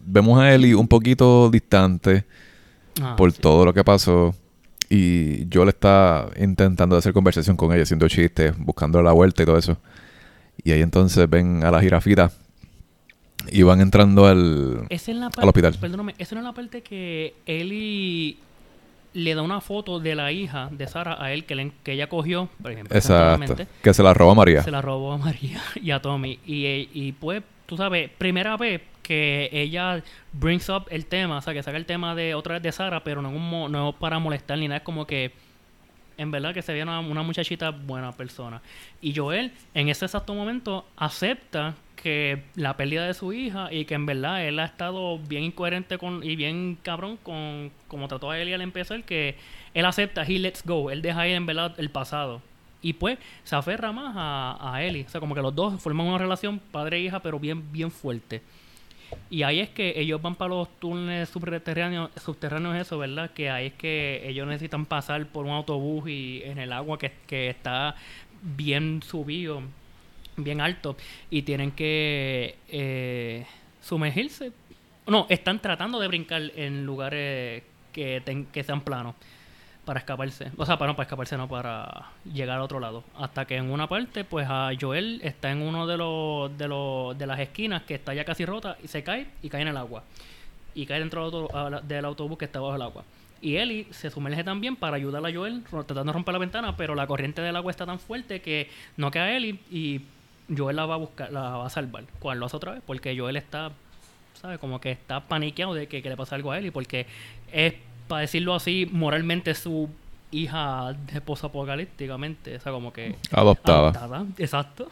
vemos 0.00 0.38
a 0.40 0.54
Ellie 0.54 0.74
un 0.74 0.88
poquito 0.88 1.50
distante 1.50 2.24
Ah, 3.02 3.14
por 3.16 3.30
sí. 3.32 3.40
todo 3.42 3.66
lo 3.66 3.74
que 3.74 3.84
pasó. 3.84 4.34
Y 4.88 5.46
Joel 5.52 5.70
está 5.70 6.28
intentando 6.38 6.96
hacer 6.96 7.12
conversación 7.12 7.56
con 7.56 7.72
ella, 7.72 7.82
haciendo 7.82 8.08
chistes, 8.08 8.56
buscando 8.58 9.02
la 9.02 9.12
vuelta 9.12 9.42
y 9.42 9.46
todo 9.46 9.58
eso. 9.58 9.78
Y 10.62 10.70
ahí 10.72 10.80
entonces 10.82 11.28
ven 11.28 11.64
a 11.64 11.70
la 11.70 11.80
jirafita 11.80 12.30
y 13.50 13.62
van 13.62 13.80
entrando 13.80 14.26
al... 14.26 14.86
Es 14.88 15.08
la 15.08 15.26
Al 15.36 15.48
hospital. 15.48 15.74
Perdóname, 15.80 16.14
esa 16.18 16.34
no 16.34 16.40
es 16.40 16.44
la 16.46 16.52
parte 16.52 16.82
que 16.82 17.34
Eli 17.46 18.38
le 19.12 19.34
da 19.34 19.42
una 19.42 19.60
foto 19.60 19.98
de 19.98 20.14
la 20.14 20.30
hija 20.32 20.68
de 20.70 20.86
Sara 20.86 21.16
a 21.22 21.32
él 21.32 21.44
que, 21.46 21.54
le- 21.54 21.72
que 21.82 21.92
ella 21.92 22.08
cogió, 22.08 22.48
por 22.60 22.70
ejemplo, 22.72 22.96
Exacto. 22.96 23.56
Que 23.82 23.94
se 23.94 24.02
la 24.02 24.12
roba 24.14 24.34
María. 24.34 24.62
se 24.62 24.70
la 24.70 24.82
robó 24.82 25.12
a 25.12 25.18
María 25.18 25.60
y 25.82 25.90
a 25.90 26.00
Tommy. 26.00 26.38
Y, 26.46 26.64
eh, 26.66 26.88
y 26.92 27.12
pues, 27.12 27.42
tú 27.66 27.76
sabes, 27.76 28.10
primera 28.18 28.56
vez 28.56 28.82
que 29.06 29.48
ella 29.52 30.02
brings 30.32 30.68
up 30.68 30.86
el 30.90 31.06
tema, 31.06 31.38
o 31.38 31.40
sea, 31.40 31.54
que 31.54 31.62
saca 31.62 31.76
el 31.76 31.86
tema 31.86 32.16
de 32.16 32.34
otra 32.34 32.54
vez 32.54 32.62
de 32.64 32.72
Sara, 32.72 33.04
pero 33.04 33.22
no, 33.22 33.28
es 33.30 33.36
un 33.36 33.48
mo- 33.48 33.68
no 33.68 33.92
para 33.92 34.18
molestar 34.18 34.58
ni 34.58 34.66
nada, 34.66 34.78
es 34.78 34.82
como 34.82 35.06
que 35.06 35.30
en 36.18 36.30
verdad 36.32 36.52
que 36.52 36.62
se 36.62 36.72
ve 36.72 36.82
una, 36.82 36.98
una 37.00 37.22
muchachita 37.22 37.70
buena 37.70 38.10
persona. 38.10 38.60
Y 39.00 39.14
Joel, 39.14 39.52
en 39.74 39.88
ese 39.88 40.06
exacto 40.06 40.34
momento, 40.34 40.84
acepta 40.96 41.74
que 41.94 42.42
la 42.56 42.76
pérdida 42.76 43.06
de 43.06 43.14
su 43.14 43.32
hija 43.32 43.72
y 43.72 43.84
que 43.84 43.94
en 43.94 44.06
verdad 44.06 44.44
él 44.44 44.58
ha 44.58 44.64
estado 44.64 45.18
bien 45.18 45.44
incoherente 45.44 45.98
con 45.98 46.24
y 46.24 46.34
bien 46.34 46.78
cabrón 46.82 47.18
con 47.22 47.70
como 47.88 48.08
trató 48.08 48.30
a 48.30 48.38
Ellie 48.40 48.54
al 48.54 48.62
empezar, 48.62 49.04
que 49.04 49.36
él 49.74 49.84
acepta, 49.84 50.22
he 50.22 50.38
lets 50.38 50.64
go, 50.64 50.90
él 50.90 51.00
deja 51.02 51.20
ahí 51.20 51.32
en 51.32 51.46
verdad 51.46 51.74
el 51.78 51.90
pasado. 51.90 52.42
Y 52.82 52.94
pues 52.94 53.18
se 53.44 53.54
aferra 53.56 53.92
más 53.92 54.14
a, 54.16 54.74
a 54.74 54.82
Ellie. 54.82 55.04
O 55.06 55.08
sea, 55.08 55.20
como 55.20 55.34
que 55.34 55.42
los 55.42 55.54
dos 55.54 55.80
forman 55.82 56.06
una 56.06 56.18
relación 56.18 56.58
padre-hija, 56.58 57.20
pero 57.20 57.38
bien, 57.38 57.72
bien 57.72 57.90
fuerte. 57.90 58.42
Y 59.30 59.42
ahí 59.42 59.60
es 59.60 59.68
que 59.70 59.94
ellos 60.00 60.20
van 60.20 60.34
para 60.34 60.50
los 60.50 60.68
túneles 60.78 61.28
subterráneos, 61.28 62.10
subterráneos 62.16 62.76
eso, 62.76 62.98
¿verdad? 62.98 63.30
Que 63.32 63.50
ahí 63.50 63.66
es 63.66 63.72
que 63.74 64.22
ellos 64.28 64.46
necesitan 64.46 64.86
pasar 64.86 65.26
por 65.26 65.44
un 65.46 65.52
autobús 65.52 66.08
y 66.08 66.42
en 66.44 66.58
el 66.58 66.72
agua 66.72 66.98
que, 66.98 67.12
que 67.26 67.48
está 67.48 67.94
bien 68.42 69.02
subido, 69.02 69.62
bien 70.36 70.60
alto, 70.60 70.96
y 71.30 71.42
tienen 71.42 71.70
que 71.72 72.56
eh, 72.68 73.46
sumergirse. 73.80 74.52
No, 75.06 75.26
están 75.28 75.60
tratando 75.60 76.00
de 76.00 76.08
brincar 76.08 76.42
en 76.56 76.84
lugares 76.84 77.62
que, 77.92 78.20
ten- 78.24 78.46
que 78.46 78.62
sean 78.64 78.80
planos 78.80 79.14
para 79.86 80.00
escaparse. 80.00 80.50
O 80.58 80.66
sea, 80.66 80.76
para, 80.76 80.90
no 80.92 80.96
para 80.96 81.04
escaparse, 81.06 81.36
no, 81.38 81.48
para 81.48 82.10
llegar 82.30 82.56
al 82.58 82.62
otro 82.62 82.78
lado. 82.80 83.02
Hasta 83.18 83.46
que 83.46 83.56
en 83.56 83.70
una 83.70 83.86
parte, 83.88 84.24
pues 84.24 84.46
a 84.50 84.70
Joel 84.78 85.20
está 85.22 85.50
en 85.50 85.62
uno 85.62 85.86
de 85.86 85.96
los 85.96 86.58
de, 86.58 86.68
los, 86.68 87.16
de 87.16 87.26
las 87.26 87.38
esquinas 87.40 87.82
que 87.84 87.94
está 87.94 88.12
ya 88.12 88.24
casi 88.24 88.44
rota 88.44 88.76
y 88.84 88.88
se 88.88 89.02
cae 89.02 89.28
y 89.42 89.48
cae 89.48 89.62
en 89.62 89.68
el 89.68 89.76
agua. 89.78 90.02
Y 90.74 90.84
cae 90.84 90.98
dentro 90.98 91.24
del, 91.30 91.40
auto- 91.40 91.56
a 91.56 91.80
del 91.80 92.04
autobús 92.04 92.36
que 92.36 92.44
está 92.44 92.60
bajo 92.60 92.76
el 92.76 92.82
agua. 92.82 93.04
Y 93.40 93.56
Ellie 93.56 93.86
se 93.92 94.10
sumerge 94.10 94.42
también 94.44 94.76
para 94.76 94.96
ayudar 94.96 95.24
a 95.24 95.32
Joel, 95.32 95.62
tratando 95.70 96.04
de 96.04 96.12
romper 96.12 96.32
la 96.32 96.38
ventana, 96.38 96.76
pero 96.76 96.94
la 96.94 97.06
corriente 97.06 97.40
del 97.40 97.54
agua 97.56 97.70
está 97.70 97.86
tan 97.86 97.98
fuerte 97.98 98.40
que 98.42 98.68
no 98.96 99.10
queda 99.10 99.30
Ellie 99.30 99.58
y 99.70 100.00
Joel 100.54 100.76
la 100.76 100.86
va 100.86 100.94
a 100.94 100.98
buscar, 100.98 101.30
la 101.32 101.40
va 101.58 101.66
a 101.66 101.70
salvar. 101.70 102.04
¿Cuál 102.18 102.40
lo 102.40 102.46
hace 102.46 102.56
otra 102.56 102.72
vez? 102.72 102.82
Porque 102.84 103.16
Joel 103.16 103.36
está 103.36 103.70
¿sabes? 104.40 104.58
Como 104.58 104.80
que 104.80 104.90
está 104.90 105.20
paniqueado 105.20 105.72
de 105.72 105.86
que, 105.86 106.02
que 106.02 106.08
le 106.10 106.16
pasa 106.16 106.34
algo 106.34 106.52
a 106.52 106.60
y 106.60 106.70
porque 106.70 107.06
es, 107.52 107.74
para 108.08 108.22
decirlo 108.22 108.54
así, 108.54 108.88
moralmente 108.90 109.54
su 109.54 109.88
hija 110.32 110.94
de 111.12 111.20
posapocalípticamente, 111.20 112.56
o 112.56 112.60
sea, 112.60 112.72
como 112.72 112.92
que 112.92 113.14
Adoptada. 113.32 113.78
adoptada, 113.90 114.24
exacto. 114.38 114.88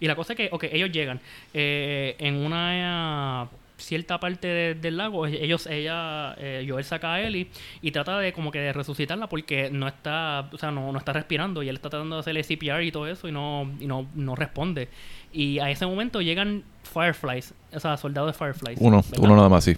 Y 0.00 0.06
la 0.06 0.16
cosa 0.16 0.32
es 0.32 0.36
que, 0.36 0.48
ok, 0.52 0.64
ellos 0.72 0.90
llegan 0.92 1.20
eh, 1.54 2.16
en 2.18 2.34
una 2.36 3.44
eh, 3.44 3.48
cierta 3.78 4.18
parte 4.20 4.46
de- 4.48 4.74
del 4.74 4.96
lago, 4.96 5.26
ellos, 5.26 5.66
ella, 5.66 6.34
eh, 6.38 6.66
Joel 6.68 6.84
saca 6.84 7.14
a 7.14 7.20
Ellie 7.22 7.48
y 7.80 7.90
trata 7.92 8.18
de 8.18 8.32
como 8.32 8.50
que 8.50 8.58
de 8.58 8.72
resucitarla 8.72 9.28
porque 9.28 9.70
no 9.70 9.86
está, 9.88 10.48
o 10.52 10.58
sea, 10.58 10.70
no, 10.70 10.92
no 10.92 10.98
está 10.98 11.12
respirando 11.12 11.62
y 11.62 11.68
él 11.68 11.76
está 11.76 11.90
tratando 11.90 12.16
de 12.16 12.20
hacerle 12.20 12.42
CPR 12.44 12.82
y 12.84 12.92
todo 12.92 13.06
eso 13.06 13.28
y 13.28 13.32
no, 13.32 13.70
y 13.80 13.86
no, 13.86 14.06
no 14.14 14.34
responde. 14.34 14.88
Y 15.32 15.58
a 15.60 15.70
ese 15.70 15.86
momento 15.86 16.20
llegan 16.20 16.64
Fireflies, 16.92 17.54
o 17.72 17.80
sea, 17.80 17.96
soldados 17.96 18.32
de 18.32 18.38
Fireflies. 18.38 18.78
Uno, 18.80 19.02
¿verdad? 19.02 19.18
uno 19.24 19.36
nada 19.36 19.48
más, 19.48 19.64
sí. 19.64 19.74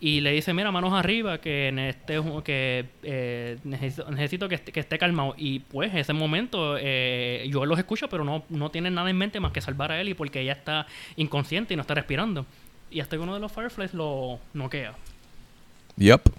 Y 0.00 0.20
le 0.20 0.30
dice, 0.30 0.54
mira, 0.54 0.70
manos 0.70 0.92
arriba, 0.92 1.38
que 1.38 1.68
en 1.68 1.80
este 1.80 2.20
que 2.44 2.86
eh, 3.02 3.58
necesito, 3.64 4.08
necesito 4.10 4.48
que, 4.48 4.54
esté, 4.54 4.70
que 4.70 4.78
esté 4.78 4.96
calmado. 4.96 5.34
Y 5.36 5.58
pues, 5.58 5.92
ese 5.92 6.12
momento, 6.12 6.76
eh, 6.78 7.48
yo 7.50 7.66
los 7.66 7.78
escucho, 7.78 8.08
pero 8.08 8.22
no, 8.22 8.44
no 8.48 8.70
tienen 8.70 8.94
nada 8.94 9.10
en 9.10 9.16
mente 9.16 9.40
más 9.40 9.50
que 9.50 9.60
salvar 9.60 9.90
a 9.90 10.00
Ellie 10.00 10.14
porque 10.14 10.40
ella 10.40 10.52
está 10.52 10.86
inconsciente 11.16 11.74
y 11.74 11.76
no 11.76 11.80
está 11.80 11.94
respirando. 11.94 12.46
Y 12.92 13.00
hasta 13.00 13.16
que 13.16 13.22
uno 13.22 13.34
de 13.34 13.40
los 13.40 13.50
Fireflies 13.50 13.92
lo 13.92 14.38
noquea. 14.54 14.94
Yep. 15.96 16.30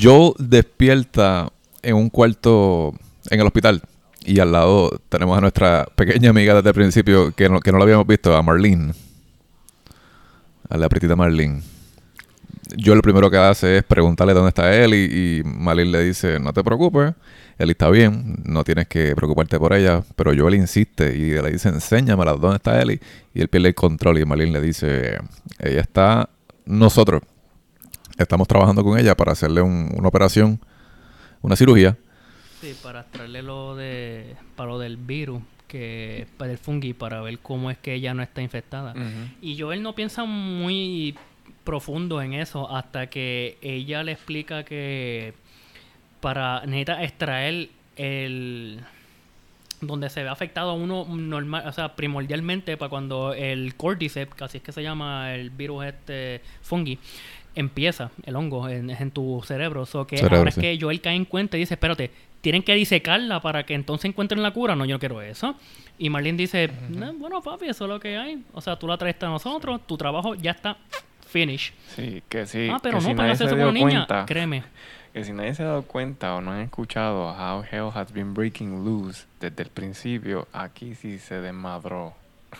Joel 0.00 0.34
despierta 0.38 1.50
en 1.82 1.96
un 1.96 2.10
cuarto 2.10 2.94
en 3.28 3.40
el 3.40 3.46
hospital. 3.46 3.82
Y 4.24 4.38
al 4.38 4.52
lado 4.52 5.00
tenemos 5.08 5.36
a 5.36 5.40
nuestra 5.40 5.86
pequeña 5.96 6.30
amiga 6.30 6.54
desde 6.54 6.68
el 6.68 6.74
principio 6.74 7.32
que 7.32 7.48
no, 7.48 7.60
que 7.60 7.72
no 7.72 7.78
la 7.78 7.84
habíamos 7.84 8.06
visto, 8.06 8.36
a 8.36 8.42
Marlene. 8.42 8.92
A 10.68 10.76
la 10.76 10.88
pretita 10.88 11.16
Marlene. 11.16 11.77
Joel 12.82 12.96
lo 12.98 13.02
primero 13.02 13.30
que 13.30 13.36
hace 13.38 13.78
es 13.78 13.84
preguntarle 13.84 14.34
dónde 14.34 14.48
está 14.50 14.74
él 14.74 14.94
y, 14.94 15.38
y 15.38 15.42
Marlene 15.44 15.90
le 15.90 16.04
dice, 16.04 16.38
no 16.38 16.52
te 16.52 16.62
preocupes, 16.62 17.14
él 17.56 17.70
está 17.70 17.88
bien, 17.90 18.36
no 18.44 18.62
tienes 18.64 18.86
que 18.88 19.14
preocuparte 19.16 19.58
por 19.58 19.72
ella. 19.72 20.02
Pero 20.16 20.32
Joel 20.36 20.54
insiste 20.54 21.16
y 21.16 21.30
le 21.40 21.50
dice, 21.50 21.68
enséñamela 21.70 22.32
dónde 22.34 22.56
está 22.56 22.80
Ellie. 22.80 23.00
Y 23.34 23.40
él 23.40 23.48
pierde 23.48 23.68
el 23.68 23.74
control 23.74 24.18
y 24.18 24.24
Marlene 24.24 24.52
le 24.52 24.60
dice, 24.60 25.18
ella 25.58 25.80
está 25.80 26.28
nosotros 26.66 27.22
estamos 28.18 28.46
trabajando 28.48 28.82
con 28.84 28.98
ella 28.98 29.16
para 29.16 29.32
hacerle 29.32 29.62
un- 29.62 29.90
una 29.96 30.08
operación, 30.08 30.60
una 31.40 31.56
cirugía. 31.56 31.96
Sí, 32.60 32.74
para 32.82 33.04
traerle 33.04 33.42
lo 33.42 33.76
de. 33.76 34.34
para 34.56 34.70
lo 34.70 34.78
del 34.78 34.96
virus. 34.96 35.40
que 35.68 36.26
para 36.38 36.50
el 36.50 36.56
fungi 36.56 36.94
para 36.94 37.20
ver 37.20 37.38
cómo 37.40 37.70
es 37.70 37.76
que 37.76 37.92
ella 37.94 38.14
no 38.14 38.22
está 38.22 38.40
infectada. 38.40 38.92
Ujú. 38.92 39.28
Y 39.42 39.58
Joel 39.60 39.82
no 39.82 39.94
piensa 39.94 40.24
muy 40.24 41.14
profundo 41.68 42.22
en 42.22 42.32
eso 42.32 42.74
hasta 42.74 43.08
que 43.08 43.58
ella 43.60 44.02
le 44.02 44.12
explica 44.12 44.64
que 44.64 45.34
para 46.22 46.64
necesita 46.64 47.04
extraer 47.04 47.68
el 47.96 48.80
donde 49.82 50.08
se 50.08 50.22
ve 50.22 50.30
afectado 50.30 50.70
a 50.70 50.72
uno 50.72 51.04
normal, 51.04 51.64
o 51.66 51.72
sea, 51.72 51.94
primordialmente 51.94 52.78
para 52.78 52.88
cuando 52.88 53.34
el 53.34 53.74
cordyceps, 53.74 54.34
que 54.34 54.44
así 54.44 54.56
es 54.56 54.64
que 54.64 54.72
se 54.72 54.82
llama 54.82 55.34
el 55.34 55.50
virus 55.50 55.84
este 55.84 56.40
fungi, 56.62 56.98
empieza 57.54 58.12
el 58.24 58.34
hongo 58.34 58.66
en, 58.70 58.88
es 58.88 59.02
en 59.02 59.10
tu 59.10 59.42
cerebro. 59.44 59.84
So 59.84 60.06
que 60.06 60.16
Cerebro, 60.16 60.38
ahora 60.38 60.48
es 60.48 60.56
que 60.56 60.78
Joel 60.80 61.02
cae 61.02 61.16
en 61.16 61.26
cuenta 61.26 61.58
y 61.58 61.60
dice, 61.60 61.74
espérate, 61.74 62.10
tienen 62.40 62.62
que 62.62 62.74
disecarla 62.76 63.42
para 63.42 63.66
que 63.66 63.74
entonces 63.74 64.06
encuentren 64.08 64.42
la 64.42 64.52
cura. 64.52 64.74
No, 64.74 64.86
yo 64.86 64.94
no 64.94 64.98
quiero 64.98 65.20
eso. 65.20 65.54
Y 65.98 66.08
Marlene 66.08 66.38
dice, 66.38 66.70
"No, 66.88 67.12
bueno, 67.12 67.42
papi, 67.42 67.66
eso 67.66 67.84
es 67.84 67.90
lo 67.90 68.00
que 68.00 68.16
hay. 68.16 68.42
O 68.54 68.62
sea, 68.62 68.76
tú 68.76 68.88
la 68.88 68.96
traes 68.96 69.22
a 69.22 69.26
nosotros, 69.26 69.86
tu 69.86 69.98
trabajo 69.98 70.34
ya 70.34 70.52
está 70.52 70.78
finish. 71.28 71.72
Sí, 71.94 72.22
que 72.28 72.46
sí. 72.46 72.68
ah, 72.72 72.78
pero 72.82 72.98
que 72.98 73.04
no, 73.04 73.10
si 73.10 73.14
para 73.14 73.32
hacer 73.32 73.46
eso 73.48 73.56
con 73.56 73.74
niña, 73.74 74.06
cuenta, 74.06 74.26
créeme. 74.26 74.64
que 75.12 75.24
si 75.24 75.32
nadie 75.32 75.54
se 75.54 75.62
ha 75.62 75.66
dado 75.66 75.82
cuenta 75.82 76.34
o 76.34 76.40
no 76.40 76.52
han 76.52 76.60
escuchado 76.60 77.30
How 77.30 77.64
Hell 77.70 77.90
Has 77.94 78.12
Been 78.12 78.34
Breaking 78.34 78.84
Loose 78.84 79.26
desde 79.40 79.62
el 79.62 79.70
principio, 79.70 80.48
aquí 80.52 80.94
sí 80.94 81.18
se 81.18 81.40
desmadró 81.40 82.14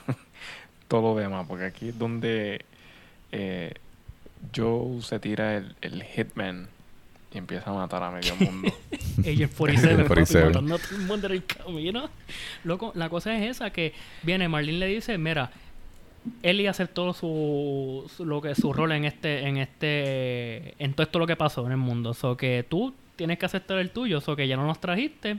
todo 0.89 1.15
lo 1.15 1.21
demás, 1.21 1.47
porque 1.49 1.65
aquí 1.65 1.89
es 1.89 1.99
donde 1.99 2.65
eh, 3.33 3.75
Joe 4.55 5.03
se 5.03 5.19
tira 5.19 5.57
el, 5.57 5.75
el 5.81 6.03
Hitman 6.03 6.69
y 7.33 7.39
empieza 7.39 7.71
a 7.71 7.75
matar 7.75 8.03
a 8.03 8.11
medio 8.11 8.35
mundo. 8.37 8.73
Agent 9.21 9.53
47, 9.57 9.97
papi, 9.97 10.07
47. 10.07 10.47
matando 10.47 10.75
a 10.75 10.79
todo 10.79 10.97
el 10.97 11.03
mundo 11.03 11.27
en 11.27 11.33
el 11.33 11.45
camino. 11.45 12.11
Loco, 12.65 12.93
la 12.95 13.09
cosa 13.09 13.37
es 13.37 13.57
esa 13.57 13.71
que 13.71 13.93
viene 14.23 14.49
Marlene 14.49 14.79
le 14.79 14.87
dice, 14.87 15.19
mira, 15.19 15.51
él 16.43 16.61
iba 16.61 16.69
a 16.69 16.73
hacer 16.73 16.89
todo 16.89 17.13
su, 17.15 18.11
su- 18.17 18.25
lo 18.25 18.41
que 18.41 18.55
su 18.55 18.73
rol 18.73 18.93
en 18.93 19.05
este 19.05 19.47
en 19.47 19.57
este 19.57 20.75
en 20.83 20.93
todo 20.95 21.03
esto 21.05 21.19
lo 21.19 21.27
que 21.27 21.37
pasó 21.37 21.65
en 21.67 21.73
el 21.73 21.79
mundo, 21.79 22.15
so 22.15 22.37
que 22.37 22.65
tú 22.69 22.95
tienes 23.17 23.39
que 23.39 23.47
aceptar 23.47 23.79
el 23.79 23.91
tuyo, 23.91 24.21
so 24.21 24.37
que 24.37 24.47
ya 24.47 24.57
no 24.57 24.67
nos 24.67 24.81
trajiste, 24.81 25.39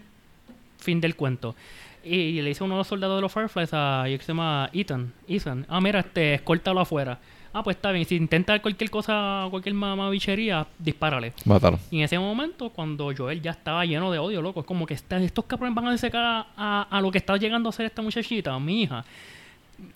fin 0.80 0.99
del 1.01 1.15
cuento. 1.15 1.56
Y, 2.03 2.41
le 2.41 2.47
dice 2.49 2.64
uno 2.64 2.76
de 2.76 2.80
los 2.80 2.88
soldados 2.88 3.18
de 3.18 3.22
los 3.22 3.31
Fireflies 3.31 3.69
a 3.73 4.06
y 4.07 4.18
que 4.18 4.23
se 4.23 4.30
llama 4.31 4.69
Ethan, 4.73 5.11
Ethan, 5.27 5.65
ah 5.69 5.81
mira, 5.81 5.99
este 5.99 6.34
escóltalo 6.35 6.80
afuera. 6.80 7.19
Ah, 7.51 7.64
pues 7.64 7.77
está 7.77 7.91
bien, 7.91 8.06
si 8.06 8.15
intenta 8.15 8.61
cualquier 8.61 8.89
cosa, 8.91 9.47
cualquier 9.49 9.73
mamabichería, 9.73 10.68
dispárale. 10.77 11.34
Mátalo. 11.45 11.80
Y 11.89 11.97
en 11.97 12.03
ese 12.03 12.19
momento, 12.19 12.69
cuando 12.69 13.11
Joel 13.18 13.41
ya 13.41 13.51
estaba 13.51 13.84
lleno 13.85 14.11
de 14.11 14.19
odio, 14.19 14.39
loco, 14.41 14.60
es 14.60 14.65
como 14.68 14.85
que 14.85 14.93
estos 14.93 15.45
cabrones 15.45 15.73
van 15.76 15.88
a 15.88 15.91
desecar 15.91 16.23
a, 16.23 16.47
a- 16.56 16.88
a 16.89 17.01
lo 17.01 17.10
que 17.11 17.18
está 17.18 17.35
llegando 17.38 17.68
a 17.69 17.72
ser 17.72 17.88
esta 17.88 18.01
muchachita, 18.03 18.57
mi 18.60 18.84
hija, 18.84 19.03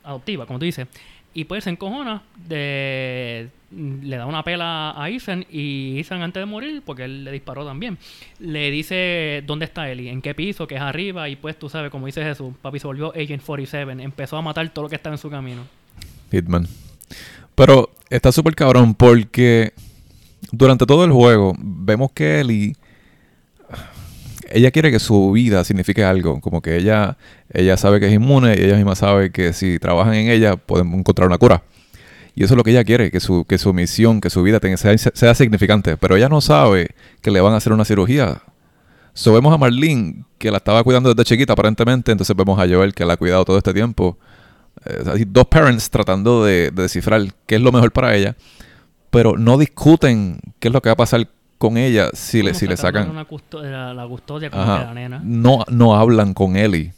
adoptiva, 0.04 0.46
como 0.46 0.60
tú 0.60 0.66
dices. 0.66 0.88
Y 1.36 1.46
pues 1.46 1.64
se 1.64 1.72
encojona, 1.72 2.22
le 2.48 3.50
da 3.72 4.28
una 4.28 4.44
pela 4.44 4.94
a 4.96 5.10
Ethan 5.10 5.46
y 5.52 6.00
Ethan 6.00 6.22
antes 6.22 6.40
de 6.40 6.46
morir, 6.46 6.84
porque 6.86 7.06
él 7.06 7.24
le 7.24 7.32
disparó 7.32 7.66
también, 7.66 7.98
le 8.40 8.70
dice 8.70 9.44
dónde 9.48 9.66
está 9.66 9.90
Ellie, 9.90 10.12
en 10.12 10.22
qué 10.22 10.36
piso, 10.36 10.68
que 10.68 10.76
es 10.76 10.82
arriba, 10.82 11.30
y 11.30 11.36
pues 11.36 11.58
tú 11.58 11.70
sabes, 11.70 11.90
como 11.90 12.06
dice 12.06 12.24
Jesús, 12.24 12.54
papi 12.62 12.78
se 12.78 12.86
volvió 12.86 13.12
Agent 13.16 13.44
47, 13.44 14.04
empezó 14.04 14.38
a 14.38 14.44
matar 14.44 14.70
todo 14.70 14.84
lo 14.84 14.90
que 14.90 14.96
estaba 14.96 15.16
en 15.16 15.18
su 15.18 15.32
camino. 15.32 15.64
Hitman. 16.32 16.68
Pero 17.56 17.90
está 18.12 18.32
súper 18.32 18.54
cabrón 18.54 18.94
porque 18.94 19.74
durante 20.52 20.86
todo 20.86 21.04
el 21.04 21.12
juego 21.12 21.54
vemos 21.58 22.12
que 22.12 22.42
Ellie 22.42 22.76
ella 24.54 24.72
quiere 24.72 24.92
que 24.92 25.00
su 25.00 25.32
vida 25.32 25.64
signifique 25.64 26.04
algo, 26.04 26.40
como 26.40 26.62
que 26.62 26.78
ella 26.78 27.18
ella 27.52 27.76
sabe 27.78 28.00
que 28.00 28.08
es 28.08 28.14
inmune 28.14 28.56
y 28.58 28.64
ella 28.64 28.76
misma 28.76 28.96
sabe 28.96 29.32
que 29.32 29.54
si 29.54 29.80
trabajan 29.80 30.14
en 30.14 30.30
ella 30.30 30.56
pueden 30.58 30.94
encontrar 30.94 31.28
una 31.28 31.38
cura. 31.38 31.64
Y 32.36 32.44
eso 32.44 32.54
es 32.54 32.58
lo 32.58 32.64
que 32.64 32.72
ella 32.72 32.84
quiere, 32.84 33.12
que 33.12 33.20
su, 33.20 33.46
que 33.46 33.58
su 33.58 33.74
misión, 33.74 34.20
que 34.20 34.30
su 34.30 34.42
vida 34.42 34.60
sea, 34.76 34.98
sea 34.98 35.36
significante. 35.36 35.98
Pero 35.98 36.16
ella 36.16 36.30
no 36.30 36.42
sabe 36.42 36.90
que 37.22 37.30
le 37.30 37.42
van 37.42 37.54
a 37.54 37.58
hacer 37.58 37.74
una 37.74 37.86
cirugía. 37.86 38.42
So 39.14 39.34
vemos 39.34 39.54
a 39.54 39.58
Marlene, 39.58 40.26
que 40.40 40.50
la 40.50 40.58
estaba 40.58 40.84
cuidando 40.84 41.14
desde 41.14 41.26
chiquita 41.26 41.54
aparentemente, 41.54 42.12
entonces 42.12 42.36
vemos 42.36 42.60
a 42.60 42.68
Joel, 42.68 42.96
que 42.96 43.06
la 43.06 43.14
ha 43.14 43.18
cuidado 43.18 43.46
todo 43.46 43.58
este 43.60 43.74
tiempo. 43.74 44.18
Eh, 44.86 45.26
dos 45.28 45.46
parents 45.46 45.92
tratando 45.92 46.44
de, 46.44 46.72
de 46.72 46.82
descifrar 46.82 47.22
qué 47.46 47.56
es 47.56 47.62
lo 47.62 47.72
mejor 47.72 47.92
para 47.92 48.16
ella, 48.16 48.36
pero 49.12 49.38
no 49.38 49.60
discuten 49.60 50.40
qué 50.60 50.70
es 50.70 50.74
lo 50.74 50.82
que 50.82 50.90
va 50.90 50.94
a 50.94 50.98
pasar 50.98 51.28
con 51.64 51.78
ella 51.78 52.10
si 52.12 52.44
le, 52.44 52.54
si 52.54 52.68
le 52.68 52.76
sacan. 52.76 53.10
una 53.10 53.26
custo- 53.26 53.62
la, 53.64 53.94
la 53.94 54.06
custodia 54.06 54.50
Ajá. 54.52 54.84
la 54.86 54.94
nena. 54.94 55.22
No, 55.24 55.64
no 55.72 55.96
hablan 55.96 56.34
con 56.34 56.58
Ellie. 56.58 56.92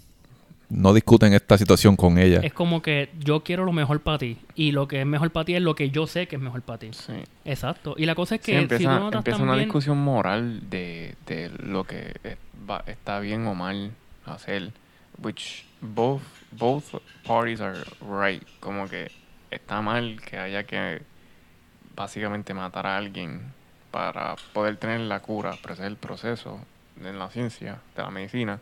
No 0.69 0.91
discuten 0.95 1.33
esta 1.33 1.55
situación 1.59 1.95
con 1.95 2.17
ella. 2.17 2.39
Es 2.41 2.51
como 2.51 2.81
que 2.81 3.11
yo 3.19 3.43
quiero 3.43 3.63
lo 3.65 3.71
mejor 3.71 3.99
para 4.01 4.17
ti. 4.17 4.37
Y 4.55 4.71
lo 4.71 4.87
que 4.87 5.01
es 5.01 5.05
mejor 5.05 5.29
para 5.29 5.45
ti 5.45 5.53
es 5.55 5.61
lo 5.61 5.75
que 5.75 5.91
yo 5.91 6.07
sé 6.07 6.27
que 6.27 6.37
es 6.37 6.41
mejor 6.41 6.63
para 6.63 6.79
ti. 6.79 6.89
Sí. 6.93 7.13
Exacto. 7.45 7.93
Y 7.95 8.07
la 8.07 8.15
cosa 8.15 8.33
es 8.35 8.41
Sí, 8.41 8.51
que 8.53 8.57
si 8.57 8.63
empieza, 8.63 8.97
tú 8.97 9.03
notas 9.03 9.19
empieza 9.19 9.43
una 9.43 9.55
discusión 9.55 9.99
moral 9.99 10.67
de, 10.67 11.13
de 11.27 11.51
lo 11.59 11.83
que 11.83 12.15
es- 12.23 12.37
va- 12.67 12.83
está 12.87 13.19
bien 13.19 13.45
o 13.45 13.53
mal 13.53 13.91
hacer. 14.25 14.71
Which 15.21 15.65
both, 15.81 16.23
both 16.51 16.85
parties 17.27 17.61
are 17.61 17.77
right. 18.01 18.41
Como 18.59 18.87
que 18.89 19.11
está 19.51 19.81
mal 19.83 20.19
que 20.27 20.39
haya 20.39 20.63
que 20.63 21.03
básicamente 21.95 22.53
matar 22.55 22.87
a 22.87 22.97
alguien 22.97 23.53
para 23.95 24.35
poder 24.51 24.75
tener 24.75 24.99
la 24.99 25.21
cura. 25.21 25.57
Pero 25.61 25.73
ese 25.73 25.83
es 25.83 25.87
el 25.87 25.95
proceso 25.95 26.59
en 27.01 27.17
la 27.17 27.29
ciencia, 27.29 27.79
de 27.95 28.01
la 28.03 28.11
medicina. 28.11 28.59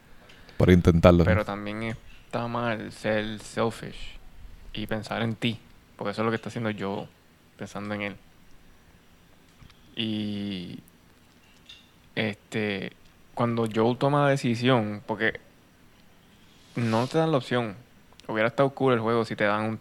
Por 0.58 0.70
intentarlo. 0.70 1.26
Pero 1.26 1.44
también 1.44 1.82
está 1.82 2.48
mal 2.48 2.92
ser 2.92 3.40
selfish 3.40 4.20
y 4.74 4.86
pensar 4.86 5.24
en 5.24 5.34
ti. 5.34 5.60
Porque 5.96 6.12
eso 6.12 6.22
es 6.22 6.26
lo 6.26 6.30
que 6.30 6.36
está 6.36 6.50
haciendo 6.50 6.70
yo, 6.70 7.08
pensando 7.58 7.96
en 7.96 8.02
él. 8.04 8.16
Y 9.96 10.82
este 12.14 12.94
cuando 13.34 13.68
Joel 13.74 13.98
toma 13.98 14.26
la 14.26 14.30
decisión, 14.30 15.02
porque 15.08 15.40
no 16.76 17.08
te 17.08 17.18
dan 17.18 17.32
la 17.32 17.40
opción. 17.40 17.76
Hubiera 18.28 18.50
estado 18.50 18.70
cool 18.70 18.94
el 18.94 19.00
juego 19.00 19.26
si 19.26 19.36
te 19.36 19.46
dan 19.46 19.80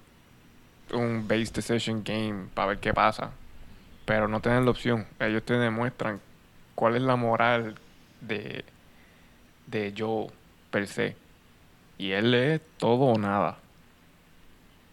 un, 0.92 0.98
un 0.98 1.28
base 1.28 1.52
decision 1.52 2.02
game 2.02 2.46
para 2.54 2.68
ver 2.68 2.78
qué 2.78 2.94
pasa. 2.94 3.32
Pero 4.04 4.28
no 4.28 4.40
te 4.40 4.48
dan 4.50 4.64
la 4.64 4.70
opción. 4.70 5.06
Ellos 5.18 5.42
te 5.44 5.54
demuestran 5.54 6.20
cuál 6.74 6.96
es 6.96 7.02
la 7.02 7.16
moral 7.16 7.76
de, 8.20 8.64
de 9.66 9.94
Joel 9.96 10.30
per 10.70 10.86
se. 10.86 11.16
Y 11.98 12.12
él 12.12 12.34
es 12.34 12.60
todo 12.78 13.04
o 13.04 13.18
nada. 13.18 13.58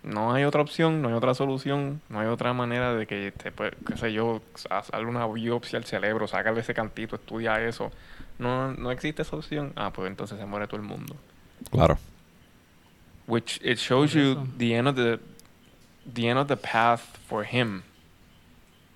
No 0.03 0.33
hay 0.33 0.45
otra 0.45 0.61
opción, 0.61 1.01
no 1.01 1.09
hay 1.09 1.13
otra 1.13 1.33
solución, 1.33 2.01
no 2.07 2.19
hay 2.19 2.27
otra 2.27 2.53
manera 2.53 2.93
de 2.93 3.05
que 3.05 3.31
te 3.31 3.51
puede, 3.51 3.71
qué 3.85 3.97
sé 3.97 4.13
yo, 4.13 4.41
hacerle 4.69 5.07
una 5.07 5.27
biopsia 5.27 5.77
al 5.77 5.83
cerebro, 5.83 6.25
sacarle 6.25 6.61
ese 6.61 6.73
cantito, 6.73 7.17
estudia 7.17 7.61
eso. 7.61 7.91
No, 8.37 8.71
no 8.73 8.91
existe 8.91 9.23
esa 9.23 9.35
opción. 9.35 9.73
Ah, 9.75 9.91
pues 9.91 10.07
entonces 10.07 10.39
se 10.39 10.45
muere 10.45 10.67
todo 10.67 10.77
el 10.77 10.87
mundo. 10.87 11.15
Claro. 11.69 11.97
Which 13.27 13.59
it 13.61 13.77
shows 13.77 14.13
you 14.13 14.47
the 14.57 14.73
end 14.73 14.87
of 14.87 14.95
the 14.95 15.19
the 16.11 16.29
end 16.29 16.39
of 16.39 16.47
the 16.47 16.57
path 16.57 17.01
for 17.27 17.45
him. 17.45 17.83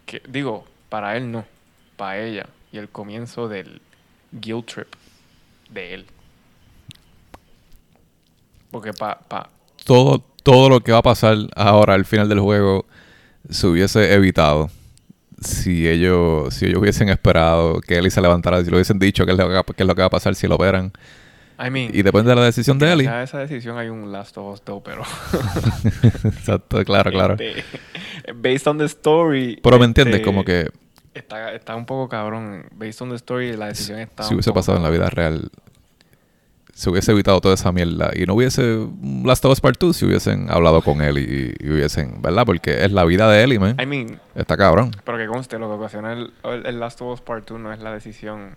Que 0.05 0.21
digo, 0.27 0.65
para 0.89 1.17
él 1.17 1.31
no, 1.31 1.45
para 1.95 2.19
ella 2.19 2.47
y 2.71 2.77
el 2.77 2.89
comienzo 2.89 3.47
del 3.47 3.81
guilt 4.31 4.65
trip 4.65 4.87
de 5.69 5.93
él. 5.93 6.05
Porque 8.71 8.93
pa, 8.93 9.19
pa 9.19 9.49
Todo, 9.85 10.23
todo 10.43 10.69
lo 10.69 10.81
que 10.81 10.91
va 10.91 10.99
a 10.99 11.03
pasar 11.03 11.37
ahora 11.55 11.93
al 11.93 12.05
final 12.05 12.27
del 12.29 12.39
juego 12.39 12.85
se 13.49 13.67
hubiese 13.67 14.13
evitado 14.13 14.69
si 15.43 15.87
ellos, 15.87 16.53
si 16.53 16.65
ellos 16.65 16.79
hubiesen 16.79 17.09
esperado 17.09 17.81
que 17.81 17.97
Ellie 17.97 18.09
se 18.09 18.21
levantara, 18.21 18.63
si 18.63 18.69
le 18.69 18.77
hubiesen 18.77 18.99
dicho 18.99 19.25
qué 19.25 19.33
es 19.33 19.37
lo 19.37 19.47
que, 19.49 19.83
es 19.83 19.87
lo 19.87 19.95
que 19.95 20.01
va 20.01 20.07
a 20.07 20.09
pasar 20.09 20.35
si 20.35 20.47
lo 20.47 20.55
operan. 20.55 20.91
I 21.59 21.69
mean, 21.69 21.91
Y 21.93 22.01
depende 22.01 22.29
de 22.29 22.35
la 22.35 22.43
decisión 22.45 22.79
de 22.79 22.91
Ellie. 22.91 23.05
ya 23.05 23.23
esa 23.23 23.39
decisión 23.39 23.77
hay 23.77 23.89
un 23.89 24.11
Last 24.11 24.37
of 24.37 24.53
Us 24.53 24.63
2, 24.65 24.81
pero 24.83 25.03
Exacto, 26.23 26.83
claro, 26.83 27.11
claro. 27.11 27.35
este, 27.39 27.63
based 28.35 28.67
on 28.67 28.77
the 28.77 28.85
story. 28.85 29.59
Pero 29.61 29.79
me 29.79 29.85
entiendes, 29.85 30.15
este, 30.15 30.25
como 30.25 30.43
que 30.43 30.69
está, 31.13 31.53
está 31.53 31.75
un 31.75 31.85
poco 31.85 32.09
cabrón. 32.09 32.65
Based 32.75 33.01
on 33.01 33.09
the 33.09 33.15
story, 33.15 33.55
la 33.55 33.67
decisión 33.67 33.99
está 33.99 34.23
si 34.23 34.29
un 34.33 34.35
hubiese 34.37 34.49
poco 34.49 34.59
pasado 34.59 34.77
en 34.77 34.83
la 34.83 34.89
vida 34.89 35.09
real, 35.09 35.49
se 36.73 36.89
hubiese 36.89 37.11
evitado 37.11 37.39
toda 37.39 37.53
esa 37.53 37.71
mierda. 37.71 38.11
Y 38.15 38.25
no 38.25 38.33
hubiese 38.33 38.87
Last 39.23 39.45
of 39.45 39.51
Us 39.51 39.61
Part 39.61 39.79
2 39.79 39.95
si 39.95 40.05
hubiesen 40.05 40.49
hablado 40.49 40.81
con 40.81 41.01
él 41.01 41.19
y, 41.19 41.53
y 41.63 41.69
hubiesen, 41.71 42.21
¿verdad? 42.21 42.45
Porque 42.45 42.83
es 42.83 42.91
la 42.91 43.05
vida 43.05 43.29
de 43.29 43.43
Ellie, 43.43 43.59
man. 43.59 43.77
I 43.79 43.85
mean, 43.85 44.19
Está 44.33 44.57
cabrón. 44.57 44.91
Pero 45.05 45.17
que 45.19 45.27
conste, 45.27 45.59
lo 45.59 45.67
que 45.69 45.75
ocasiona 45.75 46.13
el, 46.13 46.33
el, 46.43 46.65
el 46.65 46.79
Last 46.79 46.99
of 47.01 47.13
Us 47.13 47.21
Part 47.21 47.47
2 47.47 47.59
no 47.59 47.71
es 47.71 47.79
la 47.79 47.93
decisión 47.93 48.55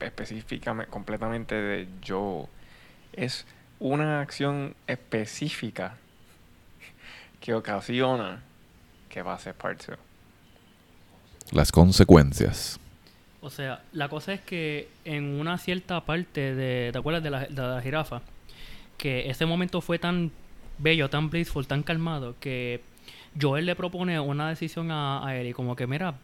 específicamente, 0.00 0.90
completamente 0.90 1.54
de 1.54 1.88
yo. 2.02 2.48
Es 3.12 3.46
una 3.78 4.20
acción 4.20 4.74
específica 4.86 5.96
que 7.40 7.54
ocasiona 7.54 8.42
que 9.08 9.22
va 9.22 9.34
a 9.34 9.38
ser 9.38 9.54
Part 9.54 9.86
2. 9.86 9.98
Las 11.52 11.72
consecuencias. 11.72 12.78
O 13.40 13.50
sea, 13.50 13.82
la 13.92 14.08
cosa 14.08 14.34
es 14.34 14.40
que 14.40 14.88
en 15.04 15.40
una 15.40 15.58
cierta 15.58 16.04
parte 16.04 16.54
de... 16.54 16.90
¿Te 16.92 16.98
acuerdas 16.98 17.22
de 17.22 17.30
la, 17.30 17.46
de 17.46 17.62
la 17.62 17.80
jirafa? 17.80 18.20
que 18.98 19.30
ese 19.30 19.46
momento 19.46 19.80
fue 19.80 19.98
tan 19.98 20.30
bello, 20.76 21.08
tan 21.08 21.30
blissful, 21.30 21.66
tan 21.66 21.82
calmado, 21.82 22.34
que 22.40 22.82
Joel 23.40 23.64
le 23.64 23.76
propone 23.76 24.20
una 24.20 24.50
decisión 24.50 24.90
a, 24.90 25.26
a 25.26 25.36
Ellie, 25.36 25.54
como 25.54 25.76
que 25.76 25.86
mira, 25.86 26.14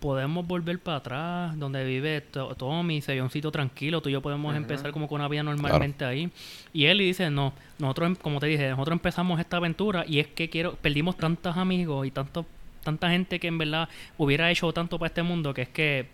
podemos 0.00 0.46
volver 0.46 0.78
para 0.78 0.98
atrás, 0.98 1.58
donde 1.58 1.84
vive 1.84 2.20
To- 2.20 2.54
Tommy, 2.54 3.00
se 3.00 3.14
ve 3.14 3.22
un 3.22 3.30
sitio 3.30 3.50
tranquilo, 3.50 4.00
tú 4.00 4.08
y 4.08 4.12
yo 4.12 4.20
podemos 4.22 4.54
empezar 4.54 4.90
como 4.92 5.08
con 5.08 5.20
una 5.20 5.28
vida 5.28 5.42
normalmente 5.42 6.04
ahí. 6.04 6.30
Y 6.72 6.86
Ellie 6.86 7.06
dice, 7.06 7.30
no, 7.30 7.52
nosotros, 7.78 8.18
como 8.18 8.40
te 8.40 8.46
dije, 8.46 8.68
nosotros 8.70 8.92
empezamos 8.94 9.40
esta 9.40 9.56
aventura 9.56 10.04
y 10.06 10.18
es 10.20 10.26
que 10.28 10.48
quiero, 10.48 10.74
perdimos 10.76 11.16
tantos 11.16 11.56
amigos 11.56 12.06
y 12.06 12.10
tanto, 12.10 12.46
tanta 12.84 13.10
gente 13.10 13.40
que 13.40 13.48
en 13.48 13.58
verdad 13.58 13.88
hubiera 14.16 14.50
hecho 14.50 14.72
tanto 14.72 14.98
para 14.98 15.08
este 15.08 15.22
mundo, 15.22 15.52
que 15.52 15.62
es 15.62 15.68
que 15.68 16.06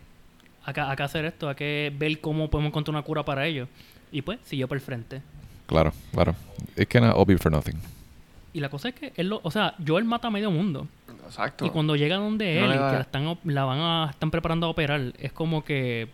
acá, 0.65 0.91
acá 0.91 1.05
hacer 1.05 1.25
esto, 1.25 1.49
hay 1.49 1.55
que 1.55 1.93
ver 1.97 2.21
cómo 2.21 2.49
podemos 2.51 2.71
encontrar 2.71 2.95
una 2.95 3.03
cura 3.03 3.23
para 3.25 3.47
ellos. 3.47 3.69
Y 4.11 4.23
pues, 4.23 4.39
siguió 4.45 4.67
por 4.69 4.77
el 4.77 4.81
frente. 4.83 5.21
Claro, 5.67 5.93
claro. 6.13 6.35
It 6.77 6.89
cannot 6.89 7.17
all 7.17 7.25
be 7.27 7.37
for 7.37 7.51
nothing. 7.51 7.75
Y 8.53 8.61
la 8.61 8.69
cosa 8.69 8.91
es 8.91 8.95
que 8.95 9.13
él 9.17 9.29
lo, 9.29 9.41
o 9.43 9.51
sea, 9.51 9.75
Joel 9.85 10.05
mata 10.05 10.29
a 10.29 10.31
medio 10.31 10.51
mundo. 10.51 10.87
Exacto. 11.27 11.67
Y 11.67 11.71
cuando 11.71 11.97
llega 11.97 12.17
donde 12.17 12.59
él, 12.59 12.71
y 12.71 12.73
que 12.73 12.79
la 12.79 13.01
están, 13.01 13.39
la 13.45 13.65
van 13.65 13.79
a, 13.81 14.11
están 14.11 14.31
preparando 14.31 14.67
a 14.67 14.71
operar, 14.71 15.13
es 15.19 15.33
como 15.33 15.65
que 15.65 16.09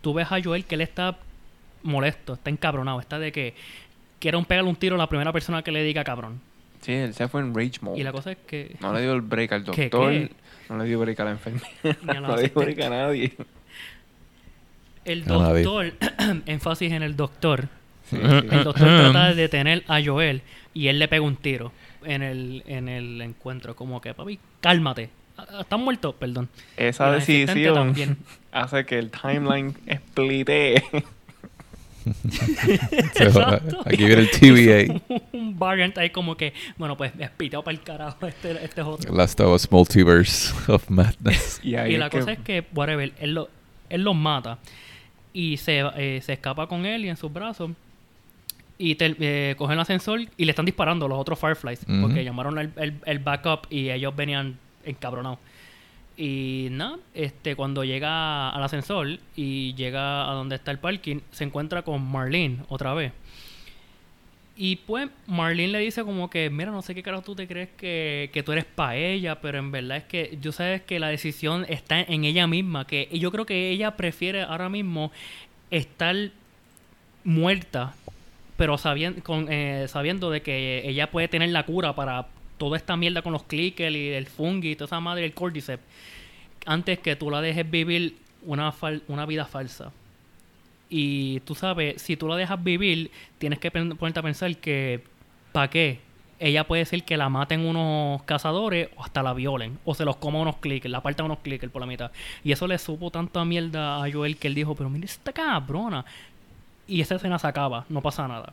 tú 0.00 0.14
ves 0.14 0.30
a 0.30 0.42
Joel 0.42 0.64
que 0.64 0.74
él 0.74 0.80
está 0.80 1.16
molesto, 1.82 2.34
está 2.34 2.50
encabronado, 2.50 3.00
está 3.00 3.18
de 3.18 3.32
que 3.32 3.54
quiere 4.18 4.36
un 4.36 4.44
pegarle 4.44 4.70
un 4.70 4.76
tiro 4.76 4.96
a 4.96 4.98
la 4.98 5.08
primera 5.08 5.32
persona 5.32 5.62
que 5.62 5.70
le 5.72 5.82
diga 5.82 6.04
cabrón. 6.04 6.40
Sí, 6.80 6.92
él 6.92 7.14
se 7.14 7.28
fue 7.28 7.40
en 7.40 7.54
rage 7.54 7.78
mode. 7.80 7.98
Y 7.98 8.02
la 8.02 8.12
cosa 8.12 8.32
es 8.32 8.38
que 8.46 8.76
No 8.80 8.92
le 8.92 9.02
dio 9.02 9.14
el 9.14 9.22
break 9.22 9.52
al 9.52 9.64
¿Qué, 9.64 9.88
doctor. 9.88 10.10
qué? 10.10 10.30
No 10.68 10.78
le 10.78 10.84
dio 10.84 10.98
break 11.00 11.20
a 11.20 11.24
la 11.24 11.30
enfermera. 11.30 11.66
Ni 11.82 12.10
a 12.10 12.20
la 12.20 12.28
no 12.28 12.36
le 12.36 12.42
dio 12.42 12.52
break 12.54 12.80
a 12.80 12.90
nadie. 12.90 13.32
el 15.04 15.24
doctor, 15.24 15.92
énfasis 16.46 16.92
en 16.92 17.02
el 17.02 17.16
doctor, 17.16 17.68
Sí, 18.10 18.16
el 18.16 18.64
doctor 18.64 18.74
trata 19.12 19.28
de 19.28 19.34
detener 19.34 19.82
a 19.88 20.02
Joel 20.02 20.42
y 20.74 20.88
él 20.88 20.98
le 20.98 21.08
pega 21.08 21.22
un 21.22 21.36
tiro 21.36 21.72
en 22.06 22.22
el, 22.22 22.62
en 22.66 22.88
el 22.88 23.20
encuentro, 23.20 23.74
como 23.76 24.00
que 24.00 24.14
papi, 24.14 24.38
cálmate. 24.60 25.10
Ah, 25.36 25.60
¿Estás 25.60 25.78
muerto? 25.80 26.14
Perdón. 26.14 26.48
Esa 26.76 27.10
decisión 27.10 27.74
también. 27.74 28.16
hace 28.52 28.84
que 28.86 28.98
el 28.98 29.10
timeline 29.10 29.74
explite. 29.86 30.84
Exacto. 32.92 33.80
aquí 33.84 33.96
viene 34.04 34.22
el 34.22 34.30
TVA. 34.30 35.00
un 35.32 35.58
variant 35.58 35.96
ahí 35.98 36.10
como 36.10 36.36
que, 36.36 36.52
bueno, 36.76 36.96
pues 36.96 37.12
espitado 37.18 37.62
para 37.64 37.76
el 37.76 37.82
carajo, 37.82 38.26
este, 38.26 38.52
este 38.64 38.80
es 38.80 38.86
otro. 38.86 39.14
Last 39.14 39.40
of 39.40 39.54
Us 39.54 39.70
Multiverse 39.70 40.52
of 40.70 40.88
Madness. 40.90 41.60
y 41.64 41.76
ahí 41.76 41.94
Y 41.94 41.96
la 41.96 42.10
que- 42.10 42.18
cosa 42.18 42.32
es 42.32 42.38
que, 42.40 42.64
whatever, 42.74 43.12
él, 43.18 43.34
lo, 43.34 43.48
él 43.88 44.02
los 44.02 44.14
mata 44.14 44.58
y 45.32 45.56
se, 45.56 45.80
eh, 45.96 46.20
se 46.22 46.34
escapa 46.34 46.66
con 46.66 46.86
él 46.86 47.04
y 47.04 47.08
en 47.08 47.16
sus 47.16 47.32
brazos. 47.32 47.70
Y 48.76 48.96
te, 48.96 49.14
eh, 49.20 49.54
cogen 49.56 49.74
el 49.74 49.80
ascensor 49.80 50.20
y 50.36 50.44
le 50.44 50.50
están 50.50 50.64
disparando 50.64 51.06
los 51.08 51.18
otros 51.18 51.38
Fireflies. 51.38 51.84
Porque 52.00 52.24
llamaron 52.24 52.58
el, 52.58 52.72
el, 52.76 52.94
el 53.04 53.18
backup 53.20 53.66
y 53.70 53.90
ellos 53.90 54.14
venían 54.16 54.58
encabronados. 54.84 55.38
Y 56.16 56.68
nada, 56.70 56.98
este, 57.12 57.56
cuando 57.56 57.82
llega 57.82 58.50
al 58.50 58.62
ascensor 58.62 59.18
y 59.34 59.74
llega 59.74 60.30
a 60.30 60.34
donde 60.34 60.54
está 60.56 60.70
el 60.70 60.78
parking, 60.78 61.20
se 61.32 61.44
encuentra 61.44 61.82
con 61.82 62.02
Marlene 62.02 62.58
otra 62.68 62.94
vez. 62.94 63.12
Y 64.56 64.76
pues 64.76 65.08
Marlene 65.26 65.72
le 65.72 65.78
dice 65.80 66.04
como 66.04 66.30
que, 66.30 66.48
mira, 66.50 66.70
no 66.70 66.82
sé 66.82 66.94
qué 66.94 67.02
carajo 67.02 67.24
tú 67.24 67.34
te 67.34 67.48
crees 67.48 67.70
que, 67.76 68.30
que 68.32 68.44
tú 68.44 68.52
eres 68.52 68.64
para 68.64 68.96
ella, 68.96 69.40
pero 69.40 69.58
en 69.58 69.72
verdad 69.72 69.96
es 69.96 70.04
que 70.04 70.38
yo 70.40 70.52
sabes 70.52 70.82
que 70.82 71.00
la 71.00 71.08
decisión 71.08 71.66
está 71.68 72.00
en 72.00 72.24
ella 72.24 72.46
misma, 72.46 72.86
que 72.86 73.08
yo 73.12 73.32
creo 73.32 73.46
que 73.46 73.70
ella 73.70 73.96
prefiere 73.96 74.42
ahora 74.42 74.68
mismo 74.68 75.10
estar 75.72 76.14
muerta, 77.24 77.96
pero 78.56 78.78
sabiendo, 78.78 79.22
con, 79.22 79.50
eh, 79.50 79.86
sabiendo 79.88 80.30
de 80.30 80.42
que 80.42 80.88
ella 80.88 81.10
puede 81.10 81.28
tener 81.28 81.50
la 81.50 81.64
cura 81.64 81.94
para 81.94 82.26
toda 82.58 82.76
esta 82.76 82.96
mierda 82.96 83.22
con 83.22 83.32
los 83.32 83.42
clickers 83.44 83.94
y 83.94 84.10
el 84.10 84.26
fungi 84.26 84.72
y 84.72 84.76
toda 84.76 84.86
esa 84.86 85.00
madre, 85.00 85.24
el 85.24 85.34
cordyceps, 85.34 85.82
antes 86.66 86.98
que 87.00 87.16
tú 87.16 87.30
la 87.30 87.40
dejes 87.40 87.68
vivir 87.70 88.16
una, 88.42 88.72
una 89.08 89.26
vida 89.26 89.44
falsa. 89.44 89.92
Y 90.88 91.40
tú 91.40 91.54
sabes, 91.54 92.00
si 92.00 92.16
tú 92.16 92.28
la 92.28 92.36
dejas 92.36 92.62
vivir, 92.62 93.10
tienes 93.38 93.58
que 93.58 93.70
ponerte 93.70 94.20
a 94.20 94.22
pensar 94.22 94.56
que, 94.56 95.02
¿para 95.52 95.68
qué? 95.68 95.98
Ella 96.38 96.64
puede 96.64 96.80
decir 96.80 97.04
que 97.04 97.16
la 97.16 97.28
maten 97.28 97.60
unos 97.60 98.22
cazadores 98.24 98.90
o 98.96 99.02
hasta 99.02 99.22
la 99.22 99.32
violen. 99.34 99.78
O 99.84 99.94
se 99.94 100.04
los 100.04 100.16
coma 100.16 100.40
unos 100.40 100.56
clickers, 100.56 100.92
la 100.92 101.00
partan 101.00 101.26
unos 101.26 101.38
clickers 101.38 101.72
por 101.72 101.80
la 101.80 101.86
mitad. 101.86 102.12
Y 102.42 102.52
eso 102.52 102.66
le 102.66 102.78
supo 102.78 103.10
tanta 103.10 103.44
mierda 103.44 104.04
a 104.04 104.12
Joel 104.12 104.36
que 104.36 104.48
él 104.48 104.54
dijo, 104.54 104.74
pero 104.74 104.90
mira 104.90 105.06
esta 105.06 105.32
cabrona. 105.32 106.04
Y 106.86 107.00
esa 107.00 107.14
escena 107.16 107.38
se 107.38 107.46
acaba, 107.46 107.84
no 107.88 108.00
pasa 108.02 108.26
nada. 108.28 108.52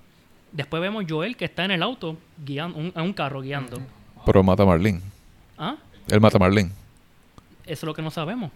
Después 0.51 0.81
vemos 0.81 1.05
Joel 1.07 1.35
que 1.37 1.45
está 1.45 1.65
en 1.65 1.71
el 1.71 1.83
auto, 1.83 2.17
guiando, 2.43 2.77
un, 2.77 2.91
en 2.95 3.01
un 3.01 3.13
carro 3.13 3.41
guiando. 3.41 3.77
Pero 4.25 4.43
mata 4.43 4.63
a 4.63 4.65
Marlene. 4.65 5.01
¿Ah? 5.57 5.75
Él 6.09 6.19
mata 6.21 6.37
a 6.37 6.39
Marlene. 6.39 6.69
Eso 7.63 7.71
es 7.73 7.83
lo 7.83 7.93
que 7.93 8.01
no 8.01 8.11
sabemos. 8.11 8.51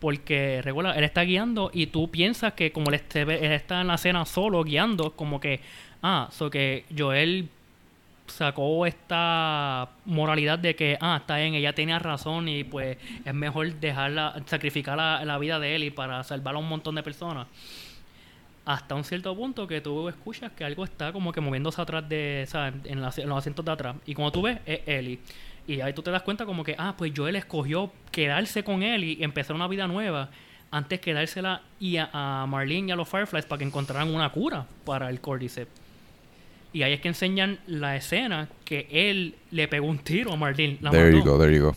Porque, 0.00 0.60
recuerda, 0.62 0.92
él 0.96 1.04
está 1.04 1.22
guiando 1.22 1.70
y 1.72 1.86
tú 1.86 2.10
piensas 2.10 2.52
que 2.54 2.72
como 2.72 2.88
él, 2.90 2.94
este- 2.96 3.22
él 3.22 3.52
está 3.52 3.80
en 3.80 3.86
la 3.86 3.94
escena 3.94 4.24
solo 4.26 4.62
guiando, 4.64 5.12
como 5.12 5.40
que, 5.40 5.60
ah, 6.02 6.28
so 6.30 6.50
que 6.50 6.84
Joel 6.96 7.48
sacó 8.26 8.84
esta 8.86 9.88
moralidad 10.04 10.58
de 10.58 10.74
que, 10.74 10.98
ah, 11.00 11.18
está 11.20 11.36
bien, 11.36 11.54
ella 11.54 11.74
tenía 11.74 11.98
razón 11.98 12.48
y 12.48 12.64
pues 12.64 12.96
es 13.24 13.34
mejor 13.34 13.72
dejarla, 13.74 14.42
sacrificar 14.46 14.96
la, 14.96 15.24
la 15.24 15.38
vida 15.38 15.58
de 15.58 15.76
él 15.76 15.84
y 15.84 15.90
para 15.90 16.22
salvar 16.24 16.54
a 16.54 16.58
un 16.58 16.68
montón 16.68 16.94
de 16.96 17.02
personas. 17.02 17.46
Hasta 18.64 18.94
un 18.94 19.04
cierto 19.04 19.34
punto 19.36 19.66
que 19.66 19.80
tú 19.80 20.08
escuchas 20.08 20.52
que 20.52 20.64
algo 20.64 20.84
está 20.84 21.12
como 21.12 21.32
que 21.32 21.40
moviéndose 21.40 21.80
atrás 21.82 22.08
de, 22.08 22.46
sea, 22.48 22.72
en, 22.84 23.00
los 23.00 23.38
asientos 23.38 23.64
de 23.64 23.70
atrás. 23.70 23.96
Y 24.06 24.14
cuando 24.14 24.32
tú 24.32 24.42
ves, 24.42 24.58
es 24.64 24.80
Ellie. 24.86 25.18
Y 25.66 25.80
ahí 25.80 25.92
tú 25.92 26.02
te 26.02 26.10
das 26.10 26.22
cuenta 26.22 26.46
como 26.46 26.64
que, 26.64 26.74
ah, 26.78 26.94
pues 26.96 27.12
Joel 27.14 27.36
escogió 27.36 27.90
quedarse 28.10 28.64
con 28.64 28.82
él 28.82 29.04
y 29.04 29.22
empezar 29.22 29.54
una 29.54 29.68
vida 29.68 29.86
nueva 29.86 30.30
antes 30.70 31.00
que 31.00 31.12
dársela 31.12 31.62
y 31.78 31.98
a, 31.98 32.08
a 32.12 32.46
Marlene 32.46 32.88
y 32.88 32.92
a 32.92 32.96
los 32.96 33.08
Fireflies 33.08 33.46
para 33.46 33.58
que 33.58 33.64
encontraran 33.64 34.12
una 34.12 34.30
cura 34.30 34.66
para 34.84 35.08
el 35.10 35.20
Cordyceps. 35.20 35.70
Y 36.72 36.82
ahí 36.82 36.92
es 36.92 37.00
que 37.00 37.08
enseñan 37.08 37.60
la 37.66 37.96
escena 37.96 38.48
que 38.64 38.88
él 38.90 39.36
le 39.52 39.68
pegó 39.68 39.86
un 39.86 39.98
tiro 39.98 40.32
a 40.32 40.36
Marlene. 40.36 40.78
La 40.80 40.90
There 40.90 41.16
you 41.16 41.22
go, 41.22 41.38
there 41.38 41.54
you 41.54 41.62
go. 41.62 41.76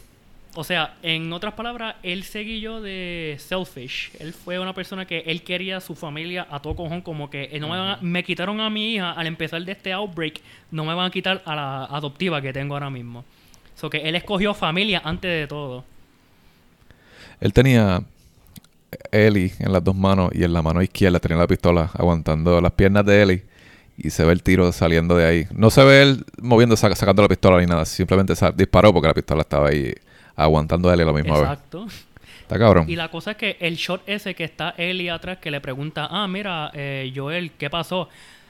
O 0.60 0.64
sea, 0.64 0.96
en 1.04 1.32
otras 1.34 1.54
palabras, 1.54 1.98
él 2.02 2.24
seguió 2.24 2.82
de 2.82 3.36
selfish. 3.38 4.10
Él 4.20 4.34
fue 4.34 4.58
una 4.58 4.74
persona 4.74 5.06
que 5.06 5.20
él 5.28 5.44
quería 5.44 5.80
su 5.80 5.94
familia 5.94 6.48
a 6.50 6.60
todo 6.60 6.76
cojón, 6.76 7.02
como 7.02 7.30
que 7.30 7.50
eh, 7.52 7.60
no 7.60 7.70
me, 7.70 7.78
van 7.78 7.88
a- 7.90 8.00
me 8.02 8.24
quitaron 8.24 8.60
a 8.60 8.68
mi 8.72 8.96
hija 8.96 9.12
al 9.12 9.28
empezar 9.28 9.62
de 9.64 9.72
este 9.74 9.94
outbreak, 9.94 10.42
no 10.72 10.84
me 10.84 10.96
van 10.96 11.06
a 11.06 11.12
quitar 11.12 11.44
a 11.46 11.56
la 11.56 11.84
adoptiva 11.86 12.42
que 12.42 12.52
tengo 12.54 12.74
ahora 12.74 12.90
mismo. 12.90 13.24
So 13.76 13.88
que 13.92 13.98
él 14.00 14.16
escogió 14.16 14.56
familia 14.56 15.00
antes 15.06 15.30
de 15.30 15.46
todo. 15.46 15.84
Él 17.40 17.54
tenía 17.54 18.02
Ellie 19.12 19.54
en 19.60 19.72
las 19.72 19.84
dos 19.84 19.96
manos 19.96 20.32
y 20.34 20.44
en 20.44 20.54
la 20.54 20.64
mano 20.64 20.82
izquierda 20.82 21.20
tenía 21.20 21.38
la 21.38 21.46
pistola 21.48 21.92
aguantando 21.94 22.60
las 22.62 22.72
piernas 22.72 23.06
de 23.06 23.22
Ellie 23.22 23.44
y 23.96 24.10
se 24.10 24.26
ve 24.26 24.34
el 24.34 24.42
tiro 24.42 24.72
saliendo 24.72 25.16
de 25.16 25.26
ahí. 25.26 25.48
No 25.54 25.70
se 25.70 25.84
ve 25.84 26.02
él 26.02 26.26
moviendo, 26.42 26.76
saca- 26.76 26.96
sacando 26.96 27.22
la 27.22 27.28
pistola 27.28 27.60
ni 27.60 27.68
nada, 27.68 27.86
simplemente 27.86 28.34
disparó 28.56 28.92
porque 28.92 29.08
la 29.08 29.14
pistola 29.14 29.42
estaba 29.42 29.70
ahí 29.70 29.94
aguantando 30.38 30.90
a 30.90 30.94
Ellie 30.94 31.04
a 31.04 31.08
la 31.08 31.14
misma 31.14 31.34
vez. 31.34 31.44
Exacto. 31.44 31.88
Está 32.42 32.58
cabrón. 32.58 32.90
Y 32.90 32.96
la 32.96 33.10
cosa 33.10 33.32
es 33.32 33.38
que 33.38 33.58
el 33.60 33.76
shot 33.76 34.04
ese 34.08 34.34
que 34.34 34.46
está 34.46 34.74
Ellie 34.78 35.10
atrás 35.12 35.40
que 35.40 35.52
le 35.52 35.60
pregunta, 35.60 36.08
ah, 36.10 36.28
mira, 36.30 36.72
eh, 36.74 37.12
Joel, 37.14 37.52
¿qué 37.58 37.70
pasó? 37.70 38.08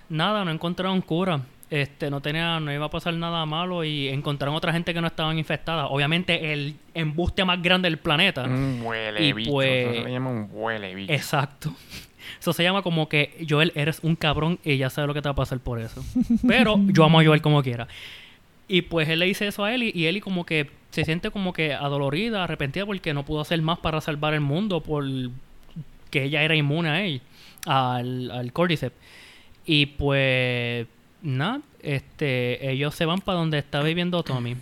Nada, 0.10 0.46
no 0.46 0.52
encontraron 0.52 1.02
cura. 1.02 1.42
Este, 1.70 2.10
no 2.10 2.22
tenía, 2.22 2.62
no 2.62 2.72
iba 2.72 2.86
a 2.86 2.90
pasar 2.90 3.14
nada 3.16 3.46
malo 3.46 3.84
y 3.84 4.08
encontraron 4.08 4.56
otra 4.56 4.72
gente 4.72 4.94
que 4.94 5.02
no 5.02 5.08
estaban 5.08 5.38
infectadas. 5.38 5.88
Obviamente 5.90 6.54
el 6.54 6.76
embuste 6.94 7.44
más 7.44 7.62
grande 7.62 7.90
del 7.90 7.98
planeta. 7.98 8.44
Un 8.44 8.82
huele 8.84 9.22
Y 9.26 9.34
bicho. 9.34 9.52
pues- 9.52 9.88
Eso 9.88 9.94
se 9.96 10.04
le 10.04 10.12
llama 10.12 10.30
un 10.30 10.50
huele 10.52 10.96
bicho. 10.96 11.12
Exacto. 11.12 11.74
Eso 12.40 12.54
se 12.54 12.64
llama 12.64 12.84
como 12.84 13.10
que 13.10 13.46
Joel, 13.50 13.72
eres 13.76 14.00
un 14.04 14.16
cabrón 14.16 14.60
y 14.64 14.78
ya 14.78 14.90
sabes 14.90 15.08
lo 15.08 15.14
que 15.14 15.22
te 15.22 15.28
va 15.28 15.34
a 15.34 15.36
pasar 15.36 15.60
por 15.60 15.80
eso. 15.82 16.04
Pero 16.48 16.80
yo 16.88 17.04
amo 17.04 17.20
a 17.20 17.26
Joel 17.26 17.42
como 17.42 17.62
quiera. 17.64 17.88
Y 18.68 18.82
pues 18.84 19.08
él 19.10 19.20
le 19.20 19.26
dice 19.28 19.48
eso 19.48 19.64
a 19.64 19.74
Ellie 19.74 19.92
y 19.96 20.06
Ellie 20.08 20.22
como 20.22 20.46
que 20.46 20.70
se 20.92 21.06
siente 21.06 21.32
como 21.32 21.54
que 21.54 21.74
adolorida, 21.74 22.44
arrepentida 22.44 22.86
porque 22.86 23.14
no 23.14 23.24
pudo 23.26 23.42
hacer 23.42 23.62
más 23.62 23.80
para 23.80 24.02
salvar 24.02 24.34
el 24.34 24.42
mundo 24.42 24.82
por 24.82 25.06
que 26.10 26.24
ella 26.24 26.42
era 26.44 26.56
inmune 26.56 26.90
a 26.90 27.06
él, 27.06 27.22
al, 27.66 28.32
al 28.32 28.52
Cordyceps. 28.54 28.96
Y 29.66 29.86
pues 29.88 30.88
nada, 31.22 31.62
este, 31.82 32.72
ellos 32.72 32.96
se 32.96 33.06
van 33.06 33.20
para 33.20 33.40
donde 33.40 33.58
está 33.58 33.82
viviendo 33.84 34.24
Tommy. 34.24 34.56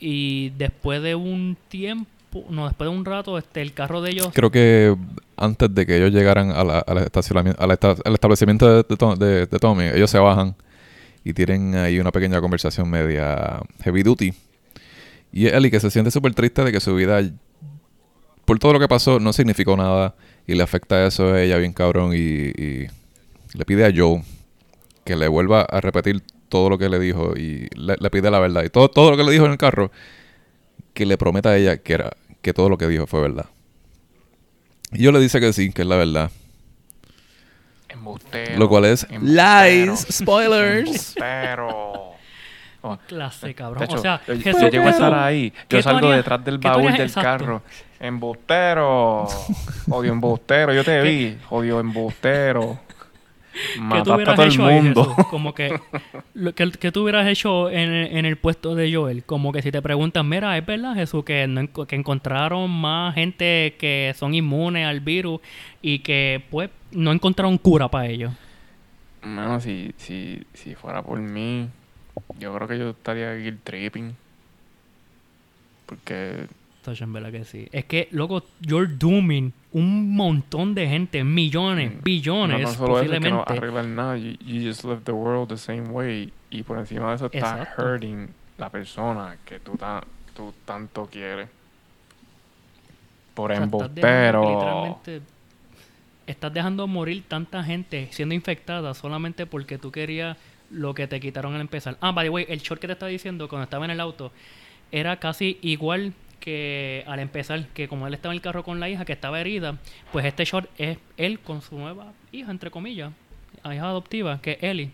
Y 0.00 0.50
después 0.50 1.02
de 1.02 1.14
un 1.14 1.56
tiempo, 1.68 2.44
no, 2.50 2.66
después 2.66 2.90
de 2.90 2.96
un 2.96 3.04
rato, 3.04 3.38
este, 3.38 3.62
el 3.62 3.72
carro 3.72 4.02
de 4.02 4.10
ellos 4.10 4.28
Creo 4.34 4.50
que 4.50 4.94
antes 5.36 5.74
de 5.74 5.86
que 5.86 5.96
ellos 5.96 6.12
llegaran 6.12 6.50
a 6.50 6.64
la- 6.64 6.78
al 6.80 6.98
estacionamiento- 6.98 7.62
al 7.62 7.70
esta- 7.70 7.96
al 8.04 8.14
establecimiento 8.14 8.82
de, 8.82 8.82
de 8.88 9.16
de- 9.26 9.46
de 9.46 9.58
Tommy, 9.58 9.84
ellos 9.84 10.10
se 10.10 10.18
bajan 10.18 10.54
y 11.26 11.34
tienen 11.34 11.74
ahí 11.74 11.98
una 11.98 12.12
pequeña 12.12 12.40
conversación 12.40 12.88
media 12.88 13.60
heavy 13.82 14.04
duty. 14.04 14.32
Y 15.32 15.46
es 15.46 15.54
Ellie 15.54 15.72
que 15.72 15.80
se 15.80 15.90
siente 15.90 16.12
súper 16.12 16.32
triste 16.34 16.62
de 16.62 16.70
que 16.70 16.78
su 16.78 16.94
vida, 16.94 17.20
por 18.44 18.60
todo 18.60 18.74
lo 18.74 18.78
que 18.78 18.86
pasó, 18.86 19.18
no 19.18 19.32
significó 19.32 19.76
nada 19.76 20.14
y 20.46 20.54
le 20.54 20.62
afecta 20.62 21.04
eso 21.04 21.32
a 21.32 21.42
ella 21.42 21.56
bien 21.56 21.72
cabrón 21.72 22.12
y, 22.14 22.86
le 23.54 23.64
pide 23.66 23.86
a 23.86 23.92
Joe 23.92 24.22
que 25.04 25.16
le 25.16 25.26
vuelva 25.26 25.62
a 25.62 25.80
repetir 25.80 26.22
todo 26.48 26.70
lo 26.70 26.78
que 26.78 26.88
le 26.88 27.00
dijo 27.00 27.36
y 27.36 27.70
le, 27.74 27.96
le 27.98 28.10
pide 28.10 28.30
la 28.30 28.38
verdad. 28.38 28.62
Y 28.62 28.68
todo, 28.68 28.88
todo 28.88 29.10
lo 29.10 29.16
que 29.16 29.24
le 29.24 29.32
dijo 29.32 29.46
en 29.46 29.50
el 29.50 29.58
carro, 29.58 29.90
que 30.94 31.06
le 31.06 31.18
prometa 31.18 31.50
a 31.50 31.56
ella 31.56 31.78
que, 31.78 31.92
era, 31.94 32.16
que 32.40 32.54
todo 32.54 32.68
lo 32.68 32.78
que 32.78 32.86
dijo 32.86 33.08
fue 33.08 33.20
verdad. 33.20 33.46
Y 34.92 35.02
yo 35.02 35.10
le 35.10 35.18
dice 35.18 35.40
que 35.40 35.52
sí, 35.52 35.72
que 35.72 35.82
es 35.82 35.88
la 35.88 35.96
verdad. 35.96 36.30
Embustero. 38.06 38.58
Lo 38.58 38.68
cual 38.68 38.84
es 38.84 39.06
embustero, 39.10 39.86
lies, 39.86 40.06
spoilers. 40.12 41.16
Embustero. 41.16 42.06
Clase, 43.08 43.48
de 43.48 43.54
cabrón. 43.56 43.82
hecho, 43.82 43.96
o 43.96 43.98
sea, 43.98 44.20
yo, 44.28 44.34
llego 44.68 44.86
a 44.86 44.90
estar 44.90 45.12
ahí. 45.12 45.52
¿qué 45.66 45.78
Yo 45.78 45.82
salgo 45.82 45.98
harías? 46.06 46.16
detrás 46.18 46.44
del 46.44 46.60
¿Qué 46.60 46.68
tú 46.68 46.74
baúl 46.74 46.92
del 46.92 47.00
exacto? 47.00 47.44
carro. 47.44 47.62
Embustero. 47.98 49.26
Odio 49.90 50.12
embustero. 50.12 50.72
Yo 50.72 50.84
te 50.84 51.00
vi. 51.02 51.36
Odio 51.50 51.80
embustero. 51.80 52.78
¿Qué 53.56 53.78
tú 53.78 53.82
Mataste 53.82 54.10
a 54.10 54.14
hubieras 54.16 54.34
todo 54.36 54.44
el 54.44 54.52
hecho 54.52 54.66
ahí, 54.66 54.82
mundo. 54.82 55.04
Jesús? 55.04 55.26
Como 55.30 55.54
que, 55.54 55.80
lo, 56.34 56.54
que, 56.54 56.70
que 56.72 56.92
tú 56.92 57.02
hubieras 57.02 57.26
hecho 57.26 57.70
en, 57.70 57.90
en 57.90 58.26
el 58.26 58.36
puesto 58.36 58.74
de 58.74 58.92
Joel. 58.94 59.24
Como 59.24 59.52
que 59.52 59.62
si 59.62 59.72
te 59.72 59.80
preguntan, 59.82 60.28
mira, 60.28 60.56
¿es 60.56 60.66
verdad, 60.66 60.94
Jesús, 60.94 61.24
que, 61.24 61.46
no 61.46 61.86
que 61.86 61.96
encontraron 61.96 62.70
más 62.70 63.14
gente 63.14 63.76
que 63.78 64.14
son 64.16 64.34
inmunes 64.34 64.86
al 64.86 65.00
virus 65.00 65.40
y 65.82 66.00
que, 66.00 66.44
pues, 66.50 66.70
no 66.92 67.12
encontraron 67.12 67.58
cura 67.58 67.88
para 67.88 68.06
ellos? 68.06 68.32
Mano, 69.22 69.60
si, 69.60 69.92
si, 69.96 70.42
si 70.54 70.74
fuera 70.74 71.02
por 71.02 71.18
mí, 71.18 71.68
yo 72.38 72.54
creo 72.54 72.68
que 72.68 72.78
yo 72.78 72.90
estaría 72.90 73.34
guilt 73.34 73.62
tripping. 73.64 74.14
Porque 75.86 76.46
en 77.00 77.12
verdad 77.12 77.32
que 77.32 77.44
sí. 77.44 77.68
Es 77.72 77.84
que, 77.84 78.08
loco, 78.12 78.44
you're 78.60 78.86
dooming 78.86 79.52
un 79.78 80.14
montón 80.16 80.74
de 80.74 80.88
gente, 80.88 81.22
millones, 81.22 81.92
Mm, 81.96 82.02
billones, 82.02 82.60
no 82.60 82.66
tan 82.68 82.76
solo 82.76 83.00
eso, 83.00 83.12
es 83.12 83.20
que 83.20 83.30
no 83.30 83.44
posiblemente. 83.44 83.52
arreglar 83.52 83.84
nada. 83.86 84.16
You, 84.16 84.32
you 84.44 84.66
just 84.68 84.84
live 84.84 85.02
the 85.04 85.12
world 85.12 85.48
the 85.48 85.56
same 85.58 85.88
way. 85.90 86.32
Y 86.50 86.62
por 86.62 86.78
encima 86.78 87.10
de 87.10 87.16
eso 87.16 87.26
estás 87.26 87.58
Exacto. 87.60 87.82
hurting 87.82 88.28
la 88.56 88.70
persona 88.70 89.36
que 89.44 89.60
tú, 89.60 89.76
ta- 89.76 90.02
tú 90.34 90.54
tanto 90.64 91.06
quieres. 91.06 91.48
Por 93.34 93.52
O 93.52 93.54
sea, 93.54 93.64
estás 93.64 93.80
embustero. 93.82 94.42
literalmente 94.50 95.20
estás 96.26 96.52
dejando 96.54 96.86
morir 96.86 97.22
tanta 97.28 97.62
gente 97.62 98.08
siendo 98.12 98.34
infectada 98.34 98.94
solamente 98.94 99.44
porque 99.46 99.78
tú 99.78 99.92
querías 99.92 100.36
lo 100.70 100.94
que 100.94 101.06
te 101.06 101.20
quitaron 101.20 101.54
al 101.54 101.60
empezar. 101.60 101.96
Ah, 102.00 102.12
by 102.12 102.24
the 102.26 102.30
way, 102.30 102.46
el 102.48 102.60
short 102.60 102.80
que 102.80 102.86
te 102.86 102.94
estaba 102.94 103.10
diciendo 103.10 103.46
cuando 103.48 103.64
estaba 103.64 103.84
en 103.84 103.90
el 103.92 104.00
auto 104.00 104.32
era 104.90 105.18
casi 105.18 105.58
igual 105.62 106.14
que 106.46 107.02
al 107.08 107.18
empezar, 107.18 107.66
que 107.74 107.88
como 107.88 108.06
él 108.06 108.14
estaba 108.14 108.32
en 108.32 108.36
el 108.36 108.40
carro 108.40 108.62
con 108.62 108.78
la 108.78 108.88
hija 108.88 109.04
que 109.04 109.12
estaba 109.12 109.40
herida, 109.40 109.78
pues 110.12 110.24
este 110.24 110.44
short 110.44 110.70
es 110.78 110.96
él 111.16 111.40
con 111.40 111.60
su 111.60 111.76
nueva 111.76 112.12
hija, 112.30 112.52
entre 112.52 112.70
comillas, 112.70 113.12
la 113.64 113.74
hija 113.74 113.86
adoptiva, 113.86 114.40
que 114.40 114.52
es 114.52 114.62
Ellie, 114.62 114.92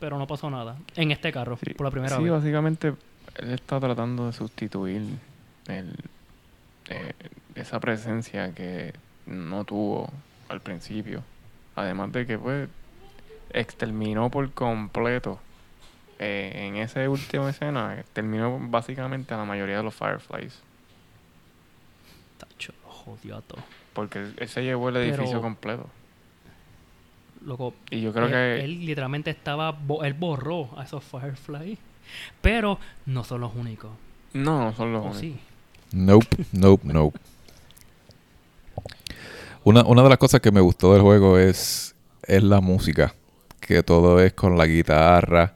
pero 0.00 0.18
no 0.18 0.26
pasó 0.26 0.50
nada 0.50 0.76
en 0.96 1.12
este 1.12 1.30
carro 1.30 1.56
Sí, 1.56 1.72
por 1.74 1.84
la 1.86 1.92
primera 1.92 2.16
sí, 2.16 2.22
vez. 2.24 2.32
básicamente 2.32 2.94
él 3.36 3.50
está 3.52 3.78
tratando 3.78 4.26
de 4.26 4.32
sustituir 4.32 5.02
el, 5.68 5.94
eh, 6.88 7.12
esa 7.54 7.78
presencia 7.78 8.52
que 8.52 8.92
no 9.24 9.62
tuvo 9.62 10.12
al 10.48 10.60
principio. 10.60 11.22
Además 11.76 12.10
de 12.10 12.26
que 12.26 12.36
pues 12.36 12.68
exterminó 13.52 14.30
por 14.32 14.50
completo 14.50 15.38
eh, 16.18 16.66
en 16.66 16.74
esa 16.74 17.08
última 17.08 17.50
escena, 17.50 18.00
exterminó 18.00 18.58
básicamente 18.60 19.32
a 19.32 19.36
la 19.36 19.44
mayoría 19.44 19.76
de 19.76 19.84
los 19.84 19.94
Fireflies. 19.94 20.60
Tacho, 22.38 22.72
jodió 22.84 23.36
a 23.36 23.42
todo. 23.42 23.60
Porque 23.92 24.20
él, 24.20 24.34
él 24.38 24.48
se 24.48 24.62
llevó 24.62 24.88
el 24.88 24.96
edificio 24.96 25.24
Pero- 25.26 25.40
completo. 25.42 25.86
Loco, 27.44 27.74
Y 27.90 28.00
yo 28.00 28.12
creo 28.12 28.26
él, 28.26 28.32
que 28.32 28.64
él 28.64 28.84
literalmente 28.86 29.30
estaba, 29.30 29.70
bo- 29.70 30.02
él 30.04 30.14
borró 30.14 30.70
a 30.76 30.82
esos 30.84 31.04
Firefly, 31.04 31.78
pero 32.40 32.78
no 33.06 33.22
son 33.24 33.40
los 33.42 33.54
únicos. 33.54 33.90
no, 34.32 34.64
no 34.64 34.74
son 34.74 34.92
los 34.92 35.02
¿O 35.02 35.04
únicos. 35.10 35.20
sí? 35.20 35.38
Nope, 35.92 36.44
nope, 36.52 36.82
nope. 36.92 37.18
Una, 39.64 39.82
una 39.84 40.02
de 40.02 40.08
las 40.08 40.18
cosas 40.18 40.40
que 40.40 40.50
me 40.50 40.60
gustó 40.60 40.92
del 40.92 41.02
juego 41.02 41.38
es, 41.38 41.94
es 42.26 42.42
la 42.42 42.60
música. 42.60 43.14
Que 43.60 43.82
todo 43.82 44.20
es 44.20 44.32
con 44.32 44.56
la 44.56 44.66
guitarra. 44.66 45.54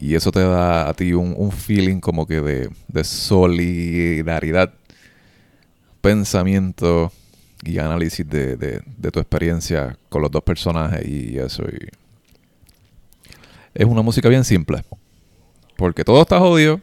Y 0.00 0.14
eso 0.14 0.30
te 0.30 0.40
da 0.40 0.88
a 0.88 0.94
ti 0.94 1.12
un, 1.12 1.34
un 1.36 1.50
feeling 1.52 2.00
como 2.00 2.26
que 2.26 2.40
de, 2.40 2.70
de 2.88 3.04
solidaridad, 3.04 4.72
pensamiento 6.00 7.12
y 7.64 7.78
análisis 7.78 8.28
de, 8.28 8.56
de- 8.56 9.10
tu 9.10 9.18
experiencia 9.20 9.96
con 10.08 10.22
los 10.22 10.30
dos 10.30 10.42
personajes 10.42 11.06
y 11.06 11.38
eso. 11.38 11.64
y- 11.64 11.88
Es 13.74 13.84
una 13.86 14.02
música 14.02 14.28
bien 14.28 14.44
simple. 14.44 14.84
Porque 15.76 16.04
todo 16.04 16.22
está 16.22 16.38
jodido. 16.38 16.80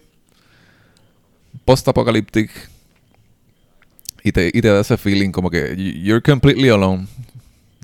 Post-apocalyptic. 1.65 2.51
Y 4.23 4.31
te, 4.31 4.47
y 4.53 4.61
te 4.61 4.67
da 4.69 4.79
ese 4.81 4.97
feeling 4.97 5.31
como 5.31 5.49
que 5.49 5.75
you're 6.01 6.21
completely 6.21 6.69
alone. 6.69 7.07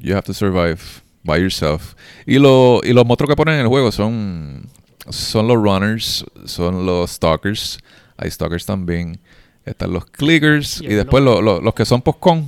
You 0.01 0.13
have 0.15 0.23
to 0.23 0.33
survive 0.33 0.79
by 1.23 1.39
yourself. 1.39 1.93
Y, 2.25 2.39
lo, 2.39 2.81
y 2.83 2.93
los 2.93 3.05
monstruos 3.05 3.29
que 3.29 3.35
ponen 3.35 3.55
en 3.55 3.61
el 3.61 3.67
juego 3.67 3.91
son, 3.91 4.67
son 5.09 5.47
los 5.47 5.57
runners, 5.57 6.25
son 6.45 6.85
los 6.85 7.11
stalkers. 7.11 7.77
Hay 8.17 8.31
stalkers 8.31 8.65
también. 8.65 9.19
Están 9.65 9.93
los 9.93 10.05
clickers 10.05 10.81
Y 10.81 10.87
después 10.87 11.23
lo- 11.23 11.41
lo- 11.41 11.61
los 11.61 11.73
que 11.73 11.85
son 11.85 12.01
post-con. 12.01 12.47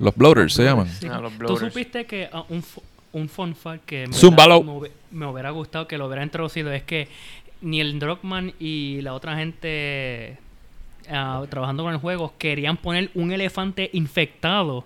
Los 0.00 0.14
bloaters 0.16 0.54
se 0.54 0.64
llaman. 0.64 0.88
Sí. 0.88 1.06
Ah, 1.10 1.20
los 1.20 1.36
¿Tú 1.38 1.56
supiste 1.56 2.04
que 2.06 2.28
ah, 2.32 2.44
un, 2.48 2.62
un 3.12 3.28
fun 3.28 3.54
fact 3.54 3.84
que 3.84 4.06
me, 4.06 4.90
me 5.10 5.26
hubiera 5.26 5.50
gustado 5.50 5.88
que 5.88 5.98
lo 5.98 6.06
hubiera 6.06 6.22
introducido 6.22 6.72
es 6.72 6.82
que 6.84 7.08
ni 7.60 7.80
el 7.80 7.98
Drogman 7.98 8.52
y 8.60 9.00
la 9.02 9.14
otra 9.14 9.36
gente 9.36 10.38
ah, 11.10 11.44
trabajando 11.50 11.82
con 11.84 11.92
el 11.92 11.98
juego 11.98 12.34
querían 12.38 12.76
poner 12.76 13.10
un 13.14 13.32
elefante 13.32 13.90
infectado 13.92 14.84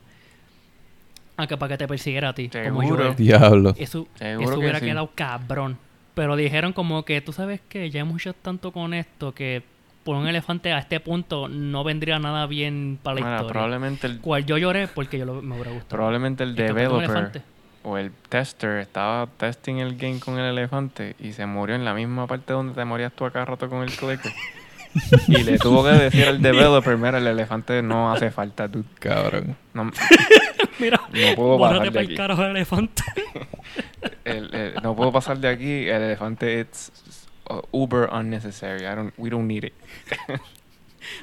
acá 1.36 1.58
para 1.58 1.74
que 1.74 1.78
te 1.78 1.88
persiguiera 1.88 2.30
a 2.30 2.34
ti. 2.34 2.48
Como 2.48 2.80
Seguro. 2.82 3.04
Joel. 3.04 3.16
Diablo. 3.16 3.74
Eso, 3.76 4.06
Seguro 4.16 4.42
eso 4.44 4.52
que 4.54 4.58
hubiera 4.60 4.78
sí. 4.80 4.86
quedado 4.86 5.10
cabrón. 5.14 5.76
Pero 6.14 6.36
dijeron 6.36 6.72
como 6.72 7.04
que 7.04 7.20
tú 7.20 7.32
sabes 7.32 7.60
que 7.68 7.90
ya 7.90 8.00
hemos 8.00 8.20
hecho 8.20 8.34
tanto 8.34 8.70
con 8.72 8.92
esto 8.94 9.32
que 9.34 9.62
por 10.04 10.16
un 10.16 10.26
elefante 10.28 10.72
a 10.72 10.78
este 10.78 10.98
punto 11.00 11.48
no 11.48 11.84
vendría 11.84 12.18
nada 12.18 12.46
bien 12.46 12.98
para 13.02 13.14
la 13.14 13.20
Mira, 13.20 13.32
historia. 13.36 13.52
probablemente 13.52 14.06
el, 14.06 14.20
Cual 14.20 14.44
yo 14.46 14.58
lloré 14.58 14.88
porque 14.88 15.18
yo 15.18 15.24
lo- 15.24 15.42
me 15.42 15.54
hubiera 15.54 15.70
gustado. 15.70 15.88
probablemente 15.90 16.42
el 16.44 16.54
developer 16.54 17.42
o 17.84 17.96
el 17.98 18.12
tester 18.28 18.78
estaba 18.78 19.26
testing 19.36 19.76
el 19.76 19.96
game 19.96 20.20
con 20.20 20.38
el 20.38 20.46
elefante 20.56 21.16
y 21.18 21.32
se 21.32 21.46
murió 21.46 21.74
en 21.74 21.84
la 21.84 21.94
misma 21.94 22.26
parte 22.26 22.52
donde 22.52 22.74
te 22.74 22.84
morías 22.84 23.12
tú 23.12 23.24
acá 23.24 23.44
rato 23.44 23.68
con 23.68 23.82
el 23.82 23.90
clicker. 23.90 24.32
y 25.28 25.42
le 25.42 25.58
tuvo 25.58 25.82
que 25.84 25.90
decir 25.90 26.26
al 26.26 26.42
developer, 26.42 26.96
mira, 26.98 27.16
el 27.18 27.26
elefante 27.26 27.80
no 27.82 28.12
hace 28.12 28.30
falta, 28.30 28.68
dude. 28.68 28.84
Cabrón. 28.98 29.56
No, 29.74 29.90
Mira, 30.78 31.00
no 31.12 31.34
puedo 31.34 31.58
pasar 31.60 31.82
de 31.82 31.90
para 31.90 32.00
el 32.02 32.06
aquí. 32.08 32.16
carajo 32.16 32.42
del 32.42 32.50
elefante. 32.52 33.02
El- 34.24 34.54
el- 34.54 34.74
no 34.82 34.94
puedo 34.94 35.10
pasar 35.12 35.38
de 35.38 35.48
aquí. 35.48 35.88
El 35.88 36.02
elefante 36.02 36.60
es 36.60 36.92
uh, 37.58 37.62
uber 37.72 38.08
unnecessary. 38.12 38.86
I 38.86 38.94
don't, 38.94 39.12
we 39.18 39.30
don't 39.30 39.46
need 39.46 39.64
it. 39.64 39.72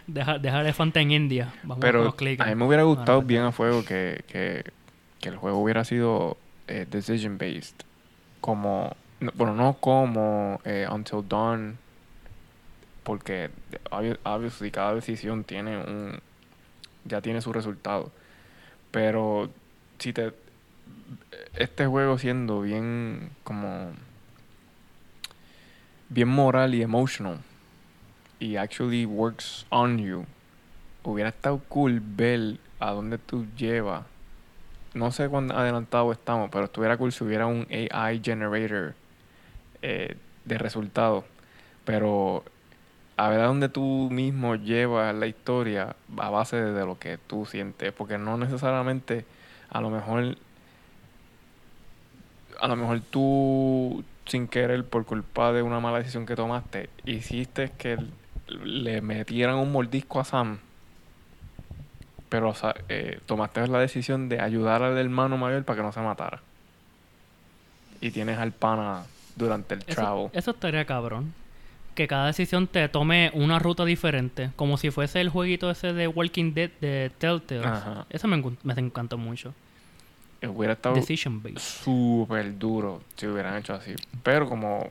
Deja, 0.08 0.38
deja 0.40 0.58
el 0.60 0.66
elefante 0.66 1.00
en 1.00 1.12
India. 1.12 1.54
Vamos 1.64 1.80
Pero 1.80 2.12
clickers. 2.16 2.46
a 2.46 2.50
mí 2.50 2.56
me 2.56 2.66
hubiera 2.66 2.84
gustado 2.84 3.22
bien 3.22 3.44
a 3.44 3.52
fuego 3.54 3.84
que, 3.86 4.24
que, 4.28 4.66
que 5.22 5.30
el 5.30 5.38
juego 5.38 5.58
hubiera 5.60 5.86
sido 5.86 6.36
eh, 6.68 6.86
decision 6.90 7.38
based. 7.38 7.76
Como, 8.42 8.96
no- 9.22 9.32
bueno, 9.36 9.56
no 9.56 9.74
como 9.80 10.60
eh, 10.66 10.86
Until 10.92 11.24
Dawn, 11.28 11.78
porque 13.04 13.50
obvi- 13.92 14.18
obviously 14.24 14.70
cada 14.72 14.96
decisión 14.96 15.44
tiene 15.46 15.78
un, 15.78 16.20
ya 17.06 17.22
tiene 17.22 17.42
su 17.42 17.54
resultado. 17.54 18.12
Pero 18.92 19.50
si 19.98 20.12
te, 20.12 20.34
este 21.56 21.86
juego 21.86 22.18
siendo 22.18 22.62
bien 22.62 23.30
como, 23.46 23.92
bien 26.10 26.28
moral 26.28 26.76
y 26.76 26.82
emotional 26.82 27.40
y 28.40 28.56
actually 28.56 29.06
works 29.06 29.66
on 29.70 30.00
you 30.00 30.26
hubiera 31.04 31.30
estado 31.30 31.62
cool 31.70 32.02
ver 32.02 32.58
a 32.80 32.92
dónde 32.92 33.18
tú 33.18 33.46
llevas. 33.58 34.06
No 34.94 35.12
sé 35.12 35.30
cuán 35.30 35.52
adelantado 35.52 36.12
estamos, 36.12 36.50
pero 36.52 36.66
estuviera 36.66 36.98
cool 36.98 37.12
si 37.12 37.24
hubiera 37.24 37.46
un 37.46 37.68
AI 37.70 38.22
generator 38.24 38.96
eh, 39.82 40.18
de 40.46 40.58
resultados. 40.58 41.26
Pero 41.86 42.44
a 43.18 43.30
ver 43.30 43.42
a 43.42 43.46
dónde 43.46 43.70
tú 43.70 44.10
mismo 44.12 44.56
llevas 44.56 45.14
la 45.16 45.28
historia 45.28 45.96
a 46.18 46.30
base 46.30 46.58
de 46.58 46.86
lo 46.86 46.98
que 46.98 47.18
tú 47.18 47.46
sientes. 47.46 47.94
Porque 47.94 48.18
no 48.18 48.38
necesariamente, 48.38 49.26
a 49.70 49.82
lo 49.82 49.90
mejor, 49.90 50.38
a 52.60 52.68
lo 52.68 52.76
mejor 52.76 53.02
tú, 53.02 54.04
sin 54.30 54.48
querer, 54.48 54.86
por 54.86 55.06
culpa 55.06 55.52
de 55.52 55.62
una 55.62 55.80
mala 55.80 55.98
decisión 56.00 56.26
que 56.26 56.36
tomaste, 56.36 56.90
hiciste 57.06 57.72
que 57.78 57.98
le 58.48 59.02
metieran 59.02 59.56
un 59.56 59.72
mordisco 59.72 60.20
a 60.20 60.24
Sam 60.24 60.60
pero 62.30 62.50
o 62.50 62.56
sea, 62.56 62.76
eh, 62.88 63.20
tomaste 63.26 63.68
la 63.68 63.80
decisión 63.80 64.30
de 64.30 64.40
ayudar 64.40 64.84
al 64.84 64.98
hermano 64.98 65.38
mayor 65.38 65.64
para 65.66 65.78
que 65.78 65.84
no 65.84 65.92
se 65.92 66.00
matara. 66.00 66.42
y 68.02 68.12
tienes 68.12 68.38
al 68.38 68.54
pana 68.54 69.04
durante 69.36 69.74
el 69.74 69.84
travel. 69.84 70.28
Eso, 70.28 70.32
eso 70.34 70.52
estaría 70.52 70.86
cabrón. 70.86 71.34
Que 71.96 72.08
cada 72.08 72.28
decisión 72.28 72.68
te 72.68 72.88
tome 72.88 73.30
una 73.34 73.60
ruta 73.60 73.84
diferente. 73.84 74.52
Como 74.56 74.78
si 74.78 74.90
fuese 74.90 75.20
el 75.20 75.28
jueguito 75.28 75.70
ese 75.70 75.92
de 75.92 76.08
Walking 76.08 76.54
Dead 76.54 76.70
de 76.80 77.12
Telltale. 77.18 77.68
Eso 78.10 78.28
me, 78.30 78.42
me 78.64 78.74
encantó 78.74 79.18
mucho. 79.18 79.54
Hubiera 80.42 80.74
estado 80.74 80.96
súper 81.58 82.58
duro 82.58 83.02
si 83.18 83.28
hubieran 83.28 83.58
hecho 83.58 83.74
así. 83.74 83.94
Pero 84.24 84.48
como, 84.48 84.90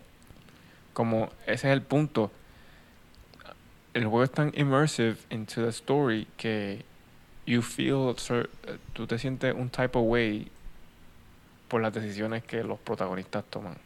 como 0.93 1.31
ese 1.47 1.69
es 1.69 1.73
el 1.73 1.83
punto, 1.83 2.31
el 3.95 4.03
juego 4.05 4.25
es 4.25 4.31
tan 4.31 4.53
immersive 4.55 5.17
into 5.31 5.63
the 5.63 5.69
story 5.69 6.27
que 6.37 6.85
you 7.47 7.63
feel, 7.63 8.15
cer- 8.17 8.49
tú 8.93 9.07
te 9.07 9.19
sientes 9.19 9.55
un 9.55 9.71
type 9.71 9.97
of 9.99 10.05
way 10.07 10.51
por 11.69 11.81
las 11.81 11.93
decisiones 11.95 12.45
que 12.45 12.63
los 12.63 12.79
protagonistas 12.79 13.45
toman. 13.45 13.77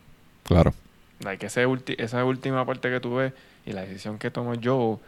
Claro. 0.44 0.72
Like 1.20 1.46
ese 1.46 1.66
ulti- 1.66 1.94
esa 1.98 2.24
última 2.24 2.64
parte 2.66 2.90
que 2.90 2.98
tú 2.98 3.14
ves 3.14 3.32
y 3.64 3.72
la 3.72 3.82
decisión 3.82 4.18
que 4.18 4.30
toma 4.32 4.54
Joe, 4.60 4.98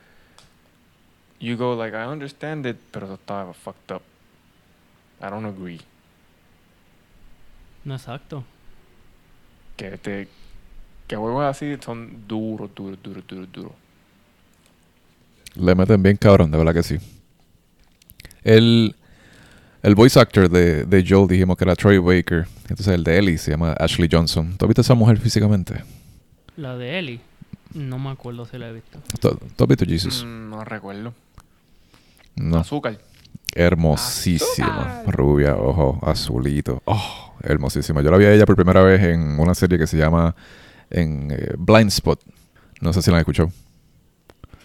you 1.41 1.57
go 1.57 1.75
like, 1.75 1.97
I 1.97 2.05
understand 2.07 2.65
it, 2.67 2.77
pero 2.93 3.07
eso 3.07 3.15
estaba 3.17 3.53
fucked 3.53 3.93
up. 3.97 4.03
I 5.21 5.29
don't 5.31 5.47
agree. 5.47 5.81
No 7.85 7.95
exacto. 7.95 8.45
que 9.77 9.99
te 9.99 10.29
que 11.07 11.17
juegos 11.17 11.45
así 11.45 11.77
son 11.85 12.27
duros, 12.27 12.71
duros, 12.75 12.99
duros, 13.03 13.25
duros, 13.27 13.53
duros. 13.53 13.73
Le 15.57 15.75
meten 15.75 16.03
bien 16.03 16.17
cabrón, 16.17 16.51
de 16.51 16.59
verdad 16.59 16.73
que 16.73 16.83
sí. 16.83 16.97
El, 18.43 18.95
el 19.83 19.95
voice 19.95 20.19
actor 20.19 20.49
de, 20.49 20.85
de 20.85 21.05
Joel 21.07 21.29
dijimos 21.29 21.57
que 21.57 21.65
era 21.65 21.77
Troy 21.77 21.99
Baker. 21.99 22.47
Entonces 22.63 22.89
el 22.89 23.05
de 23.05 23.19
Ellie 23.19 23.39
se 23.39 23.51
llama 23.51 23.73
Ashley 23.75 24.09
Johnson. 24.11 24.57
¿Tú 24.57 24.65
has 24.65 24.69
visto 24.69 24.81
a 24.81 24.85
esa 24.85 24.95
mujer 24.95 25.19
físicamente? 25.19 25.85
La 26.57 26.77
de 26.77 26.99
Ellie. 26.99 27.21
No 27.75 27.99
me 27.99 28.11
acuerdo 28.11 28.47
si 28.47 28.57
la 28.57 28.69
he 28.69 28.73
visto. 28.73 28.99
¿Tú, 29.21 29.39
tú 29.57 29.65
has 29.65 29.69
visto 29.69 29.85
Jesus? 29.85 30.25
Mm, 30.25 30.51
no 30.51 30.65
recuerdo. 30.65 31.13
No. 32.37 32.59
Azúcar. 32.59 32.99
Hermosísima. 33.55 35.03
Rubia, 35.07 35.57
ojo, 35.57 35.99
azulito. 36.03 36.83
Oh, 36.87 37.35
hermosísima. 37.43 38.03
Yo 38.03 38.11
la 38.11 38.17
vi 38.19 38.25
a 38.25 38.33
ella 38.33 38.47
por 38.47 38.57
primera 38.57 38.83
vez 38.83 39.01
en 39.03 39.39
una 39.39 39.55
serie 39.55 39.79
que 39.79 39.87
se 39.87 39.97
llama 39.97 40.35
en 40.91 41.31
eh, 41.31 41.55
Blind 41.59 41.89
Spot. 41.89 42.21
No 42.81 42.93
sé 42.93 43.03
si 43.03 43.11
la 43.11 43.17
han 43.17 43.21
escuchado. 43.21 43.51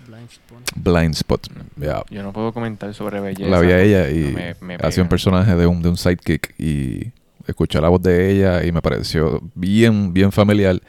Blind 0.08 0.30
Spot. 0.32 0.60
Blind 0.76 1.14
Spot. 1.16 1.48
Ya. 1.78 2.04
Yo 2.10 2.24
no 2.24 2.34
puedo 2.34 2.52
comentar 2.54 2.94
sobre 2.94 3.20
belleza. 3.20 3.50
La 3.50 3.60
vi 3.60 3.72
a 3.72 3.82
ella 3.82 4.10
y 4.10 4.32
no 4.32 4.38
me- 4.38 4.56
me 4.62 4.76
hacía 4.82 5.04
un 5.04 5.10
personaje 5.10 5.56
de 5.56 5.68
un, 5.68 5.82
de 5.82 5.90
un 5.90 5.98
sidekick 5.98 6.56
y 6.60 7.12
escuché 7.48 7.80
la 7.82 7.90
voz 7.90 8.02
de 8.02 8.32
ella 8.32 8.64
y 8.66 8.72
me 8.72 8.82
pareció 8.82 9.42
bien, 9.56 10.14
bien 10.14 10.32
familiar. 10.32 10.80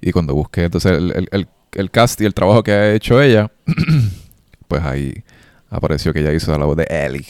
Y 0.00 0.12
cuando 0.12 0.34
busqué 0.34 0.64
entonces 0.64 0.92
el, 0.92 1.12
el, 1.12 1.28
el, 1.32 1.48
el 1.72 1.90
cast 1.90 2.20
y 2.20 2.24
el 2.24 2.32
trabajo 2.34 2.62
que 2.62 2.72
ha 2.72 2.92
hecho 2.94 3.20
ella, 3.20 3.50
pues 4.68 4.82
ahí 4.82 5.22
apareció 5.70 6.12
que 6.12 6.20
ella 6.20 6.32
hizo 6.32 6.56
la 6.58 6.64
voz 6.66 6.76
de 6.76 6.86
Ellie. 6.90 7.26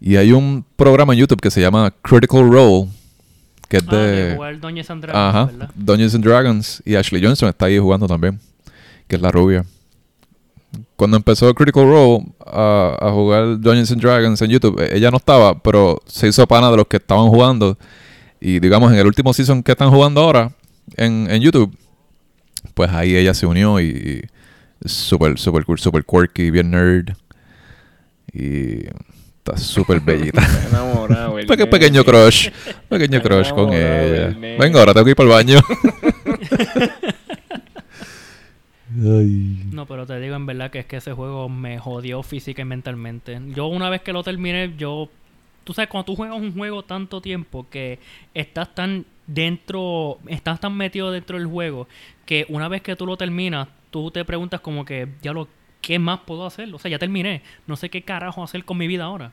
Y 0.00 0.16
hay 0.16 0.32
un 0.32 0.64
programa 0.76 1.12
en 1.12 1.20
YouTube 1.20 1.40
que 1.40 1.50
se 1.50 1.60
llama 1.60 1.92
Critical 2.02 2.48
Role, 2.50 2.88
que 3.68 3.78
es 3.78 3.82
Ah, 3.88 3.96
de 3.96 4.32
jugar 4.36 4.60
Doña 4.60 4.84
Sandra, 4.84 5.28
Ajá, 5.28 5.44
¿verdad? 5.46 5.70
Dungeons 5.74 6.14
and 6.14 6.24
Dragons. 6.24 6.82
Y 6.86 6.94
Ashley 6.94 7.22
Johnson 7.22 7.48
está 7.48 7.66
ahí 7.66 7.78
jugando 7.78 8.06
también, 8.06 8.38
que 9.08 9.16
es 9.16 9.22
la 9.22 9.30
rubia. 9.30 9.64
Cuando 10.96 11.16
empezó 11.16 11.52
Critical 11.54 11.84
Role 11.84 12.26
a, 12.46 12.96
a 13.00 13.10
jugar 13.12 13.58
Dungeons 13.58 13.90
and 13.90 14.00
Dragons 14.02 14.40
en 14.42 14.50
YouTube, 14.50 14.80
eh, 14.80 14.90
ella 14.96 15.10
no 15.10 15.16
estaba, 15.16 15.58
pero 15.58 16.00
se 16.06 16.28
hizo 16.28 16.46
pana 16.46 16.70
de 16.70 16.76
los 16.76 16.86
que 16.86 16.98
estaban 16.98 17.28
jugando. 17.28 17.76
Y 18.40 18.60
digamos, 18.60 18.92
en 18.92 18.98
el 18.98 19.06
último 19.06 19.32
season 19.32 19.62
que 19.62 19.72
están 19.72 19.90
jugando 19.90 20.20
ahora 20.20 20.52
en, 20.96 21.26
en 21.30 21.42
YouTube, 21.42 21.76
pues 22.74 22.90
ahí 22.92 23.16
ella 23.16 23.34
se 23.34 23.46
unió 23.46 23.80
y, 23.80 23.86
y 23.86 24.22
súper, 24.84 25.38
súper 25.38 25.64
cool, 25.64 25.78
súper 25.78 26.04
quirky, 26.04 26.50
bien 26.50 26.70
nerd. 26.70 27.16
Y 28.32 28.86
está 29.38 29.56
súper 29.56 30.00
bellita. 30.00 30.42
Enamorado. 30.68 31.36
pequeño 31.70 32.04
crush. 32.04 32.50
Pequeño 32.88 33.20
crush 33.22 33.50
con 33.50 33.72
ella. 33.72 34.36
Venga, 34.58 34.80
ahora 34.80 34.92
tengo 34.92 35.04
que 35.04 35.10
ir 35.10 35.16
para 35.16 35.28
el 35.28 35.34
baño. 35.34 35.60
No, 38.90 39.86
pero 39.86 40.06
te 40.06 40.18
digo 40.18 40.34
en 40.34 40.46
verdad 40.46 40.70
que 40.70 40.80
es 40.80 40.86
que 40.86 40.96
ese 40.96 41.12
juego 41.12 41.48
me 41.48 41.78
jodió 41.78 42.22
física 42.22 42.62
y 42.62 42.64
mentalmente. 42.64 43.38
Yo 43.54 43.66
una 43.66 43.90
vez 43.90 44.02
que 44.02 44.12
lo 44.12 44.22
terminé, 44.22 44.74
yo... 44.76 45.08
Tú 45.62 45.74
sabes, 45.74 45.90
cuando 45.90 46.06
tú 46.06 46.16
juegas 46.16 46.36
un 46.36 46.54
juego 46.54 46.82
tanto 46.82 47.20
tiempo 47.20 47.66
que 47.70 47.98
estás 48.32 48.74
tan 48.74 49.04
dentro, 49.26 50.18
estás 50.26 50.58
tan 50.60 50.74
metido 50.74 51.12
dentro 51.12 51.36
del 51.36 51.46
juego, 51.46 51.86
que 52.24 52.46
una 52.48 52.68
vez 52.68 52.80
que 52.80 52.96
tú 52.96 53.04
lo 53.04 53.18
terminas, 53.18 53.68
tú 53.90 54.10
te 54.10 54.24
preguntas 54.24 54.60
como 54.60 54.84
que, 54.84 55.08
ya 55.22 55.32
lo, 55.32 55.48
¿qué 55.80 55.98
más 55.98 56.20
puedo 56.20 56.46
hacer? 56.46 56.72
O 56.74 56.78
sea, 56.78 56.90
ya 56.90 56.98
terminé. 56.98 57.42
No 57.66 57.76
sé 57.76 57.90
qué 57.90 58.02
carajo 58.02 58.42
hacer 58.42 58.64
con 58.64 58.78
mi 58.78 58.86
vida 58.86 59.04
ahora. 59.04 59.32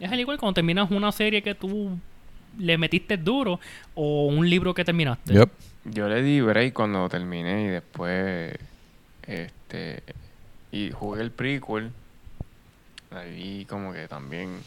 Es 0.00 0.10
al 0.10 0.18
igual 0.18 0.38
cuando 0.38 0.54
terminas 0.54 0.90
una 0.90 1.12
serie 1.12 1.42
que 1.42 1.54
tú 1.54 1.98
le 2.58 2.78
metiste 2.78 3.16
duro 3.16 3.60
o 3.94 4.26
un 4.26 4.48
libro 4.48 4.72
que 4.72 4.84
terminaste. 4.84 5.34
Yep. 5.34 5.50
Yo 5.86 6.08
le 6.08 6.22
di 6.22 6.40
break 6.40 6.72
cuando 6.72 7.08
terminé 7.08 7.64
y 7.64 7.68
después 7.68 8.54
este 9.26 10.02
y 10.72 10.90
jugué 10.90 11.22
el 11.22 11.30
prequel. 11.30 11.90
Ahí 13.10 13.66
como 13.68 13.92
que 13.92 14.08
también 14.08 14.60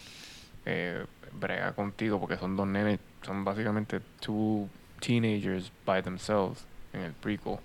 eh, 0.65 1.05
brega 1.33 1.73
contigo 1.73 2.19
porque 2.19 2.37
son 2.37 2.55
dos 2.55 2.67
nenes, 2.67 2.99
son 3.23 3.43
básicamente 3.43 3.99
two 4.19 4.69
teenagers 4.99 5.71
by 5.85 6.03
themselves 6.03 6.65
en 6.93 7.01
el 7.01 7.13
prequel. 7.13 7.57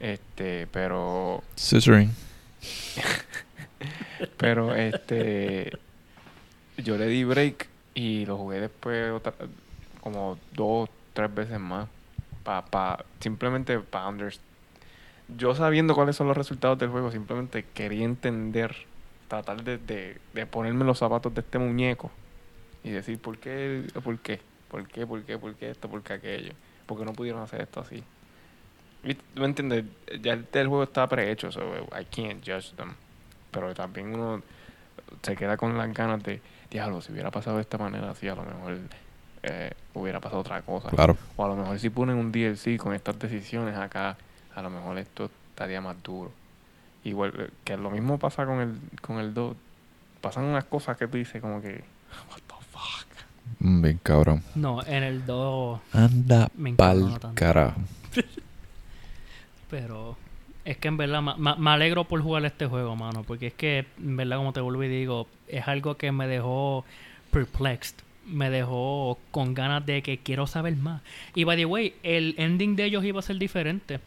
Este, 0.00 0.66
pero 0.68 1.42
Scissoring. 1.56 2.10
pero 4.36 4.74
este 4.74 5.78
yo 6.78 6.96
le 6.96 7.06
di 7.06 7.24
break 7.24 7.68
y 7.94 8.26
lo 8.26 8.36
jugué 8.36 8.60
después 8.60 9.10
otra, 9.12 9.32
como 10.00 10.38
dos, 10.52 10.90
tres 11.14 11.34
veces 11.34 11.58
más. 11.58 11.88
Pa, 12.44 12.64
pa, 12.64 13.04
simplemente 13.20 13.78
para. 13.78 14.12
Yo 15.36 15.54
sabiendo 15.54 15.94
cuáles 15.94 16.14
son 16.14 16.28
los 16.28 16.36
resultados 16.36 16.78
del 16.78 16.90
juego, 16.90 17.10
simplemente 17.10 17.64
quería 17.74 18.04
entender, 18.04 18.76
tratar 19.26 19.64
de, 19.64 19.78
de, 19.78 20.18
de 20.34 20.46
ponerme 20.46 20.84
los 20.84 20.98
zapatos 20.98 21.34
de 21.34 21.40
este 21.40 21.58
muñeco 21.58 22.12
y 22.84 22.90
decir 22.90 23.18
por 23.18 23.38
qué, 23.38 23.84
por 24.04 24.18
qué, 24.20 24.40
por 24.68 24.86
qué, 24.86 25.06
por 25.06 25.24
qué, 25.24 25.38
por 25.38 25.54
qué 25.56 25.70
esto, 25.70 25.88
por 25.88 26.02
qué 26.02 26.12
aquello. 26.12 26.52
Porque 26.86 27.04
no 27.04 27.12
pudieron 27.12 27.42
hacer 27.42 27.62
esto 27.62 27.80
así. 27.80 28.04
Y, 29.04 29.14
¿Tú 29.14 29.40
me 29.40 29.46
entiendes? 29.46 29.84
Ya 30.20 30.32
el, 30.32 30.46
el 30.52 30.68
juego 30.68 30.84
está 30.84 31.06
prehecho, 31.06 31.52
so 31.52 31.60
I 31.98 32.04
can't 32.04 32.44
judge 32.44 32.72
them. 32.76 32.94
Pero 33.50 33.74
también 33.74 34.14
uno 34.14 34.42
se 35.22 35.36
queda 35.36 35.56
con 35.56 35.76
las 35.76 35.92
ganas 35.92 36.22
de, 36.22 36.40
diablo, 36.70 37.00
si 37.00 37.12
hubiera 37.12 37.30
pasado 37.30 37.56
de 37.56 37.62
esta 37.62 37.78
manera 37.78 38.10
así, 38.10 38.28
a 38.28 38.34
lo 38.34 38.42
mejor 38.42 38.78
eh, 39.42 39.70
hubiera 39.94 40.20
pasado 40.20 40.40
otra 40.40 40.62
cosa. 40.62 40.90
Claro. 40.90 41.16
O 41.36 41.44
a 41.44 41.48
lo 41.48 41.56
mejor 41.56 41.78
si 41.78 41.90
ponen 41.90 42.16
un 42.16 42.32
DLC 42.32 42.76
con 42.76 42.94
estas 42.94 43.18
decisiones 43.18 43.76
acá, 43.76 44.16
a 44.54 44.62
lo 44.62 44.70
mejor 44.70 44.98
esto 44.98 45.30
estaría 45.50 45.80
más 45.80 46.02
duro. 46.02 46.32
Igual 47.04 47.32
eh, 47.38 47.50
que 47.64 47.76
lo 47.76 47.90
mismo 47.90 48.18
pasa 48.18 48.44
con 48.46 48.60
el 48.60 49.00
con 49.00 49.18
el 49.18 49.32
2. 49.32 49.56
Pasan 50.20 50.44
unas 50.44 50.64
cosas 50.64 50.96
que 50.96 51.06
tú 51.06 51.16
dices 51.16 51.40
como 51.40 51.60
que 51.60 51.84
what 52.30 52.40
the 52.46 52.64
fuck. 52.70 53.06
Mm, 53.60 53.82
Bien 53.82 54.00
cabrón. 54.02 54.42
No, 54.54 54.82
en 54.84 55.02
el 55.04 55.24
2 55.24 55.80
Anda 55.92 56.50
pa'l 56.76 57.18
carajo. 57.34 57.80
Pero 59.70 60.16
es 60.64 60.76
que 60.76 60.88
en 60.88 60.96
verdad 60.96 61.22
me 61.22 61.70
alegro 61.70 62.04
por 62.04 62.20
jugar 62.20 62.44
este 62.44 62.66
juego, 62.66 62.96
mano. 62.96 63.22
Porque 63.22 63.48
es 63.48 63.54
que, 63.54 63.86
en 63.98 64.16
verdad, 64.16 64.36
como 64.38 64.52
te 64.52 64.60
vuelvo 64.60 64.82
y 64.84 64.88
digo, 64.88 65.28
es 65.48 65.66
algo 65.68 65.96
que 65.96 66.12
me 66.12 66.26
dejó 66.26 66.84
perplexed. 67.30 67.96
Me 68.26 68.50
dejó 68.50 69.18
con 69.30 69.54
ganas 69.54 69.86
de 69.86 70.02
que 70.02 70.18
quiero 70.18 70.48
saber 70.48 70.74
más. 70.76 71.02
Y 71.34 71.44
by 71.44 71.56
the 71.56 71.64
way, 71.64 71.94
el 72.02 72.34
ending 72.38 72.74
de 72.74 72.84
ellos 72.86 73.04
iba 73.04 73.20
a 73.20 73.22
ser 73.22 73.38
diferente. 73.38 74.00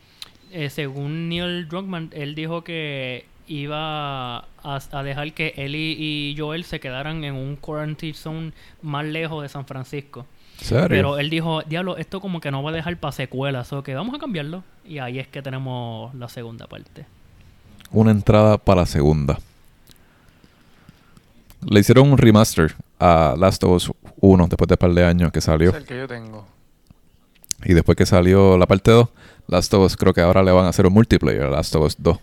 Eh, 0.52 0.70
según 0.70 1.30
Neil 1.30 1.70
Druckmann, 1.70 2.10
él 2.12 2.36
dijo 2.36 2.64
que 2.64 3.26
iba 3.48 4.40
a, 4.40 4.44
a 4.64 5.04
dejar 5.04 5.34
que 5.34 5.54
Ellie 5.56 5.96
y 5.98 6.36
Joel 6.38 6.66
se 6.66 6.80
quedaran 6.80 7.24
en 7.24 7.36
un 7.36 7.56
quarantine 7.56 8.14
zone 8.14 8.52
más 8.82 9.06
lejos 9.06 9.42
de 9.42 9.50
San 9.50 9.66
Francisco. 9.66 10.26
¿Serio? 10.58 10.88
Pero 10.90 11.18
él 11.18 11.30
dijo, 11.30 11.62
diablo, 11.64 11.98
esto 11.98 12.20
como 12.20 12.42
que 12.42 12.52
no 12.52 12.62
va 12.62 12.72
a 12.72 12.74
dejar 12.74 12.98
para 12.98 13.12
secuelas, 13.12 13.72
o 13.72 13.82
que 13.82 13.96
vamos 13.96 14.14
a 14.14 14.20
cambiarlo. 14.20 14.64
Y 14.90 14.98
ahí 14.98 15.20
es 15.20 15.28
que 15.28 15.42
tenemos 15.44 16.14
la 16.16 16.28
segunda 16.28 16.66
parte. 16.66 17.06
Una 17.92 18.10
entrada 18.12 18.58
para 18.58 18.82
la 18.82 18.86
segunda. 18.88 19.38
Le 21.70 21.80
hicieron 21.80 22.12
un 22.12 22.18
remaster 22.18 22.74
a 23.00 23.36
Last 23.38 23.64
of 23.64 23.72
Us 23.72 23.92
1 24.20 24.48
después 24.48 24.68
de 24.68 24.74
un 24.74 24.78
par 24.78 24.94
de 24.94 25.06
años 25.06 25.32
que 25.32 25.42
salió. 25.42 25.70
Es 25.70 25.76
el 25.76 25.86
que 25.86 25.98
yo 25.98 26.08
tengo. 26.08 26.48
Y 27.66 27.74
después 27.74 27.96
que 27.96 28.06
salió 28.06 28.58
la 28.58 28.66
parte 28.66 28.90
2, 28.92 29.08
Last 29.48 29.74
of 29.76 29.86
Us 29.86 29.96
creo 29.96 30.14
que 30.14 30.22
ahora 30.22 30.42
le 30.42 30.52
van 30.52 30.66
a 30.66 30.70
hacer 30.70 30.88
un 30.88 30.94
multiplayer 30.94 31.44
a 31.44 31.50
Last 31.52 31.76
of 31.76 31.86
Us 31.86 31.96
2. 32.00 32.18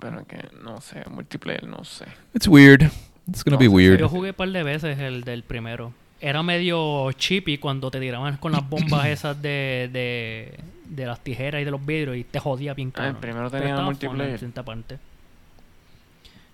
Pero 0.00 0.24
que 0.26 0.38
no 0.62 0.80
sé, 0.80 1.02
multiplayer 1.10 1.64
no 1.66 1.82
sé. 1.84 2.04
It's 2.34 2.46
weird. 2.46 2.82
It's 3.26 3.42
gonna 3.42 3.56
No 3.56 3.58
be 3.60 3.68
weird. 3.68 3.98
Yo 3.98 4.08
jugué 4.08 4.30
un 4.30 4.36
par 4.36 4.50
de 4.50 4.62
veces 4.62 4.98
el 4.98 5.24
del 5.24 5.42
primero. 5.42 5.92
era 6.20 6.42
medio 6.42 7.10
chippy 7.12 7.58
cuando 7.58 7.90
te 7.90 7.98
tiraban 7.98 8.36
con 8.36 8.52
las 8.52 8.68
bombas 8.68 9.06
esas 9.08 9.40
de, 9.40 9.88
de, 9.92 10.58
de 10.90 11.06
las 11.06 11.20
tijeras 11.20 11.62
y 11.62 11.64
de 11.64 11.70
los 11.70 11.84
vidrios 11.86 12.16
y 12.16 12.24
te 12.24 12.38
jodía 12.38 12.74
bien 12.74 12.92
Ah, 12.96 13.06
el 13.08 13.16
primero 13.16 13.50
tenía 13.50 13.76
multiplayer. 13.80 14.38
fun 14.38 14.52
parte. 14.52 14.98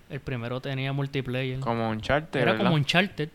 El 0.09 0.19
primero 0.21 0.61
tenía 0.61 0.93
multiplayer. 0.93 1.59
Como 1.59 1.89
un 1.89 1.99
charter, 1.99 2.41
era 2.43 2.51
¿verdad? 2.53 2.65
como 2.65 2.75
Uncharted, 2.75 3.29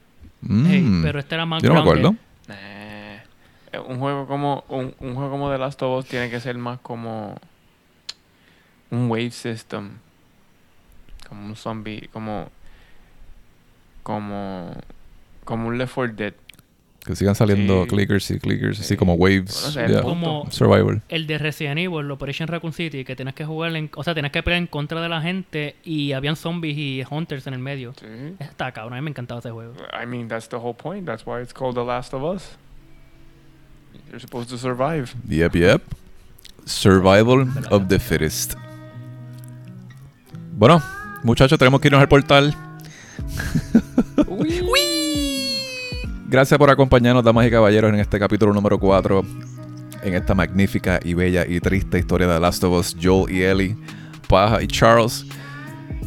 Mm. 0.44 0.66
hey, 0.66 1.00
pero 1.02 1.18
este 1.20 1.34
era 1.36 1.44
más 1.46 1.62
Yo 1.62 1.68
no 1.68 1.84
me 1.84 1.90
grande. 1.90 2.08
acuerdo. 2.08 2.18
Eh, 2.48 3.20
un 3.88 3.98
juego 3.98 4.26
como 4.26 4.64
un, 4.68 4.94
un 4.98 5.14
juego 5.14 5.30
como 5.30 5.50
The 5.50 5.58
Last 5.58 5.82
of 5.82 5.98
Us 6.00 6.06
tiene 6.08 6.28
que 6.30 6.40
ser 6.40 6.56
más 6.58 6.78
como 6.80 7.36
un 8.90 9.08
wave 9.10 9.30
system 9.30 9.90
como 11.28 11.46
un 11.46 11.56
zombie 11.56 12.08
como 12.12 12.50
como 14.02 14.74
como 15.44 15.68
un 15.68 15.78
Left 15.78 15.94
4 15.94 16.14
Dead 16.14 16.34
Que 17.04 17.16
sigan 17.16 17.34
saliendo 17.34 17.82
Sí. 17.82 17.88
clickers 17.90 18.30
y 18.30 18.38
clickers, 18.38 18.78
así 18.78 18.90
Sí. 18.90 18.96
como 18.96 19.14
waves. 19.14 19.74
Yeah. 19.74 19.86
punto. 19.86 20.02
Como 20.02 20.46
Survival. 20.52 21.02
el 21.08 21.26
de 21.26 21.36
Resident 21.38 21.78
Evil, 21.80 22.08
Operation 22.12 22.46
Raccoon 22.46 22.72
City, 22.72 23.04
que 23.04 23.16
tienes 23.16 23.34
que 23.34 23.44
jugar, 23.44 23.74
en, 23.74 23.90
o 23.96 24.04
sea, 24.04 24.14
tienes 24.14 24.30
que 24.30 24.40
pelear 24.42 24.60
en 24.62 24.68
contra 24.68 25.00
de 25.00 25.08
la 25.08 25.20
gente 25.20 25.74
y 25.82 26.12
habían 26.12 26.36
zombies 26.36 26.78
y 26.78 27.02
hunters 27.10 27.46
en 27.48 27.54
el 27.54 27.58
medio. 27.60 27.92
Sí. 27.98 28.06
Está 28.38 28.70
cabrón, 28.70 28.92
a 28.94 28.96
mí 28.96 29.02
me 29.02 29.10
encantaba 29.10 29.40
ese 29.40 29.50
juego. 29.50 29.72
I 30.00 30.06
mean 30.06 30.28
that's 30.28 30.48
the 30.48 30.56
whole 30.56 30.74
point 30.74 31.04
that's 31.06 31.26
why 31.26 31.42
it's 31.42 31.52
called 31.52 31.74
The 31.74 31.84
Last 31.84 32.14
of 32.14 32.22
Us 32.22 32.56
you're 34.08 34.20
supposed 34.20 34.48
to 34.50 34.56
survive 34.58 35.12
Yep, 35.28 35.56
yep. 35.56 35.82
Survival 36.66 37.48
of 37.70 37.88
the 37.88 37.98
fittest. 37.98 38.54
Bueno, 40.56 40.80
muchachos, 41.24 41.58
tenemos 41.58 41.80
que 41.80 41.88
irnos 41.88 42.00
al 42.00 42.08
portal. 42.08 42.54
Gracias 46.32 46.56
por 46.56 46.70
acompañarnos, 46.70 47.22
damas 47.22 47.46
y 47.46 47.50
caballeros, 47.50 47.92
en 47.92 48.00
este 48.00 48.18
capítulo 48.18 48.54
número 48.54 48.78
4. 48.78 49.22
En 50.02 50.14
esta 50.14 50.34
magnífica 50.34 50.98
y 51.04 51.12
bella 51.12 51.44
y 51.46 51.60
triste 51.60 51.98
historia 51.98 52.26
de 52.26 52.36
The 52.36 52.40
Last 52.40 52.64
of 52.64 52.72
Us, 52.72 52.96
Joel 52.98 53.30
y 53.30 53.42
Ellie, 53.42 53.76
Paja 54.30 54.62
y 54.62 54.66
Charles. 54.66 55.26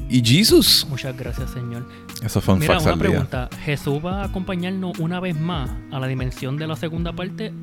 Y 0.09 0.25
Jesus. 0.25 0.87
Muchas 0.89 1.15
gracias, 1.15 1.51
Señor. 1.51 1.87
Eso 2.23 2.41
fue 2.41 2.55
un 2.55 2.59
Mira, 2.59 2.73
fax 2.73 2.85
una 2.85 2.93
al 2.93 2.99
día. 2.99 3.09
pregunta. 3.09 3.49
¿Jesús 3.65 4.03
va 4.03 4.23
a 4.23 4.25
acompañarnos 4.25 4.97
una 4.97 5.19
vez 5.19 5.39
más 5.39 5.69
a 5.91 5.99
la 5.99 6.07
dimensión 6.07 6.57
de 6.57 6.65
la 6.65 6.75
segunda 6.75 7.13
parte 7.13 7.53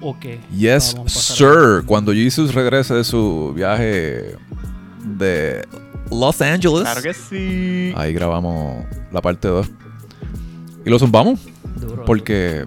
o 0.00 0.18
qué? 0.18 0.40
Yes, 0.50 0.96
sir. 1.06 1.84
Cuando 1.86 2.12
Jesus 2.12 2.52
regrese 2.54 2.92
de 2.92 3.04
su 3.04 3.52
viaje 3.54 4.34
de 5.04 5.64
Los 6.10 6.42
Angeles, 6.42 6.80
claro 6.80 7.02
que 7.02 7.14
sí 7.14 7.92
ahí 7.96 8.12
grabamos 8.12 8.84
la 9.12 9.22
parte 9.22 9.46
2. 9.46 9.70
Y 10.84 10.90
lo 10.90 10.98
zumbamos. 10.98 11.38
Duro, 11.76 12.04
Porque, 12.04 12.66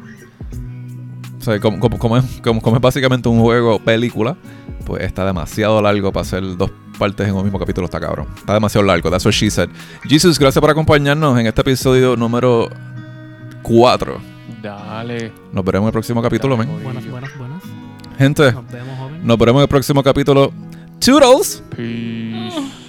o 1.40 1.44
sea, 1.44 1.60
como, 1.60 1.80
como- 1.80 1.98
como 2.00 2.18
es, 2.18 2.26
como- 2.44 2.62
como 2.62 2.76
es 2.78 2.82
básicamente 2.82 3.28
un 3.30 3.40
juego 3.40 3.80
película, 3.80 4.36
pues 4.86 5.04
está 5.04 5.26
demasiado 5.26 5.82
largo 5.82 6.12
para 6.12 6.22
hacer 6.22 6.44
dos 6.58 6.72
partes 6.98 7.28
en 7.28 7.36
un 7.36 7.44
mismo 7.44 7.60
capítulo. 7.60 7.86
Está 7.86 8.00
cabrón. 8.00 8.28
Está 8.38 8.54
demasiado 8.54 8.86
largo. 8.86 9.10
That's 9.10 9.26
what 9.26 9.34
she 9.34 9.50
said. 9.50 9.70
Jesus, 10.08 10.38
gracias 10.40 10.60
por 10.62 10.70
acompañarnos 10.70 11.40
en 11.40 11.48
este 11.48 11.62
episodio 11.62 12.16
número 12.16 12.70
4. 13.64 14.20
dale 14.62 15.32
Nos 15.52 15.64
veremos 15.66 15.86
en 15.86 15.88
el 15.88 15.94
próximo 15.94 16.22
capítulo, 16.22 16.56
men. 16.58 16.70
Buenas, 16.84 17.10
buenas, 17.10 17.38
buenas. 17.38 17.64
Gente, 18.18 18.52
Nos 18.52 18.72
vemos, 18.72 19.12
nos 19.24 19.38
veremos 19.38 19.60
en 19.60 19.64
el 19.64 19.68
próximo 19.70 20.04
capítulo. 20.04 20.52
Toodles! 21.00 21.64
peace 21.76 22.82